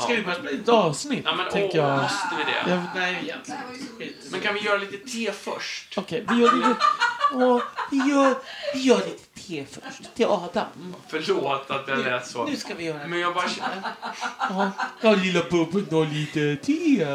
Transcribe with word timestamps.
Ska 0.00 0.14
vi 0.14 0.22
bara 0.22 0.34
spela 0.34 0.50
ett 0.50 0.68
avsnitt? 0.68 1.22
Ja, 1.24 1.34
men 1.34 1.48
tänker 1.50 1.80
åh, 1.80 1.88
jag. 1.88 2.02
måste 2.02 2.28
vi 2.38 2.44
det? 2.44 2.70
Jag, 2.70 2.80
nej, 2.94 3.20
egentligen. 3.22 3.60
Skit. 3.98 4.16
Men 4.30 4.40
kan 4.40 4.54
vi 4.54 4.60
göra 4.60 4.78
lite 4.78 4.96
te 5.10 5.32
först? 5.32 5.94
Okej, 5.98 6.26
vi 6.30 6.34
gör 6.36 6.52
lite... 6.56 6.76
Åh, 7.32 7.62
vi 7.90 7.96
gör, 7.96 8.34
vi 8.74 8.80
gör 8.80 8.98
lite 8.98 9.24
te 9.48 9.64
först. 9.70 10.14
Till 10.14 10.26
Adam. 10.26 10.94
Förlåt 11.08 11.70
att 11.70 11.88
jag 11.88 11.98
lät 11.98 12.26
så. 12.26 12.44
Nu 12.44 12.56
ska 12.56 12.74
vi 12.74 12.84
göra... 12.84 13.06
Men 13.06 13.20
jag 13.20 13.34
bara... 13.34 13.46
Ja, 14.38 14.70
ja 15.00 15.14
lilla 15.14 15.40
bubben 15.50 15.98
och 15.98 16.06
lite 16.06 16.56
te. 16.56 17.06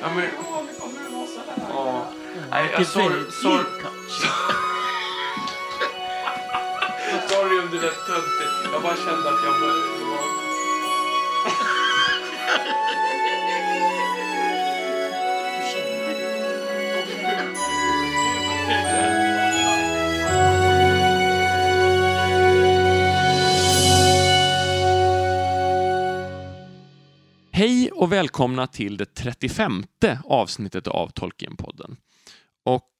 Ja, 0.00 0.10
men... 0.16 0.28
Ja. 1.68 2.06
Nej, 2.50 2.70
jag 2.72 2.86
sorry, 2.86 3.08
väl- 3.08 3.64
sorry, 7.44 7.58
om 7.60 7.70
det 7.70 7.80
lät 7.80 8.06
töntigt. 8.06 8.72
Jag 8.72 8.82
bara 8.82 8.96
kände 8.96 9.28
att 9.30 9.44
jag 9.44 9.52
var... 9.60 9.98
det 9.98 10.04
var- 10.04 10.44
Hej 27.52 27.90
och 27.92 28.12
välkomna 28.12 28.66
till 28.66 28.96
det 28.96 29.14
35 29.14 29.84
avsnittet 30.24 30.86
av 30.86 31.08
Tolkienpodden. 31.08 31.96
Och 32.64 32.90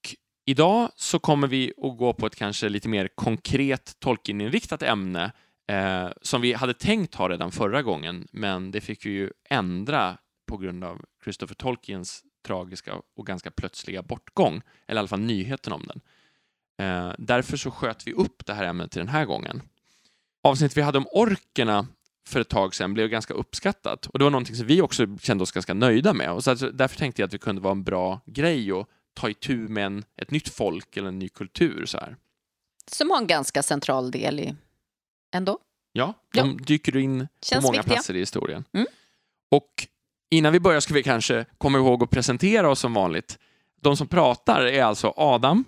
idag 0.44 0.90
så 0.96 1.18
kommer 1.18 1.48
vi 1.48 1.72
att 1.82 1.98
gå 1.98 2.12
på 2.12 2.26
ett 2.26 2.36
kanske 2.36 2.68
lite 2.68 2.88
mer 2.88 3.08
konkret 3.14 3.96
Tolkieninriktat 4.00 4.82
ämne 4.82 5.32
eh, 5.68 6.08
som 6.22 6.40
vi 6.40 6.52
hade 6.52 6.74
tänkt 6.74 7.14
ha 7.14 7.28
redan 7.28 7.52
förra 7.52 7.82
gången, 7.82 8.28
men 8.32 8.70
det 8.70 8.80
fick 8.80 9.06
vi 9.06 9.10
ju 9.10 9.30
ändra 9.50 10.18
på 10.46 10.56
grund 10.56 10.84
av 10.84 11.04
Christopher 11.24 11.54
Tolkiens 11.54 12.22
tragiska 12.46 12.94
och 13.16 13.26
ganska 13.26 13.50
plötsliga 13.50 14.02
bortgång, 14.02 14.62
eller 14.86 14.98
i 14.98 15.00
alla 15.00 15.08
fall 15.08 15.20
nyheten 15.20 15.72
om 15.72 15.86
den. 15.86 16.00
Eh, 16.78 17.14
därför 17.18 17.56
så 17.56 17.70
sköt 17.70 18.06
vi 18.06 18.12
upp 18.12 18.46
det 18.46 18.54
här 18.54 18.64
ämnet 18.64 18.90
till 18.90 18.98
den 18.98 19.08
här 19.08 19.24
gången. 19.24 19.62
Avsnittet 20.42 20.76
vi 20.76 20.82
hade 20.82 20.98
om 20.98 21.06
orkerna 21.12 21.86
för 22.28 22.40
ett 22.40 22.48
tag 22.48 22.74
sedan 22.74 22.94
blev 22.94 23.08
ganska 23.08 23.34
uppskattat 23.34 24.06
och 24.06 24.18
det 24.18 24.24
var 24.24 24.30
någonting 24.30 24.56
som 24.56 24.66
vi 24.66 24.80
också 24.80 25.18
kände 25.20 25.42
oss 25.42 25.52
ganska 25.52 25.74
nöjda 25.74 26.12
med 26.12 26.32
och 26.32 26.44
så 26.44 26.50
alltså, 26.50 26.70
därför 26.70 26.98
tänkte 26.98 27.22
jag 27.22 27.26
att 27.26 27.30
det 27.30 27.38
kunde 27.38 27.62
vara 27.62 27.72
en 27.72 27.84
bra 27.84 28.20
grej 28.26 28.72
att 28.72 28.88
ta 29.14 29.30
itu 29.30 29.56
med 29.56 29.86
en, 29.86 30.04
ett 30.16 30.30
nytt 30.30 30.48
folk 30.48 30.96
eller 30.96 31.08
en 31.08 31.18
ny 31.18 31.28
kultur 31.28 31.86
så 31.86 31.98
här. 31.98 32.16
Som 32.86 33.10
har 33.10 33.18
en 33.18 33.26
ganska 33.26 33.62
central 33.62 34.10
del 34.10 34.40
i 34.40 34.54
ändå. 35.34 35.58
Ja, 35.92 36.14
de 36.32 36.56
dyker 36.62 36.96
in 36.96 37.20
på 37.20 37.46
Känns 37.46 37.64
många 37.64 37.78
viktiga. 37.78 37.94
platser 37.94 38.16
i 38.16 38.18
historien. 38.18 38.64
Mm. 38.72 38.86
Och 39.50 39.88
innan 40.30 40.52
vi 40.52 40.60
börjar 40.60 40.80
ska 40.80 40.94
vi 40.94 41.02
kanske 41.02 41.46
komma 41.58 41.78
ihåg 41.78 42.02
att 42.02 42.10
presentera 42.10 42.70
oss 42.70 42.80
som 42.80 42.94
vanligt. 42.94 43.38
De 43.80 43.96
som 43.96 44.06
pratar 44.08 44.60
är 44.60 44.82
alltså 44.84 45.14
Adam, 45.16 45.64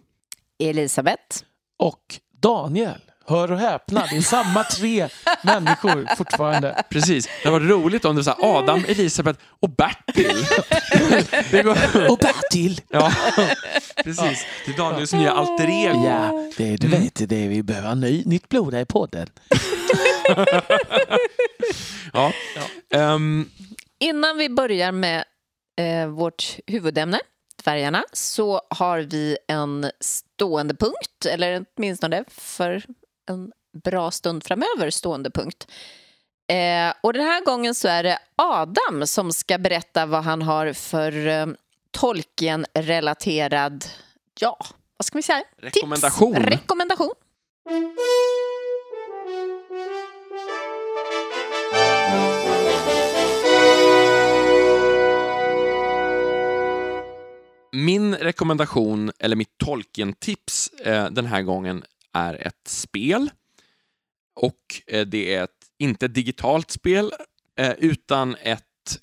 Elisabeth. 0.58 1.44
Och 1.77 2.20
Daniel. 2.30 3.00
Hör 3.28 3.52
och 3.52 3.58
häpna, 3.58 4.06
det 4.10 4.16
är 4.16 4.20
samma 4.20 4.64
tre 4.64 5.08
människor 5.42 6.16
fortfarande. 6.16 6.84
precis. 6.91 7.28
Det 7.42 7.50
var 7.50 7.60
roligt 7.60 8.05
om 8.05 8.16
det 8.16 8.22
var 8.22 8.34
så 8.34 8.42
här, 8.46 8.58
Adam, 8.58 8.84
Elisabeth 8.88 9.41
och 9.60 9.70
Bertil. 9.70 10.36
det 11.50 11.62
går... 11.62 12.10
Och 12.10 12.18
Bertil! 12.18 12.80
Ja, 12.88 13.12
precis. 14.05 14.46
Det 14.66 14.72
är 14.72 14.77
Daniels 14.77 15.12
nya 15.12 15.33
alter 15.33 15.68
ego. 15.70 16.05
Ja, 16.06 16.50
det, 16.56 16.77
du 16.77 16.88
vet 16.88 17.28
det, 17.28 17.48
vi 17.48 17.62
behöver 17.62 17.94
ny, 17.94 18.22
nytt 18.27 18.48
blod 18.48 18.74
här 18.74 18.80
i 18.80 18.86
podden. 18.86 19.27
Ja. 22.12 22.33
Ehm, 22.90 23.50
Innan 23.98 24.36
vi 24.38 24.48
börjar 24.48 24.92
med 24.92 25.24
eh, 25.80 26.06
vårt 26.06 26.58
huvudämne, 26.66 27.20
dvärgarna, 27.64 28.05
så 28.12 28.61
har 28.70 28.98
vi 28.98 29.36
en 29.48 29.90
stående 30.01 30.74
punkt, 30.74 31.27
eller 31.30 31.64
åtminstone 31.77 32.24
för 32.28 32.83
en 33.27 33.53
bra 33.85 34.11
stund 34.11 34.45
framöver 34.45 34.91
stående 34.91 35.31
punkt. 35.31 35.67
Eh, 36.48 36.95
och 37.01 37.13
den 37.13 37.25
här 37.25 37.45
gången 37.45 37.75
så 37.75 37.89
är 37.89 38.03
det 38.03 38.19
Adam 38.37 39.07
som 39.07 39.33
ska 39.33 39.59
berätta 39.59 40.07
vad 40.07 40.25
han 40.25 40.42
har 40.42 40.73
för 40.73 41.27
eh, 41.27 41.47
Tolkien-relaterad, 41.91 43.85
ja, 44.41 44.59
vad 44.97 45.07
ska 45.07 45.19
vi 45.19 45.23
säga? 45.23 45.42
Rekommendation. 45.59 46.35
Tips. 46.35 46.47
Rekommendation. 46.47 47.13
Min 57.73 58.14
rekommendation, 58.14 59.13
eller 59.19 59.37
mitt 59.37 59.58
Tolkien-tips 59.58 60.69
eh, 60.69 61.11
den 61.11 61.27
här 61.27 61.43
gången 61.43 61.85
är 62.16 62.46
ett 62.46 62.68
spel. 62.68 63.30
Och 64.40 64.82
eh, 64.86 65.06
det 65.06 65.34
är 65.34 65.44
ett, 65.44 65.50
inte 65.78 66.06
ett 66.06 66.14
digitalt 66.14 66.70
spel, 66.70 67.12
eh, 67.58 67.72
utan 67.78 68.34
ett 68.42 68.62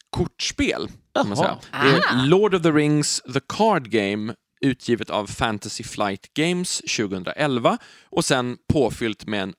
kortspel. 0.10 0.88
Kan 1.16 1.28
man 1.28 1.38
säga. 1.38 1.60
Det 1.72 1.78
är 1.78 2.02
Ah. 2.10 2.26
Lord 2.26 2.54
of 2.56 2.62
the 2.62 2.72
Rings 2.72 3.22
The 3.34 3.40
Card 3.48 3.90
Game, 3.90 4.36
utgivet 4.62 5.10
av 5.10 5.28
Fantasy 5.28 5.84
Flight 5.84 6.34
Games 6.34 6.78
2011 6.98 7.78
och 8.04 8.26
sen 8.26 8.58
påfyllt 8.74 9.28
med 9.28 9.42
en 9.44 9.54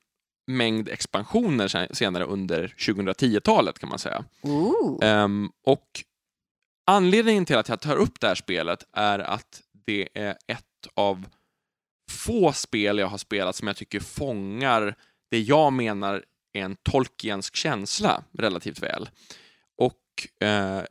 mängd 0.47 0.88
expansioner 0.88 1.69
sen- 1.69 1.94
senare 1.94 2.25
under 2.25 2.75
2010-talet 2.78 3.78
kan 3.78 3.88
man 3.88 3.98
säga. 3.98 4.25
Ehm, 5.03 5.50
och 5.66 5.88
anledningen 6.86 7.44
till 7.47 7.56
att 7.56 7.69
jag 7.69 7.81
tar 7.81 7.97
upp 7.97 8.21
det 8.21 8.26
här 8.26 8.34
spelet 8.34 8.84
är 8.92 9.19
att 9.19 9.62
det 9.86 10.09
är 10.15 10.31
ett 10.47 10.86
av 10.94 11.26
få 12.15 12.53
spel 12.53 12.99
jag 12.99 13.07
har 13.07 13.19
spelat 13.19 13.57
som 13.57 13.67
jag 13.67 13.77
tycker 13.77 14.01
fångar 14.01 14.95
det 15.31 15.41
jag 15.41 15.73
menar 15.73 16.25
är 16.53 16.63
en 16.63 16.77
Tolkiensk 16.83 17.57
känsla 17.57 18.25
relativt 18.33 18.83
väl. 18.83 19.09
Och 19.79 20.45
eh, 20.49 20.83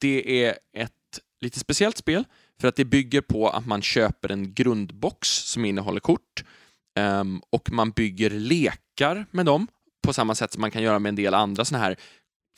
det 0.00 0.44
är 0.44 0.58
ett 0.76 0.92
lite 1.40 1.58
speciellt 1.58 1.96
spel 1.96 2.24
för 2.60 2.68
att 2.68 2.76
det 2.76 2.84
bygger 2.84 3.20
på 3.20 3.48
att 3.48 3.66
man 3.66 3.82
köper 3.82 4.32
en 4.32 4.54
grundbox 4.54 5.28
som 5.28 5.64
innehåller 5.64 6.00
kort 6.00 6.44
eh, 6.98 7.24
och 7.50 7.72
man 7.72 7.90
bygger 7.90 8.30
lekar 8.30 9.26
med 9.30 9.46
dem 9.46 9.66
på 10.02 10.12
samma 10.12 10.34
sätt 10.34 10.52
som 10.52 10.60
man 10.60 10.70
kan 10.70 10.82
göra 10.82 10.98
med 10.98 11.08
en 11.08 11.16
del 11.16 11.34
andra 11.34 11.64
sådana 11.64 11.84
här 11.84 11.96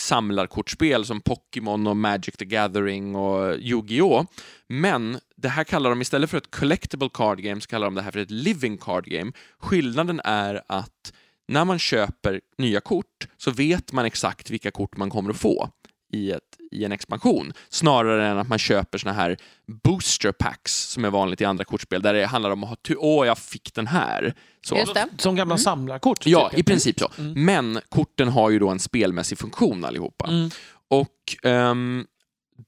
samlarkortspel 0.01 1.05
som 1.05 1.21
Pokémon 1.21 1.87
och 1.87 1.97
Magic 1.97 2.37
the 2.37 2.45
Gathering 2.45 3.17
och 3.17 3.57
Yu-Gi-Oh! 3.59 4.27
Men 4.69 5.19
det 5.37 5.49
här 5.49 5.65
kallar 5.65 5.91
de 5.91 6.01
istället 6.01 6.31
för 6.31 6.39
ett 6.39 6.51
collectible 6.51 7.09
card 7.15 7.41
game 7.41 7.61
så 7.61 7.67
kallar 7.67 7.87
de 7.87 7.95
det 7.95 8.03
här 8.03 8.11
för 8.11 8.19
ett 8.19 8.31
living 8.31 8.79
card 8.79 9.05
game. 9.05 9.33
Skillnaden 9.59 10.21
är 10.25 10.63
att 10.67 11.13
när 11.49 11.65
man 11.65 11.79
köper 11.79 12.41
nya 12.59 12.81
kort 12.81 13.29
så 13.37 13.51
vet 13.51 13.93
man 13.93 14.05
exakt 14.05 14.51
vilka 14.51 14.71
kort 14.71 14.97
man 14.97 15.11
kommer 15.11 15.31
att 15.31 15.37
få 15.37 15.71
i, 16.13 16.31
ett, 16.31 16.43
i 16.71 16.85
en 16.85 16.93
expansion 16.93 17.53
snarare 17.69 18.29
än 18.29 18.39
att 18.39 18.49
man 18.49 18.59
köper 18.59 18.99
såna 18.99 19.13
här 19.13 19.37
booster 19.85 20.33
packs 20.33 20.73
som 20.73 21.05
är 21.05 21.11
vanligt 21.11 21.41
i 21.41 21.45
andra 21.45 21.65
kortspel 21.65 22.03
där 22.03 22.15
det 22.15 22.27
handlar 22.27 22.51
om 22.51 22.63
att 22.63 22.69
ha 22.69 22.77
tur. 22.77 22.97
Åh, 22.99 23.27
jag 23.27 23.39
fick 23.39 23.75
den 23.75 23.87
här. 23.87 24.35
Så. 24.67 24.77
Just 24.77 24.95
det. 24.95 25.09
Som 25.19 25.37
gamla 25.37 25.59
samlarkort. 25.59 26.27
Ja, 26.27 26.49
typ. 26.49 26.59
i 26.59 26.63
princip 26.63 27.01
så. 27.01 27.11
Men 27.35 27.81
korten 27.89 28.29
har 28.29 28.51
ju 28.51 28.59
då 28.59 28.69
en 28.69 28.81
spelmässig 28.81 29.39
funktion 29.39 29.85
allihopa. 29.85 30.27
Mm. 30.29 30.51
Och 30.89 31.37
ehm, 31.43 32.07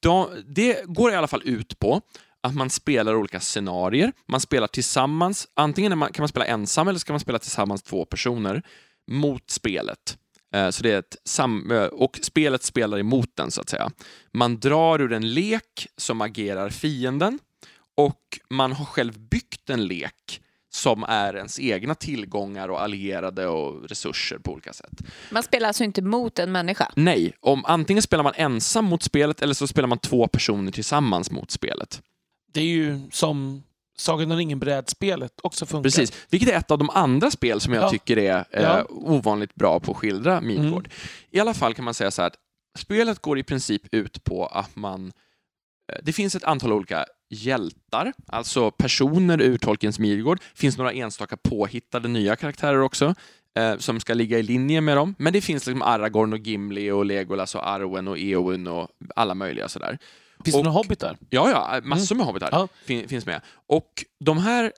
då, 0.00 0.30
det 0.46 0.84
går 0.84 1.12
i 1.12 1.14
alla 1.14 1.28
fall 1.28 1.42
ut 1.44 1.78
på 1.78 2.00
att 2.40 2.54
man 2.54 2.70
spelar 2.70 3.14
olika 3.14 3.40
scenarier. 3.40 4.12
Man 4.28 4.40
spelar 4.40 4.66
tillsammans, 4.66 5.48
antingen 5.54 5.98
man, 5.98 6.12
kan 6.12 6.22
man 6.22 6.28
spela 6.28 6.46
ensam 6.46 6.88
eller 6.88 6.98
ska 6.98 7.12
man 7.12 7.20
spela 7.20 7.38
tillsammans 7.38 7.82
två 7.82 8.04
personer 8.04 8.62
mot 9.10 9.50
spelet. 9.50 10.18
Eh, 10.52 10.70
Så 10.70 10.82
det 10.82 10.90
är 10.92 10.98
ett 10.98 11.16
sam 11.24 11.70
eh, 11.70 11.84
och 11.84 12.18
spelet 12.22 12.62
spelar 12.62 12.98
emot 12.98 13.30
den, 13.34 13.50
så 13.50 13.60
att 13.60 13.68
säga. 13.68 13.90
Man 14.32 14.60
drar 14.60 15.00
ur 15.00 15.12
en 15.12 15.34
lek 15.34 15.86
som 15.96 16.20
agerar 16.20 16.70
fienden 16.70 17.38
och 17.96 18.20
man 18.50 18.72
har 18.72 18.84
själv 18.84 19.18
byggt 19.18 19.70
en 19.70 19.86
lek 19.86 20.40
som 20.74 21.04
är 21.08 21.36
ens 21.36 21.60
egna 21.60 21.94
tillgångar 21.94 22.68
och 22.68 22.82
allierade 22.82 23.46
och 23.46 23.88
resurser 23.88 24.38
på 24.38 24.52
olika 24.52 24.72
sätt. 24.72 24.92
Man 25.30 25.42
spelar 25.42 25.68
alltså 25.68 25.84
inte 25.84 26.02
mot 26.02 26.38
en 26.38 26.52
människa. 26.52 26.92
Nej, 26.96 27.32
om 27.40 27.64
antingen 27.64 28.02
spelar 28.02 28.24
man 28.24 28.32
ensam 28.36 28.84
mot 28.84 29.02
spelet 29.02 29.42
eller 29.42 29.54
så 29.54 29.66
spelar 29.66 29.88
man 29.88 29.98
två 29.98 30.26
personer 30.28 30.72
tillsammans 30.72 31.30
mot 31.30 31.50
spelet. 31.50 32.02
Det 32.52 32.60
är 32.60 32.64
ju 32.64 33.00
som 33.10 33.62
Sagan 33.96 34.30
om 34.32 34.36
ringen-brädspelet 34.38 35.32
också 35.42 35.66
funkar. 35.66 35.82
Precis, 35.82 36.12
vilket 36.30 36.48
är 36.50 36.56
ett 36.56 36.70
av 36.70 36.78
de 36.78 36.90
andra 36.90 37.30
spel 37.30 37.60
som 37.60 37.72
jag 37.74 37.82
Ja. 37.84 37.90
tycker 37.90 38.18
är 38.18 38.44
eh, 38.50 38.62
Ja. 38.62 38.84
ovanligt 38.88 39.54
bra 39.54 39.80
på 39.80 39.90
att 39.90 39.96
skildra 39.96 40.40
Midgård. 40.40 40.88
I 41.30 41.40
alla 41.40 41.54
fall 41.54 41.74
kan 41.74 41.84
man 41.84 41.94
säga 41.94 42.10
så 42.10 42.22
här 42.22 42.26
att 42.26 42.36
spelet 42.78 43.18
går 43.18 43.38
i 43.38 43.42
princip 43.42 43.82
ut 43.94 44.24
på 44.24 44.46
att 44.46 44.76
man... 44.76 45.12
eh, 45.92 45.98
Det 46.02 46.12
finns 46.12 46.34
ett 46.34 46.44
antal 46.44 46.72
olika 46.72 47.04
hjältar, 47.30 48.12
alltså 48.26 48.70
personer 48.70 49.40
ur 49.40 49.58
Tolkiens 49.58 49.98
Midgård. 49.98 50.38
Det 50.52 50.58
finns 50.60 50.78
några 50.78 50.92
enstaka 50.92 51.36
påhittade 51.36 52.08
nya 52.08 52.36
karaktärer 52.36 52.80
också. 52.80 53.14
eh, 53.58 53.76
som 53.78 54.00
ska 54.00 54.14
ligga 54.14 54.38
i 54.38 54.42
linje 54.42 54.80
med 54.80 54.96
dem. 54.96 55.14
Men 55.18 55.32
det 55.32 55.40
finns 55.40 55.66
liksom 55.66 55.82
Aragorn 55.82 56.32
och 56.32 56.38
Gimli 56.38 56.90
och 56.90 57.04
Legolas 57.04 57.54
och 57.54 57.68
Arwen 57.68 58.08
och 58.08 58.18
Eowyn 58.18 58.66
och 58.66 58.88
alla 59.16 59.34
möjliga 59.34 59.68
sådär. 59.68 59.98
Finns 60.44 60.54
det 60.54 60.58
Och- 60.58 60.64
några 60.64 60.76
hobbitar? 60.78 61.18
Ja, 61.30 61.50
ja, 61.50 61.80
massor 61.84 62.14
med 62.16 62.26
hobbitar 62.26 62.48
Ja. 62.52 62.68
fin, 62.84 63.08
finns 63.08 63.26
med. 63.26 63.40
Och 63.66 64.04
de 64.24 64.38
här 64.38 64.72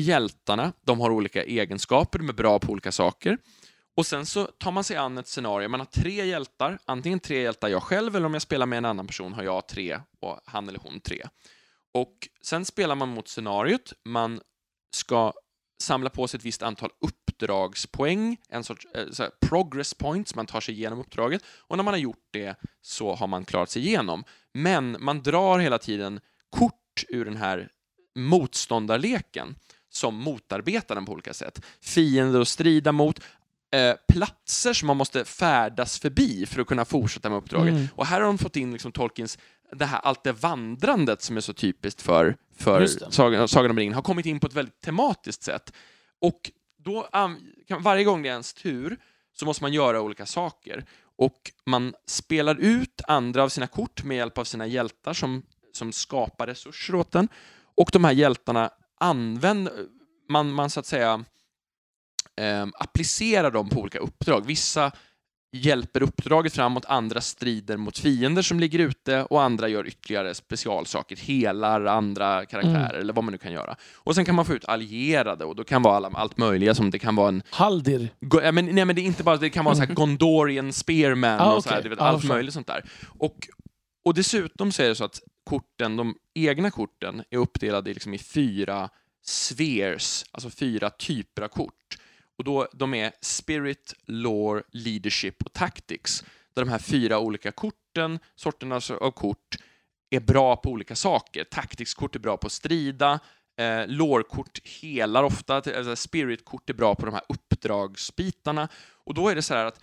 hjältarna, 0.00 0.72
de 0.86 1.00
har 1.00 1.10
olika 1.10 1.44
egenskaper, 1.44 2.18
de 2.18 2.28
är 2.28 2.32
bra 2.32 2.58
på 2.58 2.72
olika 2.72 2.92
saker. 2.92 3.38
Och 3.96 4.06
sen 4.06 4.26
så 4.26 4.44
tar 4.44 4.70
man 4.72 4.84
sig 4.84 4.96
an 4.96 5.18
ett 5.18 5.28
scenario, 5.28 5.68
man 5.68 5.80
har 5.80 5.84
tre 5.86 6.26
hjältar, 6.26 6.78
antingen 6.84 7.20
tre 7.20 7.42
hjältar 7.42 7.68
jag 7.68 7.82
själv, 7.82 8.16
eller 8.16 8.26
om 8.26 8.32
jag 8.32 8.42
spelar 8.42 8.66
med 8.66 8.76
en 8.76 8.84
annan 8.84 9.06
person 9.06 9.32
har 9.32 9.42
jag 9.42 9.68
tre 9.68 10.00
och 10.20 10.40
han 10.44 10.68
eller 10.68 10.78
hon 10.78 11.00
tre. 11.00 11.26
Och 11.94 12.12
sen 12.42 12.64
spelar 12.64 12.94
man 12.94 13.08
mot 13.08 13.28
scenariot, 13.28 13.92
man 14.04 14.40
ska 14.96 15.32
samla 15.82 16.10
på 16.10 16.28
sig 16.28 16.38
ett 16.38 16.44
visst 16.44 16.62
antal 16.62 16.90
uppdragspoäng, 17.36 18.36
en 18.48 18.64
sorts 18.64 18.86
eh, 18.94 19.28
progress 19.40 19.94
points, 19.94 20.34
man 20.34 20.46
tar 20.46 20.60
sig 20.60 20.74
igenom 20.74 20.98
uppdraget, 21.00 21.42
och 21.58 21.76
när 21.76 21.84
man 21.84 21.94
har 21.94 21.98
gjort 21.98 22.28
det 22.30 22.56
så 22.82 23.14
har 23.14 23.26
man 23.26 23.44
klarat 23.44 23.70
sig 23.70 23.86
igenom. 23.86 24.24
Men 24.54 24.96
man 25.00 25.22
drar 25.22 25.58
hela 25.58 25.78
tiden 25.78 26.20
kort 26.50 27.04
ur 27.08 27.24
den 27.24 27.36
här 27.36 27.68
motståndarleken 28.14 29.54
som 29.90 30.14
motarbetar 30.14 30.94
den 30.94 31.04
på 31.04 31.12
olika 31.12 31.34
sätt. 31.34 31.64
Fiender 31.80 32.40
att 32.40 32.48
strida 32.48 32.92
mot, 32.92 33.20
eh, 33.72 33.94
platser 34.08 34.72
som 34.72 34.86
man 34.86 34.96
måste 34.96 35.24
färdas 35.24 35.98
förbi 35.98 36.46
för 36.46 36.60
att 36.60 36.66
kunna 36.66 36.84
fortsätta 36.84 37.30
med 37.30 37.38
uppdraget. 37.38 37.74
Mm. 37.74 37.88
Och 37.94 38.06
här 38.06 38.20
har 38.20 38.26
de 38.26 38.38
fått 38.38 38.56
in 38.56 38.72
liksom 38.72 38.92
Tolkiens 38.92 39.38
det 39.72 39.84
här, 39.84 39.98
allt 39.98 40.24
det 40.24 40.32
vandrandet 40.32 41.22
som 41.22 41.36
är 41.36 41.40
så 41.40 41.52
typiskt 41.52 42.02
för, 42.02 42.36
för. 42.56 42.86
Sagan, 42.86 43.48
Sagan 43.48 43.70
om 43.70 43.78
ringen 43.78 43.94
har 43.94 44.02
kommit 44.02 44.26
in 44.26 44.40
på 44.40 44.46
ett 44.46 44.54
väldigt 44.54 44.80
tematiskt 44.80 45.42
sätt. 45.42 45.72
Och 46.20 46.50
då, 46.86 47.08
kan, 47.68 47.82
varje 47.82 48.04
gång 48.04 48.22
det 48.22 48.28
är 48.28 48.32
ens 48.32 48.54
tur 48.54 48.98
så 49.32 49.44
måste 49.46 49.64
man 49.64 49.72
göra 49.72 50.00
olika 50.00 50.26
saker. 50.26 50.84
Och 51.16 51.52
man 51.66 51.94
spelar 52.06 52.54
ut 52.54 53.00
andra 53.08 53.42
av 53.42 53.48
sina 53.48 53.66
kort 53.66 54.04
med 54.04 54.16
hjälp 54.16 54.38
av 54.38 54.44
sina 54.44 54.66
hjältar 54.66 55.12
som, 55.12 55.42
som 55.72 55.92
skapar 55.92 56.46
resurser 56.46 56.94
åt 56.94 57.12
den. 57.12 57.28
Och 57.76 57.88
de 57.92 58.04
här 58.04 58.12
hjältarna 58.12 58.70
använder, 59.00 59.72
man, 60.28 60.52
man 60.52 60.70
så 60.70 60.80
att 60.80 60.86
säga 60.86 61.24
eh, 62.36 62.66
applicerar 62.74 63.50
dem 63.50 63.68
på 63.68 63.80
olika 63.80 63.98
uppdrag. 63.98 64.46
Vissa 64.46 64.92
hjälper 65.52 66.02
uppdraget 66.02 66.52
framåt, 66.54 66.84
andra 66.84 67.20
strider 67.20 67.76
mot 67.76 67.98
fiender 67.98 68.42
som 68.42 68.60
ligger 68.60 68.78
ute 68.78 69.22
och 69.24 69.42
andra 69.42 69.68
gör 69.68 69.86
ytterligare 69.86 70.34
specialsaker, 70.34 71.16
helar 71.16 71.84
andra 71.84 72.46
karaktärer 72.46 72.98
eller 72.98 73.12
vad 73.12 73.24
man 73.24 73.32
nu 73.32 73.38
kan 73.38 73.52
göra. 73.52 73.76
Och 73.94 74.14
sen 74.14 74.24
kan 74.24 74.34
man 74.34 74.44
få 74.44 74.54
ut 74.54 74.64
allierade 74.64 75.44
och 75.44 75.56
då 75.56 75.64
kan 75.64 75.82
vara 75.82 75.96
alla, 75.96 76.08
allt 76.14 76.36
möjliga 76.38 76.74
som 76.74 76.90
det 76.90 76.98
kan 76.98 77.16
vara 77.16 77.28
en 77.28 77.42
Haldir? 77.50 78.08
Go- 78.20 78.40
ja, 78.42 78.52
men, 78.52 78.66
nej, 78.66 78.84
men 78.84 78.96
det 78.96 79.02
är 79.02 79.06
inte 79.06 79.22
bara, 79.22 79.36
det 79.36 79.50
kan 79.50 79.64
vara 79.64 79.74
så 79.74 79.82
här 79.82 79.94
Gondorian 79.94 80.72
Spearman 80.72 81.40
Ah, 81.40 81.54
och 81.54 81.62
så 81.62 81.68
här, 81.70 81.82
du 81.82 81.88
vet, 81.88 81.98
allt 81.98 82.20
förstår. 82.20 82.34
möjligt 82.34 82.54
sånt 82.54 82.66
där. 82.66 82.84
Och, 83.18 83.48
och 84.04 84.14
dessutom 84.14 84.72
så 84.72 84.82
är 84.82 84.88
det 84.88 84.94
så 84.94 85.04
att 85.04 85.20
korten, 85.44 85.96
de 85.96 86.14
egna 86.34 86.70
korten 86.70 87.22
är 87.30 87.36
uppdelade 87.38 87.90
i, 87.90 87.94
liksom 87.94 88.14
i 88.14 88.18
fyra 88.18 88.88
spheres, 89.26 90.24
alltså 90.30 90.50
fyra 90.50 90.90
typer 90.90 91.42
av 91.42 91.48
kort. 91.48 91.72
Och 92.38 92.44
då, 92.44 92.68
de 92.72 92.94
är 92.94 93.12
Spirit, 93.20 93.94
Lore, 94.04 94.62
Leadership 94.72 95.42
och 95.42 95.52
Tactics. 95.52 96.24
Där 96.54 96.62
de 96.62 96.68
här 96.70 96.78
fyra 96.78 97.18
olika 97.18 97.52
korten, 97.52 98.18
sorterna 98.34 98.80
av 99.00 99.10
kort, 99.10 99.56
är 100.10 100.20
bra 100.20 100.56
på 100.56 100.70
olika 100.70 100.94
saker. 100.96 101.44
Tactics-kort 101.44 102.14
är 102.16 102.20
bra 102.20 102.36
på 102.36 102.46
att 102.46 102.52
strida, 102.52 103.20
eh, 103.58 103.86
lore-kort 103.86 104.58
helar 104.64 105.22
ofta, 105.22 105.56
alltså 105.56 105.96
spirit-kort 105.96 106.70
är 106.70 106.74
bra 106.74 106.94
på 106.94 107.06
de 107.06 107.14
här 107.14 107.24
uppdragsbitarna. 107.28 108.68
Och 109.04 109.14
då 109.14 109.28
är 109.28 109.34
det 109.34 109.42
så 109.42 109.54
här 109.54 109.64
att 109.64 109.80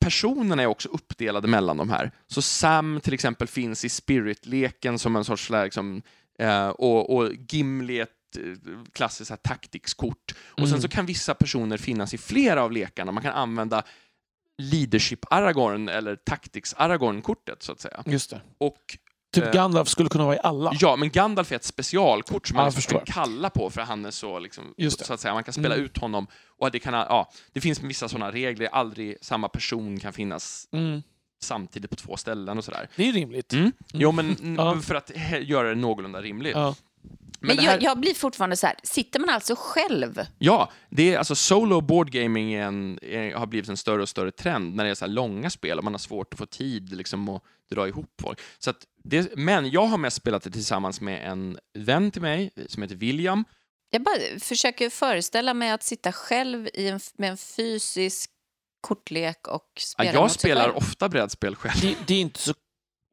personerna 0.00 0.62
är 0.62 0.66
också 0.66 0.88
uppdelade 0.88 1.48
mellan 1.48 1.76
de 1.76 1.90
här. 1.90 2.10
Så 2.26 2.42
Sam 2.42 3.00
till 3.02 3.14
exempel 3.14 3.48
finns 3.48 3.84
i 3.84 3.88
spirit-leken 3.88 4.98
som 4.98 5.16
en 5.16 5.24
sorts 5.24 5.50
liksom, 5.50 6.02
eh, 6.38 6.68
och, 6.68 7.16
och 7.16 7.32
Gimli 7.48 8.00
är 8.00 8.06
eh, 8.36 8.42
klassiskt 8.92 9.28
så 9.28 9.32
här 9.34 9.38
tactics-kort. 9.54 10.34
Och 10.50 10.58
sen 10.58 10.68
Mm. 10.68 10.80
så 10.82 10.88
kan 10.88 11.06
vissa 11.06 11.34
personer 11.34 11.76
finnas 11.76 12.14
i 12.14 12.18
flera 12.18 12.62
av 12.62 12.72
lekarna. 12.72 13.12
Man 13.12 13.22
kan 13.22 13.32
använda 13.32 13.82
leadership-Aragorn 14.62 15.88
eller 15.90 16.16
tactics-Aragorn-kortet 16.16 17.62
så 17.62 17.72
att 17.72 17.80
säga. 17.80 18.02
Just 18.06 18.30
det. 18.30 18.40
Och 18.58 18.98
Typ 19.34 19.44
Eh, 19.44 19.52
Gandalf 19.52 19.88
skulle 19.88 20.08
kunna 20.08 20.24
vara 20.24 20.36
i 20.36 20.38
alla. 20.42 20.72
Ja, 20.80 20.96
men 20.96 21.10
Gandalf 21.10 21.52
är 21.52 21.56
ett 21.56 21.64
specialkort 21.64 22.46
som 22.48 22.56
man 22.56 22.72
liksom 22.74 22.98
kan 22.98 23.06
kalla 23.06 23.50
på 23.50 23.70
för 23.70 23.80
han 23.80 24.04
är 24.04 24.10
så, 24.10 24.38
liksom, 24.38 24.74
så 24.88 25.14
att 25.14 25.20
säga, 25.20 25.34
man 25.34 25.44
kan 25.44 25.52
spela 25.54 25.74
Mm. 25.74 25.84
ut 25.86 25.98
honom. 25.98 26.26
Och 26.58 26.70
det, 26.70 26.78
kan, 26.78 26.94
ja, 26.94 27.30
det 27.52 27.60
finns 27.60 27.80
vissa 27.82 28.08
sådana 28.08 28.32
regler, 28.32 28.66
aldrig 28.72 29.16
samma 29.22 29.48
person 29.48 30.00
kan 30.00 30.12
finnas 30.12 30.68
Mm. 30.72 31.02
samtidigt 31.42 31.90
på 31.90 31.96
två 31.96 32.16
ställen 32.16 32.58
och 32.58 32.64
sådär. 32.64 32.88
Det 32.96 33.08
är 33.08 33.12
rimligt. 33.12 33.52
Mm. 33.52 33.72
Jo, 33.92 34.12
men 34.12 34.36
mm, 34.36 34.54
Ja. 34.54 34.80
för 34.80 34.94
att 34.94 35.10
göra 35.42 35.68
det 35.68 35.74
någorlunda 35.74 36.20
rimligt. 36.22 36.54
Ja. 36.56 36.74
Men 37.40 37.56
det 37.56 37.62
här, 37.62 37.72
jag, 37.72 37.82
jag 37.82 38.00
blir 38.00 38.14
fortfarande 38.14 38.56
så 38.56 38.66
här, 38.66 38.76
sitter 38.82 39.20
man 39.20 39.28
alltså 39.30 39.54
själv? 39.58 40.26
Ja, 40.38 40.72
det 40.90 41.14
är 41.14 41.18
alltså 41.18 41.34
solo 41.34 41.80
board 41.80 42.10
gaming 42.10 42.52
är 42.52 42.62
en, 42.62 42.98
är, 43.02 43.34
har 43.34 43.46
blivit 43.46 43.68
en 43.68 43.76
större 43.76 44.02
och 44.02 44.08
större 44.08 44.30
trend 44.30 44.74
när 44.74 44.84
det 44.84 44.90
är 44.90 44.94
så 44.94 45.04
här 45.04 45.12
långa 45.12 45.50
spel 45.50 45.78
och 45.78 45.84
man 45.84 45.94
har 45.94 45.98
svårt 45.98 46.32
att 46.32 46.38
få 46.38 46.46
tid 46.46 46.96
liksom 46.96 47.28
att 47.28 47.42
dra 47.70 47.88
ihop 47.88 48.20
folk. 48.22 48.40
Så 48.58 48.70
att 48.70 48.76
det, 49.04 49.36
men 49.36 49.70
jag 49.70 49.86
har 49.86 49.98
mest 49.98 50.16
spelat 50.16 50.42
det 50.42 50.50
tillsammans 50.50 51.00
med 51.00 51.30
en 51.30 51.58
vän 51.78 52.10
till 52.10 52.22
mig 52.22 52.50
som 52.68 52.82
heter 52.82 52.96
William 52.96 53.44
Jag 53.90 54.02
bara 54.02 54.14
försöker 54.40 54.90
föreställa 54.90 55.54
mig 55.54 55.70
att 55.70 55.82
sitta 55.82 56.12
själv 56.12 56.68
i 56.74 56.88
en, 56.88 57.00
med 57.18 57.30
en 57.30 57.36
fysisk 57.36 58.30
kortlek 58.80 59.48
och 59.48 59.70
Ja, 59.74 59.80
spela 59.80 60.12
jag 60.12 60.22
mot 60.22 60.30
sig 60.32 60.38
spelar 60.38 60.76
ofta 60.76 61.08
brädspel 61.08 61.56
själv. 61.56 61.80
Det, 61.80 61.96
det 62.06 62.14
är 62.14 62.20
inte 62.20 62.40
så 62.40 62.54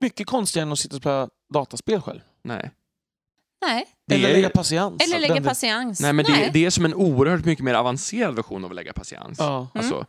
mycket 0.02 0.28
konstigare 0.28 0.66
än 0.66 0.72
att 0.72 0.80
sitta 0.80 0.96
och 0.96 1.02
spela 1.02 1.30
dataspel 1.54 2.02
själv. 2.02 2.20
Nej. 2.44 2.72
Nej, 3.68 3.86
Det 4.08 4.16
Eller 4.16 4.30
är- 4.30 4.34
lägga 4.34 4.50
patiens. 4.50 5.04
eller 5.04 5.20
lägga 5.20 5.42
patiens. 5.42 6.00
Nej, 6.00 6.14
men 6.14 6.26
det, 6.26 6.50
det 6.54 6.66
är 6.66 6.70
som 6.70 6.86
en 6.86 6.94
oerhört 6.94 7.46
mycket 7.46 7.66
mer 7.66 7.74
avancerad 7.74 8.36
version 8.36 8.64
av 8.66 8.70
att 8.70 8.76
lägga 8.76 8.94
patiens. 8.94 9.40
Ja. 9.40 9.68
Alltså, 9.74 10.06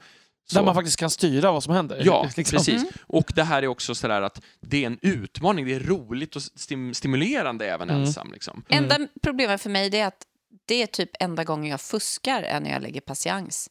så. 0.49 0.55
Där 0.59 0.65
man 0.65 0.75
faktiskt 0.75 0.97
kan 0.99 1.11
styra 1.11 1.53
vad 1.53 1.63
som 1.65 1.75
händer. 1.75 2.03
Ja, 2.05 2.29
Liksom. 2.37 2.57
precis. 2.59 2.75
Mm. 2.83 2.89
Och 3.07 3.33
det 3.35 3.43
här 3.45 3.63
är 3.63 3.67
också 3.67 3.95
sådär 3.95 4.23
att 4.23 4.41
det 4.61 4.83
är 4.83 4.87
en 4.87 4.99
utmaning, 5.03 5.65
det 5.67 5.75
är 5.75 5.81
roligt 5.81 6.37
och 6.37 6.43
stim 6.43 6.95
stimulerande 6.95 7.67
även 7.67 7.91
Mm. 7.91 8.03
ensam. 8.03 8.33
Liksom. 8.33 8.65
Enda 8.69 8.99
problemet 9.23 9.63
för 9.63 9.71
mig 9.71 9.97
är 9.97 10.07
att 10.07 10.23
det 10.67 10.83
är 10.83 10.87
typ 10.87 11.11
enda 11.21 11.45
gången 11.45 11.71
jag 11.71 11.81
fuskar 11.81 12.43
är 12.43 12.61
när 12.61 12.71
jag 12.71 12.83
lägger 12.83 13.01
patiens. 13.01 13.71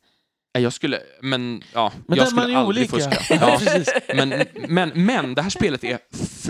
Nej, 0.55 0.63
Jag 0.63 0.73
skulle, 0.73 0.99
men 1.21 1.63
ja, 1.73 1.91
Men 2.07 2.17
jag 2.17 2.27
skulle 2.27 2.57
aldrig 2.57 2.93
olika. 2.93 3.09
fuska. 3.11 3.35
Ja, 3.41 3.57
Precis. 3.59 3.89
men, 4.15 4.43
men, 4.67 4.91
men 5.05 5.35
det 5.35 5.41
här 5.41 5.49
spelet 5.49 5.83
är 5.83 5.99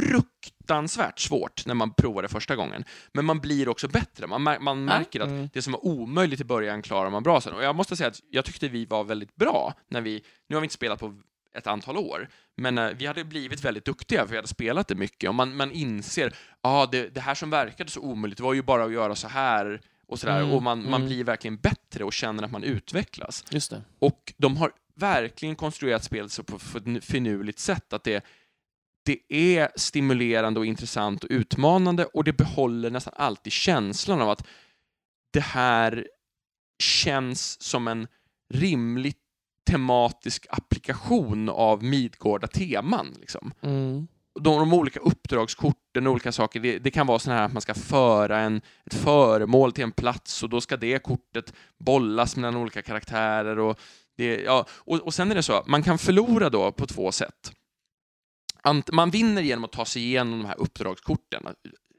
fruktansvärt 0.07 1.19
svårt 1.19 1.65
när 1.65 1.73
man 1.73 1.93
provar 1.93 2.21
det 2.21 2.27
första 2.27 2.55
gången. 2.55 2.83
Men 3.13 3.25
man 3.25 3.39
blir 3.39 3.69
också 3.69 3.87
bättre. 3.87 4.27
Man, 4.27 4.47
mär- 4.47 4.59
man 4.59 4.85
märker 4.85 5.19
att 5.19 5.27
Mm. 5.29 5.49
det 5.53 5.61
som 5.61 5.73
var 5.73 5.85
omöjligt 5.85 6.41
i 6.41 6.43
början 6.43 6.81
klarar 6.81 7.09
man 7.09 7.23
bra 7.23 7.41
sen. 7.41 7.53
Och 7.53 7.63
jag 7.63 7.75
måste 7.75 7.95
säga 7.95 8.07
att 8.07 8.19
jag 8.29 8.45
tyckte 8.45 8.67
vi 8.67 8.85
var 8.85 9.03
väldigt 9.03 9.35
bra 9.35 9.73
när 9.87 10.01
vi, 10.01 10.23
nu 10.47 10.55
har 10.55 10.61
vi 10.61 10.65
inte 10.65 10.75
spelat 10.75 10.99
på 10.99 11.15
ett 11.55 11.67
antal 11.67 11.97
år, 11.97 12.29
men 12.55 12.77
eh, 12.77 12.89
vi 12.97 13.05
hade 13.05 13.23
blivit 13.23 13.63
väldigt 13.65 13.85
duktiga 13.85 14.21
för 14.21 14.29
vi 14.29 14.35
hade 14.35 14.47
spelat 14.47 14.87
det 14.87 14.95
mycket 14.95 15.27
och 15.27 15.35
man, 15.35 15.55
man 15.55 15.71
inser, 15.71 16.33
ja, 16.61 16.69
ah, 16.69 16.85
det, 16.85 17.09
det 17.15 17.21
här 17.21 17.35
som 17.35 17.49
verkade 17.49 17.89
så 17.91 17.99
omöjligt 17.99 18.39
var 18.39 18.53
ju 18.53 18.61
bara 18.61 18.83
att 18.83 18.91
göra 18.93 19.15
så 19.15 19.27
här 19.27 19.81
och 20.07 20.19
sådär 20.19 20.39
Mm, 20.39 20.51
och 20.51 20.63
man, 20.63 20.83
man 20.83 20.93
mm. 20.93 21.05
blir 21.07 21.23
verkligen 21.23 21.57
bättre 21.57 22.03
och 22.03 22.13
känner 22.13 22.43
att 22.43 22.51
man 22.51 22.63
utvecklas. 22.63 23.43
Just 23.49 23.69
det. 23.71 23.81
Och 23.99 24.33
de 24.37 24.57
har 24.57 24.71
verkligen 24.95 25.55
konstruerat 25.55 26.03
spelet 26.03 26.31
så 26.31 26.43
på 26.43 26.55
ett 26.77 27.05
finurligt 27.05 27.59
sätt 27.59 27.93
att 27.93 28.03
det, 28.03 28.23
det 29.05 29.19
är 29.29 29.69
stimulerande 29.75 30.59
och 30.59 30.65
intressant 30.65 31.23
och 31.23 31.29
utmanande 31.31 32.05
och 32.05 32.23
det 32.23 32.33
behåller 32.33 32.89
nästan 32.89 33.13
alltid 33.17 33.53
känslan 33.53 34.21
av 34.21 34.29
att 34.29 34.47
det 35.33 35.43
här 35.43 36.07
känns 36.79 37.61
som 37.61 37.87
en 37.87 38.07
rimlig 38.53 39.15
tematisk 39.69 40.45
applikation 40.49 41.49
av 41.49 41.83
Midgårda 41.83 42.47
teman. 42.47 43.15
Liksom 43.19 43.51
Mm. 43.61 44.07
de, 44.39 44.59
de 44.59 44.73
olika 44.73 44.99
uppdragskorten 44.99 46.07
och 46.07 46.13
olika 46.13 46.31
saker, 46.31 46.59
det, 46.59 46.79
det 46.79 46.91
kan 46.91 47.07
vara 47.07 47.19
så 47.19 47.31
här 47.31 47.43
att 47.43 47.53
man 47.53 47.61
ska 47.61 47.73
föra 47.73 48.39
en, 48.39 48.61
ett 48.85 48.93
föremål 48.93 49.71
till 49.71 49.83
en 49.83 49.91
plats 49.91 50.43
och 50.43 50.49
då 50.49 50.61
ska 50.61 50.77
det 50.77 51.03
kortet 51.03 51.53
bollas 51.79 52.35
mellan 52.35 52.55
olika 52.55 52.81
karaktärer 52.81 53.59
och, 53.59 53.79
det, 54.17 54.41
ja, 54.41 54.65
och, 54.69 54.99
och 54.99 55.13
sen 55.13 55.31
är 55.31 55.35
det 55.35 55.43
så, 55.43 55.63
man 55.67 55.83
kan 55.83 55.97
förlora 55.97 56.49
då 56.49 56.71
på 56.71 56.85
två 56.85 57.11
sätt. 57.11 57.51
Man 58.91 59.09
vinner 59.09 59.41
genom 59.41 59.63
att 59.63 59.71
ta 59.71 59.85
sig 59.85 60.03
igenom 60.03 60.39
de 60.39 60.45
här 60.47 60.59
uppdragskorten, 60.59 61.47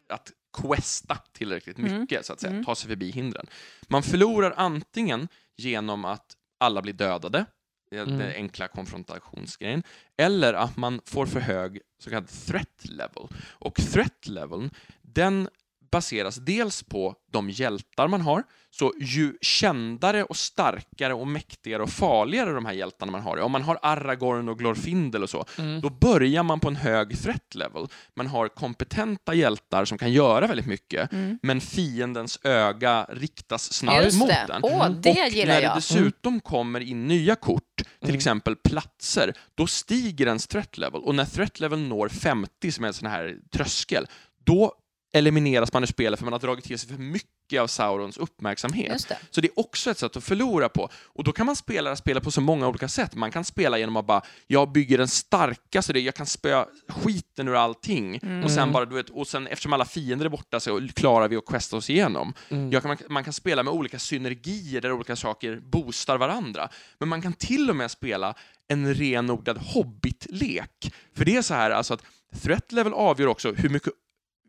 att, 0.09 0.33
questa 0.63 1.19
tillräckligt 1.33 1.79
Mm. 1.79 2.01
mycket, 2.01 2.27
så 2.27 2.33
att 2.33 2.41
säga, 2.41 2.51
Mm. 2.53 2.65
ta 2.65 2.75
sig 2.75 2.89
förbi 2.89 3.11
hindren. 3.11 3.47
Man 3.89 4.03
förlorar 4.03 4.55
antingen 4.57 5.29
genom 5.57 6.05
att 6.05 6.37
alla 6.61 6.83
blir 6.83 6.93
dödade, 6.93 7.47
Mm. 7.93 8.19
den 8.19 8.33
enkla 8.35 8.69
konfrontationsgrejen, 8.69 9.83
eller 10.17 10.55
att 10.55 10.77
man 10.77 11.01
får 11.05 11.27
för 11.27 11.41
hög 11.41 11.81
så 11.99 12.11
kallad 12.11 12.29
threat 12.29 12.85
level. 12.85 13.29
Och 13.49 13.75
threat 13.75 14.27
leveln, 14.27 14.71
den 15.03 15.49
baseras 15.95 16.37
dels 16.37 16.83
på 16.83 17.15
de 17.33 17.51
hjältar 17.51 18.09
man 18.09 18.21
har, 18.21 18.43
så 18.71 18.93
ju 19.01 19.35
kändare 19.41 20.25
och 20.25 20.37
starkare 20.37 21.15
och 21.15 21.27
mäktigare 21.27 21.83
och 21.83 21.91
farligare 21.91 22.53
de 22.53 22.67
här 22.67 22.73
hjältarna 22.73 23.13
man 23.13 23.21
har, 23.21 23.37
om 23.41 23.53
man 23.53 23.63
har 23.63 23.79
Aragorn 23.83 24.49
och 24.49 24.59
Glorfindel 24.59 25.23
och 25.23 25.31
så, 25.31 25.45
Mm. 25.59 25.81
då 25.81 25.91
börjar 25.91 26.43
man 26.43 26.61
på 26.61 26.69
en 26.69 26.77
hög 26.77 27.19
threat 27.23 27.55
level. 27.55 27.87
Man 28.17 28.27
har 28.27 28.49
kompetenta 28.49 29.35
hjältar 29.35 29.85
som 29.85 29.99
kan 29.99 30.13
göra 30.13 30.47
väldigt 30.47 30.67
mycket, 30.67 31.13
Mm. 31.13 31.39
men 31.43 31.61
fiendens 31.61 32.39
öga 32.45 33.07
riktas 33.13 33.73
snabbt 33.73 34.05
Just 34.05 34.19
mot 34.19 34.29
det. 34.29 34.45
den. 34.49 34.61
Åh, 34.65 34.87
Mm. 34.87 35.01
det 35.03 35.11
och 35.11 35.17
gillar 35.29 35.55
när 35.55 35.61
det 35.61 35.67
jag. 35.67 35.77
dessutom 35.77 36.41
kommer 36.41 36.81
in 36.81 37.07
nya 37.07 37.35
kort, 37.37 37.77
till 37.77 37.87
Mm. 38.09 38.17
exempel 38.17 38.57
platser, 38.57 39.33
då 39.55 39.67
stiger 39.67 40.27
ens 40.27 40.47
threat 40.47 40.79
level. 40.79 41.01
Och 41.03 41.15
när 41.15 41.25
threat 41.25 41.61
level 41.61 41.79
når 41.79 42.09
50, 42.09 42.73
som 42.73 42.85
är 42.85 42.89
en 42.89 42.95
sån 42.95 43.09
här 43.09 43.37
tröskel, 43.53 44.07
då 44.47 44.73
elimineras 45.15 45.73
man 45.73 45.83
ur 45.83 45.87
spelet 45.87 46.19
för 46.19 46.25
man 46.27 46.33
har 46.33 46.41
dragit 46.41 46.65
till 46.65 46.79
sig 46.79 46.89
för 46.89 46.97
mycket 46.99 47.61
av 47.61 47.67
Saurons 47.67 48.17
uppmärksamhet. 48.17 49.09
Det. 49.09 49.19
Så 49.31 49.41
det 49.41 49.49
är 49.49 49.59
också 49.59 49.91
ett 49.91 49.99
sätt 49.99 50.17
att 50.17 50.25
förlora 50.25 50.69
på. 50.69 50.89
Och 51.05 51.25
då 51.25 51.33
kan 51.33 51.47
man 51.47 51.57
spela 51.57 51.97
spelet 51.97 52.23
på 52.23 52.31
så 52.31 52.41
många 52.41 52.69
olika 52.69 52.89
sätt. 52.89 53.15
Man 53.15 53.31
kan 53.31 53.45
spela 53.45 53.79
genom 53.79 53.97
att 53.97 54.07
bara, 54.07 54.23
jag 54.47 54.73
bygger 54.73 54.99
den 54.99 55.09
starkaste, 55.09 55.93
det- 55.93 56.01
jag 56.01 56.15
kan 56.15 56.27
spöa 56.27 56.67
skiten 56.89 57.49
ur 57.49 57.55
allting. 57.55 58.21
Och 58.45 58.51
sen 58.51 58.73
bara, 58.73 58.85
du 58.85 58.95
vet, 58.95 59.11
och 59.11 59.27
sen 59.27 59.47
eftersom 59.47 59.73
alla 59.73 59.85
fiender 59.85 60.25
är 60.27 60.31
borta 60.31 60.61
så 60.61 60.89
klarar 60.95 61.29
vi 61.29 61.37
att 61.37 61.47
questa 61.47 61.77
oss 61.77 61.91
igenom. 61.91 62.35
Mm. 62.49 62.71
Kan, 62.71 62.83
man, 62.89 62.97
man 63.09 63.25
kan 63.25 63.33
spela 63.33 63.63
med 63.63 63.73
olika 63.73 63.99
synergier 63.99 64.81
där 64.81 64.93
olika 64.93 65.17
saker 65.17 65.61
boostar 65.61 66.19
varandra. 66.19 66.69
Men 66.99 67.09
man 67.09 67.23
kan 67.23 67.33
till 67.33 67.71
och 67.71 67.77
med 67.77 67.91
spela 67.91 68.35
en 68.69 68.95
renodlad 68.95 69.59
hobbitlek. 69.59 70.93
För 71.17 71.25
det 71.25 71.37
är 71.37 71.43
så 71.43 71.55
här 71.55 71.71
alltså 71.71 71.95
att 71.95 72.03
threat 72.43 72.73
level 72.73 72.93
avgör 72.93 73.27
också 73.27 73.53
hur 73.53 73.69
mycket 73.69 73.93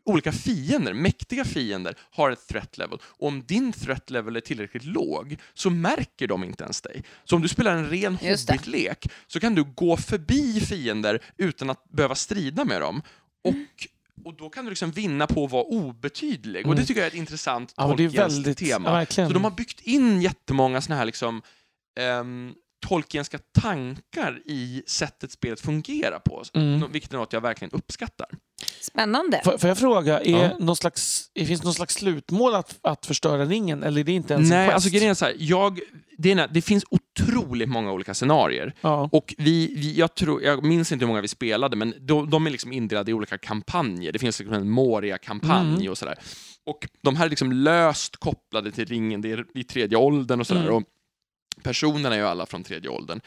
olika 0.05 0.31
fiender, 0.31 0.93
mäktiga 0.93 1.45
fiender, 1.45 1.95
har 2.11 2.31
ett 2.31 2.47
threat 2.47 2.77
level. 2.77 2.99
Och 3.03 3.27
om 3.27 3.43
din 3.45 3.71
threat 3.73 4.09
level 4.09 4.35
är 4.35 4.39
tillräckligt 4.41 4.85
låg 4.85 5.37
så 5.53 5.69
märker 5.69 6.27
de 6.27 6.43
inte 6.43 6.63
ens 6.63 6.81
dig. 6.81 7.03
Så 7.23 7.35
om 7.35 7.41
du 7.41 7.47
spelar 7.47 7.75
en 7.75 7.89
ren 7.89 8.15
hobbitlek 8.15 9.07
så 9.27 9.39
kan 9.39 9.55
du 9.55 9.63
gå 9.63 9.97
förbi 9.97 10.59
fiender 10.59 11.19
utan 11.37 11.69
att 11.69 11.89
behöva 11.89 12.15
strida 12.15 12.65
med 12.65 12.81
dem. 12.81 13.01
Och, 13.43 13.53
och 14.25 14.33
då 14.37 14.49
kan 14.49 14.65
du 14.65 14.69
liksom 14.71 14.91
vinna 14.91 15.27
på 15.27 15.45
att 15.45 15.51
vara 15.51 15.63
obetydlig. 15.63 16.67
Och 16.67 16.75
det 16.75 16.79
Mm. 16.79 16.85
tycker 16.85 17.01
jag 17.01 17.05
är 17.07 17.11
ett 17.11 17.17
intressant 17.17 17.73
Ja, 17.77 17.87
men 17.87 17.97
det 17.97 18.03
är 18.03 18.07
Tolkienskt 18.07 18.37
väldigt... 18.37 18.57
tema. 18.57 19.05
Ja. 19.17 19.27
Så 19.27 19.33
de 19.33 19.43
har 19.43 19.51
byggt 19.51 19.81
in 19.81 20.21
jättemånga 20.21 20.81
såna 20.81 20.95
här 20.95 21.05
liksom 21.05 21.41
um, 22.21 22.53
Tolkienska 22.87 23.39
tankar 23.61 24.41
i 24.45 24.83
sättet 24.87 25.31
spelet 25.31 25.59
fungerar 25.61 26.19
på, 26.19 26.43
Mm. 26.53 26.91
vilket 26.91 27.13
är 27.13 27.17
något 27.17 27.33
jag 27.33 27.41
verkligen 27.41 27.71
uppskattar. 27.71 28.27
Spännande. 28.81 29.41
Får, 29.43 29.57
får 29.57 29.67
jag 29.67 29.77
fråga, 29.77 30.19
är 30.21 30.31
Ja. 30.43 30.57
någon 30.59 30.75
slags, 30.75 31.29
finns 31.35 31.59
det 31.61 31.63
någon 31.65 31.73
slags 31.73 31.93
slutmål 31.93 32.55
att, 32.55 32.79
att 32.81 33.05
förstöra 33.05 33.45
ringen? 33.45 33.83
Eller 33.83 33.99
är 34.01 34.03
det 34.03 34.11
inte 34.11 34.33
ens 34.33 34.51
en 34.51 34.57
Nej, 34.57 34.67
quest? 34.67 34.73
alltså 34.75 34.89
grejen 34.89 35.09
är 35.09 35.13
så 35.13 35.25
här, 35.25 35.35
jag, 35.39 35.79
det, 36.17 36.31
är, 36.31 36.47
det 36.51 36.61
finns 36.61 36.83
otroligt 36.89 37.69
många 37.69 37.91
olika 37.91 38.13
scenarier. 38.13 38.73
Ja. 38.81 39.09
Och 39.11 39.35
vi, 39.37 39.73
vi, 39.75 39.93
jag, 39.97 40.15
tror, 40.15 40.43
jag 40.43 40.63
minns 40.63 40.91
inte 40.91 41.05
hur 41.05 41.07
många 41.07 41.21
vi 41.21 41.27
spelade, 41.27 41.75
men 41.75 41.93
de, 41.99 42.29
de 42.29 42.47
är 42.47 42.51
liksom 42.51 42.73
indelade 42.73 43.11
i 43.11 43.13
olika 43.13 43.37
kampanjer. 43.37 44.11
Det 44.11 44.19
finns 44.19 44.39
liksom 44.39 44.55
en 44.55 44.69
Moria-kampanj 44.69 45.75
Mm. 45.75 45.91
och 45.91 45.97
sådär. 45.97 46.15
Och 46.65 46.87
de 47.03 47.15
här 47.15 47.25
är 47.25 47.29
liksom 47.29 47.51
löst 47.51 48.17
kopplade 48.17 48.71
till 48.71 48.85
ringen, 48.85 49.21
det 49.21 49.31
är 49.31 49.45
i 49.53 49.63
tredje 49.63 49.97
åldern 49.97 50.39
och 50.39 50.47
sådär. 50.47 50.61
Mm. 50.61 50.73
Och 50.73 50.83
personerna 51.63 52.15
är 52.15 52.19
ju 52.19 52.25
alla 52.27 52.45
från 52.45 52.63
tredje 52.63 52.89
åldern. 52.89 53.21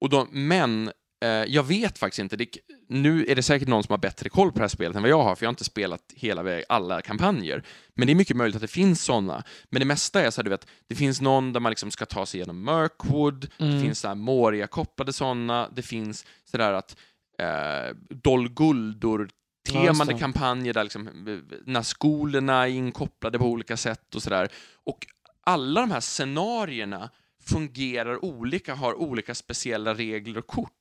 Och 0.00 0.08
de, 0.08 0.28
men 0.32 0.90
eh, 1.24 1.28
jag 1.28 1.62
vet 1.62 1.98
faktiskt 1.98 2.18
inte, 2.18 2.36
det, 2.36 2.46
nu 2.88 3.24
är 3.28 3.34
det 3.36 3.42
säkert 3.42 3.68
någon 3.68 3.82
som 3.82 3.92
har 3.92 3.98
bättre 3.98 4.28
koll 4.28 4.52
på 4.52 4.58
det 4.58 4.62
här 4.62 4.68
spelet 4.68 4.96
än 4.96 5.02
vad 5.02 5.10
jag 5.10 5.22
har, 5.22 5.34
för 5.36 5.44
jag 5.44 5.48
har 5.48 5.52
inte 5.52 5.64
spelat 5.64 6.02
hela 6.16 6.42
väg, 6.42 6.64
alla 6.68 7.02
kampanjer. 7.02 7.62
Men 7.94 8.06
det 8.06 8.12
är 8.12 8.14
mycket 8.14 8.36
möjligt 8.36 8.56
att 8.56 8.62
det 8.62 8.68
finns 8.68 9.04
sådana. 9.04 9.42
Men 9.70 9.80
det 9.80 9.86
mesta 9.86 10.20
är 10.22 10.30
så 10.30 10.40
här, 10.40 10.44
du 10.44 10.50
vet, 10.50 10.66
det 10.88 10.94
finns 10.94 11.20
någon 11.20 11.52
där 11.52 11.60
man 11.60 11.70
liksom 11.70 11.90
ska 11.90 12.06
ta 12.06 12.26
sig 12.26 12.38
igenom 12.40 12.64
Mirkwood, 12.64 13.48
Mm. 13.58 13.74
det 13.74 13.80
finns 13.82 13.98
så 14.00 14.08
här 14.08 14.14
Moria-kopplade 14.14 15.12
sådana, 15.12 15.68
det 15.74 15.82
finns 15.82 16.24
sådär 16.50 16.72
att 16.72 16.96
eh, 17.38 17.96
Dol 18.10 18.48
Guldur 18.48 19.28
Ja, 19.72 19.84
just 19.84 19.86
temade 19.98 20.12
det. 20.12 20.18
kampanjer 20.18 20.74
där 20.74 20.82
liksom, 20.84 21.06
eh, 21.06 21.58
när 21.66 21.82
skolorna 21.82 22.62
är 22.66 22.70
inkopplade 22.70 23.38
på 23.38 23.44
olika 23.44 23.76
sätt 23.76 24.14
och 24.14 24.22
sådär. 24.22 24.48
Och 24.84 25.06
alla 25.44 25.80
de 25.80 25.90
här 25.90 26.00
scenarierna 26.00 27.10
fungerar 27.44 28.24
olika, 28.24 28.74
har 28.74 28.94
olika 28.94 29.34
speciella 29.34 29.94
regler 29.94 30.38
och 30.38 30.46
kort. 30.46 30.72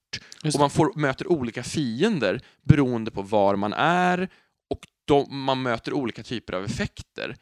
Just 0.43 0.55
Och 0.55 0.59
man 0.59 0.69
får, 0.69 0.93
möter 0.95 1.31
olika 1.31 1.63
fiender 1.63 2.41
beroende 2.61 3.11
på 3.11 3.21
var 3.21 3.55
man 3.55 3.73
är 3.73 4.29
och 4.69 4.87
de, 5.05 5.45
man 5.45 5.61
möter 5.61 5.93
olika 5.93 6.23
typer 6.23 6.53
av 6.53 6.65
effekter. 6.65 7.35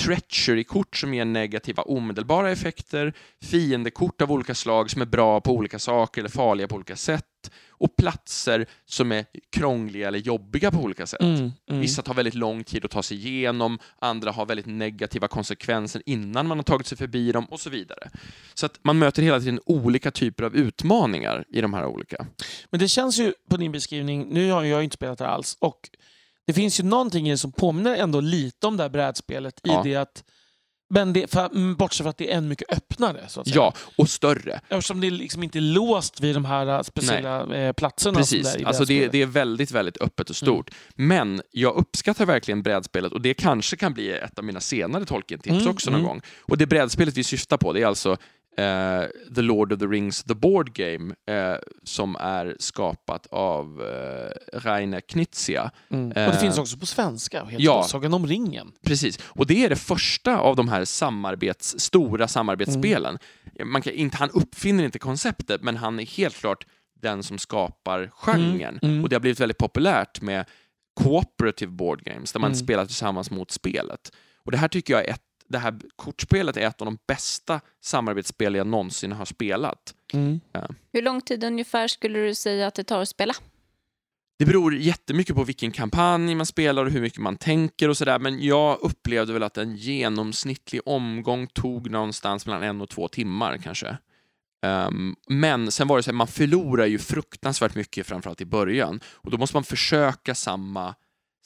Treachery-kort 0.00 0.96
som 0.96 1.14
ger 1.14 1.24
negativa 1.24 1.82
omedelbara 1.82 2.50
effekter, 2.50 3.12
fiendekort 3.42 4.22
av 4.22 4.32
olika 4.32 4.54
slag 4.54 4.90
som 4.90 5.02
är 5.02 5.06
bra 5.06 5.40
på 5.40 5.52
olika 5.52 5.78
saker 5.78 6.20
eller 6.20 6.30
farliga 6.30 6.68
på 6.68 6.76
olika 6.76 6.96
sätt 6.96 7.29
och 7.68 7.96
platser 7.96 8.66
som 8.86 9.12
är 9.12 9.24
krångliga 9.52 10.08
eller 10.08 10.18
jobbiga 10.18 10.70
på 10.70 10.78
olika 10.78 11.06
sätt. 11.06 11.20
Mm, 11.20 11.52
mm. 11.70 11.80
Vissa 11.80 12.02
tar 12.02 12.14
väldigt 12.14 12.34
lång 12.34 12.64
tid 12.64 12.84
att 12.84 12.90
ta 12.90 13.02
sig 13.02 13.16
igenom, 13.26 13.78
andra 13.98 14.30
har 14.30 14.46
väldigt 14.46 14.66
negativa 14.66 15.28
konsekvenser 15.28 16.02
innan 16.06 16.46
man 16.46 16.58
har 16.58 16.62
tagit 16.62 16.86
sig 16.86 16.98
förbi 16.98 17.32
dem 17.32 17.44
och 17.44 17.60
så 17.60 17.70
vidare. 17.70 18.10
Så 18.54 18.66
att 18.66 18.78
man 18.82 18.98
möter 18.98 19.22
hela 19.22 19.40
tiden 19.40 19.60
olika 19.66 20.10
typer 20.10 20.44
av 20.44 20.56
utmaningar 20.56 21.44
i 21.48 21.60
de 21.60 21.74
här 21.74 21.86
olika. 21.86 22.26
Men 22.70 22.80
det 22.80 22.88
känns 22.88 23.18
ju 23.18 23.32
på 23.50 23.56
din 23.56 23.72
beskrivning, 23.72 24.28
nu 24.30 24.50
har 24.50 24.64
jag 24.64 24.84
inte 24.84 24.94
spelat 24.94 25.18
det 25.18 25.28
alls, 25.28 25.56
och 25.60 25.90
det 26.46 26.52
finns 26.52 26.80
ju 26.80 26.84
någonting 26.84 27.28
i 27.28 27.30
det 27.30 27.38
som 27.38 27.52
påminner 27.52 27.96
ändå 27.96 28.20
lite 28.20 28.66
om 28.66 28.76
det 28.76 28.82
här 28.82 28.90
brädspelet 28.90 29.60
Ja. 29.62 29.80
i 29.86 29.90
det 29.90 29.96
att 29.96 30.24
men 30.92 31.12
det, 31.12 31.30
för, 31.30 31.46
mm, 31.46 31.74
bortsett 31.74 32.04
från 32.04 32.10
att 32.10 32.18
det 32.18 32.32
är 32.32 32.36
än 32.36 32.48
mycket 32.48 32.72
öppnare. 32.72 33.24
Så 33.28 33.40
att 33.40 33.48
säga. 33.48 33.56
Ja, 33.56 33.74
och 33.96 34.08
större. 34.08 34.60
Eftersom 34.68 35.00
det 35.00 35.10
liksom 35.10 35.42
inte 35.42 35.58
är 35.58 35.60
låst 35.60 36.20
vid 36.20 36.36
de 36.36 36.44
här 36.44 36.66
äh, 36.66 36.82
speciella 36.82 37.56
eh, 37.56 37.72
platserna. 37.72 38.18
Precis, 38.18 38.56
i 38.56 38.64
alltså 38.64 38.84
det, 38.84 39.08
det 39.08 39.22
är 39.22 39.26
väldigt, 39.26 39.70
väldigt 39.70 40.00
öppet 40.00 40.30
och 40.30 40.36
stort. 40.36 40.70
Men 40.94 41.42
jag 41.50 41.76
uppskattar 41.76 42.26
verkligen 42.26 42.62
brädspelet 42.62 43.12
och 43.12 43.20
det 43.20 43.34
kanske 43.34 43.76
kan 43.76 43.94
bli 43.94 44.10
ett 44.10 44.38
av 44.38 44.44
mina 44.44 44.60
senare 44.60 45.04
Tolkien-tips 45.04 45.60
Mm, 45.60 45.68
också 45.68 45.90
någon 45.90 46.00
mm. 46.00 46.08
gång. 46.08 46.20
Och 46.40 46.58
det 46.58 46.66
brädspelet 46.66 47.16
vi 47.16 47.24
syftar 47.24 47.56
på 47.56 47.72
det 47.72 47.82
är 47.82 47.86
alltså 47.86 48.16
eh, 48.60 49.08
The 49.34 49.42
Lord 49.42 49.72
of 49.72 49.78
the 49.78 49.86
Rings, 49.86 50.24
The 50.24 50.34
Board 50.34 50.72
Game, 50.74 51.14
eh, 51.26 51.58
som 51.84 52.16
är 52.16 52.56
skapat 52.58 53.26
av 53.30 53.82
eh, 53.82 54.58
Rainer 54.58 55.00
Knizia. 55.00 55.70
Mm. 55.90 56.08
Och 56.08 56.14
det 56.14 56.20
eh, 56.24 56.38
finns 56.40 56.58
också 56.58 56.78
på 56.78 56.86
svenska, 56.86 57.44
helt 57.44 57.62
ja. 57.64 57.76
ja. 57.76 57.82
Sagan 57.82 58.14
om 58.14 58.26
ringen. 58.26 58.72
Precis, 58.86 59.18
och 59.22 59.46
det 59.46 59.64
är 59.64 59.68
det 59.68 59.76
första 59.76 60.38
av 60.38 60.56
de 60.56 60.68
här 60.68 60.84
samarbets, 60.84 61.80
stora 61.80 62.28
samarbetsspelen. 62.28 63.18
Man 63.64 63.82
kan, 63.82 63.92
inte, 63.92 64.16
han 64.16 64.30
uppfinner 64.30 64.84
inte 64.84 64.98
konceptet, 64.98 65.62
men 65.62 65.76
han 65.76 66.00
är 66.00 66.06
helt 66.06 66.36
klart 66.36 66.66
den 67.02 67.22
som 67.22 67.38
skapar 67.38 68.10
genren. 68.14 68.78
Mm, 68.82 68.92
mm. 68.92 69.02
Och 69.02 69.08
det 69.08 69.16
har 69.16 69.20
blivit 69.20 69.40
väldigt 69.40 69.58
populärt 69.58 70.20
med 70.20 70.44
cooperative 71.02 71.72
board 71.72 72.02
games, 72.04 72.32
där 72.32 72.40
man 72.40 72.50
Mm. 72.50 72.58
spelar 72.64 72.86
tillsammans 72.86 73.30
mot 73.30 73.50
spelet. 73.50 74.12
Och 74.44 74.50
det 74.52 74.58
här 74.58 74.68
tycker 74.68 74.94
jag 74.94 75.04
är 75.08 75.10
ett, 75.10 75.22
det 75.50 75.58
här 75.58 75.74
kortspelet 75.96 76.56
är 76.56 76.60
ett 76.60 76.80
av 76.80 76.84
de 76.84 76.98
bästa 77.06 77.60
samarbetsspel 77.80 78.54
jag 78.54 78.66
någonsin 78.66 79.12
har 79.12 79.24
spelat. 79.24 79.94
Mm. 80.12 80.40
Hur 80.92 81.02
lång 81.02 81.20
tid 81.20 81.44
ungefär 81.44 81.88
skulle 81.88 82.18
du 82.18 82.34
säga 82.34 82.66
att 82.66 82.74
det 82.74 82.84
tar 82.84 83.02
att 83.02 83.08
spela? 83.08 83.34
Det 84.38 84.46
beror 84.46 84.74
jättemycket 84.74 85.36
på 85.36 85.44
vilken 85.44 85.72
kampanj 85.72 86.34
man 86.34 86.46
spelar 86.46 86.84
och 86.84 86.90
hur 86.90 87.00
mycket 87.00 87.18
man 87.18 87.36
tänker 87.36 87.88
och 87.88 87.96
sådär, 87.96 88.18
men 88.18 88.42
jag 88.42 88.78
upplevde 88.80 89.32
väl 89.32 89.42
att 89.42 89.58
en 89.58 89.76
genomsnittlig 89.76 90.80
omgång 90.86 91.46
tog 91.46 91.90
någonstans 91.90 92.46
mellan 92.46 92.62
en 92.62 92.80
och 92.80 92.88
två 92.88 93.08
timmar 93.08 93.58
kanske. 93.58 93.96
Ehm, 94.66 95.16
men 95.28 95.70
sen 95.70 95.88
var 95.88 95.96
det 95.96 96.02
så 96.02 96.10
här, 96.10 96.16
man 96.16 96.26
förlorar 96.26 96.86
ju 96.86 96.98
fruktansvärt 96.98 97.74
mycket 97.74 98.06
framförallt 98.06 98.40
i 98.40 98.44
början 98.44 99.00
och 99.06 99.30
då 99.30 99.38
måste 99.38 99.56
man 99.56 99.64
försöka 99.64 100.34
samma, 100.34 100.94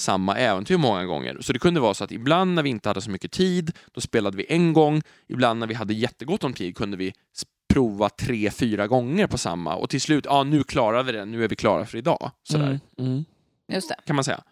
samma 0.00 0.36
äventyr 0.36 0.76
många 0.76 1.04
gånger. 1.04 1.38
Så 1.40 1.52
det 1.52 1.58
kunde 1.58 1.80
vara 1.80 1.94
så 1.94 2.04
att 2.04 2.12
ibland 2.12 2.54
när 2.54 2.62
vi 2.62 2.70
inte 2.70 2.88
hade 2.88 3.00
så 3.00 3.10
mycket 3.10 3.32
tid, 3.32 3.72
då 3.92 4.00
spelade 4.00 4.36
vi 4.36 4.46
en 4.48 4.72
gång. 4.72 5.02
Ibland 5.28 5.60
när 5.60 5.66
vi 5.66 5.74
hade 5.74 5.94
jättegott 5.94 6.44
om 6.44 6.52
tid 6.52 6.76
kunde 6.76 6.96
vi 6.96 7.12
prova 7.68 8.08
tre, 8.08 8.50
fyra 8.50 8.86
gånger 8.86 9.26
på 9.26 9.38
samma 9.38 9.74
och 9.74 9.90
till 9.90 10.00
slut, 10.00 10.24
ja 10.28 10.44
nu 10.44 10.64
klarar 10.64 11.02
vi 11.02 11.12
det, 11.12 11.24
nu 11.24 11.44
är 11.44 11.48
vi 11.48 11.56
klara 11.56 11.86
för 11.86 11.98
idag. 11.98 12.30
Sådär 12.42 12.64
Mm. 12.64 12.80
Mm. 13.12 13.24
Just 13.68 13.88
det. 13.88 13.96
kan 14.06 14.16
man 14.16 14.24
säga. 14.24 14.42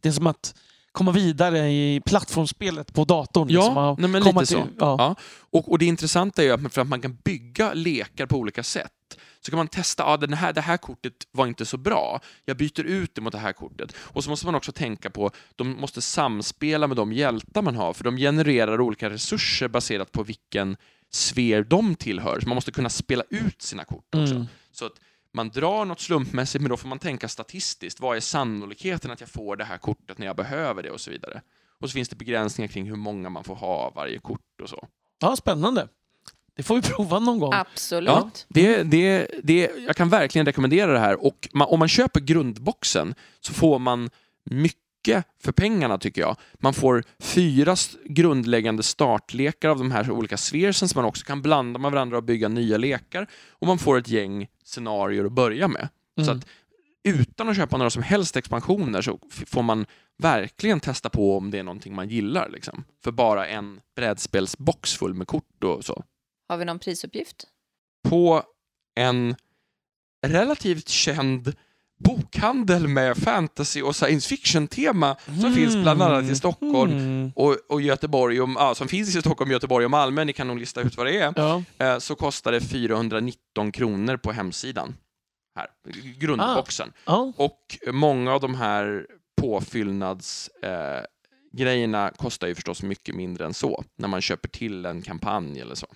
Det 0.00 0.08
är 0.08 0.12
som 0.12 0.26
att 0.26 0.54
komma 0.92 1.12
vidare 1.12 1.58
i 1.70 2.00
plattformsspelet 2.06 2.92
på 2.94 3.04
datorn. 3.04 3.48
Ja, 3.50 3.60
liksom, 3.60 3.96
nej, 3.98 4.10
men 4.10 4.22
lite 4.22 4.46
så. 4.46 4.62
till- 4.62 4.74
Ja. 4.78 4.96
Ja. 4.98 5.14
Och, 5.50 5.70
och 5.70 5.78
det 5.78 5.84
intressanta 5.86 6.42
är 6.42 6.46
ju 6.46 6.52
att 6.66 6.74
för 6.74 6.80
att 6.80 6.88
man 6.88 7.00
kan 7.00 7.18
bygga 7.24 7.72
lekar 7.74 8.26
på 8.26 8.36
olika 8.36 8.62
sätt 8.62 8.92
så 9.40 9.50
kan 9.50 9.56
man 9.56 9.68
testa, 9.68 10.02
ja, 10.02 10.16
den 10.16 10.32
här, 10.32 10.52
det 10.52 10.60
här 10.60 10.76
kortet 10.76 11.12
var 11.32 11.46
inte 11.46 11.66
så 11.66 11.76
bra, 11.76 12.20
jag 12.44 12.56
byter 12.56 12.80
ut 12.80 13.14
det 13.14 13.20
mot 13.20 13.32
det 13.32 13.38
här 13.38 13.52
kortet. 13.52 13.94
Och 13.98 14.24
så 14.24 14.30
måste 14.30 14.46
man 14.46 14.54
också 14.54 14.72
tänka 14.72 15.10
på, 15.10 15.30
de 15.56 15.80
måste 15.80 16.02
samspela 16.02 16.86
med 16.86 16.96
de 16.96 17.12
hjältar 17.12 17.62
man 17.62 17.76
har, 17.76 17.92
för 17.92 18.04
de 18.04 18.16
genererar 18.16 18.80
olika 18.80 19.10
resurser 19.10 19.68
baserat 19.68 20.12
på 20.12 20.22
vilken 20.22 20.76
sfär 21.12 21.62
de 21.62 21.94
tillhör. 21.94 22.40
Så 22.40 22.48
man 22.48 22.54
måste 22.54 22.72
kunna 22.72 22.88
spela 22.88 23.22
ut 23.30 23.62
sina 23.62 23.84
kort 23.84 24.14
också. 24.14 24.34
Mm. 24.34 24.46
Så 24.72 24.86
att 24.86 24.92
man 25.32 25.48
drar 25.48 25.84
något 25.84 26.00
slumpmässigt, 26.00 26.62
men 26.62 26.70
då 26.70 26.76
får 26.76 26.88
man 26.88 26.98
tänka 26.98 27.28
statistiskt. 27.28 28.00
Vad 28.00 28.16
är 28.16 28.20
sannolikheten 28.20 29.10
att 29.10 29.20
jag 29.20 29.28
får 29.28 29.56
det 29.56 29.64
här 29.64 29.78
kortet 29.78 30.18
när 30.18 30.26
jag 30.26 30.36
behöver 30.36 30.82
det 30.82 30.90
och 30.90 31.00
så 31.00 31.10
vidare. 31.10 31.42
och 31.80 31.90
så 31.90 31.94
finns 31.94 32.08
det 32.08 32.16
begränsningar 32.16 32.68
kring 32.68 32.86
hur 32.86 32.96
många 32.96 33.28
man 33.30 33.44
får 33.44 33.54
ha 33.54 33.76
av 33.76 33.94
varje 33.94 34.18
kort 34.18 34.60
och 34.62 34.68
så. 34.68 34.88
Ja, 35.20 35.36
spännande. 35.36 35.88
Det 36.56 36.62
får 36.62 36.74
vi 36.74 36.82
prova 36.94 37.18
någon 37.18 37.38
gång. 37.38 37.52
Absolut. 37.54 38.08
Ja, 38.08 38.30
det, 38.48 38.82
det, 38.82 39.30
det, 39.42 39.70
jag 39.86 39.96
kan 39.96 40.08
verkligen 40.08 40.46
rekommendera 40.46 40.92
det 40.92 40.98
här 40.98 41.24
och 41.24 41.48
man, 41.52 41.68
om 41.68 41.78
man 41.78 41.88
köper 41.88 42.20
grundboxen 42.20 43.14
så 43.40 43.52
får 43.52 43.78
man 43.78 44.10
mycket 44.44 44.79
för 45.42 45.52
pengarna 45.52 45.98
tycker 45.98 46.20
jag. 46.20 46.36
Man 46.58 46.74
får 46.74 47.04
fyra 47.20 47.76
grundläggande 48.04 48.82
startlekar 48.82 49.68
av 49.68 49.78
de 49.78 49.90
här 49.90 50.10
olika 50.10 50.36
spheresen 50.36 50.88
som 50.88 50.98
man 51.02 51.08
också 51.08 51.24
kan 51.26 51.42
blanda 51.42 51.78
med 51.78 51.92
varandra 51.92 52.16
och 52.16 52.24
bygga 52.24 52.48
nya 52.48 52.76
lekar 52.76 53.26
och 53.50 53.66
man 53.66 53.78
får 53.78 53.98
ett 53.98 54.08
gäng 54.08 54.48
scenarier 54.64 55.24
att 55.24 55.32
börja 55.32 55.68
med. 55.68 55.88
Så 56.16 56.22
Mm. 56.30 56.38
att 56.38 56.46
utan 57.02 57.48
att 57.48 57.56
köpa 57.56 57.76
några 57.76 57.90
som 57.90 58.02
helst 58.02 58.36
expansioner 58.36 59.02
så 59.02 59.18
får 59.46 59.62
man 59.62 59.86
verkligen 60.18 60.80
testa 60.80 61.08
på 61.08 61.36
om 61.36 61.50
det 61.50 61.58
är 61.58 61.62
någonting 61.62 61.94
man 61.94 62.08
gillar. 62.08 62.48
Liksom. 62.50 62.84
För 63.04 63.10
bara 63.12 63.46
en 63.46 63.80
brädspelsbox 63.96 64.94
full 64.94 65.14
med 65.14 65.26
kort 65.26 65.64
och 65.64 65.84
så. 65.84 66.04
Har 66.48 66.56
vi 66.56 66.64
någon 66.64 66.78
prisuppgift? 66.78 67.44
På 68.08 68.42
en 68.96 69.36
relativt 70.26 70.88
känd 70.88 71.54
bokhandel 72.04 72.88
med 72.88 73.16
fantasy 73.16 73.82
och 73.82 73.96
science 73.96 74.28
fiction-tema 74.28 75.16
som 75.40 75.54
finns 75.54 75.76
bland 75.76 76.02
annat 76.02 76.24
i 76.24 76.36
Stockholm 76.36 76.92
Mm. 76.92 77.32
och, 77.36 77.56
och 77.68 77.80
Göteborg, 77.82 78.40
och, 78.40 78.48
ja, 78.56 78.74
som 78.74 78.88
finns 78.88 79.16
i 79.16 79.20
Stockholm, 79.20 79.50
Göteborg 79.50 79.84
och 79.84 79.90
Malmö, 79.90 80.24
ni 80.24 80.32
kan 80.32 80.46
nog 80.48 80.58
lista 80.58 80.80
ut 80.80 80.96
vad 80.96 81.06
det 81.06 81.18
är, 81.20 81.32
Ja. 81.36 81.62
eh, 81.78 81.98
så 81.98 82.14
kostar 82.14 82.52
det 82.52 82.60
419 82.60 83.72
kronor 83.72 84.16
på 84.16 84.32
hemsidan. 84.32 84.94
Här, 85.56 85.66
grundboxen. 86.18 86.92
Ja. 87.06 87.32
Och 87.36 87.78
många 87.92 88.32
av 88.34 88.40
de 88.40 88.54
här 88.54 89.06
påfyllnadsgrejerna 89.40 90.98
eh, 90.98 91.04
grejerna 91.52 92.10
kostar 92.16 92.46
ju 92.48 92.54
förstås 92.54 92.82
mycket 92.82 93.14
mindre 93.14 93.44
än 93.44 93.54
så, 93.54 93.84
när 93.98 94.08
man 94.08 94.20
köper 94.22 94.48
till 94.48 94.86
en 94.86 95.02
kampanj 95.02 95.60
eller 95.60 95.74
så 95.74 95.86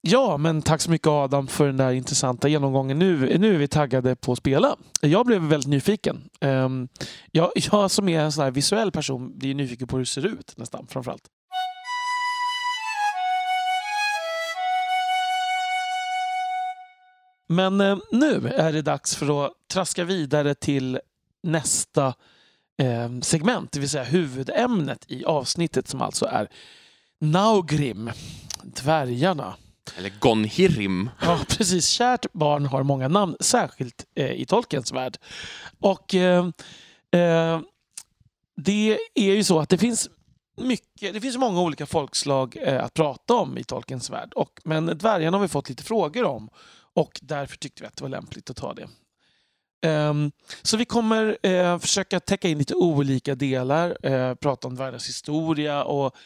ja, 0.00 0.36
men 0.36 0.62
tack 0.62 0.80
så 0.80 0.90
mycket 0.90 1.06
Adam 1.06 1.46
för 1.46 1.66
den 1.66 1.76
där 1.76 1.92
intressanta 1.92 2.48
genomgången. 2.48 2.98
Nu, 2.98 3.38
nu 3.38 3.54
är 3.54 3.58
vi 3.58 3.68
taggade 3.68 4.16
på 4.16 4.32
att 4.32 4.38
spela. 4.38 4.76
Jag 5.00 5.26
blev 5.26 5.42
väldigt 5.42 5.68
nyfiken. 5.70 6.28
Um, 6.40 6.88
jag, 7.30 7.52
jag 7.72 7.90
som 7.90 8.08
är 8.08 8.20
en 8.20 8.32
sån 8.32 8.44
här 8.44 8.50
visuell 8.50 8.92
person 8.92 9.38
blir 9.38 9.54
nyfiken 9.54 9.88
på 9.88 9.96
hur 9.96 10.04
det 10.04 10.10
ser 10.10 10.26
ut 10.26 10.54
nästan, 10.56 10.86
framförallt. 10.86 11.28
Men 17.48 17.80
eh, 17.80 17.98
nu 18.12 18.52
är 18.56 18.72
det 18.72 18.82
dags 18.82 19.16
för 19.16 19.46
att 19.46 19.52
traska 19.72 20.04
vidare 20.04 20.54
till 20.54 21.00
nästa 21.42 22.14
ehm, 22.78 23.22
segment, 23.22 23.72
det 23.72 23.80
vill 23.80 23.90
säga 23.90 24.04
huvudämnet 24.04 25.04
i 25.08 25.24
avsnittet 25.24 25.88
som 25.88 26.02
alltså 26.02 26.26
är 26.26 26.48
Naugrim, 27.20 28.10
dvärgarna. 28.62 29.54
Eller 29.98 30.12
Gonhirim. 30.20 31.10
Ja, 31.20 31.38
precis. 31.48 31.88
Kärt 31.88 32.32
barn 32.32 32.66
har 32.66 32.82
många 32.82 33.08
namn, 33.08 33.36
särskilt 33.40 34.06
eh, 34.14 34.32
i 34.32 34.46
Tolkiens 34.46 34.92
värld. 34.92 35.18
Och 35.80 36.14
eh, 36.14 36.46
eh, 37.10 37.60
det 38.56 38.98
är 39.14 39.34
ju 39.34 39.44
så 39.44 39.58
att 39.60 39.68
det 39.68 39.78
finns 39.78 40.08
mycket, 40.56 41.14
det 41.14 41.20
finns 41.20 41.36
många 41.36 41.60
olika 41.60 41.86
folkslag 41.86 42.56
eh, 42.62 42.84
att 42.84 42.94
prata 42.94 43.34
om 43.34 43.58
i 43.58 43.64
Tolkiens 43.64 44.10
värld. 44.10 44.32
Och, 44.34 44.60
men 44.64 44.86
dvärgarna 44.86 45.36
har 45.36 45.42
vi 45.42 45.48
fått 45.48 45.68
lite 45.68 45.82
frågor 45.82 46.24
om 46.24 46.50
och 46.94 47.20
därför 47.22 47.56
tyckte 47.56 47.82
vi 47.82 47.86
att 47.86 47.96
det 47.96 48.02
var 48.02 48.08
lämpligt 48.08 48.50
att 48.50 48.56
ta 48.56 48.74
det. 48.74 48.88
Um, 49.86 50.32
så 50.62 50.76
vi 50.76 50.84
kommer 50.84 51.46
uh, 51.46 51.78
försöka 51.78 52.20
täcka 52.20 52.48
in 52.48 52.58
lite 52.58 52.74
olika 52.74 53.34
delar, 53.34 54.06
uh, 54.06 54.34
prata 54.34 54.68
om 54.68 54.74
dvärgarnas 54.74 55.08
historia 55.08 55.84
och 55.84 56.16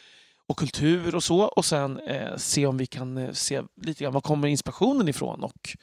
och 0.49 0.59
kultur 0.59 1.15
och 1.15 1.25
så 1.25 1.41
och 1.41 1.65
sen 1.65 2.01
eh, 2.01 2.37
se 2.37 2.67
om 2.67 2.77
vi 2.77 2.87
kan 2.87 3.19
eh, 3.19 3.33
se 3.33 3.63
lite 3.83 4.05
grann 4.05 4.13
var 4.13 4.21
kommer 4.21 4.49
inspirationen 4.49 5.09
ifrån 5.09 5.43
och 5.45 5.77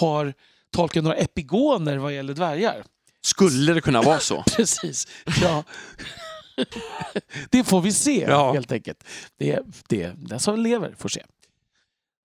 har 0.00 0.34
Tolkien 0.76 1.04
några 1.04 1.16
epigoner 1.16 1.96
vad 1.96 2.14
gäller 2.14 2.34
dvärgar? 2.34 2.84
Skulle 3.22 3.72
det 3.74 3.80
kunna 3.80 4.02
vara 4.02 4.18
så? 4.18 4.42
Precis, 4.56 5.06
ja. 5.42 5.64
det 7.50 7.64
får 7.64 7.80
vi 7.80 7.92
se 7.92 8.26
Ja. 8.28 8.52
helt 8.52 8.72
enkelt. 8.72 9.04
Det, 9.38 9.60
det, 9.88 10.12
den 10.16 10.40
som 10.40 10.58
lever 10.60 10.94
får 10.98 11.08
se. 11.08 11.22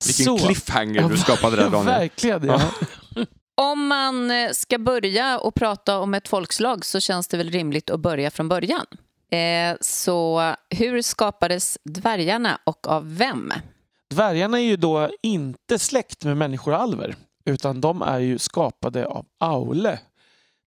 Vilken 0.07 0.25
Så. 0.25 0.37
cliffhanger 0.45 1.09
du 1.09 1.17
skapade 1.17 1.55
där 1.55 1.69
Daniel. 1.69 1.85
Verkligen. 1.85 2.45
Ja. 2.45 2.71
Om 3.55 3.87
man 3.87 4.31
eh, 4.31 4.51
ska 4.51 4.77
börja 4.79 5.39
och 5.39 5.55
prata 5.55 5.99
om 5.99 6.13
ett 6.13 6.27
folkslag 6.27 6.85
så 6.85 6.99
känns 6.99 7.27
det 7.27 7.37
väl 7.37 7.49
rimligt 7.51 7.89
att 7.89 7.99
börja 7.99 8.31
från 8.31 8.49
början. 8.49 8.85
Eh, 9.31 9.77
så 9.81 10.53
hur 10.69 11.01
skapades 11.01 11.77
dvärgarna 11.83 12.59
och 12.63 12.87
av 12.87 13.15
vem? 13.17 13.53
Dvärgarna 14.09 14.57
är 14.59 14.63
ju 14.63 14.75
då 14.75 15.09
inte 15.23 15.79
släkt 15.79 16.23
med 16.23 16.37
människor 16.37 16.71
och 16.73 16.81
alver 16.81 17.15
utan 17.45 17.81
de 17.81 18.01
är 18.01 18.19
ju 18.19 18.37
skapade 18.37 19.05
av 19.05 19.25
Aule. 19.39 19.99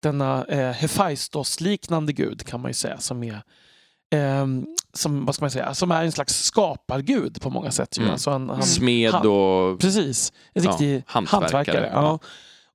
Denna 0.02 0.44
eh, 0.44 0.70
Hephaistos-liknande 0.72 2.12
gud 2.12 2.46
kan 2.46 2.60
man 2.60 2.70
ju 2.70 2.74
säga 2.74 2.98
som 2.98 3.22
är 3.24 3.42
ehm, 4.14 4.66
som, 4.92 5.24
vad 5.24 5.34
ska 5.34 5.44
man 5.44 5.50
säga, 5.50 5.74
som 5.74 5.90
är 5.90 6.04
en 6.04 6.12
slags 6.12 6.42
skapargud 6.44 7.40
på 7.42 7.50
många 7.50 7.70
sätt. 7.70 7.98
ju. 7.98 8.02
Mm. 8.02 8.12
Alltså 8.12 8.30
han, 8.30 8.48
han, 8.48 8.62
Smed 8.62 9.12
han- 9.12 9.26
och... 9.26 9.80
Precis, 9.80 10.32
en 10.52 10.62
Ja, 10.64 10.70
riktig 10.70 11.02
hantverkare. 11.06 11.56
hantverkare. 11.56 11.90
ja. 11.92 12.18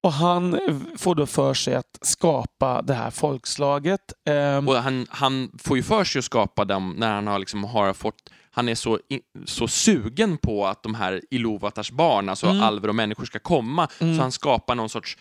Och 0.03 0.13
han 0.13 0.59
får 0.97 1.15
då 1.15 1.25
för 1.25 1.53
sig 1.53 1.75
att 1.75 1.99
skapa 2.01 2.81
det 2.81 2.93
här 2.93 3.09
folkslaget. 3.11 4.01
Ehm, 4.29 4.67
Och 4.67 4.75
han, 4.75 5.07
han 5.09 5.51
får 5.59 5.77
ju 5.77 5.83
för 5.83 6.03
sig 6.03 6.19
att 6.19 6.25
skapa 6.25 6.65
dem 6.65 6.95
när 6.97 7.13
han 7.13 7.27
har, 7.27 7.39
liksom, 7.39 7.63
har 7.63 7.93
fått 7.93 8.29
han 8.55 8.69
är 8.69 8.75
så, 8.75 8.99
så 9.45 9.67
sugen 9.67 10.37
på 10.37 10.67
att 10.67 10.83
de 10.83 10.95
här 10.95 11.21
Iluvatars 11.31 11.91
barn, 11.91 12.29
alltså 12.29 12.47
Mm. 12.47 12.63
alver 12.63 12.87
och 12.87 12.95
människor, 12.95 13.25
ska 13.25 13.39
komma, 13.39 13.87
Mm. 13.99 14.15
så 14.15 14.21
han 14.21 14.31
skapar 14.31 14.75
någon 14.75 14.89
sorts 14.89 15.17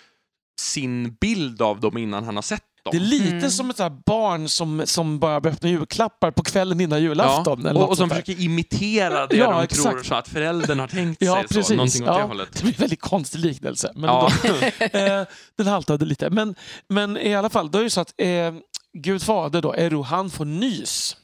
sin 0.61 1.14
bild 1.21 1.62
av 1.62 1.81
dem 1.81 1.99
innan 1.99 2.25
han 2.25 2.35
har 2.35 2.42
sett 2.42 2.64
dem. 2.85 2.90
Det 2.92 2.97
är 2.99 3.01
lite 3.01 3.27
Mm. 3.37 3.51
som 3.51 3.71
ett 3.71 3.77
så 3.77 3.90
barn 4.07 4.49
som, 4.49 4.83
som 4.87 5.18
bara 5.18 5.37
öppnar 5.37 5.71
julklappar 5.71 6.31
på 6.31 6.42
kvällen 6.42 6.81
innan 6.81 7.03
julafton. 7.03 7.66
eller 7.66 7.81
och, 7.83 7.88
och 7.88 7.97
som 7.97 8.09
försöker 8.11 8.40
imitera 8.40 9.27
det 9.27 9.37
Ja, 9.37 9.51
de 9.53 9.62
exakt. 9.62 9.83
tror 9.83 10.03
så 10.03 10.14
att 10.14 10.29
föräldern 10.29 10.79
har 10.79 10.88
tänkt 10.88 11.23
Ja, 11.23 11.35
sig. 11.35 11.42
Så, 11.49 11.55
precis. 11.55 11.77
någonting 11.77 12.03
åt 12.03 12.14
det 12.14 12.21
Ja, 12.21 12.27
hållet. 12.27 12.49
det 12.53 12.62
blir 12.62 12.73
en 12.75 12.81
väldigt 12.81 13.01
konstig 13.01 13.38
liknelse. 13.38 13.92
Men 13.95 14.05
Ja. 14.11 14.31
då, 14.42 14.49
eh, 14.99 15.25
den 15.59 15.66
haltade 15.66 16.05
lite. 16.05 16.31
Men, 16.31 16.55
men 16.88 17.16
i 17.16 17.35
alla 17.35 17.51
fall, 17.51 17.71
då 17.71 17.79
är 17.79 17.83
det 17.83 17.90
så 17.90 18.01
att 18.01 18.12
eh, 18.18 18.55
Gud 18.99 19.23
fader 19.23 19.62
då, 19.62 19.75
Eru, 19.75 20.03
han 20.03 20.31
får 20.31 20.45
nys 20.45 21.16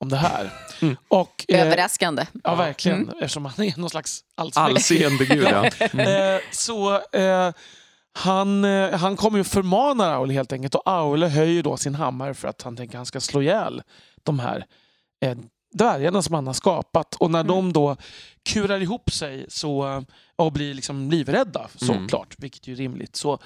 om 0.00 0.08
det 0.08 0.16
här. 0.16 0.50
Mm. 0.80 0.96
Och, 1.08 1.44
eh, 1.48 1.60
Överraskande. 1.66 2.26
Ja, 2.44 2.54
verkligen. 2.54 3.08
Eftersom 3.08 3.44
han 3.44 3.64
är 3.66 3.78
någon 3.80 3.90
slags 3.90 4.20
allsmäktig. 4.36 5.04
Allseende 5.04 5.24
gud, 5.24 5.48
ja. 5.50 5.70
Mm. 5.92 6.34
Eh, 6.34 6.40
så 6.52 6.94
eh, 7.12 7.52
han, 8.18 8.64
eh, 8.64 8.90
han 8.90 9.16
kommer 9.16 9.38
ju 9.38 9.40
och 9.40 9.46
förmanar 9.46 10.12
Aule 10.12 10.34
helt 10.34 10.52
enkelt 10.52 10.74
och 10.74 10.82
Aule 10.86 11.26
höjer 11.26 11.62
då 11.62 11.76
sin 11.76 11.94
hammare 11.94 12.34
för 12.34 12.48
att 12.48 12.62
han 12.62 12.76
tänker 12.76 12.94
att 12.94 12.98
han 12.98 13.06
ska 13.06 13.20
slå 13.20 13.42
ihjäl 13.42 13.82
de 14.22 14.38
här 14.38 14.66
eh, 15.20 15.38
dvärgarna 15.72 16.22
som 16.22 16.34
han 16.34 16.46
har 16.46 16.54
skapat. 16.54 17.14
Och 17.14 17.30
när 17.30 17.44
de 17.44 17.72
då 17.72 17.96
kurar 18.42 18.82
ihop 18.82 19.12
sig 19.12 19.46
så, 19.48 19.88
eh, 19.88 20.02
och 20.36 20.52
blir 20.52 20.74
liksom 20.74 21.10
livrädda 21.10 21.68
såklart, 21.74 22.34
vilket 22.38 22.64
är 22.64 22.68
ju 22.68 22.74
rimligt, 22.74 23.16
så, 23.16 23.38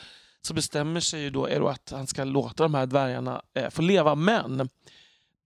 så 0.42 0.54
bestämmer 0.54 1.00
sig 1.00 1.20
ju 1.20 1.30
då 1.30 1.48
Ero 1.48 1.66
att 1.66 1.90
han 1.90 2.06
ska 2.06 2.24
låta 2.24 2.62
de 2.62 2.74
här 2.74 2.86
dvärgarna 2.86 3.42
eh, 3.54 3.70
få 3.70 3.82
leva. 3.82 4.14
Men 4.14 4.68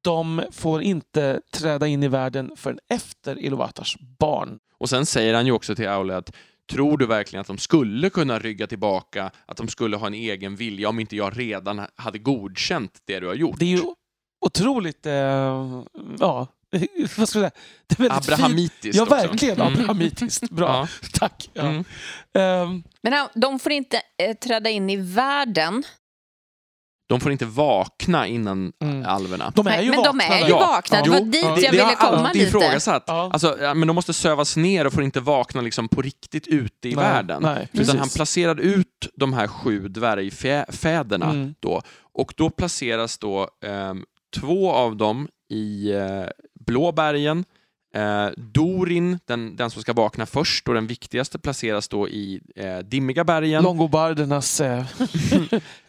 de 0.03 0.43
får 0.53 0.83
inte 0.83 1.41
träda 1.51 1.87
in 1.87 2.03
i 2.03 2.09
världen 2.09 2.53
förrän 2.57 2.79
efter 2.89 3.39
Iluvatars 3.39 3.97
barn. 4.19 4.59
Och 4.79 4.91
sen 4.91 5.07
säger 5.07 5.35
han 5.35 5.47
ju 5.47 5.53
också 5.53 5.75
till 5.75 5.89
Aule 5.89 6.17
att 6.17 6.33
Tror 6.71 6.99
du 6.99 7.07
verkligen 7.07 7.41
att 7.41 7.47
de 7.47 7.59
skulle 7.59 8.11
kunna 8.11 8.39
rygga 8.39 8.67
tillbaka, 8.67 9.31
att 9.47 9.57
de 9.57 9.69
skulle 9.69 9.97
ha 9.97 10.07
en 10.07 10.15
egen 10.15 10.57
vilja 10.57 10.89
om 10.89 11.01
inte 11.01 11.17
jag 11.17 11.39
redan 11.39 11.83
hade 11.97 12.19
godkänt 12.19 12.99
det 13.05 13.21
du 13.21 13.27
har 13.27 13.35
gjort? 13.35 13.59
Det 13.59 13.65
är 13.65 13.77
ju 13.77 13.83
otroligt, 14.47 15.07
eh, 15.07 15.13
ja, 15.13 15.83
vad 17.01 17.09
ska 17.09 17.21
jag 17.21 17.29
säga? 17.29 17.51
Det 17.87 17.99
är 17.99 18.03
väldigt 18.09 18.25
fint. 18.25 18.33
Abrahamitiskt 18.35 18.97
Ja, 18.97 19.03
också. 19.03 19.15
verkligen 19.15 19.61
Mm. 19.61 19.73
abrahamitiskt. 19.73 20.51
Bra, 20.51 20.67
Ja. 20.69 20.89
tack. 21.13 21.51
Ja. 21.53 21.63
Mm. 21.63 21.85
Ehm, 22.35 22.83
Men 23.03 23.29
de 23.35 23.59
får 23.59 23.73
inte 23.73 24.01
eh, 24.23 24.37
träda 24.37 24.71
in 24.71 24.91
i 24.91 24.97
världen. 24.97 25.83
De 27.09 27.21
får 27.21 27.33
inte 27.33 27.45
vakna 27.47 28.27
innan 28.27 28.73
Mm. 28.83 29.05
alverna. 29.07 29.53
de 29.57 29.67
är 29.67 29.83
ju 29.83 29.91
men 29.91 29.97
de 30.03 30.07
vakna 30.07 30.25
är 30.25 30.39
ju 30.39 30.43
där. 30.45 30.49
Ja. 30.51 30.59
vakna. 30.59 31.03
Det 31.03 31.11
var 31.11 31.21
dit 31.21 31.33
det- 31.33 31.39
jag 31.41 31.57
det 31.57 31.71
ville 31.71 31.83
har 31.83 31.95
komma 32.11 32.33
lite. 32.33 32.47
ifrågasatt. 32.47 33.05
Ja. 33.07 33.31
Alltså, 33.33 33.57
ja, 33.61 33.75
men 33.75 33.89
de 33.89 33.95
måste 33.95 34.13
sövas 34.13 34.57
ner 34.57 34.87
och 34.87 34.93
får 34.93 35.03
inte 35.03 35.21
vakna 35.21 35.61
liksom 35.61 35.89
på 35.89 36.03
riktigt 36.03 36.47
ute 36.47 36.89
i 36.89 36.95
Nej, 36.95 37.05
världen. 37.05 37.43
nej, 37.43 37.69
Utan 37.73 37.99
han 37.99 38.09
placerar 38.09 38.61
ut 38.61 39.09
de 39.15 39.33
här 39.33 39.47
sju 39.47 39.89
dvärgfäderna 39.89 41.31
Mm. 41.31 41.55
då. 41.61 41.83
Och 42.15 42.35
då 42.37 42.51
placeras 42.51 43.19
då 43.19 43.49
ehm, 43.65 44.05
två 44.37 44.73
av 44.73 44.97
dem 44.97 45.29
i 45.51 45.93
eh, 45.93 46.25
Blå 46.67 46.93
bergen 46.93 47.45
Eh, 47.97 48.29
Dorin, 48.37 49.19
den, 49.27 49.57
den 49.57 49.71
som 49.71 49.83
ska 49.83 49.93
vakna 49.93 50.27
först 50.27 50.69
och 50.69 50.75
den 50.75 50.87
viktigaste, 50.87 51.39
placeras 51.39 51.89
då 51.89 52.09
i 52.09 52.41
eh, 52.57 52.79
Dimmiga 52.79 53.25
bergen. 53.25 53.63
Longobardernas 53.63 54.61
eh, 54.61 54.85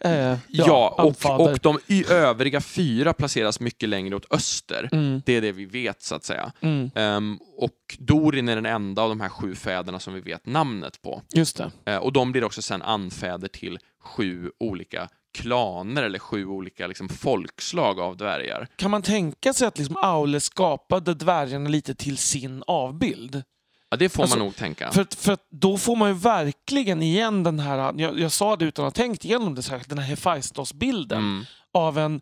eh, 0.00 0.38
ja, 0.48 0.94
och, 0.98 1.04
anfader. 1.04 1.52
och 1.52 1.58
de 1.62 1.78
övriga 2.10 2.60
fyra 2.60 3.12
placeras 3.12 3.60
mycket 3.60 3.88
längre 3.88 4.16
åt 4.16 4.32
öster. 4.32 4.88
Mm, 4.92 5.22
Det 5.26 5.36
är 5.36 5.40
det 5.40 5.52
vi 5.52 5.64
vet, 5.64 6.02
så 6.02 6.14
att 6.14 6.24
säga. 6.24 6.52
mm, 6.60 6.90
Ehm, 6.94 7.38
och 7.56 7.96
Dorin 7.98 8.48
är 8.48 8.54
den 8.54 8.66
enda 8.66 9.02
av 9.02 9.08
de 9.08 9.20
här 9.20 9.28
sju 9.28 9.54
fäderna 9.54 9.98
som 10.00 10.14
vi 10.14 10.20
vet 10.20 10.46
namnet 10.46 11.02
på. 11.02 11.22
just 11.34 11.56
det. 11.56 11.70
Eh, 11.92 11.96
och 11.96 12.12
de 12.12 12.32
blir 12.32 12.44
också 12.44 12.62
sen 12.62 12.82
anfäder 12.82 13.48
till 13.48 13.78
sju 14.02 14.50
olika 14.60 15.08
klaner 15.34 16.02
eller 16.02 16.18
sju 16.18 16.46
olika 16.46 16.86
liksom, 16.86 17.08
folkslag 17.08 18.00
av 18.00 18.16
dvärgar. 18.16 18.68
Kan 18.76 18.90
man 18.90 19.02
tänka 19.02 19.52
sig 19.52 19.66
att 19.68 19.78
liksom 19.78 19.96
Aule 19.96 20.40
skapade 20.40 21.14
dvärgarna 21.14 21.68
lite 21.68 21.94
till 21.94 22.16
sin 22.18 22.62
avbild? 22.66 23.42
Ja, 23.90 23.96
det 23.96 24.08
får 24.08 24.22
Alltså, 24.22 24.38
man 24.38 24.46
nog 24.46 24.56
tänka. 24.56 24.90
För, 24.92 25.06
för 25.16 25.38
då 25.50 25.78
får 25.78 25.96
man 25.96 26.08
ju 26.08 26.14
verkligen 26.14 27.02
igen 27.02 27.42
den 27.42 27.58
här, 27.58 27.94
jag, 27.96 28.20
jag 28.20 28.32
sa 28.32 28.56
det 28.56 28.64
utan 28.64 28.84
att 28.86 28.96
ha 28.96 29.02
tänkt 29.02 29.24
igenom 29.24 29.54
det 29.54 29.62
särskilt, 29.62 29.88
den 29.88 29.98
här 29.98 30.06
Hephaistos-bilden 30.06 31.18
Mm. 31.18 31.44
av, 31.74 31.98
en, 31.98 32.20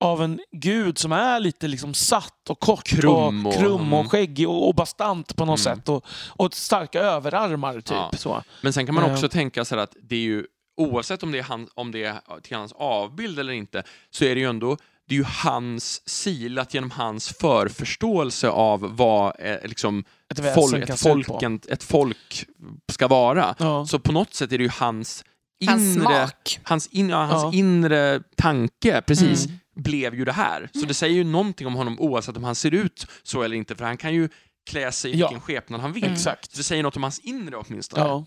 av 0.00 0.22
en 0.22 0.40
gud 0.52 0.98
som 0.98 1.12
är 1.12 1.40
lite 1.40 1.68
liksom 1.68 1.94
satt 1.94 2.50
och 2.50 2.60
kort 2.60 2.88
Krum 2.88 3.46
och, 3.46 3.52
och- 3.54 3.58
krum 3.60 3.92
och 3.92 3.98
mm. 3.98 4.08
skäggig 4.08 4.48
och, 4.48 4.68
och 4.68 4.74
bastant 4.74 5.36
på 5.36 5.44
något 5.44 5.66
Mm. 5.66 5.76
sätt 5.78 5.88
och, 5.88 6.04
och 6.28 6.54
starka 6.54 7.00
överarmar 7.00 7.74
typ. 7.74 7.84
Ja. 7.90 8.10
Så. 8.16 8.42
Men 8.62 8.72
sen 8.72 8.86
kan 8.86 8.94
man 8.94 9.12
också 9.12 9.28
tänka 9.28 9.64
sig 9.64 9.80
att 9.80 9.96
det 10.02 10.14
är 10.16 10.20
ju, 10.20 10.46
oavsett 10.80 11.22
om 11.22 11.32
det 11.32 11.38
är, 11.38 11.42
han, 11.42 11.68
om 11.74 11.92
det 11.92 12.04
är 12.04 12.40
till 12.42 12.56
hans 12.56 12.72
avbild 12.72 13.38
eller 13.38 13.52
inte, 13.52 13.82
så 14.10 14.24
är 14.24 14.34
det 14.34 14.40
ju 14.40 14.48
ändå 14.48 14.76
det 15.08 15.14
är 15.14 15.18
ju 15.18 15.24
hans 15.24 16.08
silat 16.08 16.74
genom 16.74 16.90
hans 16.90 17.28
förförståelse 17.28 18.48
av 18.48 18.96
vad 18.96 19.36
eh, 19.38 19.56
liksom, 19.64 20.04
Ett 20.28 20.54
folk, 20.54 20.88
ett, 20.88 21.00
folken, 21.00 21.60
ett 21.68 21.82
folk 21.82 22.46
ska 22.92 23.08
vara. 23.08 23.54
Ja. 23.58 23.86
Så 23.86 23.98
på 23.98 24.12
något 24.12 24.34
sätt 24.34 24.52
är 24.52 24.58
det 24.58 24.64
ju 24.64 24.70
hans 24.70 25.24
Hans 25.66 25.96
inre, 25.96 26.26
smak. 26.28 26.58
hans, 26.62 26.86
in, 26.86 27.08
ja, 27.08 27.16
hans 27.24 27.42
Ja. 27.42 27.58
inre 27.58 28.22
tanke, 28.36 29.02
precis, 29.06 29.46
Mm. 29.46 29.58
blev 29.76 30.14
ju 30.14 30.24
det 30.24 30.32
här. 30.32 30.68
Så 30.74 30.86
det 30.86 30.94
säger 30.94 31.14
ju 31.14 31.24
någonting 31.24 31.66
om 31.66 31.74
honom 31.74 32.00
oavsett 32.00 32.36
om 32.36 32.44
han 32.44 32.54
ser 32.54 32.74
ut 32.74 33.06
så 33.22 33.42
eller 33.42 33.56
inte, 33.56 33.74
för 33.76 33.84
han 33.84 33.96
kan 33.96 34.14
ju 34.14 34.28
klä 34.70 34.92
sig 34.92 35.10
i 35.10 35.18
Ja. 35.18 35.28
vilken 35.28 35.40
skepnad 35.40 35.80
han 35.80 35.92
vill. 35.92 36.04
Exakt. 36.12 36.50
Så 36.52 36.56
det 36.56 36.62
säger 36.64 36.82
något 36.82 36.96
om 36.96 37.02
hans 37.02 37.18
inre 37.18 37.56
åtminstone. 37.56 38.02
Ja. 38.02 38.24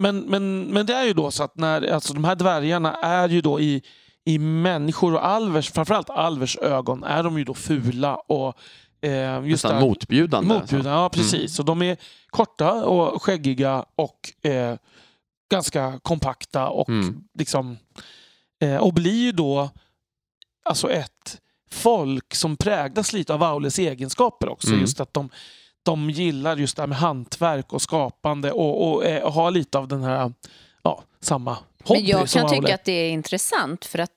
Men, 0.00 0.20
men, 0.20 0.64
men 0.64 0.86
det 0.86 0.94
är 0.94 1.04
ju 1.04 1.12
då 1.12 1.30
så 1.30 1.42
att 1.42 1.56
när, 1.56 1.90
alltså 1.92 2.14
de 2.14 2.24
här 2.24 2.34
dvärgarna 2.34 2.94
är 2.94 3.28
ju 3.28 3.40
då 3.40 3.60
i, 3.60 3.82
i 4.24 4.38
människor 4.38 5.14
och 5.14 5.26
alvers, 5.26 5.70
framförallt 5.70 6.10
alvers 6.10 6.56
ögon, 6.56 7.04
är 7.04 7.22
de 7.22 7.38
ju 7.38 7.44
då 7.44 7.54
fula 7.54 8.14
och 8.16 8.54
eh, 9.00 9.34
just 9.46 9.64
Nästan 9.64 9.74
det, 9.74 9.80
motbjudande. 9.88 10.54
motbjudande. 10.54 10.90
Ja, 10.90 11.08
precis. 11.08 11.54
Så 11.56 11.62
de 11.62 11.82
är 11.82 11.96
korta 12.30 12.84
och 12.84 13.22
skäggiga 13.22 13.84
och 13.96 14.48
eh, 14.50 14.76
ganska 15.52 16.00
kompakta 16.02 16.68
och 16.68 16.88
Mm. 16.88 17.24
liksom 17.38 17.76
eh, 18.62 18.76
och 18.76 18.94
blir 18.94 19.22
ju 19.24 19.32
då 19.32 19.70
alltså 20.64 20.90
ett 20.90 21.40
folk 21.70 22.34
som 22.34 22.56
präglas 22.56 23.12
lite 23.12 23.34
av 23.34 23.42
Aules 23.42 23.78
egenskaper 23.78 24.48
också. 24.48 24.68
Mm. 24.68 24.80
Just 24.80 25.00
att 25.00 25.14
de, 25.14 25.28
de 25.82 26.10
gillar 26.10 26.56
just 26.56 26.76
det 26.76 26.82
här 26.82 26.86
med 26.86 26.98
hantverk 26.98 27.72
och 27.72 27.82
skapande 27.82 28.52
och, 28.52 28.92
och, 28.92 29.04
eh, 29.04 29.32
har 29.32 29.50
lite 29.50 29.78
av 29.78 29.88
den 29.88 30.02
här, 30.02 30.32
ja, 30.82 31.02
samma 31.20 31.58
hobby 31.84 32.00
Men 32.00 32.06
jag 32.10 32.28
kan 32.28 32.48
tycka 32.50 32.74
att 32.74 32.84
det 32.84 32.92
är 32.92 33.10
intressant 33.10 33.84
för 33.84 33.98
att 33.98 34.12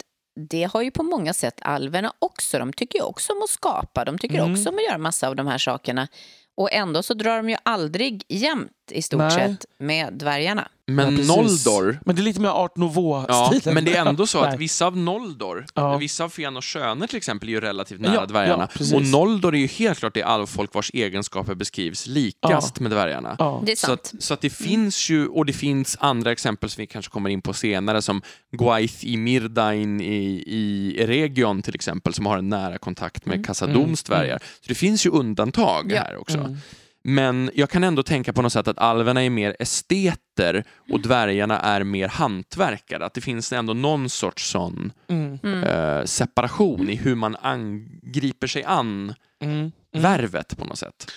det 0.50 0.64
har 0.74 0.82
ju 0.82 0.92
på 0.92 1.04
många 1.04 1.34
sätt 1.34 1.60
alverna 1.62 2.14
också. 2.20 2.60
De 2.60 2.74
tycker 2.74 3.00
ju 3.00 3.06
också 3.06 3.34
om 3.34 3.42
att 3.44 3.50
skapa, 3.50 4.06
de 4.06 4.18
tycker 4.18 4.40
Mm. 4.40 4.52
också 4.52 4.70
om 4.70 4.76
att 4.76 4.84
göra 4.84 4.98
massa 4.98 5.28
av 5.28 5.36
de 5.36 5.48
här 5.48 5.58
sakerna. 5.58 6.08
Och 6.56 6.72
ändå 6.74 7.04
så 7.04 7.14
drar 7.14 7.38
de 7.38 7.50
ju 7.50 7.56
aldrig 7.64 8.24
jämnt 8.28 8.83
i 8.92 9.02
stort 9.02 9.18
Nej. 9.20 9.32
sett 9.32 9.66
med 9.80 10.14
dvärgarna. 10.14 10.68
Men 10.88 11.18
Ja. 11.18 11.36
Noldor, 11.36 12.00
Men 12.06 12.16
det 12.16 12.22
är 12.22 12.24
lite 12.24 12.40
mer 12.42 12.50
art 12.50 12.72
ja, 12.76 12.80
nouveau-stilen. 12.82 13.74
men 13.74 13.86
det 13.86 13.96
är 13.96 14.06
ändå 14.06 14.28
så 14.28 14.40
att 14.40 14.60
vissa 14.60 14.86
av 14.86 14.98
Noldor, 14.98 15.66
Ja. 15.74 15.98
vissa 15.98 16.24
av 16.24 16.30
Fen 16.30 16.58
och 16.58 16.66
Sköner 16.66 17.08
till 17.08 17.18
exempel, 17.18 17.50
är 17.50 17.54
ju 17.54 17.62
relativt 17.62 18.00
nära 18.02 18.14
Ja, 18.14 18.26
dvärgarna. 18.26 18.68
ja, 18.80 18.96
och 18.96 19.04
Noldor 19.08 19.56
är 19.56 19.60
ju 19.60 19.68
helt 19.68 20.00
klart 20.00 20.14
det 20.14 20.24
alvfolk 20.24 20.74
vars 20.74 20.92
egenskaper 20.94 21.56
beskrivs 21.56 22.08
likast 22.08 22.80
med 22.80 22.92
dvärgarna. 22.92 23.36
Ja. 23.40 23.62
Det 23.66 23.72
är 23.72 23.76
Så 23.76 23.88
sant. 23.88 24.12
att, 24.14 24.24
så 24.24 24.34
att 24.34 24.42
det 24.42 24.50
finns 24.50 25.10
ju, 25.10 25.28
och 25.28 25.46
det 25.46 25.54
finns 25.54 25.98
andra 26.00 26.32
exempel 26.32 26.70
som 26.70 26.82
vi 26.82 26.88
kanske 26.88 27.12
kommer 27.12 27.30
in 27.30 27.42
på 27.42 27.54
senare, 27.54 28.02
som 28.02 28.22
Gwaith 28.52 29.06
i 29.06 29.18
Mirdain 29.18 30.02
i, 30.02 30.44
i 30.48 30.96
Eregion 31.02 31.62
till 31.62 31.76
exempel, 31.76 32.14
som 32.14 32.26
har 32.26 32.38
en 32.38 32.50
nära 32.50 32.78
kontakt 32.78 33.26
med 33.26 33.46
Khazad-dûms 33.46 34.04
dvärgar. 34.08 34.38
Så 34.40 34.66
det 34.68 34.76
finns 34.76 35.06
ju 35.06 35.10
undantag 35.10 35.92
Ja. 35.92 36.00
här 36.02 36.18
också. 36.18 36.38
Mm. 36.38 36.58
Men 37.04 37.52
jag 37.54 37.70
kan 37.70 37.84
ändå 37.84 38.04
tänka 38.04 38.34
på 38.34 38.42
något 38.42 38.54
sätt 38.54 38.68
att 38.68 38.78
alverna 38.80 39.24
är 39.24 39.30
mer 39.30 39.56
esteter 39.60 40.64
och 40.92 41.00
dvärgarna 41.02 41.60
är 41.60 41.84
mer 41.84 42.08
hantverkare. 42.08 43.06
Att 43.06 43.14
det 43.14 43.22
finns 43.22 43.54
ändå 43.54 43.74
någon 43.74 44.10
sorts 44.10 44.50
sån 44.52 44.92
Mm. 45.08 45.40
Mm. 45.44 45.64
eh, 45.64 46.06
separation 46.06 46.90
i 46.90 46.96
hur 46.96 47.16
man 47.16 47.36
angriper 47.42 48.48
sig 48.48 48.64
an 48.64 49.14
Mm. 49.40 49.56
Mm. 49.60 49.72
värvet 49.92 50.58
på 50.58 50.66
något 50.66 50.80
sätt. 50.80 51.12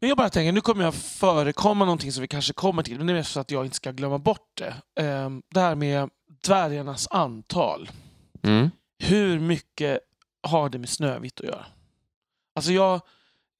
Men 0.00 0.08
jag 0.08 0.16
bara 0.18 0.30
tänker, 0.30 0.52
nu 0.52 0.60
kommer 0.60 0.84
jag 0.84 0.94
förekomma 0.94 1.84
någonting 1.84 2.12
som 2.12 2.20
vi 2.20 2.28
kanske 2.28 2.52
kommer 2.52 2.82
till, 2.82 2.98
men 2.98 3.06
det 3.06 3.12
är 3.12 3.14
mest 3.14 3.32
så 3.32 3.40
att 3.40 3.50
jag 3.50 3.64
inte 3.64 3.76
ska 3.76 3.90
glömma 3.92 4.18
bort 4.18 4.50
det. 4.54 5.02
Ehm, 5.02 5.42
Det 5.50 5.60
här 5.60 5.74
med 5.74 6.10
dvärgarnas 6.46 7.08
antal. 7.10 7.90
Mm. 8.42 8.70
Hur 8.98 9.40
mycket 9.40 9.98
har 10.42 10.68
det 10.68 10.78
med 10.78 10.88
Snövit 10.88 11.40
att 11.40 11.46
göra? 11.46 11.66
Alltså 12.54 12.72
jag, 12.72 13.00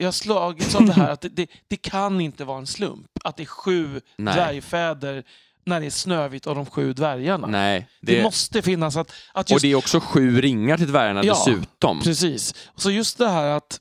jag 0.04 0.08
har 0.08 0.12
slagits 0.12 0.74
av 0.74 0.86
det 0.86 0.92
här 0.92 1.10
att 1.10 1.20
det, 1.20 1.28
det, 1.28 1.46
det 1.68 1.76
kan 1.76 2.20
inte 2.20 2.44
vara 2.44 2.58
en 2.58 2.66
slump 2.66 3.06
att 3.24 3.36
det 3.36 3.42
är 3.42 3.46
sju 3.46 4.00
Nej. 4.16 4.34
dvärgfäder 4.34 5.24
när 5.66 5.80
det 5.80 5.86
är 5.86 5.90
Snövit 5.90 6.46
och 6.46 6.54
de 6.54 6.66
sju 6.66 6.92
dvärgarna. 6.92 7.46
Nej, 7.46 7.88
Det, 8.00 8.16
det, 8.16 8.22
måste 8.22 8.62
finnas 8.62 8.96
att, 8.96 9.12
att 9.32 9.46
och 9.46 9.50
just 9.50 9.62
det 9.62 9.70
är 9.70 9.74
också 9.74 10.00
sju 10.00 10.40
ringar 10.40 10.76
till 10.76 10.86
dvärgarna 10.86 11.24
Ja, 11.24 11.44
dessutom. 11.46 12.00
Precis. 12.02 12.54
Så 12.76 12.90
just 12.90 13.18
det 13.18 13.28
här 13.28 13.48
att 13.48 13.80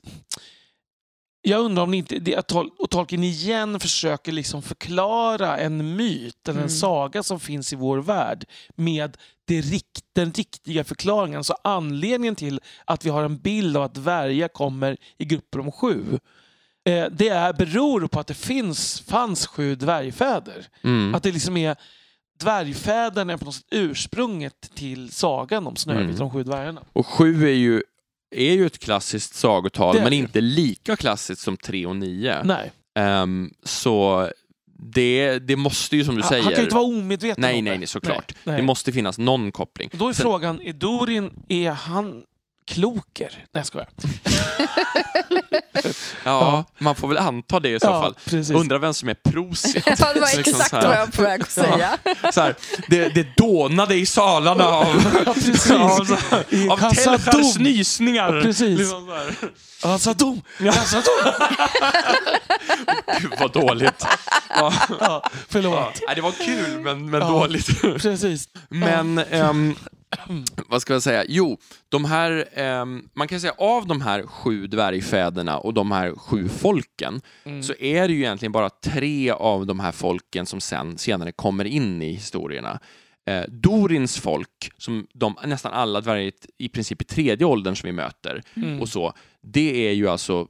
jag 1.46 1.60
undrar 1.60 1.82
om 1.82 1.90
det 1.90 1.96
inte 1.96 2.18
det 2.18 2.36
att 2.36 2.48
Tol- 2.52 2.70
och 2.78 2.90
Tolkien 2.90 3.24
igen 3.24 3.80
försöker 3.80 4.32
liksom 4.32 4.62
förklara 4.62 5.58
en 5.58 5.96
myt 5.96 6.48
eller 6.48 6.58
en 6.58 6.64
Mm. 6.66 6.70
saga 6.70 7.22
som 7.22 7.40
finns 7.40 7.72
i 7.72 7.76
vår 7.76 7.98
värld 7.98 8.44
med 8.76 9.16
det 9.46 9.60
rikt, 9.60 10.04
den 10.14 10.32
riktiga 10.32 10.84
förklaringen. 10.84 11.36
Alltså 11.36 11.54
anledningen 11.64 12.34
till 12.36 12.60
att 12.84 13.04
vi 13.04 13.10
har 13.10 13.22
en 13.24 13.38
bild 13.38 13.76
av 13.76 13.82
att 13.82 13.94
dvärgar 13.94 14.48
kommer 14.48 14.96
i 15.18 15.24
grupper 15.24 15.58
om 15.60 15.72
sju. 15.72 16.04
Eh, 16.88 17.06
det 17.12 17.28
är, 17.28 17.52
beror 17.52 18.06
på 18.06 18.20
att 18.20 18.26
det 18.26 18.34
finns, 18.34 19.00
fanns 19.00 19.46
sju 19.46 19.74
dvärgfäder. 19.74 20.66
Mm. 20.84 21.14
Att 21.14 21.22
det 21.22 21.32
liksom 21.32 21.56
är 21.56 21.76
dvärgfäderna 22.40 23.32
är 23.32 23.36
på 23.36 23.44
något 23.44 23.54
sätt 23.54 23.64
ursprunget 23.70 24.70
till 24.74 25.10
sagan 25.12 25.66
om 25.66 25.76
Snövit 25.76 26.00
Mm. 26.02 26.12
och 26.14 26.18
de 26.18 26.30
sju 26.30 26.42
dvärgarna. 26.42 26.80
Och 26.92 27.06
sju 27.06 27.44
är 27.44 27.52
ju, 27.54 27.82
är 28.40 28.52
ju 28.52 28.66
ett 28.66 28.78
klassiskt 28.78 29.34
sagotal, 29.34 29.94
men 30.02 30.12
inte 30.12 30.40
lika 30.40 30.96
klassiskt 30.96 31.42
som 31.42 31.56
tre 31.56 31.86
och 31.86 31.96
nio. 31.96 32.42
Nej. 32.44 32.72
Ehm, 32.98 33.50
så 33.64 34.28
det, 34.78 35.38
det 35.38 35.56
måste 35.56 35.96
ju, 35.96 36.04
som 36.04 36.14
du 36.14 36.20
Han- 36.22 36.28
säger... 36.28 36.42
Han 36.42 36.52
kan 36.52 36.60
ju 36.60 36.64
inte 36.64 36.74
vara 36.76 36.86
omedveten 36.86 37.42
nej, 37.42 37.58
om 37.58 37.64
nej, 37.64 37.72
det. 37.72 37.78
nej, 37.78 37.86
såklart. 37.86 38.32
Nej, 38.34 38.36
nej. 38.44 38.56
Det 38.56 38.62
måste 38.62 38.92
finnas 38.92 39.18
någon 39.18 39.52
koppling. 39.52 39.90
Då 39.92 40.08
är 40.08 40.12
Sen- 40.12 40.22
frågan, 40.22 40.60
är 40.60 40.72
Dorin, 40.72 41.30
är 41.48 41.70
han 41.70 42.22
kloker? 42.66 43.28
Nej, 43.30 43.46
jag 43.52 43.66
skojar. 43.66 43.88
Ja, 46.24 46.64
man 46.78 46.94
får 46.94 47.08
väl 47.08 47.18
anta 47.18 47.60
det 47.60 47.68
i 47.68 47.80
så 47.80 47.86
fall. 47.86 48.14
precis. 48.24 48.50
Undrar 48.50 48.78
vem 48.78 48.94
som 48.94 49.08
är 49.08 49.14
Prosiat. 49.14 49.84
Ja, 50.00 50.12
det 50.14 50.20
var 50.20 50.26
Så 50.26 50.36
liksom 50.36 50.54
exakt 50.54 50.70
så 50.70 50.76
här- 50.76 50.86
vad 50.88 50.96
jag 50.96 51.06
var 51.06 51.12
på 51.12 51.22
väg 51.22 51.42
att 51.42 51.50
säga. 51.50 51.98
Så 52.32 52.40
här, 52.40 52.54
det, 52.88 53.08
det 53.08 53.36
dånade 53.36 53.94
i 53.94 54.06
salarna 54.06 54.64
av, 54.64 54.86
Ja, 55.26 55.34
precis. 55.34 55.70
av, 55.70 56.18
I 56.48 56.68
av 56.68 56.78
Khazad-dûm. 56.78 57.18
Telchars 57.32 57.58
nysningar. 57.58 58.34
Ja, 58.34 58.42
precis. 58.42 58.78
Liksom 58.78 59.06
så 59.06 59.14
här. 59.14 59.34
Khazad-dûm! 59.82 60.40
Khazad-dûm! 60.58 61.32
Gud 63.20 63.32
vad 63.40 63.52
dåligt. 63.52 64.06
Ja. 64.48 64.72
Ja, 65.00 65.30
förlåt. 65.48 66.00
Ja. 66.06 66.14
Det 66.14 66.20
var 66.20 66.32
kul 66.32 66.80
men, 66.80 67.10
men 67.10 67.20
Ja. 67.20 67.28
dåligt. 67.28 67.80
Precis. 67.82 68.48
Men, 68.68 69.18
ehm, 69.18 69.76
vad 70.68 70.82
ska 70.82 70.92
jag 70.92 71.02
säga? 71.02 71.24
Jo, 71.28 71.58
de 71.88 72.04
här, 72.04 72.48
ehm, 72.52 73.08
man 73.14 73.28
kan 73.28 73.40
säga 73.40 73.54
av 73.58 73.86
de 73.86 74.00
här 74.00 74.22
sju 74.26 74.66
dvärgfäderna 74.66 75.58
och 75.58 75.74
de 75.74 75.92
här 75.92 76.14
sju 76.16 76.48
folken 76.48 77.20
Mm. 77.44 77.62
så 77.62 77.74
är 77.80 78.08
det 78.08 78.14
ju 78.14 78.20
egentligen 78.20 78.52
bara 78.52 78.70
tre 78.70 79.30
av 79.30 79.66
de 79.66 79.80
här 79.80 79.92
folken 79.92 80.46
som 80.46 80.60
sen, 80.60 80.98
senare 80.98 81.32
kommer 81.32 81.64
in 81.64 82.02
i 82.02 82.12
historierna. 82.12 82.78
Eh, 83.26 83.42
Dorins 83.48 84.18
folk, 84.18 84.70
som 84.78 85.06
de, 85.14 85.34
nästan 85.44 85.72
alla 85.72 86.00
dvärgar 86.00 86.32
i 86.58 86.68
princip 86.68 87.02
i 87.02 87.04
tredje 87.04 87.46
åldern 87.46 87.76
som 87.76 87.86
vi 87.86 87.92
möter, 87.92 88.42
Mm. 88.56 88.80
och 88.80 88.88
så, 88.88 89.12
det 89.42 89.88
är 89.88 89.92
ju 89.92 90.08
alltså 90.08 90.46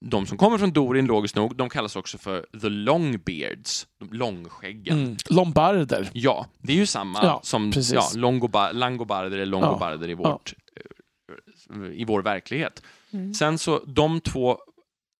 de 0.00 0.26
som 0.26 0.38
kommer 0.38 0.58
från 0.58 0.72
Dorin, 0.72 1.06
logiskt 1.06 1.36
nog, 1.36 1.56
de 1.56 1.68
kallas 1.68 1.96
också 1.96 2.18
för 2.18 2.46
the 2.60 2.68
longbeards, 2.68 3.86
de 4.00 4.08
långskäggen. 4.12 4.98
Mm. 4.98 5.16
Lombarder. 5.30 6.10
Ja, 6.12 6.46
det 6.58 6.72
är 6.72 6.76
ju 6.76 6.86
samma 6.86 7.18
Ja, 7.22 7.40
som 7.42 7.72
precis. 7.72 7.94
ja, 7.94 8.10
longobar, 8.14 8.72
langobarder 8.72 9.30
eller 9.30 9.46
longobarder 9.46 10.08
i, 10.10 10.14
vårt, 10.14 10.54
eh, 11.70 12.00
i 12.00 12.04
vår 12.04 12.22
verklighet. 12.22 12.82
Mm. 13.10 13.34
Sen 13.34 13.58
så, 13.58 13.84
de 13.86 14.20
två 14.20 14.58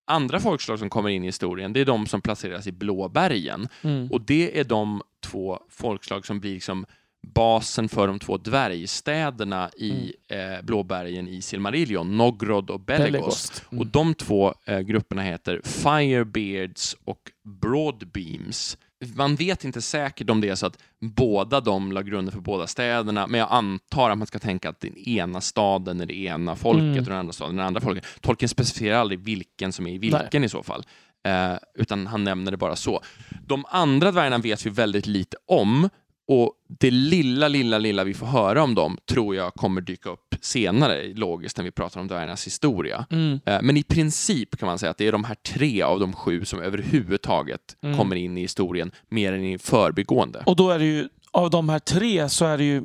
andra 0.07 0.39
folkslag 0.39 0.79
som 0.79 0.89
kommer 0.89 1.09
in 1.09 1.23
i 1.23 1.25
historien, 1.25 1.73
det 1.73 1.79
är 1.79 1.85
de 1.85 2.07
som 2.07 2.21
placeras 2.21 2.67
i 2.67 2.71
Blåbergen. 2.71 3.67
Mm. 3.81 4.11
Och 4.11 4.21
det 4.21 4.59
är 4.59 4.63
de 4.63 5.01
två 5.25 5.59
folkslag 5.69 6.25
som 6.25 6.39
blir 6.39 6.53
liksom 6.53 6.85
basen 7.27 7.89
för 7.89 8.07
de 8.07 8.19
två 8.19 8.37
dvärgstäderna 8.37 9.69
i 9.77 10.13
Mm. 10.29 10.53
eh, 10.55 10.61
Blåbergen 10.61 11.27
i 11.27 11.41
Silmarillion, 11.41 12.17
Nogrod 12.17 12.69
och 12.69 12.79
Belegost. 12.79 13.11
Belegost. 13.11 13.63
Mm. 13.71 13.79
Och 13.81 13.87
de 13.87 14.13
två 14.13 14.53
eh, 14.65 14.79
grupperna 14.79 15.21
heter 15.21 15.61
Firebeards 15.63 16.95
och 17.05 17.19
Broadbeams. 17.61 18.77
Man 19.15 19.35
vet 19.35 19.63
inte 19.63 19.81
säkert 19.81 20.29
om 20.29 20.41
det 20.41 20.49
är 20.49 20.55
så 20.55 20.65
att 20.65 20.77
båda 20.99 21.59
de 21.61 21.91
la 21.91 22.01
grunden 22.01 22.31
för 22.31 22.39
båda 22.41 22.67
städerna, 22.67 23.27
men 23.27 23.39
jag 23.39 23.47
antar 23.51 24.09
att 24.09 24.17
man 24.17 24.27
ska 24.27 24.39
tänka 24.39 24.69
att 24.69 24.79
den 24.79 24.97
ena 24.97 25.41
staden 25.41 26.01
är 26.01 26.05
det 26.05 26.17
ena 26.19 26.55
folket 26.55 26.83
Mm. 26.83 26.97
och 26.99 27.03
den 27.05 27.17
andra 27.17 27.33
staden 27.33 27.55
är 27.55 27.61
det 27.61 27.67
andra 27.67 27.81
folket. 27.81 28.05
Tolkien 28.21 28.49
specificerar 28.49 28.97
aldrig 28.97 29.19
vilken 29.19 29.73
som 29.73 29.87
är 29.87 29.91
i 29.93 29.97
vilken 29.97 30.43
i 30.43 30.49
så 30.49 30.63
fall, 30.63 30.85
eh, 31.25 31.53
utan 31.75 32.07
han 32.07 32.23
nämner 32.23 32.51
det 32.51 32.57
bara 32.57 32.75
så. 32.75 33.01
De 33.47 33.65
andra 33.69 34.11
dvärgarna 34.11 34.37
vet 34.37 34.65
vi 34.65 34.69
väldigt 34.69 35.07
lite 35.07 35.37
om, 35.47 35.89
och 36.31 36.53
det 36.79 36.91
lilla, 36.91 37.47
lilla, 37.47 37.77
lilla 37.77 38.03
vi 38.03 38.13
får 38.13 38.25
höra 38.25 38.63
om 38.63 38.75
dem 38.75 38.97
tror 39.09 39.35
jag 39.35 39.53
kommer 39.53 39.81
dyka 39.81 40.09
upp 40.09 40.35
senare, 40.41 41.13
logiskt, 41.13 41.57
när 41.57 41.63
vi 41.63 41.71
pratar 41.71 42.01
om 42.01 42.07
dvärgarnas 42.07 42.47
historia. 42.47 43.05
Mm. 43.11 43.39
Eh, 43.45 43.59
Men 43.61 43.77
i 43.77 43.83
princip 43.83 44.57
kan 44.59 44.67
man 44.67 44.79
säga 44.79 44.89
att 44.89 44.97
det 44.97 45.07
är 45.07 45.11
de 45.11 45.23
här 45.23 45.35
tre 45.35 45.81
av 45.81 45.99
de 45.99 46.13
sju 46.13 46.45
som 46.45 46.59
överhuvudtaget 46.61 47.61
Mm. 47.83 47.97
kommer 47.97 48.15
in 48.15 48.37
i 48.37 48.41
historien, 48.41 48.91
mer 49.09 49.33
än 49.33 49.43
i 49.43 49.57
förbigående. 49.57 50.43
Och 50.45 50.55
då 50.55 50.69
är 50.69 50.79
det 50.79 50.85
ju, 50.85 51.09
av 51.31 51.49
de 51.49 51.69
här 51.69 51.79
tre 51.79 52.29
så 52.29 52.45
är 52.45 52.57
det 52.57 52.63
ju 52.63 52.83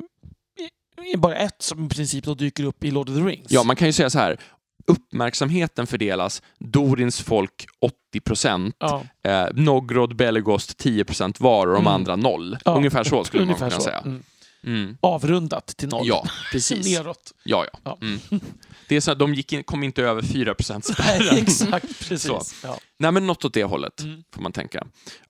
bara 1.17 1.35
ett 1.35 1.61
som 1.61 1.85
i 1.85 1.89
princip 1.89 2.23
då 2.23 2.33
dyker 2.33 2.63
upp 2.63 2.83
i 2.83 2.91
Lord 2.91 3.09
of 3.09 3.15
the 3.15 3.21
Rings. 3.21 3.51
Ja, 3.51 3.63
man 3.63 3.75
kan 3.75 3.87
ju 3.87 3.91
säga 3.93 4.09
så 4.09 4.19
här. 4.19 4.37
Uppmärksamheten 4.87 5.87
fördelas 5.87 6.41
Dorins 6.59 7.21
folk 7.21 7.65
80 7.81 8.19
procent, 8.25 8.75
Ja, 8.79 9.03
eh, 9.23 9.47
Nogrod, 9.53 10.15
Belegost 10.15 10.77
10 10.77 11.05
procent 11.05 11.39
var 11.39 11.67
och 11.67 11.73
de 11.73 11.81
Mm. 11.81 11.93
andra 11.93 12.15
noll. 12.15 12.57
Ja, 12.65 12.75
Ungefär 12.77 13.03
så 13.03 13.23
skulle 13.23 13.43
ungefär 13.43 13.61
man 13.61 13.69
kunna 13.69 13.79
så. 13.81 13.85
säga. 13.85 13.99
Mm. 13.99 14.23
Mm. 14.63 14.97
Avrundat 15.01 15.67
till 15.67 15.89
noll. 15.89 16.07
Ja, 16.07 16.25
precis. 16.51 16.87
Neråt. 16.97 17.31
Ja, 17.43 17.65
ja. 17.73 17.79
Ja. 17.83 17.97
Mm. 18.01 18.19
Det 18.87 18.95
är 18.95 19.01
så 19.01 19.11
att 19.11 19.19
de 19.19 19.33
gick 19.33 19.53
in, 19.53 19.63
kom 19.63 19.83
inte 19.83 20.03
över 20.03 20.21
4 20.21 20.53
procent 20.55 20.89
Nej, 20.99 21.19
spärren. 21.19 21.37
exakt. 21.37 21.99
Precis. 22.09 22.55
Ja. 22.63 22.77
Nej, 22.99 23.11
men 23.11 23.27
något 23.27 23.45
åt 23.45 23.53
det 23.53 23.63
hållet 23.63 24.01
Mm. 24.01 24.23
får 24.33 24.41
man 24.41 24.51
tänka. 24.51 24.87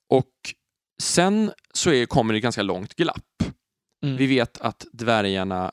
Och 0.10 0.32
sen 1.02 1.52
så 1.74 1.92
är, 1.92 2.06
kommer 2.06 2.34
det 2.34 2.40
ganska 2.40 2.62
långt 2.62 2.96
glapp. 2.96 3.44
Mm. 4.06 4.18
Vi 4.18 4.26
vet 4.28 4.58
att 4.62 4.86
dvärgarna 4.94 5.72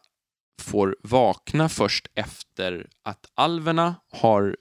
får 0.60 0.96
vakna 1.02 1.68
först 1.68 2.06
efter 2.14 2.86
att 3.02 3.26
alverna 3.34 3.94
har 4.12 4.56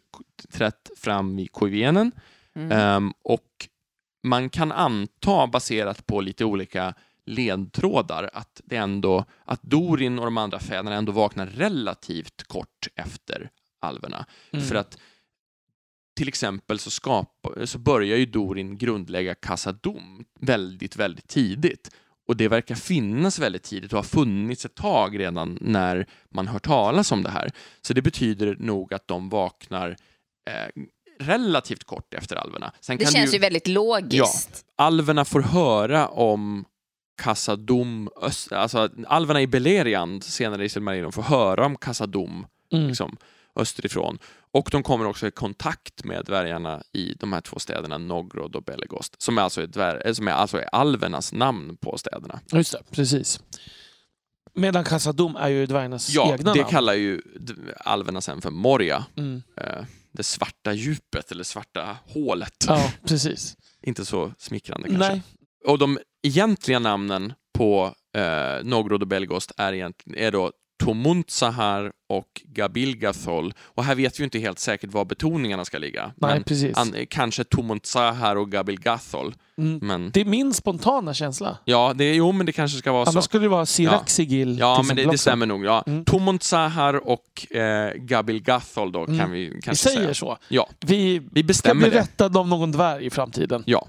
trätt 0.53 0.89
fram 0.97 1.39
i 1.39 1.47
Koivenen. 1.47 2.11
Mm. 2.55 2.71
Ehm, 2.71 3.13
och 3.23 3.67
man 4.23 4.49
kan 4.49 4.71
anta, 4.71 5.47
baserat 5.47 6.05
på 6.05 6.21
lite 6.21 6.45
olika 6.45 6.93
ledtrådar, 7.25 8.29
att 8.33 8.61
det 8.65 8.75
ändå 8.75 9.25
att 9.45 9.63
Dorin 9.63 10.19
och 10.19 10.25
de 10.25 10.37
andra 10.37 10.59
fäderna 10.59 10.95
ändå 10.95 11.11
vaknar 11.11 11.45
relativt 11.45 12.43
kort 12.43 12.87
efter 12.95 13.49
alverna. 13.79 14.25
Mm. 14.53 14.65
För 14.65 14.75
att 14.75 14.97
till 16.15 16.27
exempel 16.27 16.79
så, 16.79 16.91
skapa, 16.91 17.67
så 17.67 17.79
börjar 17.79 18.17
ju 18.17 18.25
Dorin 18.25 18.77
grundlägga 18.77 19.35
Kassadom 19.35 20.25
väldigt, 20.39 20.95
väldigt 20.95 21.27
tidigt. 21.27 21.91
Och 22.27 22.37
det 22.37 22.47
verkar 22.47 22.75
finnas 22.75 23.39
väldigt 23.39 23.63
tidigt 23.63 23.93
och 23.93 23.97
har 23.99 24.03
funnits 24.03 24.65
ett 24.65 24.75
tag 24.75 25.19
redan 25.19 25.57
när 25.61 26.05
man 26.29 26.47
hör 26.47 26.59
talas 26.59 27.11
om 27.11 27.23
det 27.23 27.29
här. 27.29 27.51
Så 27.81 27.93
det 27.93 28.01
betyder 28.01 28.55
nog 28.59 28.93
att 28.93 29.07
de 29.07 29.29
vaknar 29.29 29.89
eh, 30.49 30.83
relativt 31.19 31.83
kort 31.83 32.13
efter 32.13 32.35
alverna. 32.35 32.71
Sen 32.81 32.97
Det 32.97 33.03
kan 33.03 33.13
känns 33.13 33.29
ju, 33.33 33.37
ju 33.37 33.39
väldigt 33.41 33.67
logiskt. 33.67 34.65
alverna 34.75 35.25
får 35.25 35.41
höra 35.41 36.07
om 36.07 36.65
Kassadom, 37.21 38.09
alltså 38.51 38.89
alverna 39.07 39.41
i 39.41 39.47
Beleriand 39.47 40.23
senare 40.23 40.65
i 40.65 40.69
Silmarillion 40.69 41.11
får 41.11 41.21
höra 41.23 41.65
om 41.65 41.75
Kassadom 41.77 42.45
Mm. 42.73 42.87
liksom, 42.87 43.17
österifrån. 43.55 44.17
Och 44.53 44.69
de 44.71 44.83
kommer 44.83 45.05
också 45.05 45.27
i 45.27 45.31
kontakt 45.31 46.03
med 46.03 46.25
dvärgarna 46.25 46.83
i 46.93 47.13
de 47.19 47.33
här 47.33 47.41
två 47.41 47.59
städerna, 47.59 47.97
Nogrod 47.97 48.55
och 48.55 48.63
Belegost, 48.63 49.21
som 49.21 49.37
är 49.37 49.41
alltså, 49.41 49.61
är 49.61 49.67
dvär, 49.67 50.01
eh, 50.07 50.13
som 50.13 50.27
är 50.27 50.31
alltså 50.31 50.57
är 50.57 50.75
alvernas 50.75 51.33
namn 51.33 51.77
på 51.77 51.97
städerna. 51.97 52.39
Just 52.53 52.71
det, 52.71 52.79
precis. 52.91 53.39
Medan 54.53 54.83
Kassadom 54.83 55.35
är 55.35 55.47
ju 55.47 55.65
dvärgarnas 55.65 56.09
Ja, 56.09 56.33
egna 56.33 56.53
det 56.53 56.59
namn. 56.59 56.71
kallar 56.71 56.93
ju 56.93 57.21
alverna 57.77 58.21
sen 58.21 58.41
för 58.41 58.49
Moria, 58.51 59.05
Mm. 59.17 59.41
eh, 59.57 59.85
det 60.11 60.23
svarta 60.23 60.73
djupet 60.73 61.31
eller 61.31 61.43
svarta 61.43 61.97
hålet. 62.07 62.65
Ja, 62.67 62.91
precis. 63.07 63.55
Inte 63.83 64.05
så 64.05 64.33
smickrande 64.37 64.89
kanske. 64.89 65.09
Nej. 65.09 65.21
Och 65.67 65.77
de 65.77 65.99
egentliga 66.27 66.79
namnen 66.79 67.33
på 67.57 67.95
eh, 68.17 68.63
Nogrod 68.63 69.01
och 69.01 69.07
Belgost 69.07 69.51
är, 69.57 69.73
är 70.15 70.31
då 70.31 70.51
Tomuntsahar 70.85 71.91
och 72.09 72.41
Gabilgathol. 72.45 73.53
Och 73.63 73.83
här 73.83 73.95
vet 73.95 74.19
vi 74.19 74.23
inte 74.23 74.39
helt 74.39 74.59
säkert 74.59 74.91
var 74.91 75.05
betoningarna 75.05 75.65
ska 75.65 75.77
ligga. 75.77 76.11
Nej, 76.17 76.43
precis. 76.43 76.77
an, 76.77 76.95
kanske 77.09 77.43
Tomuntsahar 77.43 78.35
och 78.35 78.51
Gabilgathol. 78.51 79.35
Mm. 79.57 79.79
Men 79.81 80.11
Det 80.13 80.21
är 80.21 80.25
min 80.25 80.53
spontana 80.53 81.13
känsla. 81.13 81.57
ja, 81.65 81.93
det, 81.95 82.15
jo, 82.15 82.31
men 82.31 82.45
det 82.45 82.51
kanske 82.51 82.77
ska 82.77 82.91
vara 82.91 83.01
Annars 83.01 83.13
så. 83.13 83.21
skulle 83.21 83.45
det 83.45 83.49
vara 83.49 83.65
Sirac 83.65 84.09
Sigil. 84.09 84.59
Ja, 84.59 84.75
till 84.77 84.87
men 84.87 84.95
det, 84.95 85.11
det 85.11 85.17
stämmer 85.17 85.45
nog. 85.45 85.65
Ja. 85.65 85.83
Mm. 85.87 86.03
Och 87.03 87.55
eh, 87.55 87.93
Gabilgathol 87.95 88.91
då 88.91 89.03
Mm. 89.05 89.19
kan 89.19 89.31
vi 89.31 89.49
Vi 89.49 89.61
kanske 89.61 89.83
säger 89.89 90.01
säga. 90.01 90.13
så. 90.13 90.37
Ja, 90.47 90.69
Vi 90.79 91.19
vi 91.19 91.19
ska 91.19 91.29
bli 91.31 91.43
bestämmer 91.43 91.89
rättade 91.89 92.39
av 92.39 92.47
någon 92.47 92.71
dvärg 92.71 93.05
i 93.05 93.09
framtiden. 93.09 93.63
Ja, 93.65 93.87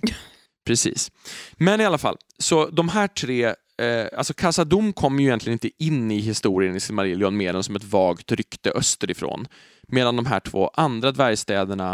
precis. 0.67 1.11
Men 1.53 1.81
i 1.81 1.85
alla 1.85 1.99
fall, 1.99 2.17
så 2.39 2.67
de 2.67 2.89
här 2.89 3.09
tre, 3.09 3.55
eh, 3.79 4.19
alltså 4.19 4.35
Casadom 4.35 4.93
kommer 4.93 5.23
ju 5.23 5.29
egentligen 5.29 5.55
inte 5.55 5.85
in 5.85 6.11
i 6.11 6.19
historien 6.19 6.77
i 6.77 6.81
Silmarillion 6.81 7.37
mer 7.37 7.55
än 7.55 7.63
som 7.63 7.77
ett 7.77 7.85
vagt 7.85 8.33
rykte 8.33 8.71
österifrån. 8.71 9.47
Medan 9.89 10.17
de 10.17 10.27
här 10.27 10.41
två 10.41 10.69
andra 10.75 11.13
dvärgstäderna, 11.13 11.93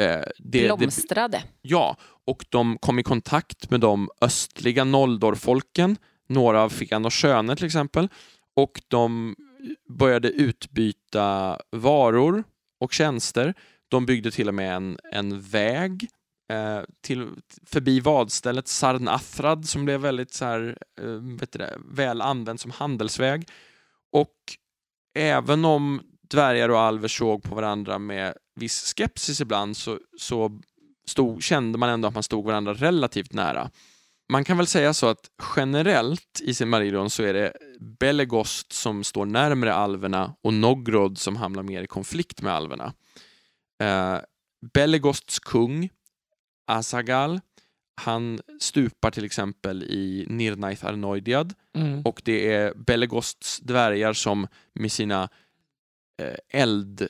eh, 0.00 0.06
det, 0.38 0.68
det, 0.68 0.76
Blomstrade. 0.78 1.42
ja, 1.62 1.96
och 2.26 2.44
de 2.48 2.78
kom 2.78 2.98
i 2.98 3.02
kontakt 3.02 3.70
med 3.70 3.80
de 3.80 4.10
östliga 4.20 4.84
Noldor-folken, 4.84 5.96
några 6.28 6.62
av 6.62 6.68
Fian 6.68 7.10
Sköne 7.10 7.56
till 7.56 7.66
exempel, 7.66 8.08
och 8.56 8.82
de 8.88 9.36
började 9.98 10.28
utbyta 10.28 11.58
varor 11.70 12.44
och 12.80 12.92
tjänster. 12.92 13.54
De 13.88 14.06
byggde 14.06 14.30
till 14.30 14.48
och 14.48 14.54
med 14.54 14.76
en, 14.76 14.98
en 15.12 15.40
väg 15.40 16.08
eh, 16.50 16.80
till, 17.00 17.28
förbi 17.66 18.00
vadstället 18.00 18.68
Sarnathrad 18.68 19.68
som 19.68 19.84
blev 19.84 20.00
väldigt 20.00 20.34
så 20.34 20.44
här, 20.44 20.78
eh, 21.00 21.06
vet 21.40 21.52
det, 21.52 21.78
väl 21.84 22.20
använd 22.20 22.60
som 22.60 22.70
handelsväg. 22.70 23.48
Och 24.12 24.34
även 25.14 25.64
om 25.64 26.02
dvärgar 26.30 26.68
och 26.68 26.80
alver 26.80 27.08
såg 27.08 27.42
på 27.42 27.54
varandra 27.54 27.98
med 27.98 28.34
viss 28.54 28.94
skepsis 28.96 29.40
ibland 29.40 29.76
så, 29.76 29.98
så 30.18 30.60
stod, 31.06 31.42
kände 31.42 31.78
man 31.78 31.88
ändå 31.88 32.08
att 32.08 32.14
man 32.14 32.22
stod 32.22 32.44
varandra 32.44 32.74
relativt 32.74 33.32
nära. 33.32 33.70
Man 34.28 34.44
kan 34.44 34.56
väl 34.56 34.66
säga 34.66 34.94
så 34.94 35.06
att 35.06 35.30
generellt 35.56 36.40
i 36.40 36.54
Silmarillion 36.54 37.10
så 37.10 37.22
är 37.22 37.34
det 37.34 37.52
Belegost 37.80 38.72
som 38.72 39.04
står 39.04 39.26
närmare 39.26 39.74
alverna 39.74 40.34
och 40.42 40.54
Nogrod 40.54 41.18
som 41.18 41.36
hamnar 41.36 41.62
mer 41.62 41.82
i 41.82 41.86
konflikt 41.86 42.42
med 42.42 42.52
alverna. 42.52 42.92
Eh, 43.82 44.18
Belegosts 44.72 45.38
kung, 45.38 45.90
Asagal, 46.78 47.40
han 48.02 48.40
stupar 48.60 49.10
till 49.10 49.24
exempel 49.24 49.82
i 49.82 50.26
Nirnaith 50.28 50.86
Arnoidiad 50.86 51.54
Mm. 51.76 52.02
och 52.02 52.22
det 52.24 52.52
är 52.54 52.74
Belegosts 52.74 53.58
dvärgar 53.60 54.12
som 54.12 54.46
med 54.74 54.92
sina 54.92 55.28
eh, 56.22 56.60
eld 56.60 57.08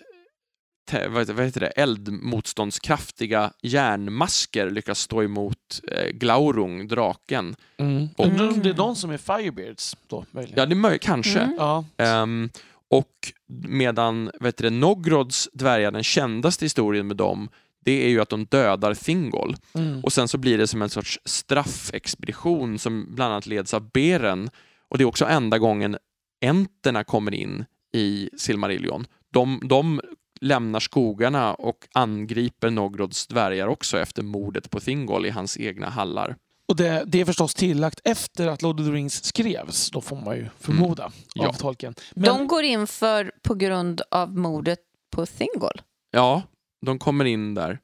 vad 1.09 1.40
heter, 1.40 1.61
det? 1.61 1.66
eldmotståndskraftiga 1.66 3.53
järnmasker 3.62 4.70
lyckas 4.70 4.99
stå 5.01 5.23
emot 5.23 5.81
eh, 5.88 6.09
Glaurung, 6.09 6.88
draken. 6.88 7.57
Mm. 7.77 8.09
Och- 8.16 8.27
Undrar 8.27 8.49
om 8.49 8.62
det 8.62 8.68
är 8.68 8.75
de 8.75 8.96
som 8.96 9.11
är 9.11 9.16
Firebeards 9.18 9.96
då, 10.07 10.25
möjligen? 10.31 10.59
Ja, 10.59 10.66
det 10.66 10.73
är 10.73 10.77
möjligt, 10.77 11.03
kanske. 11.03 11.40
Mm. 11.40 11.85
Ehm, 11.96 12.51
och 12.88 13.33
medan 13.68 14.31
vet 14.40 14.57
du, 14.57 14.64
det, 14.64 14.70
Nogrods 14.70 15.49
dvärgar, 15.53 15.90
den 15.90 16.03
kändaste 16.03 16.64
historien 16.64 17.07
med 17.07 17.16
dem, 17.16 17.49
det 17.84 18.04
är 18.04 18.08
ju 18.08 18.20
att 18.20 18.28
de 18.28 18.44
dödar 18.44 18.94
Thingol. 18.94 19.56
Mm. 19.74 20.04
Och 20.04 20.12
sen 20.12 20.28
så 20.28 20.38
blir 20.38 20.58
det 20.58 20.66
som 20.66 20.82
en 20.82 20.90
sorts 20.90 21.18
straffexpedition 21.24 22.78
som 22.78 23.14
bland 23.14 23.32
annat 23.32 23.46
leds 23.46 23.74
av 23.74 23.90
Beren. 23.90 24.50
Och 24.88 24.98
det 24.98 25.04
är 25.04 25.08
också 25.08 25.24
enda 25.24 25.58
gången 25.58 25.96
enterna 26.44 27.04
kommer 27.04 27.34
in 27.34 27.64
i 27.92 28.30
Silmarillion. 28.38 29.06
De, 29.32 29.60
de 29.64 30.00
lämnar 30.40 30.80
skogarna 30.80 31.54
och 31.54 31.76
angriper 31.94 32.70
Nogrods 32.70 33.26
dvärgar 33.26 33.66
också 33.66 33.98
efter 33.98 34.22
mordet 34.22 34.70
på 34.70 34.80
Thingol 34.80 35.26
i 35.26 35.30
hans 35.30 35.58
egna 35.58 35.88
hallar. 35.88 36.36
Och 36.68 36.76
det, 36.76 37.04
det 37.06 37.20
är 37.20 37.24
förstås 37.24 37.54
tillagt 37.54 38.00
efter 38.04 38.46
att 38.48 38.62
Lord 38.62 38.80
of 38.80 38.86
the 38.86 38.92
Rings 38.92 39.24
skrevs, 39.24 39.90
då 39.90 40.00
får 40.00 40.16
man 40.16 40.36
ju 40.36 40.46
förmoda, 40.60 41.02
Mm. 41.04 41.12
Ja. 41.34 41.48
av 41.48 41.52
tolken. 41.52 41.94
Men, 42.14 42.24
De 42.24 42.46
går 42.46 42.62
in 42.62 42.86
för 42.86 43.32
på 43.42 43.54
grund 43.54 44.02
av 44.10 44.36
mordet 44.38 44.78
på 45.10 45.26
Thingol. 45.26 45.80
Ja, 46.10 46.42
de 46.86 46.98
kommer 46.98 47.24
in 47.24 47.54
där. 47.54 47.78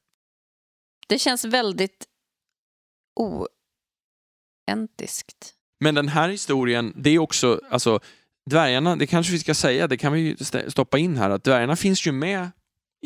Det 1.08 1.18
känns 1.18 1.44
väldigt 1.44 2.06
oentiskt. 4.70 5.54
Men 5.80 5.94
den 5.94 6.08
här 6.08 6.28
historien, 6.28 6.92
det 6.96 7.10
är 7.10 7.18
också, 7.18 7.60
alltså 7.70 8.00
dvärgarna, 8.50 8.96
det 8.96 9.06
kanske 9.06 9.32
vi 9.32 9.38
ska 9.38 9.54
säga, 9.54 9.88
det 9.88 9.96
kan 9.96 10.12
vi 10.12 10.36
stoppa 10.68 10.98
in 10.98 11.16
här, 11.16 11.30
att 11.30 11.44
dvärgarna 11.44 11.76
finns 11.76 12.06
ju 12.06 12.12
med 12.12 12.50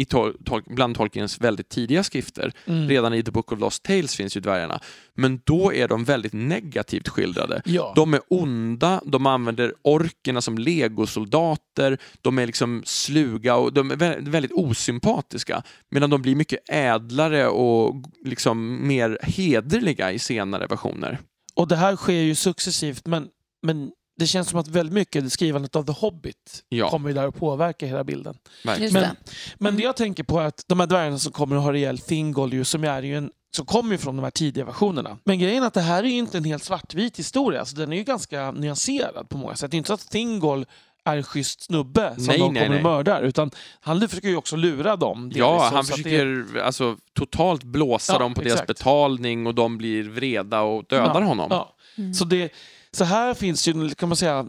i 0.00 0.04
tol- 0.04 0.36
tol- 0.44 0.74
bland 0.74 0.96
Tolkiens 0.96 1.40
väldigt 1.40 1.68
tidiga 1.68 2.02
skrifter. 2.02 2.52
Mm. 2.66 2.88
Redan 2.88 3.14
i 3.14 3.22
The 3.22 3.30
Book 3.30 3.52
of 3.52 3.60
Lost 3.60 3.82
Tales 3.82 4.16
finns 4.16 4.36
ju 4.36 4.40
dvärgarna. 4.40 4.80
Men 5.14 5.40
då 5.44 5.72
är 5.74 5.88
de 5.88 6.04
väldigt 6.04 6.32
negativt 6.32 7.08
skildrade. 7.08 7.62
Ja. 7.64 7.92
De 7.96 8.14
är 8.14 8.20
onda, 8.28 9.02
de 9.04 9.26
använder 9.26 9.74
orkerna 9.82 10.40
som 10.40 10.58
legosoldater, 10.58 11.98
de 12.22 12.38
är 12.38 12.46
liksom 12.46 12.82
sluga 12.86 13.56
och 13.56 13.72
de 13.72 13.90
är 13.90 13.96
vä- 13.96 14.30
väldigt 14.30 14.52
osympatiska. 14.52 15.62
Medan 15.90 16.10
de 16.10 16.22
blir 16.22 16.34
mycket 16.36 16.60
ädlare 16.68 17.48
och 17.48 17.94
liksom 18.24 18.86
mer 18.88 19.18
hederliga 19.22 20.12
i 20.12 20.18
senare 20.18 20.66
versioner. 20.66 21.18
Och 21.54 21.68
det 21.68 21.76
här 21.76 21.96
sker 21.96 22.12
ju 22.12 22.34
successivt 22.34 23.06
men, 23.06 23.28
men 23.62 23.90
det 24.20 24.26
känns 24.26 24.48
som 24.48 24.60
att 24.60 24.68
väldigt 24.68 24.94
mycket 24.94 25.32
skrivandet 25.32 25.76
av 25.76 25.82
The 25.82 25.92
Hobbit 25.92 26.64
Ja. 26.68 26.90
kommer 26.90 27.08
ju 27.08 27.14
där 27.14 27.28
att 27.28 27.36
påverka 27.36 27.86
hela 27.86 28.04
bilden. 28.04 28.34
Men, 28.64 28.92
det. 28.92 29.16
men 29.58 29.76
det 29.76 29.82
jag 29.82 29.96
tänker 29.96 30.24
på 30.24 30.40
är 30.40 30.44
att 30.44 30.64
de 30.66 30.80
här 30.80 30.86
dvärgarna 30.86 31.18
som 31.18 31.32
kommer 31.32 31.56
att 31.56 31.62
ha 31.62 31.72
rejäl 31.72 31.98
Thingol 31.98 32.52
ju, 32.52 32.64
som 32.64 32.84
är 32.84 33.02
ju 33.02 33.16
en 33.16 33.30
som 33.56 33.66
kommer 33.66 33.92
ju 33.92 33.98
från 33.98 34.16
de 34.16 34.22
här 34.22 34.30
tidiga 34.30 34.64
versionerna. 34.64 35.18
Men 35.24 35.38
grejen 35.38 35.62
är 35.62 35.66
att 35.66 35.74
det 35.74 35.80
här 35.80 36.04
är 36.04 36.08
ju 36.08 36.18
inte 36.18 36.38
en 36.38 36.44
helt 36.44 36.64
svartvit 36.64 37.18
historia. 37.18 37.60
Alltså 37.60 37.76
den 37.76 37.92
är 37.92 37.96
ju 37.96 38.04
ganska 38.04 38.50
nyanserad 38.50 39.28
på 39.28 39.38
många 39.38 39.56
sätt. 39.56 39.70
Det 39.70 39.74
är 39.74 39.78
inte 39.78 39.88
så 39.88 39.94
att 39.94 40.10
Thingol 40.10 40.66
är 41.04 41.16
en 41.16 41.22
schysst 41.22 41.62
snubbe 41.62 42.14
som 42.16 42.26
Nej, 42.26 42.38
de 42.38 42.52
nej, 42.54 42.62
kommer 42.62 42.76
att 42.78 42.82
nej. 42.82 42.92
mörda. 42.92 43.20
Utan 43.20 43.50
han 43.80 44.08
försöker 44.08 44.28
ju 44.28 44.36
också 44.36 44.56
lura 44.56 44.96
dem. 44.96 45.32
Ja, 45.34 45.70
han 45.72 45.84
försöker 45.84 46.46
alltså, 46.64 46.96
totalt 47.12 47.64
blåsa 47.64 48.12
Ja, 48.12 48.18
dem 48.18 48.34
på 48.34 48.40
deras 48.40 48.52
exakt. 48.52 48.68
betalning 48.68 49.46
och 49.46 49.54
de 49.54 49.78
blir 49.78 50.08
vreda 50.08 50.60
och 50.60 50.84
dödar 50.88 51.20
ja, 51.20 51.26
honom. 51.26 51.46
Ja. 51.50 51.76
Mm. 51.98 52.14
Så, 52.14 52.24
det, 52.24 52.52
så 52.96 53.04
här 53.04 53.34
finns 53.34 53.68
ju, 53.68 53.90
kan 53.90 54.08
man 54.08 54.16
säga, 54.16 54.46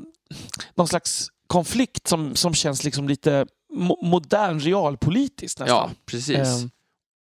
någon 0.76 0.88
slags 0.88 1.28
konflikt 1.48 2.08
som, 2.08 2.36
som 2.36 2.54
känns 2.54 2.84
liksom 2.84 3.08
lite 3.10 3.46
mo- 3.74 4.06
modern 4.06 4.60
realpolitiskt 4.60 5.60
nästan. 5.60 5.78
Ja, 5.78 5.92
precis. 6.06 6.38
Ehm. 6.38 6.70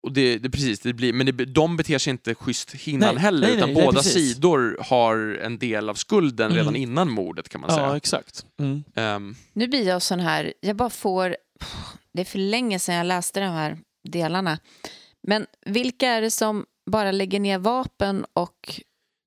Och 0.03 0.13
det, 0.13 0.39
det, 0.39 0.51
precis 0.51 0.81
det 0.81 0.93
blir, 0.93 1.13
men 1.13 1.27
det, 1.27 1.33
de 1.33 1.77
beter 1.77 1.99
sig 1.99 2.11
inte 2.11 2.35
schysst 2.35 2.75
innan 2.87 3.15
Nej, 3.15 3.23
heller, 3.23 3.47
nej, 3.49 3.57
utan 3.57 3.73
nej, 3.73 3.85
båda 3.85 4.03
sidor 4.03 4.79
har 4.81 5.39
en 5.43 5.59
del 5.59 5.89
av 5.89 5.95
skulden 5.95 6.47
Mm. 6.47 6.57
redan 6.59 6.77
innan 6.77 7.11
mordet 7.11 7.49
kan 7.49 7.61
man 7.61 7.71
Ja, 7.71 7.77
säga. 7.77 7.97
exakt. 7.97 8.45
Mm. 8.59 8.85
Ehm, 8.95 9.37
Nu 9.53 9.69
blir 9.69 9.87
jag 9.89 10.03
sån 10.03 10.21
här, 10.21 10.53
jag 10.61 10.77
bara 10.77 10.91
får, 10.91 11.37
det 12.13 12.21
är 12.21 12.25
för 12.25 12.39
länge 12.39 12.79
sedan 12.79 12.95
jag 12.95 13.07
läste 13.07 13.41
de 13.41 13.47
här 13.47 13.79
delarna. 14.09 14.59
Men 15.23 15.47
vilka 15.67 16.09
är 16.09 16.21
det 16.21 16.31
som 16.31 16.65
bara 16.91 17.13
lägger 17.13 17.41
ner 17.41 17.59
vapen 17.59 18.25
och 18.33 18.81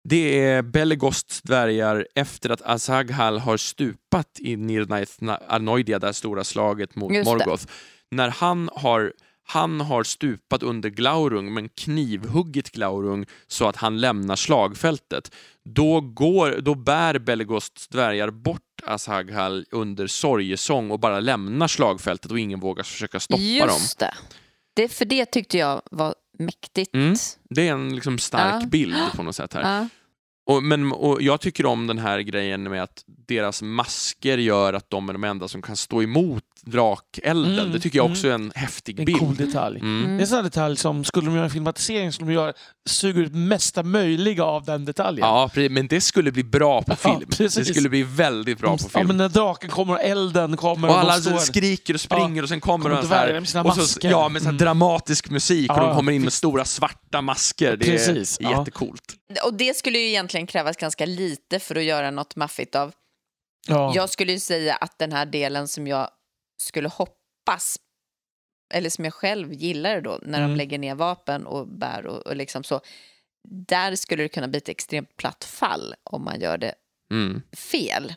det 0.04 0.40
är 0.40 0.62
Belegosts 0.62 1.42
dvärgar 1.42 2.08
efter 2.16 2.50
att 2.50 2.62
Azaghal 2.62 3.40
har 3.40 3.58
stupat 3.58 4.40
i 4.40 4.56
Nirnaeth 4.56 5.14
Arnoidia, 5.48 6.00
det 6.00 6.08
här 6.08 6.14
stora 6.14 6.44
slaget 6.44 6.96
mot 6.96 7.14
Just 7.14 7.26
det. 7.26 7.38
Morgoth. 7.38 7.66
När 8.12 8.30
han 8.30 8.70
har 8.74 9.14
han 9.52 9.82
har 9.82 10.04
stupat 10.04 10.64
under 10.64 10.90
Glaurung 10.90 11.54
men 11.54 11.70
knivhuggit 11.70 12.72
Glaurung 12.72 13.26
så 13.48 13.68
att 13.68 13.76
han 13.76 14.02
lämnar 14.02 14.36
slagfältet. 14.36 15.36
Då, 15.66 16.02
går, 16.02 16.62
då 16.62 16.76
bär 16.76 17.20
Belegosts 17.20 17.88
dvärgar 17.88 18.30
bort 18.30 18.62
Azaghal 18.86 19.66
under 19.72 20.08
sorgesång 20.08 20.92
och 20.92 21.00
bara 21.00 21.20
lämnar 21.20 21.68
slagfältet 21.68 22.32
och 22.32 22.40
ingen 22.40 22.60
vågar 22.60 22.84
försöka 22.84 23.20
stoppa 23.20 23.38
dem. 23.38 23.50
Just 23.50 24.00
det. 24.00 24.14
det. 24.74 24.88
För 24.88 25.06
det 25.06 25.26
tyckte 25.26 25.58
jag 25.58 25.82
var 25.92 26.16
mäktigt. 26.40 26.96
Mm. 26.96 27.16
Det 27.50 27.68
är 27.68 27.72
en 27.72 27.96
liksom 27.96 28.18
stark 28.18 28.64
Ja. 28.64 28.68
bild 28.68 28.96
på 29.16 29.24
något 29.24 29.36
sätt 29.36 29.54
här. 29.54 29.62
Ja. 29.80 29.88
Och, 30.46 30.64
men, 30.64 30.92
och 30.92 31.22
jag 31.22 31.42
tycker 31.42 31.66
om 31.66 31.88
den 31.88 31.98
här 31.98 32.20
grejen 32.20 32.64
med 32.64 32.84
att 32.84 33.04
deras 33.30 33.62
masker 33.62 34.38
gör 34.38 34.74
att 34.74 34.90
de 34.90 35.10
är 35.10 35.14
de 35.14 35.24
enda 35.24 35.48
som 35.48 35.62
kan 35.62 35.76
stå 35.76 36.04
emot 36.04 36.44
drakelden. 36.62 37.60
Mm, 37.60 37.72
Det 37.72 37.80
tycker 37.80 37.98
jag 38.00 38.06
mm. 38.06 38.12
också 38.14 38.28
är 38.28 38.32
en 38.32 38.52
häftig 38.56 39.00
En 39.00 39.06
bild. 39.06 39.20
cool 39.20 39.36
detalj. 39.36 39.80
Mm. 39.80 39.98
Mm. 40.06 40.18
Det 40.18 40.20
är 40.20 40.22
en 40.22 40.28
sån 40.28 40.36
här 40.36 40.44
detalj 40.44 40.78
som, 40.78 41.04
skulle 41.04 41.26
de 41.28 41.34
göra 41.36 41.46
en 41.46 41.52
filmatisering, 41.52 42.12
skulle 42.12 42.30
de 42.30 42.34
göra, 42.34 42.54
suga 42.90 43.22
ut 43.22 43.34
mesta 43.34 43.84
möjliga 43.84 44.44
av 44.44 44.64
den 44.66 44.86
detaljen. 44.86 45.28
Ja, 45.28 45.50
men 45.70 45.88
det 45.88 46.02
skulle 46.02 46.32
bli 46.32 46.44
bra 46.44 46.82
på 46.82 46.92
Ja, 47.04 47.18
film. 47.20 47.30
precis. 47.30 47.68
det 47.68 47.74
skulle 47.74 47.90
bli 47.90 48.04
väldigt 48.04 48.60
bra 48.60 48.78
på 48.78 48.84
Ja, 48.84 48.90
film. 49.00 49.08
men 49.08 49.18
när 49.18 49.30
draken 49.30 49.70
kommer 49.70 49.94
och 49.94 50.02
elden 50.04 50.58
kommer 50.58 50.88
och 50.88 50.94
och, 50.94 51.00
alla 51.00 51.14
står... 51.14 51.38
skriker 51.38 51.94
och 51.94 52.02
springer 52.02 52.44
och 52.44 52.50
sen 52.50 52.60
kommer 52.62 52.84
Kommer 52.90 53.02
de 53.02 53.08
så 53.08 53.14
här, 53.14 53.34
med 53.34 53.50
sina 53.50 53.64
och 53.64 53.76
så, 53.76 54.00
ja, 54.02 54.30
med 54.30 54.42
så 54.42 54.48
Mm. 54.50 54.58
dramatisk 54.58 55.30
musik 55.30 55.72
och 55.72 55.78
Ja, 55.78 55.88
de 55.88 55.96
kommer 55.96 56.12
in 56.12 56.22
med 56.22 56.34
stora 56.34 56.66
svarta 56.66 57.22
masker. 57.22 57.78
Det 57.78 57.86
Precis, 57.86 58.40
är 58.40 58.44
ja. 58.44 58.60
jättecoolt. 58.60 59.16
Och 59.46 59.54
det 59.54 59.78
skulle 59.78 59.98
ju 60.00 60.08
egentligen 60.08 60.48
krävas 60.48 60.78
ganska 60.78 61.06
lite 61.06 61.60
för 61.60 61.76
att 61.76 61.84
göra 61.84 62.12
något 62.12 62.36
maffigt 62.36 62.76
av. 62.76 62.92
Ja. 63.70 63.92
Jag 63.96 64.10
skulle 64.10 64.32
ju 64.32 64.40
säga 64.40 64.76
att 64.76 65.00
den 65.00 65.12
här 65.12 65.26
delen 65.26 65.68
som 65.68 65.88
jag 65.88 66.10
skulle 66.62 66.90
hoppas, 66.90 67.78
eller 68.74 68.90
som 68.90 69.06
jag 69.06 69.14
själv 69.14 69.54
gillar 69.54 70.02
då, 70.02 70.20
när 70.22 70.38
Mm. 70.40 70.50
de 70.52 70.56
lägger 70.58 70.78
ner 70.78 70.96
vapen 70.96 71.46
och 71.46 71.68
bär 71.68 72.06
och, 72.06 72.28
och 72.28 72.36
liksom 72.36 72.64
så. 72.64 72.82
Där 73.50 73.96
skulle 73.96 74.24
det 74.24 74.30
kunna 74.30 74.48
bli 74.48 74.58
ett 74.58 74.70
extremt 74.70 75.18
platt 75.18 75.44
fall 75.44 75.96
om 76.04 76.24
man 76.24 76.40
gör 76.42 76.58
det 76.58 76.74
Mm, 77.12 77.42
fel. 77.58 78.14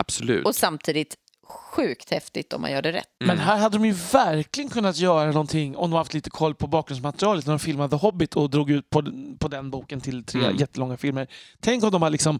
absolut. 0.00 0.46
Och 0.46 0.54
samtidigt 0.56 1.16
sjukt 1.46 2.10
häftigt 2.10 2.52
om 2.52 2.60
man 2.62 2.70
gör 2.72 2.82
det 2.82 2.92
rätt. 2.92 3.08
Mm. 3.24 3.36
Men 3.36 3.46
här 3.46 3.56
hade 3.58 3.78
de 3.78 3.84
ju 3.86 3.92
verkligen 3.92 4.70
kunnat 4.70 4.96
göra 4.96 5.26
någonting 5.32 5.76
om 5.76 5.90
de 5.90 5.96
haft 5.96 6.14
lite 6.14 6.30
koll 6.30 6.54
på 6.54 6.66
bakgrundsmaterialet 6.66 7.46
när 7.46 7.52
de 7.52 7.58
filmade 7.58 7.90
The 7.90 7.96
Hobbit 7.96 8.36
och 8.36 8.50
drog 8.50 8.70
ut 8.70 8.90
på, 8.90 9.00
den- 9.00 9.38
på 9.38 9.48
den 9.48 9.70
boken 9.70 10.00
till 10.00 10.24
tre 10.24 10.44
Mm. 10.44 10.56
jättelånga 10.56 10.96
filmer. 10.96 11.26
Tänk 11.60 11.84
om 11.84 11.90
de 11.90 12.02
har 12.02 12.10
liksom 12.10 12.38